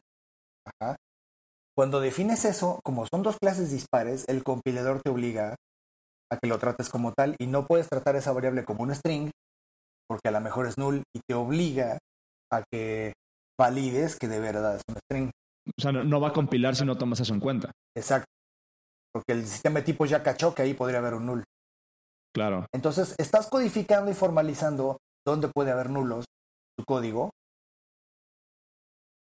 Cuando 1.75 2.01
defines 2.01 2.43
eso, 2.43 2.79
como 2.83 3.05
son 3.05 3.23
dos 3.23 3.37
clases 3.39 3.71
dispares, 3.71 4.25
el 4.27 4.43
compilador 4.43 5.01
te 5.01 5.11
obliga 5.11 5.55
a 6.31 6.37
que 6.37 6.47
lo 6.49 6.57
trates 6.57 6.89
como 6.89 7.13
tal 7.13 7.35
y 7.39 7.47
no 7.47 7.67
puedes 7.67 7.87
tratar 7.87 8.15
esa 8.15 8.33
variable 8.33 8.65
como 8.65 8.83
un 8.83 8.93
string 8.93 9.29
porque 10.07 10.29
a 10.29 10.31
lo 10.31 10.41
mejor 10.41 10.67
es 10.67 10.77
null 10.77 11.03
y 11.15 11.19
te 11.27 11.35
obliga 11.35 11.97
a 12.51 12.63
que 12.71 13.13
valides 13.59 14.17
que 14.17 14.27
de 14.27 14.39
verdad 14.39 14.77
es 14.77 14.81
un 14.87 14.95
string. 14.95 15.31
O 15.77 15.81
sea, 15.81 15.91
no, 15.91 16.21
va 16.21 16.29
a 16.29 16.33
compilar 16.33 16.75
si 16.75 16.85
no 16.85 16.97
tomas 16.97 17.19
eso 17.19 17.33
en 17.33 17.41
cuenta. 17.41 17.71
Exacto. 17.95 18.27
Porque 19.13 19.33
el 19.33 19.45
sistema 19.45 19.79
de 19.79 19.85
tipos 19.85 20.09
ya 20.09 20.23
cachó 20.23 20.55
que 20.55 20.61
ahí 20.61 20.73
podría 20.73 20.99
haber 20.99 21.15
un 21.15 21.25
null. 21.25 21.43
Claro. 22.37 22.67
Entonces, 22.71 23.15
estás 23.17 23.47
codificando 23.47 24.11
y 24.11 24.13
formalizando 24.13 24.99
dónde 25.25 25.47
puede 25.47 25.71
haber 25.71 25.89
nulos 25.89 26.25
tu 26.77 26.85
código, 26.85 27.31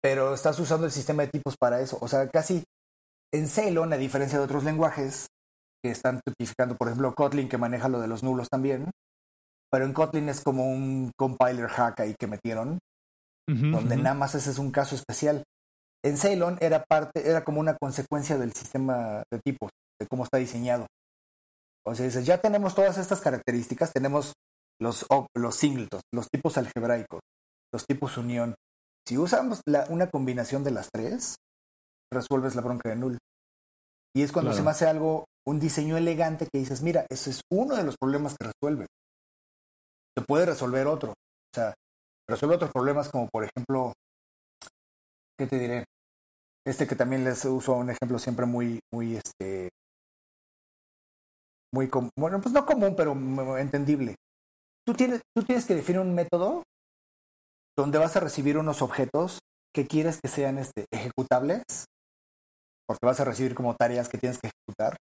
pero 0.03 0.35
estás 0.35 0.59
usando 0.59 0.85
el 0.85 0.91
sistema 0.91 1.23
de 1.23 1.29
tipos 1.29 1.55
para 1.57 1.81
eso. 1.81 1.97
O 1.99 2.07
sea, 2.07 2.29
casi 2.29 2.63
en 3.33 3.47
Ceylon, 3.47 3.91
a 3.91 3.97
diferencia 3.97 4.37
de 4.37 4.45
otros 4.45 4.63
lenguajes 4.63 5.25
que 5.83 5.89
están 5.89 6.21
tipificando, 6.23 6.75
por 6.75 6.89
ejemplo, 6.89 7.15
Kotlin, 7.15 7.49
que 7.49 7.57
maneja 7.57 7.89
lo 7.89 7.99
de 7.99 8.07
los 8.07 8.21
nulos 8.21 8.49
también, 8.49 8.91
pero 9.71 9.85
en 9.85 9.93
Kotlin 9.93 10.29
es 10.29 10.43
como 10.43 10.71
un 10.71 11.09
compiler 11.17 11.69
hack 11.69 12.01
ahí 12.01 12.13
que 12.19 12.27
metieron, 12.27 12.77
donde 13.47 13.97
nada 13.97 14.13
más 14.13 14.35
ese 14.35 14.51
es 14.51 14.59
un 14.59 14.69
caso 14.69 14.93
especial. 14.93 15.43
En 16.05 16.19
Ceylon 16.19 16.59
era 16.61 16.83
parte, 16.83 17.27
era 17.27 17.43
como 17.43 17.59
una 17.59 17.75
consecuencia 17.77 18.37
del 18.37 18.53
sistema 18.53 19.23
de 19.31 19.39
tipos, 19.43 19.71
de 19.99 20.05
cómo 20.05 20.23
está 20.23 20.37
diseñado. 20.37 20.85
O 21.85 21.95
sea, 21.95 22.05
dices, 22.05 22.25
ya 22.25 22.39
tenemos 22.39 22.75
todas 22.75 22.97
estas 22.97 23.21
características, 23.21 23.91
tenemos 23.91 24.33
los, 24.79 25.05
los 25.35 25.55
singletons, 25.55 26.03
los 26.13 26.27
tipos 26.29 26.57
algebraicos, 26.57 27.21
los 27.73 27.85
tipos 27.85 28.17
unión. 28.17 28.55
Si 29.07 29.17
usamos 29.17 29.61
la, 29.67 29.85
una 29.89 30.09
combinación 30.09 30.63
de 30.63 30.71
las 30.71 30.89
tres, 30.91 31.35
resuelves 32.11 32.55
la 32.55 32.61
bronca 32.61 32.89
de 32.89 32.95
null. 32.95 33.17
Y 34.15 34.23
es 34.23 34.31
cuando 34.31 34.53
se 34.53 34.61
me 34.61 34.71
hace 34.71 34.85
algo, 34.85 35.25
un 35.47 35.59
diseño 35.59 35.97
elegante 35.97 36.47
que 36.51 36.59
dices, 36.59 36.81
mira, 36.81 37.05
ese 37.09 37.29
es 37.29 37.41
uno 37.49 37.75
de 37.75 37.83
los 37.83 37.95
problemas 37.97 38.35
que 38.37 38.51
resuelve. 38.51 38.87
Se 40.17 40.23
puede 40.25 40.45
resolver 40.45 40.87
otro. 40.87 41.11
O 41.11 41.55
sea, 41.55 41.73
resuelve 42.29 42.55
otros 42.55 42.71
problemas 42.71 43.09
como, 43.09 43.29
por 43.29 43.45
ejemplo, 43.45 43.93
¿qué 45.37 45.47
te 45.47 45.57
diré? 45.57 45.85
Este 46.65 46.85
que 46.87 46.95
también 46.95 47.23
les 47.23 47.43
uso 47.45 47.73
un 47.73 47.89
ejemplo 47.89 48.19
siempre 48.19 48.45
muy, 48.45 48.79
muy, 48.93 49.15
este, 49.15 49.69
muy, 51.73 51.89
bueno, 52.17 52.41
pues 52.41 52.53
no 52.53 52.65
común, 52.65 52.95
pero 52.95 53.13
entendible. 53.57 54.15
Tú 54.85 54.93
tienes, 54.93 55.21
tú 55.35 55.43
tienes 55.43 55.65
que 55.65 55.75
definir 55.75 56.01
un 56.01 56.13
método 56.13 56.63
donde 57.77 57.97
vas 57.97 58.15
a 58.15 58.19
recibir 58.19 58.57
unos 58.57 58.81
objetos 58.81 59.39
que 59.73 59.87
quieres 59.87 60.19
que 60.21 60.29
sean 60.29 60.57
este, 60.57 60.85
ejecutables, 60.91 61.63
porque 62.87 63.05
vas 63.05 63.19
a 63.19 63.25
recibir 63.25 63.55
como 63.55 63.75
tareas 63.75 64.09
que 64.09 64.17
tienes 64.17 64.39
que 64.39 64.49
ejecutar, 64.49 64.97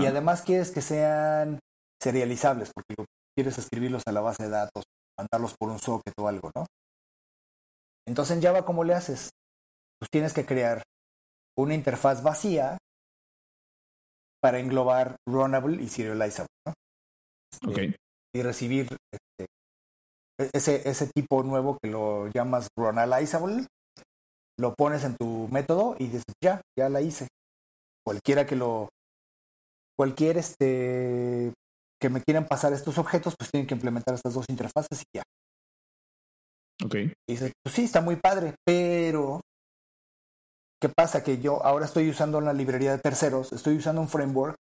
y 0.00 0.06
además 0.06 0.42
quieres 0.42 0.70
que 0.70 0.80
sean 0.80 1.58
serializables, 2.00 2.70
porque 2.74 3.04
quieres 3.36 3.58
escribirlos 3.58 4.02
a 4.06 4.12
la 4.12 4.20
base 4.20 4.44
de 4.44 4.50
datos, 4.50 4.84
mandarlos 5.18 5.54
por 5.58 5.70
un 5.70 5.78
socket 5.78 6.14
o 6.18 6.28
algo, 6.28 6.50
¿no? 6.54 6.66
Entonces 8.06 8.36
en 8.36 8.42
Java, 8.42 8.64
¿cómo 8.64 8.84
le 8.84 8.94
haces? 8.94 9.30
Pues 9.98 10.08
tienes 10.10 10.32
que 10.32 10.46
crear 10.46 10.82
una 11.56 11.74
interfaz 11.74 12.22
vacía 12.22 12.78
para 14.42 14.58
englobar 14.58 15.16
runnable 15.26 15.82
y 15.82 15.88
serializable, 15.88 16.48
¿no? 16.66 16.74
Y 18.34 18.42
recibir 18.42 18.88
este, 19.12 19.46
e-, 20.40 20.50
ese, 20.52 20.88
ese 20.88 21.08
tipo 21.14 21.42
nuevo 21.42 21.78
que 21.80 21.88
lo 21.88 22.28
llamas 22.28 22.68
runalizable, 22.76 23.66
lo 24.58 24.74
pones 24.74 25.04
en 25.04 25.16
tu 25.16 25.48
método 25.50 25.96
y 25.98 26.06
dices, 26.06 26.24
ya, 26.42 26.60
ya 26.78 26.88
la 26.88 27.00
hice. 27.00 27.28
Cualquiera 28.04 28.46
que 28.46 28.56
lo, 28.56 28.88
cualquier 29.96 30.38
este, 30.38 31.52
que 32.00 32.08
me 32.08 32.20
quieran 32.20 32.46
pasar 32.46 32.72
estos 32.72 32.98
objetos, 32.98 33.34
pues 33.38 33.50
tienen 33.50 33.66
que 33.66 33.74
implementar 33.74 34.14
estas 34.14 34.34
dos 34.34 34.46
interfaces 34.48 35.02
y 35.02 35.18
ya. 35.18 35.22
Ok. 36.84 36.94
Y 36.96 37.32
dices, 37.32 37.52
pues 37.62 37.74
sí, 37.74 37.84
está 37.84 38.00
muy 38.00 38.16
padre, 38.16 38.54
pero 38.66 39.40
¿qué 40.82 40.88
pasa? 40.88 41.22
Que 41.22 41.40
yo 41.40 41.64
ahora 41.64 41.86
estoy 41.86 42.10
usando 42.10 42.38
una 42.38 42.52
librería 42.52 42.90
de 42.90 42.98
terceros, 42.98 43.52
estoy 43.52 43.76
usando 43.76 44.00
un 44.00 44.08
framework 44.08 44.56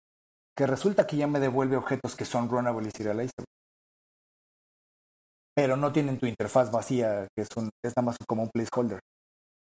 que 0.57 0.67
resulta 0.67 1.07
que 1.07 1.17
ya 1.17 1.27
me 1.27 1.41
devuelve 1.41 1.79
objetos 1.79 2.15
que 2.15 2.27
son 2.27 2.51
runnable 2.51 2.89
y 2.89 2.91
serializable. 2.91 3.47
Pero 5.57 5.79
no 5.79 5.91
tienen 5.93 6.19
tu 6.19 6.27
interfaz 6.27 6.71
vacía, 6.71 7.27
que 7.35 7.43
es, 7.43 7.49
un, 7.57 7.71
es 7.83 7.95
nada 7.97 8.05
más 8.05 8.17
como 8.29 8.43
un 8.43 8.51
placeholder. 8.51 9.01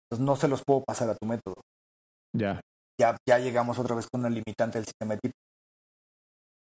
Entonces 0.06 0.26
no 0.26 0.36
se 0.38 0.48
los 0.48 0.64
puedo 0.65 0.84
pasar 0.88 1.10
a 1.10 1.15
tu 1.15 1.28
método. 1.28 1.56
Ya. 2.34 2.61
Ya, 2.99 3.18
ya 3.28 3.40
llegamos 3.40 3.78
otra 3.78 3.95
vez 3.95 4.07
con 4.10 4.22
una 4.22 4.30
limitante 4.30 4.78
del 4.78 4.86
sistema 4.86 5.15
de 5.15 5.19
tipo. 5.22 5.34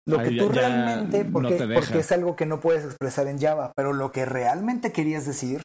Lo 0.07 0.19
que 0.19 0.31
tú 0.33 0.49
realmente, 0.49 1.25
porque, 1.25 1.57
porque 1.75 1.99
es 1.99 2.13
algo 2.13 2.37
que 2.37 2.47
no 2.47 2.61
puedes 2.61 2.85
expresar 2.85 3.27
en 3.27 3.39
Java, 3.39 3.73
pero 3.77 3.93
lo 3.93 4.13
que 4.13 4.25
realmente 4.25 4.93
querías 4.93 5.27
decir, 5.27 5.63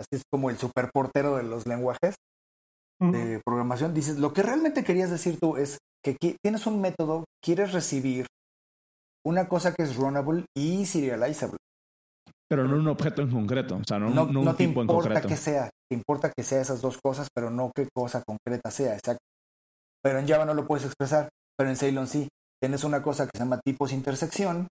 así 0.00 0.16
es 0.16 0.22
como 0.30 0.50
el 0.50 0.58
superportero 0.58 1.36
de 1.36 1.44
los 1.44 1.66
lenguajes 1.66 2.14
de 3.12 3.40
programación, 3.44 3.94
dices, 3.94 4.18
lo 4.18 4.32
que 4.32 4.42
realmente 4.42 4.84
querías 4.84 5.10
decir 5.10 5.38
tú 5.40 5.56
es 5.56 5.78
que 6.02 6.16
tienes 6.42 6.66
un 6.66 6.80
método, 6.80 7.24
quieres 7.42 7.72
recibir 7.72 8.26
una 9.26 9.48
cosa 9.48 9.74
que 9.74 9.82
es 9.82 9.96
runnable 9.96 10.44
y 10.56 10.84
serializable. 10.86 11.56
Pero 12.48 12.68
no 12.68 12.76
un 12.76 12.88
objeto 12.88 13.22
en 13.22 13.30
concreto, 13.30 13.76
o 13.76 13.84
sea, 13.86 13.98
no, 13.98 14.10
no, 14.10 14.40
un 14.40 14.56
te 14.56 14.66
tipo 14.66 14.82
en 14.82 14.86
concreto. 14.86 15.28
que 15.28 15.36
sea, 15.36 15.70
te 15.90 15.96
importa 15.96 16.30
que 16.30 16.42
sea 16.42 16.60
esas 16.60 16.82
dos 16.82 16.98
cosas, 17.02 17.28
pero 17.34 17.50
no 17.50 17.72
qué 17.74 17.88
cosa 17.94 18.22
concreta 18.22 18.70
sea, 18.70 18.94
exacto. 18.94 19.24
Pero 20.02 20.18
en 20.18 20.28
Java 20.28 20.44
no 20.44 20.52
lo 20.52 20.66
puedes 20.66 20.84
expresar, 20.84 21.30
pero 21.56 21.70
en 21.70 21.76
Ceylon 21.76 22.06
sí. 22.06 22.28
Tienes 22.62 22.84
una 22.84 23.02
cosa 23.02 23.24
que 23.24 23.36
se 23.36 23.44
llama 23.44 23.60
tipos 23.64 23.92
intersección, 23.92 24.68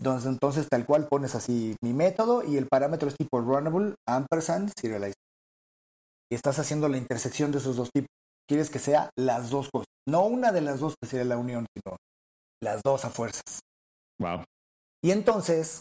donde 0.00 0.28
entonces 0.28 0.66
tal 0.68 0.86
cual 0.86 1.06
pones 1.08 1.34
así 1.34 1.76
mi 1.82 1.92
método 1.92 2.42
y 2.44 2.56
el 2.56 2.66
parámetro 2.66 3.08
es 3.08 3.16
tipo 3.16 3.40
runnable, 3.40 3.94
ampersand, 4.08 4.72
serializable. 4.80 5.14
Y 6.30 6.36
estás 6.36 6.58
haciendo 6.58 6.88
la 6.88 6.96
intersección 6.96 7.50
de 7.52 7.58
esos 7.58 7.76
dos 7.76 7.90
tipos. 7.92 8.08
Quieres 8.48 8.70
que 8.70 8.78
sea 8.78 9.10
las 9.18 9.50
dos 9.50 9.68
cosas. 9.72 9.86
No 10.08 10.24
una 10.24 10.52
de 10.52 10.60
las 10.60 10.80
dos 10.80 10.94
que 11.00 11.08
sería 11.08 11.24
la 11.24 11.36
unión, 11.36 11.66
sino 11.74 11.96
las 12.62 12.82
dos 12.82 13.04
a 13.04 13.10
fuerzas. 13.10 13.60
Wow. 14.18 14.44
Y 15.02 15.10
entonces, 15.12 15.80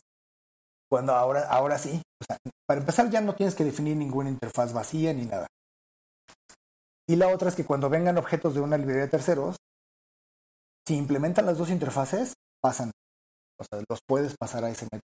cuando 0.90 1.14
ahora, 1.14 1.48
ahora 1.50 1.78
sí, 1.78 2.02
o 2.22 2.26
sea, 2.26 2.38
para 2.68 2.80
empezar 2.80 3.10
ya 3.10 3.22
no 3.22 3.36
tienes 3.36 3.56
que 3.56 3.64
definir 3.64 3.96
ninguna 3.98 4.30
interfaz 4.30 4.74
vacía 4.74 5.14
ni 5.14 5.26
nada. 5.26 5.48
Y 7.08 7.16
la 7.16 7.30
otra 7.30 7.50
es 7.50 7.56
que 7.56 7.66
cuando 7.66 7.90
vengan 7.90 8.18
objetos 8.18 8.54
de 8.54 8.62
una 8.62 8.78
librería 8.78 9.04
de 9.04 9.10
terceros, 9.10 9.56
si 10.88 10.96
implementan 10.96 11.46
las 11.46 11.58
dos 11.58 11.70
interfaces, 11.70 12.34
pasan. 12.62 12.92
O 13.60 13.64
sea, 13.64 13.84
los 13.90 14.00
puedes 14.08 14.36
pasar 14.40 14.64
a 14.64 14.70
ese 14.70 14.86
método. 14.86 15.02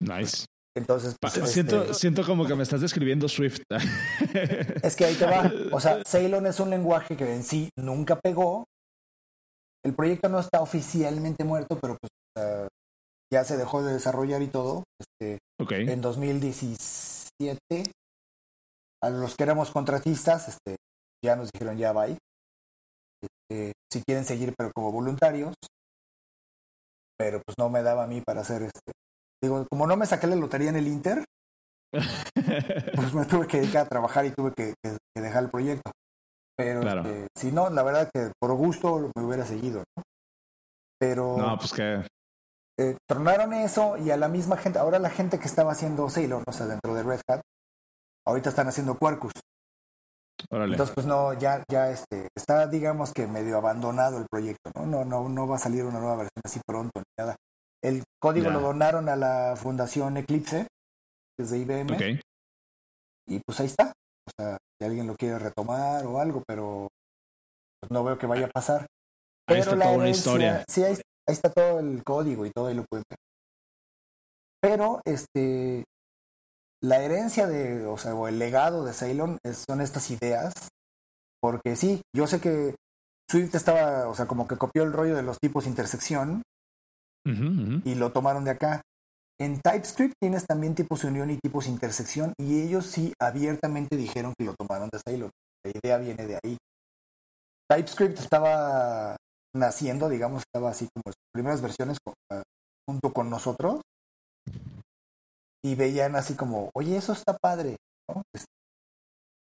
Nice. 0.00 0.44
Entonces, 0.76 1.16
pues, 1.20 1.32
siento, 1.50 1.82
este, 1.82 1.94
siento 1.94 2.24
como 2.24 2.46
que 2.46 2.54
me 2.54 2.62
estás 2.62 2.80
describiendo 2.80 3.28
Swift. 3.28 3.62
es 4.82 4.96
que 4.96 5.04
ahí 5.04 5.14
te 5.14 5.26
va. 5.26 5.50
O 5.72 5.80
sea, 5.80 6.02
Ceylon 6.04 6.46
es 6.46 6.60
un 6.60 6.70
lenguaje 6.70 7.16
que 7.16 7.34
en 7.34 7.42
sí 7.42 7.70
nunca 7.76 8.18
pegó. 8.20 8.64
El 9.84 9.94
proyecto 9.94 10.28
no 10.28 10.38
está 10.40 10.60
oficialmente 10.60 11.44
muerto, 11.44 11.78
pero 11.80 11.96
pues 12.00 12.10
ya 13.32 13.44
se 13.44 13.56
dejó 13.56 13.82
de 13.82 13.94
desarrollar 13.94 14.42
y 14.42 14.48
todo. 14.48 14.84
Este, 14.98 15.38
En 15.70 16.00
2017, 16.00 17.92
a 19.02 19.10
los 19.10 19.36
que 19.36 19.42
éramos 19.42 19.70
contratistas, 19.70 20.48
este, 20.48 20.76
ya 21.24 21.36
nos 21.36 21.50
dijeron 21.52 21.76
ya 21.76 21.92
bye. 21.92 22.18
Este, 23.22 23.72
si 23.92 24.02
quieren 24.02 24.24
seguir, 24.24 24.54
pero 24.56 24.70
como 24.74 24.92
voluntarios. 24.92 25.54
Pero 27.18 27.42
pues 27.44 27.56
no 27.58 27.68
me 27.68 27.82
daba 27.82 28.04
a 28.04 28.06
mí 28.06 28.20
para 28.20 28.42
hacer 28.42 28.62
este, 28.62 28.92
Digo, 29.42 29.66
como 29.70 29.86
no 29.86 29.96
me 29.96 30.06
saqué 30.06 30.26
la 30.26 30.36
lotería 30.36 30.70
en 30.70 30.76
el 30.76 30.88
Inter, 30.88 31.24
pues 32.94 33.14
me 33.14 33.24
tuve 33.24 33.46
que 33.46 33.60
dedicar 33.60 33.86
a 33.86 33.88
trabajar 33.88 34.26
y 34.26 34.30
tuve 34.30 34.52
que, 34.54 34.74
dejar 35.14 35.44
el 35.44 35.50
proyecto. 35.50 35.90
Pero 36.56 36.82
este, 36.82 37.28
si 37.36 37.52
no, 37.52 37.70
la 37.70 37.82
verdad 37.82 38.10
que 38.12 38.32
por 38.40 38.52
gusto 38.54 39.10
me 39.16 39.22
hubiera 39.22 39.44
seguido, 39.44 39.84
¿no? 39.96 40.02
Pero. 40.98 41.36
No, 41.38 41.56
pues 41.56 41.72
que. 41.72 42.04
eh, 42.80 42.96
tronaron 43.08 43.52
eso 43.54 43.96
y 43.96 44.10
a 44.10 44.16
la 44.16 44.28
misma 44.28 44.56
gente, 44.56 44.80
ahora 44.80 44.98
la 44.98 45.10
gente 45.10 45.38
que 45.38 45.46
estaba 45.46 45.72
haciendo 45.72 46.10
Sailor, 46.10 46.42
o 46.46 46.52
sea, 46.52 46.66
dentro 46.66 46.94
de 46.94 47.04
Red 47.04 47.20
Hat, 47.28 47.40
ahorita 48.26 48.50
están 48.50 48.66
haciendo 48.66 48.98
Quarkus. 48.98 49.32
Entonces, 50.50 50.94
pues 50.94 51.06
no, 51.06 51.32
ya, 51.34 51.64
ya 51.68 51.90
este, 51.90 52.28
está, 52.34 52.66
digamos 52.66 53.12
que 53.12 53.26
medio 53.26 53.56
abandonado 53.56 54.18
el 54.18 54.26
proyecto, 54.30 54.70
¿no? 54.74 54.86
No, 54.86 55.04
no, 55.04 55.28
no 55.28 55.48
va 55.48 55.56
a 55.56 55.58
salir 55.60 55.84
una 55.84 55.98
nueva 55.98 56.16
versión 56.16 56.42
así 56.44 56.60
pronto 56.66 57.00
ni 57.00 57.24
nada. 57.24 57.36
El 57.82 58.02
código 58.20 58.50
lo 58.50 58.60
donaron 58.60 59.08
a 59.08 59.16
la 59.16 59.54
Fundación 59.56 60.16
Eclipse, 60.16 60.66
desde 61.38 61.58
IBM. 61.58 62.20
Y 63.28 63.40
pues 63.40 63.60
ahí 63.60 63.66
está. 63.66 63.92
O 64.26 64.30
sea, 64.36 64.58
si 64.78 64.86
alguien 64.86 65.06
lo 65.06 65.16
quiere 65.16 65.38
retomar 65.38 66.04
o 66.06 66.20
algo, 66.20 66.42
pero 66.46 66.88
pues 67.80 67.90
no 67.90 68.04
veo 68.04 68.18
que 68.18 68.26
vaya 68.26 68.46
a 68.46 68.50
pasar. 68.50 68.86
Ahí 69.46 69.60
está 69.60 69.72
toda 69.72 69.92
una 69.92 70.10
historia. 70.10 70.64
Sí, 70.68 70.82
ahí, 70.82 70.98
está 71.26 71.50
todo 71.50 71.80
el 71.80 72.02
código 72.04 72.44
y 72.44 72.50
todo, 72.50 72.66
ahí 72.66 72.74
lo 72.74 72.84
pueden 72.84 73.04
ver. 73.08 73.18
Pero, 74.60 75.00
este, 75.04 75.84
la 76.82 77.00
herencia 77.02 77.46
de, 77.46 77.86
o 77.86 77.96
sea, 77.96 78.14
o 78.14 78.28
el 78.28 78.38
legado 78.38 78.84
de 78.84 78.92
Ceylon 78.92 79.38
son 79.68 79.80
estas 79.80 80.10
ideas, 80.10 80.52
porque 81.40 81.76
sí, 81.76 82.02
yo 82.14 82.26
sé 82.26 82.40
que 82.40 82.74
Swift 83.30 83.54
estaba, 83.54 84.08
o 84.08 84.14
sea, 84.14 84.26
como 84.26 84.48
que 84.48 84.56
copió 84.56 84.82
el 84.82 84.92
rollo 84.92 85.14
de 85.14 85.22
los 85.22 85.38
tipos 85.38 85.66
intersección 85.66 86.42
y 87.24 87.94
lo 87.94 88.12
tomaron 88.12 88.44
de 88.44 88.52
acá. 88.52 88.82
En 89.40 89.60
TypeScript 89.60 90.14
tienes 90.20 90.46
también 90.46 90.74
tipos 90.74 91.04
unión 91.04 91.30
y 91.30 91.36
tipos 91.36 91.68
intersección 91.68 92.32
y 92.38 92.60
ellos 92.60 92.86
sí 92.86 93.12
abiertamente 93.20 93.96
dijeron 93.96 94.34
que 94.36 94.44
lo 94.44 94.54
tomaron 94.54 94.88
de 94.90 94.98
Ceylon. 95.06 95.30
La 95.64 95.72
idea 95.72 95.98
viene 95.98 96.26
de 96.26 96.38
ahí. 96.42 96.56
TypeScript 97.70 98.18
estaba 98.18 99.16
naciendo, 99.54 100.08
digamos, 100.08 100.42
estaba 100.42 100.70
así 100.70 100.88
como 100.94 101.12
sus 101.12 101.30
primeras 101.32 101.60
versiones 101.60 101.98
ah, 102.32 102.42
junto 102.88 103.12
con 103.12 103.30
nosotros 103.30 103.80
y 105.64 105.74
veían 105.74 106.16
así 106.16 106.34
como, 106.34 106.70
oye, 106.74 106.96
eso 106.96 107.12
está 107.12 107.36
padre, 107.36 107.76
¿no? 108.08 108.22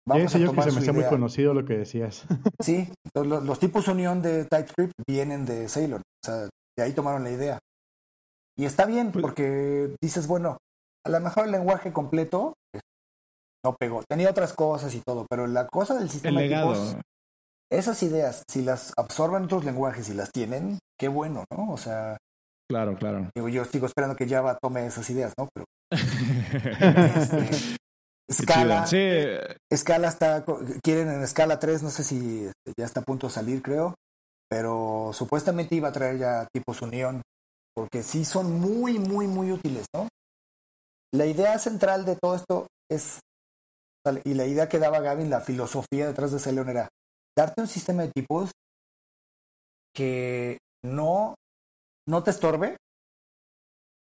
Vamos 0.08 0.36
a 0.36 0.40
yo 0.40 0.52
que 0.52 0.62
se 0.64 0.72
me 0.72 0.80
hacía 0.80 0.94
muy 0.94 1.06
conocido 1.06 1.54
lo 1.54 1.64
que 1.64 1.78
decías. 1.78 2.26
Sí, 2.60 2.92
los, 3.14 3.44
los, 3.44 3.60
tipos 3.60 3.88
unión 3.88 4.22
de 4.22 4.46
TypeScript 4.46 4.94
vienen 5.08 5.46
de 5.46 5.70
Ceylon, 5.70 6.02
o 6.02 6.26
sea, 6.26 6.50
de 6.78 6.84
ahí 6.84 6.94
tomaron 6.94 7.24
la 7.24 7.32
idea. 7.32 7.60
Y 8.58 8.66
está 8.66 8.86
bien, 8.86 9.12
pues 9.12 9.22
porque 9.22 9.96
dices, 10.02 10.28
bueno, 10.28 10.58
a 11.06 11.10
lo 11.10 11.20
mejor 11.20 11.46
el 11.46 11.52
lenguaje 11.52 11.94
completo 11.94 12.54
pues, 12.72 12.84
no 13.64 13.76
pegó. 13.80 14.04
Tenía 14.10 14.30
otras 14.30 14.54
cosas 14.54 14.94
y 14.94 15.02
todo, 15.02 15.26
pero 15.30 15.48
la 15.48 15.68
cosa 15.68 15.96
del 15.96 16.10
sistema 16.10 16.42
de 16.42 16.50
tipos, 16.50 16.98
esas 17.72 18.04
ideas, 18.04 18.44
si 18.50 18.62
las 18.62 18.94
absorben 18.98 19.44
otros 19.44 19.64
lenguajes 19.64 20.10
y 20.10 20.14
las 20.14 20.32
tienen, 20.32 20.80
qué 21.00 21.08
bueno, 21.08 21.46
¿no? 21.52 21.72
O 21.72 21.78
sea, 21.78 22.18
Claro, 22.72 22.96
claro. 22.96 23.30
Digo, 23.36 23.50
yo 23.50 23.66
sigo 23.66 23.86
esperando 23.86 24.16
que 24.16 24.30
Java 24.30 24.58
tome 24.58 24.86
esas 24.86 25.10
ideas, 25.10 25.34
¿no? 25.38 25.50
Pero. 25.54 25.66
Este, 28.32 28.46
Scala. 28.46 28.88
Sí. 28.88 28.98
Scala 29.76 30.08
está. 30.08 30.46
Quieren 30.82 31.10
en 31.10 31.28
Scala 31.28 31.60
3, 31.60 31.84
no 31.84 31.90
sé 31.90 32.06
si 32.06 32.50
ya 32.80 32.86
está 32.86 33.02
a 33.02 33.04
punto 33.04 33.28
de 33.28 33.34
salir, 33.34 33.62
creo. 33.62 33.94
Pero 34.52 35.12
supuestamente 35.14 35.76
iba 35.76 35.88
a 35.88 35.94
traer 35.94 36.18
ya 36.18 36.48
tipos 36.52 36.82
unión. 36.82 37.22
Porque 37.74 38.04
sí 38.04 38.26
son 38.26 38.60
muy, 38.60 39.00
muy, 39.00 39.26
muy 39.26 39.50
útiles, 39.50 39.86
¿no? 39.96 40.10
La 41.14 41.26
idea 41.26 41.58
central 41.58 42.04
de 42.04 42.18
todo 42.18 42.36
esto 42.36 42.68
es. 42.90 43.22
Y 44.26 44.34
la 44.34 44.46
idea 44.46 44.68
que 44.68 44.80
daba 44.80 45.00
Gavin, 45.00 45.30
la 45.30 45.40
filosofía 45.40 46.08
detrás 46.08 46.34
de 46.34 46.40
Celeon 46.40 46.68
era 46.68 46.90
darte 47.38 47.62
un 47.62 47.68
sistema 47.68 48.02
de 48.02 48.12
tipos 48.12 48.52
que 49.96 50.58
no 50.84 51.36
no 52.10 52.24
te 52.24 52.32
estorbe. 52.32 52.76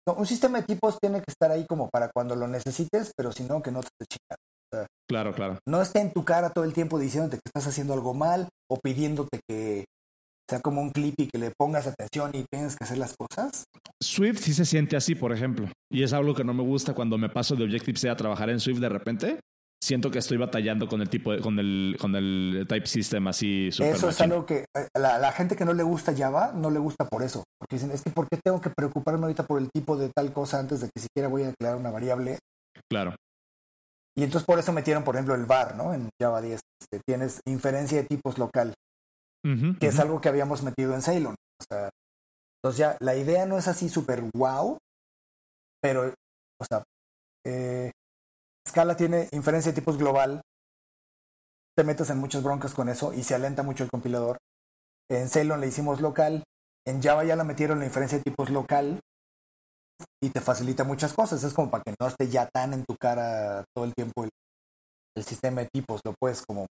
un 0.06 0.26
sistema 0.26 0.58
de 0.58 0.64
tipos 0.66 0.98
tiene 1.00 1.18
que 1.18 1.30
estar 1.30 1.52
ahí 1.52 1.64
como 1.68 1.88
para 1.90 2.10
cuando 2.12 2.34
lo 2.34 2.48
necesites, 2.48 3.12
pero 3.16 3.30
si 3.30 3.44
no, 3.44 3.62
que 3.62 3.70
no 3.70 3.82
te 3.82 3.88
esté 4.00 4.16
chingando. 4.16 4.88
claro, 5.08 5.32
claro. 5.32 5.58
No 5.68 5.80
esté 5.80 6.00
en 6.00 6.12
tu 6.12 6.24
cara 6.24 6.50
todo 6.50 6.64
el 6.64 6.72
tiempo 6.72 6.98
diciéndote 6.98 7.36
que 7.36 7.42
estás 7.46 7.68
haciendo 7.68 7.94
algo 7.94 8.14
mal 8.14 8.48
o 8.68 8.78
pidiéndote 8.78 9.40
que 9.48 9.84
sea 10.50 10.60
como 10.60 10.82
un 10.82 10.90
clip 10.90 11.14
y 11.18 11.28
que 11.28 11.38
le 11.38 11.52
pongas 11.56 11.86
atención 11.86 12.30
y 12.34 12.44
tienes 12.50 12.76
que 12.76 12.84
hacer 12.84 12.98
las 12.98 13.14
cosas. 13.16 13.64
Swift 14.02 14.40
sí 14.40 14.52
se 14.52 14.64
siente 14.64 14.96
así, 14.96 15.14
por 15.14 15.32
ejemplo. 15.32 15.68
Y 15.90 16.02
es 16.02 16.12
algo 16.12 16.34
que 16.34 16.44
no 16.44 16.52
me 16.52 16.62
gusta 16.62 16.94
cuando 16.94 17.16
me 17.18 17.28
paso 17.28 17.56
de 17.56 17.64
Objective-C 17.64 18.10
a 18.10 18.16
trabajar 18.16 18.50
en 18.50 18.60
Swift 18.60 18.80
de 18.80 18.88
repente 18.88 19.40
siento 19.82 20.10
que 20.10 20.18
estoy 20.18 20.36
batallando 20.36 20.86
con 20.86 21.00
el 21.00 21.08
tipo 21.08 21.32
de, 21.32 21.40
con 21.40 21.58
el 21.58 21.96
con 21.98 22.14
el 22.14 22.66
type 22.68 22.86
system 22.86 23.26
así 23.28 23.72
super 23.72 23.94
Eso 23.94 24.10
es 24.10 24.20
algo 24.20 24.44
que 24.44 24.66
eh, 24.76 24.88
la, 24.94 25.18
la, 25.18 25.32
gente 25.32 25.56
que 25.56 25.64
no 25.64 25.72
le 25.72 25.82
gusta 25.82 26.14
Java 26.14 26.52
no 26.54 26.70
le 26.70 26.78
gusta 26.78 27.06
por 27.06 27.22
eso, 27.22 27.44
porque 27.58 27.76
dicen, 27.76 27.90
es 27.90 28.02
que 28.02 28.10
¿por 28.10 28.28
qué 28.28 28.38
tengo 28.42 28.60
que 28.60 28.70
preocuparme 28.70 29.22
ahorita 29.22 29.46
por 29.46 29.58
el 29.58 29.70
tipo 29.70 29.96
de 29.96 30.10
tal 30.14 30.32
cosa 30.32 30.58
antes 30.58 30.80
de 30.82 30.90
que 30.94 31.00
siquiera 31.00 31.28
voy 31.28 31.44
a 31.44 31.46
declarar 31.46 31.78
una 31.78 31.90
variable? 31.90 32.38
Claro. 32.90 33.14
Y 34.16 34.22
entonces 34.22 34.44
por 34.44 34.58
eso 34.58 34.72
metieron, 34.72 35.02
por 35.02 35.14
ejemplo, 35.14 35.34
el 35.34 35.46
var, 35.46 35.76
¿no? 35.76 35.94
En 35.94 36.10
Java 36.20 36.42
10. 36.42 36.60
Este, 36.82 37.00
tienes 37.06 37.40
inferencia 37.46 37.98
de 37.98 38.04
tipos 38.04 38.38
local, 38.38 38.74
que 39.42 39.86
es 39.86 39.98
algo 39.98 40.20
que 40.20 40.28
habíamos 40.28 40.62
metido 40.62 40.94
en 40.94 41.02
Ceylon. 41.02 41.34
O 41.34 41.64
sea, 41.68 41.90
entonces 42.58 42.78
ya 42.78 42.96
la 43.00 43.16
idea 43.16 43.46
no 43.46 43.58
es 43.58 43.68
así 43.68 43.88
súper 43.88 44.22
wow, 44.34 44.78
pero, 45.82 46.12
o 46.60 46.64
sea, 46.64 46.82
eh, 47.46 47.90
Scala 48.68 48.96
tiene 48.96 49.28
inferencia 49.32 49.72
de 49.72 49.80
tipos 49.80 49.96
global. 49.96 50.42
Te 51.76 51.84
metes 51.84 52.10
en 52.10 52.18
muchas 52.18 52.42
broncas 52.42 52.74
con 52.74 52.88
eso 52.88 53.14
y 53.14 53.22
se 53.22 53.34
alenta 53.34 53.62
mucho 53.62 53.84
el 53.84 53.90
compilador. 53.90 54.38
En 55.10 55.28
Ceylon 55.28 55.60
le 55.60 55.68
hicimos 55.68 56.00
local. 56.00 56.44
En 56.86 57.02
Java 57.02 57.24
ya 57.24 57.36
la 57.36 57.44
metieron 57.44 57.78
la 57.78 57.86
inferencia 57.86 58.18
de 58.18 58.24
tipos 58.24 58.50
local 58.50 59.00
y 60.22 60.30
te 60.30 60.40
facilita 60.40 60.84
muchas 60.84 61.12
cosas. 61.12 61.42
Es 61.42 61.52
como 61.54 61.70
para 61.70 61.82
que 61.82 61.94
no 61.98 62.06
esté 62.06 62.28
ya 62.28 62.48
tan 62.48 62.74
en 62.74 62.84
tu 62.84 62.96
cara 62.96 63.64
todo 63.74 63.84
el 63.84 63.94
tiempo 63.94 64.24
el, 64.24 64.30
sistema 65.24 65.62
de 65.62 65.68
tipos. 65.72 66.00
Lo 66.04 66.14
puedes 66.18 66.44
como... 66.46 66.66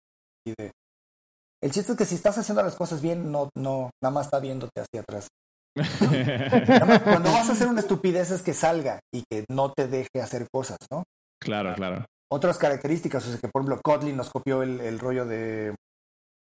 El 1.63 1.71
chiste 1.71 1.93
es 1.93 1.99
que 1.99 2.05
si 2.05 2.15
estás 2.15 2.37
haciendo 2.39 2.63
las 2.63 2.77
cosas 2.77 3.01
bien, 3.01 3.31
no, 3.33 3.49
no, 3.57 3.91
nada 4.03 4.13
más 4.13 4.27
está 4.27 4.39
viéndote 4.39 4.81
hacia 4.81 5.01
atrás. 5.01 5.29
Cuando 7.05 7.33
vas 7.33 7.49
a 7.49 7.53
hacer 7.53 7.69
una 7.69 7.81
estupidez 7.81 8.31
es 8.31 8.43
que 8.43 8.55
salga 8.55 9.01
y 9.13 9.25
que 9.29 9.45
no 9.51 9.73
te 9.73 9.89
deje 9.89 10.21
hacer 10.23 10.47
cosas, 10.53 10.79
¿no? 10.91 11.05
Claro, 11.41 11.75
claro. 11.75 12.05
Otras 12.31 12.59
características, 12.59 13.27
o 13.27 13.31
sea 13.31 13.41
que 13.41 13.49
por 13.49 13.63
ejemplo 13.63 13.81
Kotlin 13.83 14.17
nos 14.17 14.31
copió 14.31 14.63
el, 14.63 14.99
rollo 14.99 15.27
de, 15.27 15.75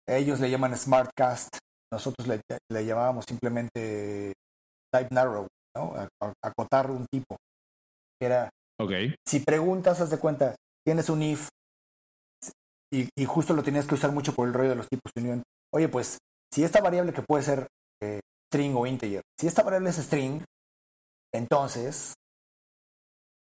ellos 0.08 0.40
le 0.40 0.50
llaman 0.50 0.78
Smartcast, 0.78 1.58
nosotros 1.92 2.28
le, 2.28 2.42
le 2.72 2.86
llamábamos 2.86 3.26
simplemente 3.28 4.34
Type 4.92 5.14
Narrow, 5.14 5.48
¿no? 5.76 5.94
acotar 6.44 6.90
un 6.92 7.06
tipo. 7.12 7.36
Era, 8.22 8.50
okay. 8.80 9.16
si 9.28 9.40
preguntas, 9.40 10.00
haz 10.02 10.10
de 10.10 10.20
cuenta, 10.20 10.56
tienes 10.86 11.10
un 11.10 11.22
if 11.22 11.50
y, 12.96 13.10
y, 13.18 13.26
justo 13.26 13.54
lo 13.54 13.64
tenías 13.64 13.88
que 13.88 13.96
usar 13.96 14.12
mucho 14.12 14.34
por 14.34 14.48
el 14.48 14.54
rollo 14.54 14.70
de 14.70 14.76
los 14.76 14.88
tipos 14.88 15.12
de 15.14 15.22
unión. 15.22 15.44
Oye, 15.74 15.90
pues, 15.90 16.18
si 16.54 16.64
esta 16.64 16.82
variable 16.82 17.14
que 17.14 17.22
puede 17.22 17.44
ser 17.44 17.68
eh, 18.02 18.22
string 18.48 18.76
o 18.76 18.86
integer, 18.86 19.22
si 19.40 19.48
esta 19.48 19.64
variable 19.64 19.90
es 19.90 19.98
string, 19.98 20.42
entonces 21.34 22.14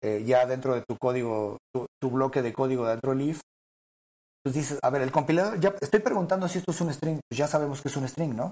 eh, 0.03 0.23
ya 0.25 0.45
dentro 0.45 0.75
de 0.75 0.83
tu 0.87 0.97
código, 0.97 1.57
tu, 1.73 2.09
bloque 2.09 2.41
de 2.41 2.53
código 2.53 2.87
dentro 2.87 3.11
del 3.11 3.29
if, 3.29 3.41
pues 4.43 4.55
dices, 4.55 4.79
a 4.81 4.89
ver, 4.89 5.01
el 5.01 5.11
compilador, 5.11 5.59
ya 5.59 5.75
estoy 5.81 5.99
preguntando 5.99 6.47
si 6.47 6.59
esto 6.59 6.71
es 6.71 6.81
un 6.81 6.93
string, 6.93 7.19
pues 7.29 7.37
ya 7.37 7.47
sabemos 7.47 7.81
que 7.81 7.87
es 7.87 7.97
un 7.97 8.07
string, 8.07 8.35
¿no? 8.35 8.51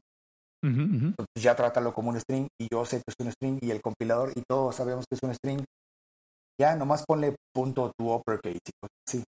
Entonces 0.62 1.42
ya 1.42 1.56
trátalo 1.56 1.94
como 1.94 2.10
un 2.10 2.20
string 2.20 2.48
y 2.60 2.68
yo 2.70 2.84
sé 2.86 2.98
que 2.98 3.04
es 3.08 3.16
un 3.26 3.32
string 3.32 3.60
y 3.62 3.72
el 3.72 3.82
compilador 3.82 4.32
y 4.36 4.44
todos 4.48 4.76
sabemos 4.76 5.06
que 5.10 5.16
es 5.16 5.24
un 5.24 5.34
string. 5.34 5.64
Ya, 6.60 6.76
nomás 6.76 7.06
ponle 7.06 7.36
punto 7.54 7.94
tu 7.98 8.14
uppercase 8.14 8.58
y 8.58 8.88
sí. 9.08 9.24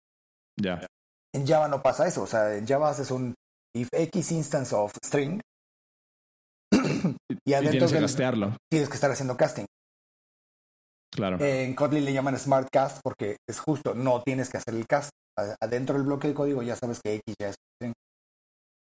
Ya. 0.61 0.85
En 1.33 1.47
Java 1.47 1.67
no 1.67 1.81
pasa 1.81 2.07
eso, 2.07 2.23
o 2.23 2.27
sea, 2.27 2.55
en 2.55 2.67
Java 2.67 2.89
haces 2.89 3.11
un 3.11 3.33
if 3.75 3.87
x 3.91 4.31
instance 4.31 4.75
of 4.75 4.91
string 5.03 5.39
y 7.45 7.53
adentro 7.53 7.87
tienes 7.87 8.15
que 8.15 8.57
Tienes 8.69 8.89
que 8.89 8.95
estar 8.95 9.11
haciendo 9.11 9.37
casting. 9.37 9.65
Claro. 11.13 11.37
En 11.39 11.75
Kotlin 11.75 12.05
le 12.05 12.13
llaman 12.13 12.37
Smart 12.37 12.69
Cast 12.71 12.99
porque 13.03 13.37
es 13.49 13.59
justo, 13.59 13.93
no 13.93 14.21
tienes 14.23 14.49
que 14.49 14.57
hacer 14.57 14.75
el 14.75 14.87
cast. 14.87 15.09
Adentro 15.61 15.95
del 15.95 16.05
bloque 16.05 16.29
de 16.29 16.33
código 16.33 16.61
ya 16.61 16.75
sabes 16.75 16.99
que 17.03 17.15
X 17.15 17.35
ya 17.39 17.49
es 17.49 17.55
string. 17.75 17.93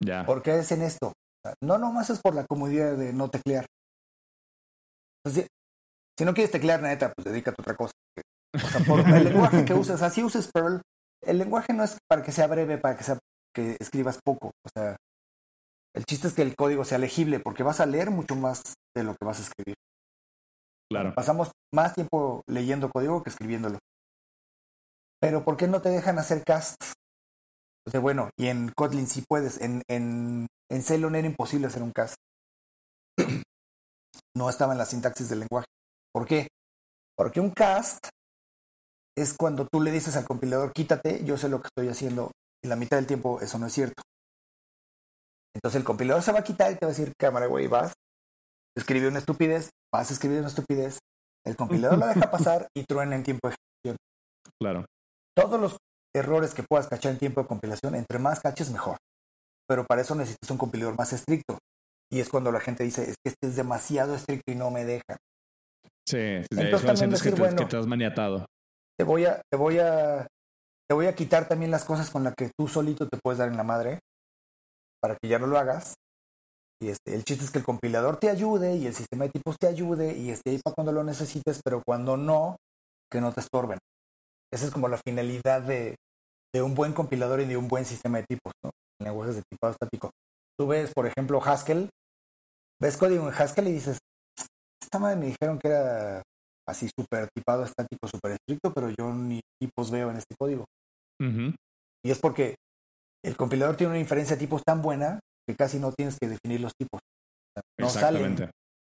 Ya. 0.05 0.27
¿Por 0.27 0.43
qué 0.43 0.52
hacen 0.52 0.82
esto? 0.82 1.12
No 1.62 1.78
nomás 1.78 2.10
es 2.10 2.20
por 2.20 2.35
la 2.35 2.44
comodidad 2.47 2.97
de 2.97 3.12
no 3.12 3.28
teclear. 3.28 3.66
si 5.27 6.24
no 6.24 6.35
quieres 6.35 6.51
teclear, 6.51 6.82
neta, 6.82 7.12
pues 7.15 7.24
dedícate 7.24 7.56
a 7.59 7.62
otra 7.62 7.77
cosa. 7.77 7.93
O 8.55 8.59
sea, 8.59 8.81
por 8.85 9.01
el 9.01 9.24
lenguaje 9.24 9.65
que 9.65 9.74
usas, 9.74 10.02
así 10.02 10.23
uses 10.24 10.51
Perl, 10.52 10.81
el 11.23 11.39
lenguaje 11.39 11.73
no 11.73 11.85
es 11.85 11.99
para 12.09 12.23
que 12.23 12.32
sea 12.32 12.47
breve, 12.47 12.78
para 12.78 12.97
que 12.97 13.05
sea 13.05 13.19
que 13.55 13.77
escribas 13.81 14.19
poco. 14.24 14.53
O 14.65 14.69
sea, 14.74 14.97
el 15.95 16.05
chiste 16.05 16.28
es 16.28 16.35
que 16.35 16.43
el 16.43 16.55
código 16.55 16.85
sea 16.85 16.99
legible, 16.99 17.40
porque 17.40 17.62
vas 17.62 17.81
a 17.81 17.86
leer 17.86 18.11
mucho 18.11 18.36
más 18.36 18.62
de 18.95 19.03
lo 19.05 19.15
que 19.15 19.24
vas 19.24 19.39
a 19.39 19.43
escribir. 19.43 19.74
Claro. 20.90 21.15
Pasamos 21.15 21.51
más 21.73 21.95
tiempo 21.95 22.43
leyendo 22.47 22.90
código 22.90 23.23
que 23.23 23.31
escribiéndolo. 23.31 23.78
Pero 25.20 25.45
¿por 25.45 25.57
qué 25.57 25.66
no 25.66 25.82
te 25.82 25.89
dejan 25.89 26.19
hacer 26.19 26.45
casts? 26.45 26.95
Entonces, 27.81 28.01
bueno, 28.01 28.31
y 28.39 28.49
en 28.49 28.70
Kotlin 28.70 29.07
sí 29.07 29.24
puedes. 29.28 29.61
En, 29.61 29.82
en, 29.89 30.47
en 30.70 30.82
Ceylon 30.82 31.16
era 31.16 31.27
imposible 31.27 31.66
hacer 31.66 31.82
un 31.82 31.93
cast. 31.93 32.16
no 34.36 34.49
estaba 34.49 34.73
en 34.73 34.78
la 34.78 34.86
sintaxis 34.86 35.28
del 35.28 35.40
lenguaje. 35.40 35.66
¿Por 36.12 36.27
qué? 36.27 36.49
Porque 37.16 37.40
un 37.40 37.51
cast 37.51 38.09
es 39.20 39.35
cuando 39.36 39.66
tú 39.66 39.81
le 39.81 39.90
dices 39.90 40.16
al 40.16 40.24
compilador, 40.24 40.73
quítate, 40.73 41.24
yo 41.24 41.36
sé 41.36 41.49
lo 41.49 41.61
que 41.61 41.69
estoy 41.69 41.89
haciendo, 41.89 42.31
y 42.65 42.69
la 42.69 42.77
mitad 42.77 42.97
del 42.97 43.07
tiempo 43.07 43.40
eso 43.40 43.59
no 43.59 43.66
es 43.66 43.73
cierto. 43.73 44.03
Entonces 45.55 45.78
el 45.81 45.85
compilador 45.85 46.23
se 46.23 46.32
va 46.32 46.40
a 46.40 46.45
quitar 46.45 46.70
y 46.73 46.77
te 46.77 46.86
va 46.86 46.93
a 46.93 46.95
decir, 46.95 47.12
cámara, 47.19 47.47
güey, 47.47 47.66
vas, 47.66 47.93
escribe 48.77 49.09
una 49.09 49.19
estupidez, 49.19 49.70
vas 49.93 50.11
a 50.11 50.12
escribir 50.12 50.39
una 50.39 50.49
estupidez, 50.49 50.99
el 51.45 51.57
compilador 51.57 51.99
la 51.99 52.09
deja 52.09 52.31
pasar 52.31 52.69
y 52.77 52.85
truena 52.85 53.16
en 53.16 53.23
tiempo 53.23 53.49
de 53.49 53.55
ejecución. 53.55 53.97
Claro. 54.61 54.85
Todos 55.36 55.61
los 55.61 55.77
errores 56.15 56.55
que 56.55 56.62
puedas 56.62 56.89
cachar 56.89 57.12
en 57.12 57.19
tiempo 57.19 57.43
de 57.43 57.49
compilación, 57.49 57.95
entre 57.95 58.19
más 58.19 58.40
caches, 58.40 58.70
mejor. 58.70 58.97
Pero 59.69 59.85
para 59.85 60.03
eso 60.03 60.15
necesitas 60.15 60.51
un 60.51 60.59
compilador 60.59 60.97
más 60.97 61.12
estricto. 61.12 61.59
Y 62.11 62.20
es 62.20 62.28
cuando 62.28 62.51
la 62.51 62.61
gente 62.61 62.85
dice, 62.85 63.03
es 63.03 63.16
que 63.23 63.31
este 63.31 63.49
es 63.49 63.57
demasiado 63.57 64.15
estricto 64.15 64.51
y 64.51 64.55
no 64.55 64.70
me 64.70 64.85
deja. 64.85 65.16
Sí, 66.09 66.40
Entonces, 66.51 66.86
también 66.86 67.11
decir, 67.11 67.32
que, 67.32 67.36
te, 67.36 67.43
bueno, 67.43 67.57
que 67.57 67.66
te 67.66 67.77
has 67.77 67.86
maniatado. 67.86 68.47
Te 68.99 69.05
voy 69.05 69.27
a, 69.27 69.41
te 69.51 69.57
voy 69.57 69.79
a, 69.79 70.27
te 70.89 70.95
voy 70.95 71.07
a 71.07 71.15
quitar 71.15 71.47
también 71.47 71.70
las 71.70 71.85
cosas 71.85 72.11
con 72.11 72.25
las 72.25 72.35
que 72.35 72.51
tú 72.59 72.66
solito 72.66 73.09
te 73.09 73.19
puedes 73.23 73.39
dar 73.39 73.49
en 73.49 73.57
la 73.57 73.62
madre 73.62 74.01
para 75.01 75.16
que 75.16 75.29
ya 75.29 75.39
no 75.39 75.47
lo 75.47 75.57
hagas. 75.57 75.95
Y 76.81 76.89
este, 76.89 77.15
el 77.15 77.25
chiste 77.25 77.45
es 77.45 77.51
que 77.51 77.59
el 77.59 77.65
compilador 77.65 78.19
te 78.19 78.31
ayude 78.31 78.77
y 78.77 78.87
el 78.87 78.95
sistema 78.95 79.25
de 79.25 79.31
tipos 79.31 79.57
te 79.59 79.66
ayude 79.66 80.16
y 80.16 80.31
esté 80.31 80.51
ahí 80.51 80.61
para 80.62 80.75
cuando 80.75 80.93
lo 80.93 81.05
necesites, 81.05 81.61
pero 81.65 81.83
cuando 81.85 82.16
no, 82.16 82.57
que 83.11 83.20
no 83.20 83.33
te 83.33 83.41
estorben. 83.41 83.79
Esa 84.53 84.66
es 84.66 84.73
como 84.73 84.89
la 84.89 84.99
finalidad 84.99 85.62
de, 85.62 85.97
de 86.55 86.62
un 86.62 86.75
buen 86.75 86.93
compilador 86.93 87.41
y 87.41 87.47
de 87.47 87.57
un 87.57 87.69
buen 87.69 87.85
sistema 87.85 88.19
de 88.19 88.25
tipos, 88.29 88.53
¿no? 88.65 88.70
Lenguajes 89.01 89.37
de 89.37 89.43
tipado 89.43 89.73
estático. 89.73 90.11
Tú 90.59 90.66
ves, 90.66 90.93
por 90.93 91.07
ejemplo, 91.07 91.41
Haskell, 91.43 91.91
ves 92.81 92.97
código 92.97 93.29
en 93.29 93.35
Haskell 93.35 93.69
y 93.69 93.73
dices, 93.73 93.99
esta 94.83 94.99
madre 94.99 95.16
me 95.16 95.27
dijeron 95.27 95.59
que 95.59 95.69
era 95.69 96.23
así 96.69 96.89
súper 96.99 97.28
tipado 97.35 97.65
estático, 97.65 98.07
súper 98.07 98.32
estricto, 98.32 98.73
pero 98.73 98.90
yo 98.90 99.12
ni 99.12 99.40
tipos 99.61 99.90
veo 99.90 100.11
en 100.11 100.16
este 100.19 100.35
código. 100.39 100.65
Y 102.05 102.11
es 102.11 102.19
porque 102.20 102.55
el 103.24 103.36
compilador 103.36 103.77
tiene 103.77 103.90
una 103.90 104.01
inferencia 104.01 104.36
de 104.36 104.40
tipos 104.40 104.62
tan 104.65 104.81
buena 104.82 105.19
que 105.49 105.57
casi 105.57 105.78
no 105.78 105.93
tienes 105.93 106.16
que 106.20 106.28
definir 106.28 106.61
los 106.61 106.73
tipos. 106.78 107.01
No 107.81 107.89
salen, 107.89 108.36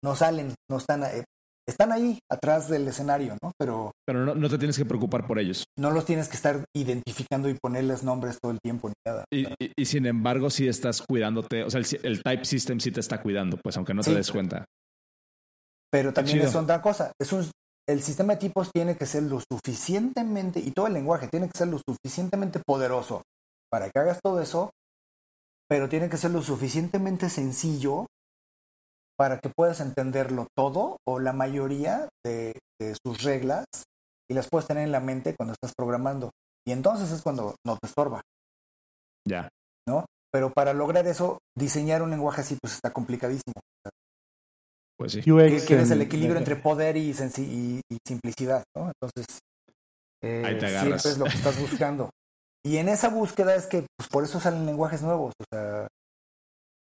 no 0.03 0.15
salen, 0.15 0.53
no 0.69 0.77
están, 0.77 1.03
eh, 1.03 1.23
están 1.67 1.91
ahí 1.91 2.19
atrás 2.29 2.69
del 2.69 2.87
escenario, 2.87 3.35
¿no? 3.41 3.51
Pero, 3.57 3.91
Pero 4.05 4.35
no, 4.35 4.49
te 4.49 4.57
tienes 4.59 4.77
que 4.77 4.85
preocupar 4.85 5.25
por 5.25 5.39
ellos. 5.39 5.63
No 5.77 5.89
los 5.89 6.05
tienes 6.05 6.27
que 6.27 6.35
estar 6.35 6.63
identificando 6.75 7.49
y 7.49 7.55
ponerles 7.55 8.03
nombres 8.03 8.37
todo 8.39 8.51
el 8.51 8.59
tiempo 8.59 8.89
ni 8.89 8.93
nada. 9.07 9.25
Y, 9.31 9.85
sin 9.85 10.05
embargo, 10.05 10.49
sí 10.49 10.67
estás 10.67 11.01
cuidándote, 11.01 11.63
o 11.63 11.69
sea, 11.69 11.81
el, 12.03 12.21
type 12.21 12.45
system 12.45 12.79
sí 12.79 12.91
te 12.91 12.99
está 12.99 13.21
cuidando, 13.21 13.57
pues 13.57 13.75
aunque 13.77 13.93
no 13.95 14.03
te 14.03 14.13
des 14.13 14.31
cuenta. 14.31 14.65
Pero 15.91 16.13
también 16.13 16.41
es 16.41 16.53
otra 16.53 16.81
cosa. 16.81 17.11
Es 17.19 17.33
un, 17.33 17.49
el 17.89 18.03
sistema 18.03 18.33
de 18.33 18.39
tipos 18.39 18.69
tiene 18.71 18.95
que 18.95 19.07
ser 19.07 19.23
lo 19.23 19.39
suficientemente, 19.41 20.59
y 20.59 20.71
todo 20.71 20.85
el 20.85 20.93
lenguaje 20.93 21.27
tiene 21.27 21.49
que 21.49 21.57
ser 21.57 21.69
lo 21.69 21.79
suficientemente 21.79 22.61
poderoso 22.63 23.23
para 23.71 23.89
que 23.89 23.99
hagas 23.99 24.19
todo 24.23 24.41
eso, 24.41 24.69
pero 25.67 25.89
tiene 25.89 26.07
que 26.07 26.17
ser 26.17 26.29
lo 26.29 26.43
suficientemente 26.43 27.29
sencillo 27.29 28.05
para 29.17 29.39
que 29.39 29.49
puedas 29.49 29.79
entenderlo 29.79 30.47
todo 30.55 30.97
o 31.07 31.19
la 31.19 31.33
mayoría 31.33 32.07
de, 32.23 32.53
sus 33.03 33.23
reglas 33.23 33.65
y 34.29 34.35
las 34.35 34.47
puedes 34.49 34.67
tener 34.67 34.83
en 34.83 34.91
la 34.91 35.01
mente 35.01 35.35
cuando 35.35 35.53
estás 35.53 35.73
programando. 35.75 36.29
Y 36.65 36.71
entonces 36.71 37.11
es 37.11 37.21
cuando 37.21 37.55
no 37.65 37.77
te 37.77 37.87
estorba. 37.87 38.21
Ya. 39.27 39.49
¿No? 39.87 40.05
Pero 40.31 40.51
para 40.51 40.73
lograr 40.73 41.05
eso, 41.07 41.39
diseñar 41.57 42.03
un 42.03 42.11
lenguaje 42.11 42.41
así 42.41 42.55
pues 42.61 42.75
está 42.75 42.93
complicadísimo. 42.93 43.59
Pues 44.99 45.13
sí. 45.13 45.21
Quieres 45.21 45.91
el 45.91 46.01
equilibrio 46.01 46.37
entre 46.37 46.57
poder 46.57 46.97
y, 46.97 47.13
simplicidad, 47.13 48.63
¿no? 48.75 48.91
Entonces, 48.91 49.39
eh, 50.21 50.59
siempre 50.59 51.11
es 51.11 51.17
lo 51.17 51.23
que 51.23 51.37
estás 51.37 51.57
buscando. 51.57 52.09
Y 52.65 52.77
en 52.77 52.89
esa 52.89 53.07
búsqueda 53.07 53.55
es 53.55 53.65
que, 53.67 53.85
pues 53.97 54.09
por 54.09 54.25
eso 54.25 54.41
salen 54.41 54.65
lenguajes 54.65 55.01
nuevos. 55.01 55.33
O 55.39 55.45
sea, 55.53 55.87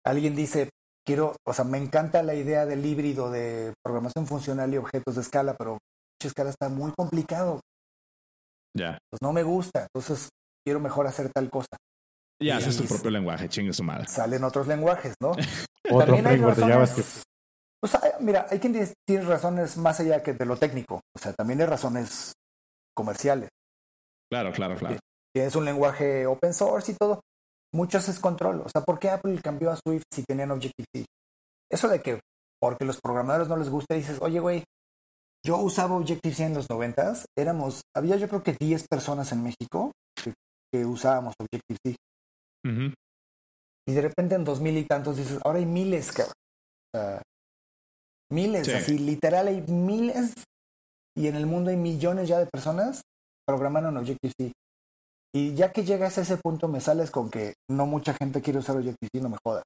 alguien 0.03 0.35
dice, 0.35 0.69
quiero, 1.05 1.35
o 1.45 1.53
sea, 1.53 1.63
me 1.63 1.77
encanta 1.77 2.23
la 2.23 2.33
idea 2.33 2.65
del 2.65 2.83
híbrido 2.83 3.29
de 3.29 3.73
programación 3.85 4.25
funcional 4.25 4.73
y 4.73 4.77
objetos 4.77 5.13
de 5.13 5.21
escala, 5.21 5.55
pero 5.55 5.77
escala 6.19 6.49
está 6.49 6.69
muy 6.69 6.91
complicado. 6.97 7.59
Ya. 8.75 8.97
Pues 9.11 9.21
no 9.21 9.31
me 9.31 9.43
gusta, 9.43 9.85
entonces 9.93 10.29
quiero 10.65 10.79
mejor 10.79 11.05
hacer 11.05 11.29
tal 11.31 11.51
cosa. 11.51 11.77
Y, 12.41 12.49
haces 12.49 12.77
tu 12.77 12.85
propio 12.85 13.11
lenguaje, 13.11 13.47
chingue 13.47 13.73
su 13.73 13.83
madre. 13.83 14.07
Salen 14.07 14.43
otros 14.43 14.65
lenguajes, 14.65 15.13
¿no? 15.21 15.31
Otro 15.89 16.17
framework 16.17 16.57
de 16.57 16.63
JavaScript. 16.63 17.27
O 17.83 17.87
sea, 17.87 18.01
mira, 18.19 18.47
hay 18.49 18.59
quien 18.59 18.73
tiene 19.05 19.25
razones 19.25 19.77
más 19.77 19.99
allá 19.99 20.23
que 20.23 20.33
de 20.33 20.45
lo 20.45 20.57
técnico. 20.57 21.01
O 21.15 21.19
sea, 21.19 21.33
también 21.33 21.61
hay 21.61 21.67
razones 21.67 22.33
comerciales. 22.95 23.49
Claro, 24.31 24.51
claro, 24.51 24.75
claro. 24.75 24.97
Tienes 25.33 25.55
un 25.55 25.65
lenguaje 25.65 26.25
open 26.25 26.53
source 26.53 26.91
y 26.91 26.95
todo. 26.95 27.21
Muchos 27.73 28.09
es 28.09 28.19
control. 28.19 28.61
O 28.61 28.69
sea, 28.69 28.81
¿por 28.81 28.97
qué 28.97 29.09
Apple 29.09 29.39
cambió 29.43 29.71
a 29.71 29.77
Swift 29.77 30.05
si 30.11 30.23
tenían 30.23 30.51
Objective-C? 30.51 31.05
Eso 31.69 31.87
de 31.87 32.01
que 32.01 32.19
porque 32.59 32.85
los 32.85 32.99
programadores 32.99 33.47
no 33.47 33.57
les 33.57 33.69
gusta, 33.69 33.95
dices, 33.95 34.17
oye, 34.21 34.39
güey, 34.39 34.63
yo 35.45 35.57
usaba 35.57 35.95
Objective-C 35.95 36.45
en 36.45 36.55
los 36.55 36.69
noventas, 36.69 37.25
éramos, 37.37 37.81
había 37.95 38.15
yo 38.15 38.27
creo 38.27 38.41
que 38.41 38.53
10 38.59 38.87
personas 38.87 39.31
en 39.31 39.43
México 39.43 39.91
que, 40.71 40.85
usábamos 40.85 41.33
Objective-C. 41.39 41.95
Y 43.87 43.93
de 43.93 44.01
repente 44.01 44.35
en 44.35 44.43
dos 44.43 44.59
mil 44.59 44.77
y 44.77 44.83
tantos 44.83 45.17
dices, 45.17 45.39
ahora 45.45 45.59
hay 45.59 45.65
miles, 45.65 46.11
cabrón. 46.11 46.33
O 46.93 46.97
sea, 46.97 47.21
Miles, 48.29 48.67
así, 48.69 48.97
literal, 48.97 49.47
hay 49.47 49.61
miles 49.61 50.33
y 51.17 51.27
en 51.27 51.35
el 51.35 51.45
mundo 51.45 51.69
hay 51.69 51.77
millones 51.77 52.27
ya 52.27 52.39
de 52.39 52.45
personas 52.45 53.01
programando 53.47 53.89
en 53.89 53.97
Objective-C. 53.97 54.51
Y 55.33 55.53
ya 55.55 55.71
que 55.71 55.83
llegas 55.83 56.17
a 56.17 56.21
ese 56.21 56.37
punto, 56.37 56.67
me 56.67 56.81
sales 56.81 57.11
con 57.11 57.29
que 57.29 57.53
no 57.69 57.85
mucha 57.85 58.13
gente 58.13 58.41
quiere 58.41 58.59
usar 58.59 58.75
Objective-C, 58.75 59.21
no 59.21 59.29
me 59.29 59.37
jodas. 59.43 59.63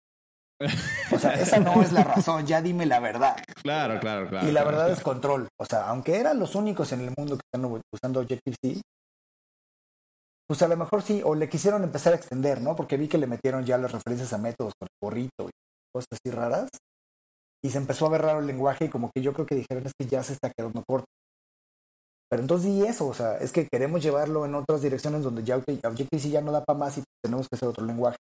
O 1.11 1.17
sea, 1.17 1.33
esa 1.33 1.59
no 1.59 1.81
es 1.81 1.91
la 1.91 2.03
razón, 2.03 2.45
ya 2.45 2.61
dime 2.61 2.85
la 2.85 2.99
verdad. 2.99 3.35
Claro, 3.63 3.99
claro, 3.99 4.29
claro. 4.29 4.47
Y 4.47 4.51
la 4.51 4.63
verdad 4.63 4.91
es 4.91 5.01
control. 5.01 5.47
O 5.59 5.65
sea, 5.65 5.87
aunque 5.87 6.17
eran 6.17 6.39
los 6.39 6.53
únicos 6.55 6.91
en 6.91 7.01
el 7.01 7.13
mundo 7.17 7.35
que 7.35 7.41
están 7.51 7.81
usando 7.91 8.19
Objective-C, 8.19 8.81
pues 10.47 10.61
a 10.61 10.67
lo 10.67 10.77
mejor 10.77 11.01
sí, 11.01 11.21
o 11.23 11.33
le 11.33 11.49
quisieron 11.49 11.83
empezar 11.83 12.13
a 12.13 12.17
extender, 12.17 12.61
¿no? 12.61 12.75
Porque 12.75 12.97
vi 12.97 13.07
que 13.07 13.17
le 13.17 13.25
metieron 13.25 13.65
ya 13.65 13.77
las 13.77 13.91
referencias 13.91 14.33
a 14.33 14.37
métodos 14.37 14.73
con 14.77 14.87
el 14.87 14.97
gorrito 15.01 15.47
y 15.47 15.51
cosas 15.91 16.09
así 16.11 16.29
raras 16.29 16.69
y 17.63 17.69
se 17.69 17.77
empezó 17.77 18.05
a 18.05 18.09
ver 18.09 18.21
raro 18.21 18.39
el 18.39 18.47
lenguaje 18.47 18.85
y 18.85 18.89
como 18.89 19.11
que 19.13 19.21
yo 19.21 19.33
creo 19.33 19.45
que 19.45 19.55
dijeron 19.55 19.85
es 19.85 19.93
que 19.97 20.07
ya 20.07 20.23
se 20.23 20.33
está 20.33 20.51
quedando 20.55 20.83
corto. 20.87 21.05
Pero 22.29 22.43
entonces 22.43 22.71
di 22.71 22.85
eso, 22.85 23.07
o 23.07 23.13
sea, 23.13 23.37
es 23.37 23.51
que 23.51 23.67
queremos 23.67 24.01
llevarlo 24.01 24.45
en 24.45 24.55
otras 24.55 24.81
direcciones 24.81 25.21
donde 25.21 25.43
ya 25.43 25.57
Objective-C 25.57 26.29
ya 26.29 26.41
no 26.41 26.51
da 26.51 26.63
para 26.63 26.79
más 26.79 26.97
y 26.97 27.03
tenemos 27.21 27.47
que 27.49 27.55
hacer 27.55 27.67
otro 27.67 27.85
lenguaje. 27.85 28.17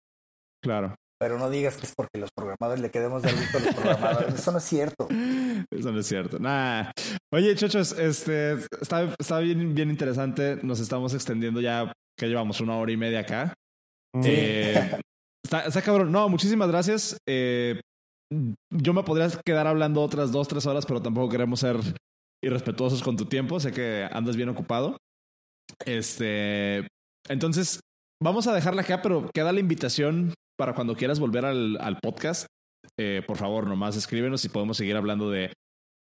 Claro. 0.64 0.95
Pero 1.20 1.38
no 1.38 1.49
digas 1.49 1.76
que 1.76 1.86
es 1.86 1.94
porque 1.95 2.18
los 2.18 2.30
programadores 2.36 2.82
le 2.82 2.90
quedemos 2.90 3.22
de 3.22 3.32
gusto 3.34 3.57
a 3.57 3.61
los 3.61 3.76
programadores. 3.76 4.34
Eso 4.36 4.52
no 4.52 4.57
es 4.57 4.64
cierto. 4.64 5.07
Eso 5.70 5.91
no 5.91 5.99
es 5.99 6.07
cierto. 6.07 6.40
Nah. 6.40 6.91
Oye, 7.32 7.56
chochos, 7.56 7.91
este 7.99 8.53
está, 8.82 9.14
está 9.20 9.40
bien, 9.40 9.76
bien 9.76 9.90
interesante. 9.90 10.57
Nos 10.64 10.80
estamos 10.80 11.14
extendiendo 11.14 11.61
ya 11.61 11.91
que 12.18 12.28
llevamos 12.28 12.61
una 12.61 12.78
hora 12.78 12.91
y 12.91 12.98
media 12.98 13.20
acá. 13.20 13.53
Eh, 14.24 14.98
está, 15.44 15.66
está, 15.66 15.82
cabrón. 15.82 16.11
No, 16.11 16.30
muchísimas 16.30 16.70
gracias. 16.70 17.18
Eh, 17.28 17.80
yo 18.31 18.93
me 18.93 19.03
podría 19.03 19.30
quedar 19.45 19.68
hablando 19.68 20.01
otras 20.01 20.31
dos, 20.31 20.47
tres 20.47 20.65
horas, 20.65 20.85
pero 20.85 21.01
tampoco 21.01 21.30
queremos 21.30 21.60
ser 21.60 21.77
irrespetuosos 22.43 23.01
con 23.01 23.18
tu 23.18 23.26
tiempo. 23.26 23.60
Sé 23.60 23.72
que 23.72 24.07
andas 24.11 24.35
bien 24.35 24.49
ocupado. 24.49 24.97
Este, 25.85 26.88
entonces, 27.27 27.80
vamos 28.22 28.47
a 28.47 28.53
dejarla 28.53 28.81
acá, 28.81 29.01
pero 29.01 29.30
queda 29.34 29.51
la 29.51 29.60
invitación 29.60 30.34
para 30.57 30.73
cuando 30.73 30.95
quieras 30.95 31.19
volver 31.19 31.45
al, 31.45 31.99
podcast. 32.01 32.47
Eh, 32.97 33.22
por 33.26 33.38
favor, 33.38 33.68
nomás 33.68 33.95
escríbenos 33.95 34.43
y 34.45 34.49
podemos 34.49 34.77
seguir 34.77 34.95
hablando 34.95 35.30
de, 35.30 35.53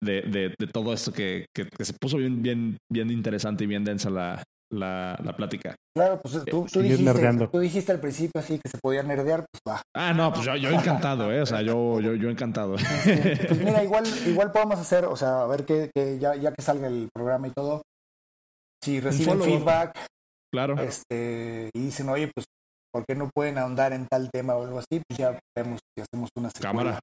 de, 0.02 0.22
de, 0.58 0.68
todo 0.68 0.94
esto 0.94 1.12
que, 1.12 1.46
que, 1.54 1.68
que, 1.68 1.86
se 1.86 1.94
puso 1.94 2.18
bien, 2.18 2.42
bien, 2.42 2.78
bien 2.92 3.12
interesante 3.12 3.64
y 3.66 3.68
bien 3.68 3.84
densa 3.84 4.10
la, 4.10 4.44
la, 4.76 5.18
la 5.24 5.36
plática. 5.36 5.76
Claro, 5.96 6.22
pues 6.22 6.44
tú, 6.46 6.66
tú, 6.72 6.82
dijiste, 6.82 7.48
tú, 7.52 7.60
dijiste, 7.60 7.92
al 7.92 8.00
principio 8.00 8.42
así 8.42 8.60
que 8.60 8.70
se 8.70 8.78
podía 8.78 9.02
nerdear, 9.04 9.46
pues 9.52 9.62
va. 9.68 9.82
Ah, 9.96 10.14
no, 10.14 10.32
pues 10.34 10.46
yo, 10.46 10.56
yo 10.56 10.70
encantado, 10.70 11.32
¿eh? 11.32 11.42
O 11.42 11.46
sea, 11.46 11.62
yo, 11.62 12.02
yo, 12.02 12.16
yo 12.16 12.30
encantado. 12.30 12.76
Pues 12.76 13.60
mira, 13.60 13.84
igual, 13.84 14.06
igual 14.28 14.52
podemos 14.52 14.78
hacer, 14.80 15.06
o 15.06 15.16
sea, 15.16 15.42
a 15.44 15.48
ver 15.48 15.66
que, 15.66 15.90
que 15.96 16.20
ya, 16.20 16.36
ya 16.36 16.52
que 16.54 16.62
salga 16.62 16.88
el 16.88 17.10
programa 17.14 17.48
y 17.48 17.52
todo, 17.52 17.82
si 18.84 19.00
reciben 19.00 19.42
feedback, 19.42 19.98
claro. 20.54 20.76
este, 20.80 21.70
y 21.74 21.80
dicen, 21.80 22.10
oye, 22.10 22.30
pues, 22.34 22.46
¿por 22.92 23.06
qué 23.06 23.16
no 23.16 23.30
pueden 23.34 23.58
ahondar 23.58 23.94
en 23.94 24.06
tal 24.08 24.30
tema 24.32 24.56
o 24.56 24.64
algo 24.64 24.80
así? 24.80 25.02
Pues 25.08 25.18
ya 25.18 25.40
vemos 25.58 25.80
si 25.96 26.02
hacemos 26.02 26.30
una 26.38 26.50
Cámara. 26.52 27.00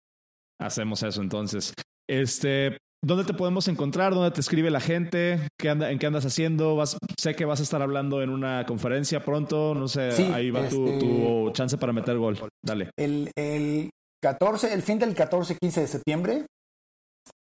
Hacemos 0.61 1.03
eso 1.03 1.23
entonces. 1.23 1.75
Este, 2.09 2.79
¿Dónde 3.05 3.25
te 3.25 3.35
podemos 3.35 3.67
encontrar? 3.69 4.15
¿Dónde 4.15 4.31
te 4.31 4.41
escribe 4.41 4.71
la 4.71 4.81
gente? 4.81 5.49
¿Qué 5.59 5.69
anda, 5.69 5.91
¿En 5.91 5.99
qué 5.99 6.07
andas 6.07 6.25
haciendo? 6.25 6.77
Vas, 6.77 6.97
sé 7.19 7.35
que 7.35 7.45
vas 7.45 7.61
a 7.61 7.65
estar 7.65 7.83
hablando 7.83 8.23
en 8.23 8.31
una 8.31 8.65
conferencia 8.65 9.25
pronto. 9.25 9.75
No 9.75 9.89
sé, 9.89 10.11
ahí 10.33 10.51
va 10.51 10.69
tu, 10.69 10.87
este, 10.87 11.53
chance 11.53 11.77
para 11.79 11.93
meter 11.93 12.17
gol. 12.17 12.39
Dale. 12.65 12.91
El, 12.97 13.33
el 13.37 13.91
14, 14.23 14.73
el 14.73 14.83
fin 14.83 15.01
del 15.01 15.17
14-15 15.17 15.59
de 15.81 15.87
septiembre 15.89 16.47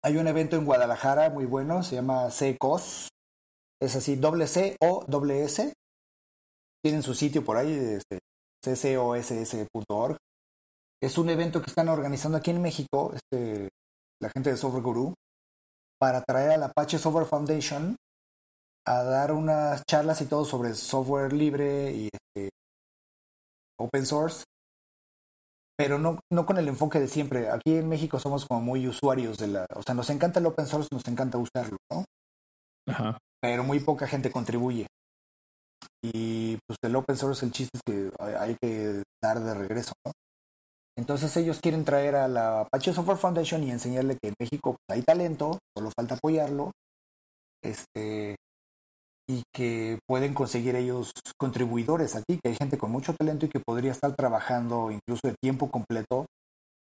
hay 0.04 0.18
un 0.18 0.28
evento 0.28 0.56
en 0.56 0.66
Guadalajara 0.66 1.30
muy 1.30 1.46
bueno, 1.46 1.84
se 1.84 1.96
llama 1.96 2.30
CCOS. 2.30 3.10
Es 3.82 3.96
así, 3.96 4.16
doble 4.16 4.48
C 4.48 4.76
o 4.82 5.06
doble 5.08 5.44
S. 5.44 5.74
Tienen 6.84 7.04
su 7.04 7.14
sitio 7.14 7.44
por 7.44 7.58
ahí, 7.58 7.72
este, 7.72 8.20
ccoss.org. 8.64 10.18
Es 11.02 11.18
un 11.18 11.30
evento 11.30 11.62
que 11.62 11.70
están 11.70 11.90
organizando 11.90 12.38
aquí 12.38 12.52
en 12.52 12.62
México, 12.62 13.14
este, 13.14 13.70
la 14.22 14.30
gente 14.30 14.52
de 14.52 14.58
Software 14.58 14.84
Guru, 14.84 15.14
para 16.02 16.24
traer 16.24 16.54
a 16.54 16.58
la 16.58 16.66
Apache 16.66 16.98
Software 16.98 17.28
Foundation 17.28 17.96
a 18.88 19.04
dar 19.04 19.32
unas 19.32 19.84
charlas 19.86 20.20
y 20.22 20.26
todo 20.26 20.46
sobre 20.46 20.74
software 20.74 21.32
libre 21.32 21.92
y 21.92 22.10
este, 22.12 22.50
open 23.80 24.08
source, 24.08 24.44
pero 25.78 26.00
no, 26.00 26.20
no 26.34 26.48
con 26.48 26.58
el 26.58 26.68
enfoque 26.68 27.00
de 27.00 27.08
siempre. 27.08 27.50
Aquí 27.52 27.76
en 27.76 27.88
México 27.88 28.20
somos 28.20 28.48
como 28.48 28.62
muy 28.62 28.88
usuarios 28.88 29.38
de 29.38 29.48
la, 29.48 29.68
o 29.76 29.84
sea, 29.84 29.94
nos 29.94 30.10
encanta 30.10 30.40
el 30.40 30.48
open 30.48 30.66
source, 30.66 30.90
nos 30.92 31.08
encanta 31.08 31.38
usarlo, 31.38 31.78
¿no? 31.92 32.04
Ajá. 32.88 33.20
Pero 33.40 33.64
muy 33.64 33.80
poca 33.80 34.08
gente 34.08 34.32
contribuye. 34.32 34.88
Y 36.02 36.58
pues 36.66 36.80
el 36.82 36.96
open 36.96 37.16
source 37.16 37.46
el 37.46 37.52
chiste 37.52 37.78
es 37.78 37.82
que 37.86 38.12
hay 38.40 38.58
que 38.60 39.04
dar 39.22 39.40
de 39.40 39.54
regreso, 39.54 39.94
¿no? 40.04 40.12
Entonces 40.98 41.36
ellos 41.38 41.60
quieren 41.62 41.86
traer 41.86 42.16
a 42.16 42.28
la 42.28 42.62
Apache 42.62 42.94
Software 42.94 43.18
Foundation 43.18 43.64
y 43.64 43.72
enseñarle 43.72 44.18
que 44.22 44.30
en 44.30 44.36
México 44.40 44.76
pues, 44.76 44.98
hay 44.98 45.04
talento, 45.04 45.58
solo 45.76 45.92
falta 45.96 46.16
apoyarlo. 46.16 46.72
Este, 47.64 48.36
y 49.30 49.44
que 49.54 50.00
pueden 50.08 50.34
conseguir 50.34 50.76
ellos 50.76 51.12
contribuidores 51.40 52.16
aquí, 52.16 52.40
que 52.44 52.50
hay 52.50 52.56
gente 52.56 52.78
con 52.78 52.92
mucho 52.92 53.14
talento 53.14 53.46
y 53.46 53.50
que 53.50 53.60
podría 53.60 53.92
estar 53.92 54.14
trabajando 54.16 54.92
incluso 54.92 55.28
de 55.28 55.36
tiempo 55.42 55.72
completo 55.72 56.26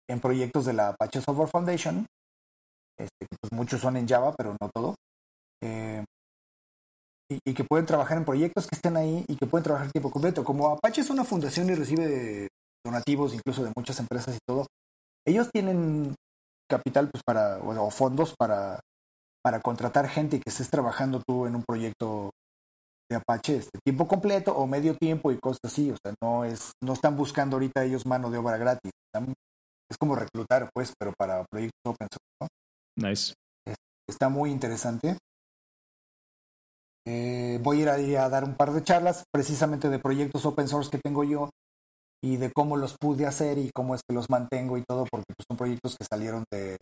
en 0.09 0.19
proyectos 0.19 0.65
de 0.65 0.73
la 0.73 0.89
Apache 0.89 1.21
Software 1.21 1.49
Foundation. 1.49 2.05
Este, 2.97 3.27
pues 3.41 3.51
muchos 3.53 3.81
son 3.81 3.97
en 3.97 4.07
Java, 4.07 4.33
pero 4.37 4.55
no 4.59 4.69
todo. 4.73 4.95
Eh, 5.63 6.03
y, 7.29 7.53
que 7.53 7.63
pueden 7.63 7.85
trabajar 7.85 8.17
en 8.17 8.25
proyectos 8.25 8.67
que 8.67 8.75
estén 8.75 8.97
ahí 8.97 9.25
y 9.27 9.35
que 9.35 9.47
pueden 9.47 9.63
trabajar 9.63 9.91
tiempo 9.91 10.11
completo. 10.11 10.43
Como 10.43 10.69
Apache 10.69 11.01
es 11.01 11.09
una 11.09 11.23
fundación 11.23 11.69
y 11.69 11.75
recibe 11.75 12.49
donativos 12.85 13.33
incluso 13.33 13.63
de 13.63 13.73
muchas 13.75 13.99
empresas 13.99 14.35
y 14.35 14.39
todo, 14.47 14.67
ellos 15.27 15.49
tienen 15.51 16.15
capital 16.69 17.09
pues 17.11 17.23
para 17.25 17.57
o 17.57 17.91
fondos 17.91 18.33
para 18.37 18.79
para 19.45 19.59
contratar 19.59 20.09
gente 20.09 20.39
que 20.39 20.49
estés 20.49 20.71
trabajando 20.71 21.21
tú 21.21 21.45
en 21.45 21.55
un 21.55 21.63
proyecto 21.63 22.31
de 23.07 23.17
Apache 23.17 23.57
este, 23.57 23.77
tiempo 23.85 24.07
completo 24.07 24.55
o 24.55 24.65
medio 24.65 24.95
tiempo 24.95 25.31
y 25.31 25.37
cosas 25.37 25.59
así. 25.65 25.91
O 25.91 25.95
sea, 26.03 26.15
no 26.19 26.43
es, 26.43 26.71
no 26.83 26.93
están 26.93 27.15
buscando 27.15 27.57
ahorita 27.57 27.83
ellos 27.83 28.07
mano 28.07 28.31
de 28.31 28.39
obra 28.39 28.57
gratis. 28.57 28.91
es 29.87 29.97
como 29.99 30.15
reclutar, 30.15 30.71
pues, 30.73 30.93
pero 30.97 31.13
para 31.15 31.45
proyectos 31.51 31.79
open 31.85 32.07
source, 32.11 32.53
Nice. 32.97 33.33
está 34.09 34.29
muy 34.29 34.49
interesante. 34.49 35.15
Eh, 37.07 37.59
voy 37.61 37.83
a 37.83 37.99
ir 37.99 38.17
a, 38.17 38.29
dar 38.29 38.45
un 38.45 38.55
par 38.55 38.71
de 38.71 38.83
charlas 38.83 39.25
precisamente 39.31 39.89
de 39.89 39.99
proyectos 39.99 40.43
open 40.43 40.67
source 40.67 40.89
que 40.89 40.97
tengo 40.97 41.23
yo 41.23 41.51
y 42.25 42.37
de 42.37 42.51
cómo 42.51 42.75
los 42.75 42.97
pude 42.97 43.27
hacer 43.27 43.59
y 43.59 43.69
cómo 43.69 43.93
es 43.93 44.01
que 44.01 44.15
los 44.15 44.31
mantengo 44.31 44.79
y 44.79 44.83
todo, 44.83 45.05
porque 45.11 45.31
pues, 45.37 45.45
son 45.47 45.57
proyectos 45.57 45.95
que 45.95 46.05
salieron 46.09 46.43
de 46.51 46.75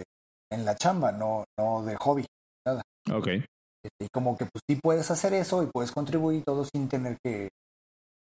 en 0.50 0.64
la 0.64 0.76
chamba, 0.76 1.12
no, 1.12 1.44
no 1.60 1.84
de 1.84 1.98
hobby 1.98 2.26
nada. 2.66 2.82
Ok. 3.14 3.28
Y 4.00 4.08
como 4.14 4.38
que 4.38 4.46
pues 4.46 4.62
sí 4.70 4.80
puedes 4.82 5.12
hacer 5.12 5.34
eso 5.34 5.62
y 5.62 5.68
puedes 5.68 5.92
contribuir 5.92 6.46
todo 6.46 6.64
sin 6.64 6.88
tener 6.88 7.18
que, 7.22 7.50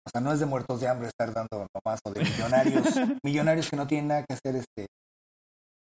o 0.07 0.09
sea, 0.09 0.19
no 0.19 0.33
es 0.33 0.39
de 0.39 0.47
muertos 0.47 0.81
de 0.81 0.87
hambre 0.87 1.09
estar 1.09 1.31
dando 1.31 1.67
nomás 1.75 1.99
o 2.05 2.11
de 2.11 2.23
millonarios, 2.23 2.83
millonarios 3.23 3.69
que 3.69 3.75
no 3.75 3.85
tienen 3.85 4.07
nada 4.07 4.25
que 4.27 4.33
hacer, 4.33 4.55
este, 4.55 4.87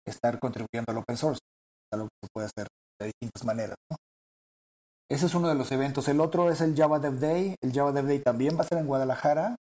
estar 0.06 0.38
contribuyendo 0.38 0.92
al 0.92 0.98
open 1.00 1.18
source, 1.18 1.40
es 1.42 1.96
algo 1.96 2.10
que 2.10 2.28
se 2.28 2.30
puede 2.32 2.46
hacer 2.46 2.68
de 3.00 3.06
distintas 3.08 3.44
maneras, 3.44 3.76
¿no? 3.90 3.98
Ese 5.10 5.26
es 5.26 5.34
uno 5.34 5.48
de 5.48 5.56
los 5.56 5.72
eventos. 5.72 6.08
El 6.10 6.20
otro 6.20 6.52
es 6.52 6.62
el 6.62 6.76
Java 6.76 7.00
Dev 7.00 7.18
Day. 7.18 7.56
El 7.64 7.72
Java 7.74 7.94
Dev 7.94 8.08
Day 8.08 8.20
también 8.20 8.58
va 8.58 8.62
a 8.62 8.68
ser 8.68 8.78
en 8.78 8.88
Guadalajara. 8.88 9.56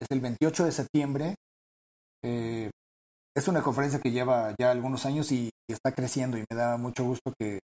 Es 0.00 0.08
el 0.10 0.20
28 0.20 0.64
de 0.64 0.72
septiembre. 0.72 1.34
Eh, 2.24 2.70
es 3.36 3.48
una 3.48 3.62
conferencia 3.62 4.00
que 4.00 4.10
lleva 4.10 4.54
ya 4.58 4.70
algunos 4.70 5.04
años 5.06 5.30
y, 5.32 5.50
está 5.68 5.92
creciendo 5.92 6.38
y 6.38 6.44
me 6.48 6.56
da 6.56 6.76
mucho 6.76 7.04
gusto 7.04 7.32
que, 7.36 7.58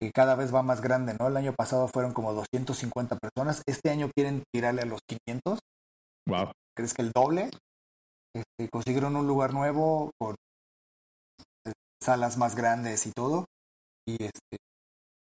que 0.00 0.10
cada 0.10 0.36
vez 0.36 0.54
va 0.54 0.62
más 0.62 0.80
grande, 0.80 1.14
¿no? 1.20 1.28
El 1.28 1.36
año 1.36 1.52
pasado 1.52 1.86
fueron 1.86 2.14
como 2.14 2.32
250 2.32 3.18
personas, 3.18 3.62
este 3.66 3.90
año 3.90 4.10
quieren 4.16 4.42
tirarle 4.54 4.82
a 4.82 4.86
los 4.86 5.00
500. 5.06 5.58
Wow. 6.26 6.52
¿Crees 6.74 6.94
que 6.94 7.02
el 7.02 7.12
doble? 7.12 7.50
Este, 8.34 8.70
consiguieron 8.70 9.16
un 9.16 9.26
lugar 9.26 9.52
nuevo 9.52 10.12
con 10.18 10.34
eh, 11.66 11.72
salas 12.02 12.38
más 12.38 12.54
grandes 12.54 13.06
y 13.06 13.12
todo. 13.12 13.44
Y 14.06 14.14
este, 14.24 14.56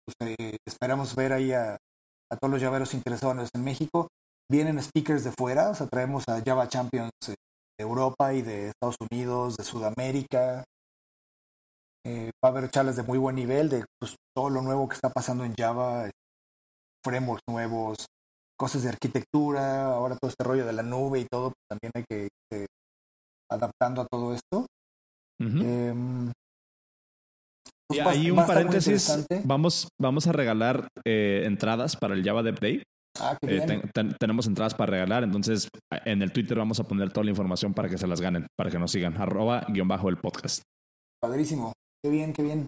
pues, 0.05 0.15
eh, 0.31 0.57
esperamos 0.65 1.15
ver 1.15 1.33
ahí 1.33 1.53
a, 1.53 1.73
a, 1.73 2.37
todos 2.37 2.51
los 2.51 2.61
llaveros 2.61 2.93
interesados 2.93 3.49
en 3.53 3.63
México. 3.63 4.07
Vienen 4.51 4.83
speakers 4.83 5.23
de 5.23 5.31
fuera, 5.31 5.69
o 5.69 5.75
sea, 5.75 5.87
traemos 5.87 6.27
a 6.27 6.41
Java 6.43 6.67
Champions 6.67 7.11
de 7.25 7.35
Europa 7.79 8.33
y 8.33 8.41
de 8.41 8.67
Estados 8.67 8.97
Unidos, 9.09 9.55
de 9.55 9.63
Sudamérica, 9.63 10.65
eh, 12.05 12.31
va 12.43 12.49
a 12.49 12.51
haber 12.51 12.69
charlas 12.69 12.95
de 12.95 13.03
muy 13.03 13.17
buen 13.17 13.35
nivel 13.35 13.69
de 13.69 13.85
pues, 13.99 14.15
todo 14.35 14.49
lo 14.49 14.61
nuevo 14.61 14.89
que 14.89 14.95
está 14.95 15.09
pasando 15.09 15.45
en 15.45 15.53
Java, 15.53 16.09
frameworks 17.05 17.43
nuevos, 17.47 18.05
cosas 18.57 18.83
de 18.83 18.89
arquitectura, 18.89 19.85
ahora 19.85 20.17
todo 20.17 20.29
este 20.29 20.43
rollo 20.43 20.65
de 20.65 20.73
la 20.73 20.83
nube 20.83 21.19
y 21.19 21.25
todo, 21.25 21.51
pues, 21.51 21.63
también 21.69 21.91
hay 21.95 22.03
que 22.09 22.27
ir 22.57 22.65
adaptando 23.49 24.01
a 24.01 24.07
todo 24.07 24.33
esto. 24.33 24.65
Em, 25.39 26.31
pues, 27.87 27.99
y 27.99 28.01
ahí 28.01 28.31
un 28.31 28.45
paréntesis, 28.45 29.25
vamos, 29.43 29.87
vamos 29.99 30.27
a 30.27 30.31
regalar 30.31 30.87
eh, 31.05 31.43
entradas 31.45 31.95
para 31.95 32.15
el 32.15 32.23
Java 32.23 32.43
Dev 32.43 32.59
Day. 32.59 32.83
Ah, 33.21 33.37
eh, 33.41 33.81
tenemos 34.19 34.47
entradas 34.47 34.73
para 34.73 34.91
regalar, 34.91 35.23
entonces 35.23 35.69
en 36.05 36.21
el 36.21 36.31
Twitter 36.31 36.57
vamos 36.57 36.79
a 36.79 36.83
poner 36.83 37.11
toda 37.13 37.23
la 37.25 37.29
información 37.29 37.73
para 37.73 37.87
que 37.87 37.97
se 37.97 38.07
las 38.07 38.19
ganen, 38.19 38.47
para 38.57 38.71
que 38.71 38.79
nos 38.79 38.91
sigan, 38.91 39.15
arroba 39.17 39.63
guion 39.69 39.87
bajo 39.87 40.09
el 40.09 40.17
podcast. 40.17 40.63
Padrísimo. 41.21 41.73
Qué 42.03 42.09
bien, 42.09 42.33
qué 42.33 42.41
bien. 42.41 42.65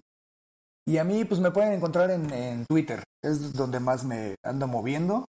Y 0.86 0.98
a 0.98 1.04
mí, 1.04 1.24
pues 1.24 1.40
me 1.40 1.50
pueden 1.50 1.72
encontrar 1.72 2.10
en, 2.10 2.64
Twitter. 2.66 3.02
Es 3.22 3.52
donde 3.52 3.80
más 3.80 4.04
me 4.04 4.36
ando 4.44 4.68
moviendo. 4.68 5.24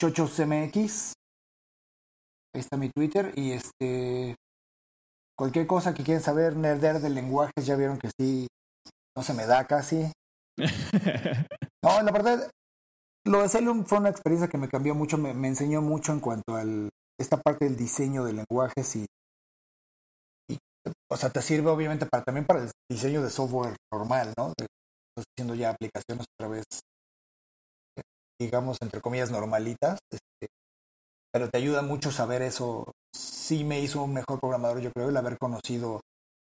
ChochosMX. 0.00 1.12
Ahí 2.54 2.60
está 2.60 2.76
mi 2.76 2.88
Twitter. 2.88 3.32
Y 3.36 3.52
este. 3.52 4.36
Cualquier 5.36 5.66
cosa 5.66 5.92
que 5.92 6.04
quieran 6.04 6.22
saber, 6.22 6.56
nerder 6.56 7.00
de 7.00 7.10
lenguajes, 7.10 7.66
ya 7.66 7.76
vieron 7.76 7.98
que 7.98 8.10
sí. 8.18 8.46
No 9.16 9.22
se 9.22 9.34
me 9.34 9.46
da 9.46 9.66
casi. 9.66 10.12
no, 11.82 12.02
la 12.02 12.12
verdad, 12.12 12.50
lo 13.26 13.42
de 13.42 13.48
Celium 13.48 13.84
fue 13.84 13.98
una 13.98 14.08
experiencia 14.08 14.48
que 14.48 14.58
me 14.58 14.68
cambió 14.68 14.94
mucho, 14.94 15.18
me, 15.18 15.34
me 15.34 15.48
enseñó 15.48 15.82
mucho 15.82 16.12
en 16.12 16.20
cuanto 16.20 16.56
a 16.56 16.64
esta 17.18 17.36
parte 17.36 17.66
del 17.66 17.76
diseño 17.76 18.24
de 18.24 18.32
lenguajes 18.32 18.96
y 18.96 19.06
o 21.10 21.16
sea, 21.16 21.30
te 21.30 21.42
sirve 21.42 21.70
obviamente 21.70 22.06
para 22.06 22.24
también 22.24 22.46
para 22.46 22.62
el 22.62 22.70
diseño 22.88 23.22
de 23.22 23.30
software 23.30 23.76
normal, 23.92 24.32
¿no? 24.38 24.52
Estás 24.56 25.24
haciendo 25.34 25.54
ya 25.54 25.70
aplicaciones 25.70 26.26
otra 26.38 26.48
vez, 26.48 26.64
digamos, 28.40 28.78
entre 28.80 29.00
comillas, 29.00 29.30
normalitas, 29.30 29.98
este, 30.10 30.48
pero 31.32 31.50
te 31.50 31.58
ayuda 31.58 31.82
mucho 31.82 32.10
saber 32.10 32.42
eso. 32.42 32.92
Sí 33.14 33.64
me 33.64 33.80
hizo 33.80 34.04
un 34.04 34.14
mejor 34.14 34.38
programador, 34.40 34.80
yo 34.80 34.92
creo, 34.92 35.08
el 35.08 35.16
haber 35.16 35.36
conocido 35.38 36.00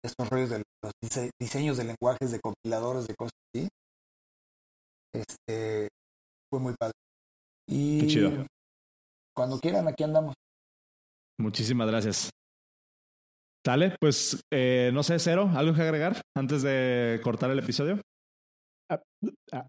estos 0.04 0.28
rollos 0.28 0.50
de 0.50 0.62
los 0.82 0.92
diseños 1.40 1.76
de 1.76 1.84
lenguajes, 1.84 2.30
de 2.30 2.40
compiladores, 2.40 3.06
de 3.06 3.14
cosas 3.14 3.32
así. 3.54 3.68
Este, 5.12 5.88
fue 6.50 6.60
muy 6.60 6.74
padre. 6.78 6.92
Y 7.68 8.00
Qué 8.00 8.06
chido. 8.08 8.46
Cuando 9.34 9.58
quieran, 9.60 9.86
aquí 9.88 10.02
andamos. 10.02 10.34
Muchísimas 11.38 11.88
gracias. 11.88 12.30
Dale, 13.64 13.96
pues 14.00 14.42
eh, 14.52 14.90
no 14.92 15.02
sé, 15.02 15.18
Cero, 15.18 15.50
¿algo 15.54 15.74
que 15.74 15.82
agregar 15.82 16.20
antes 16.36 16.62
de 16.62 17.20
cortar 17.22 17.50
el 17.50 17.58
episodio? 17.58 18.00
Ah, 19.52 19.68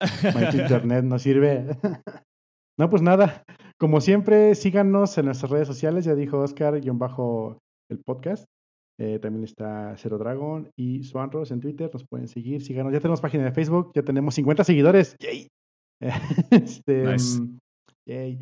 ah. 0.00 0.50
internet 0.52 1.04
no 1.04 1.18
sirve. 1.18 1.64
no, 2.78 2.90
pues 2.90 3.00
nada. 3.00 3.44
Como 3.78 4.00
siempre, 4.00 4.54
síganos 4.54 5.16
en 5.16 5.26
nuestras 5.26 5.50
redes 5.50 5.68
sociales. 5.68 6.04
Ya 6.04 6.14
dijo 6.14 6.40
Oscar, 6.40 6.80
guion 6.80 6.98
bajo 6.98 7.58
el 7.88 8.00
podcast. 8.04 8.44
Eh, 8.98 9.18
también 9.18 9.44
está 9.44 9.94
Cero 9.96 10.18
Dragon 10.18 10.70
y 10.76 11.02
Swanros 11.02 11.50
en 11.50 11.60
Twitter. 11.60 11.90
Nos 11.92 12.04
pueden 12.06 12.28
seguir. 12.28 12.62
Síganos. 12.62 12.92
Ya 12.92 13.00
tenemos 13.00 13.20
página 13.20 13.44
de 13.44 13.52
Facebook. 13.52 13.92
Ya 13.94 14.02
tenemos 14.02 14.34
50 14.34 14.64
seguidores. 14.64 15.16
¡Yay! 15.18 15.48
este, 16.50 17.16
mm, 17.16 17.58
Yay. 18.08 18.40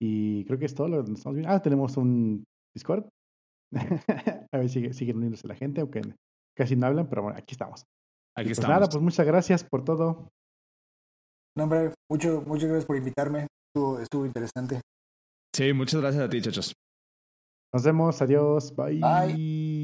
Y 0.00 0.44
creo 0.44 0.58
que 0.58 0.66
es 0.66 0.74
todo 0.74 0.88
lo 0.88 1.04
que 1.04 1.12
estamos 1.12 1.36
viendo. 1.36 1.52
Ah, 1.52 1.62
tenemos 1.62 1.96
un 1.96 2.44
Discord. 2.74 3.06
a 4.52 4.58
ver 4.58 4.68
si 4.68 4.92
siguen 4.92 5.16
uniéndose 5.16 5.48
la 5.48 5.54
gente, 5.54 5.80
aunque 5.80 6.02
casi 6.56 6.76
no 6.76 6.86
hablan, 6.86 7.08
pero 7.08 7.22
bueno, 7.22 7.38
aquí 7.38 7.52
estamos. 7.52 7.84
Aquí 8.36 8.48
pues 8.48 8.58
estamos. 8.58 8.74
Nada, 8.74 8.88
pues 8.88 9.02
muchas 9.02 9.26
gracias 9.26 9.64
por 9.64 9.84
todo. 9.84 10.28
No, 11.56 11.64
hombre, 11.64 11.92
mucho, 12.10 12.42
muchas 12.46 12.68
gracias 12.68 12.86
por 12.86 12.96
invitarme. 12.96 13.46
Estuvo, 13.68 14.00
estuvo 14.00 14.26
interesante. 14.26 14.80
Sí, 15.54 15.72
muchas 15.72 16.00
gracias 16.00 16.24
a 16.24 16.28
ti, 16.28 16.42
chachos. 16.42 16.74
Nos 17.72 17.84
vemos. 17.84 18.20
Adiós. 18.22 18.74
Bye. 18.74 19.00
Bye. 19.00 19.83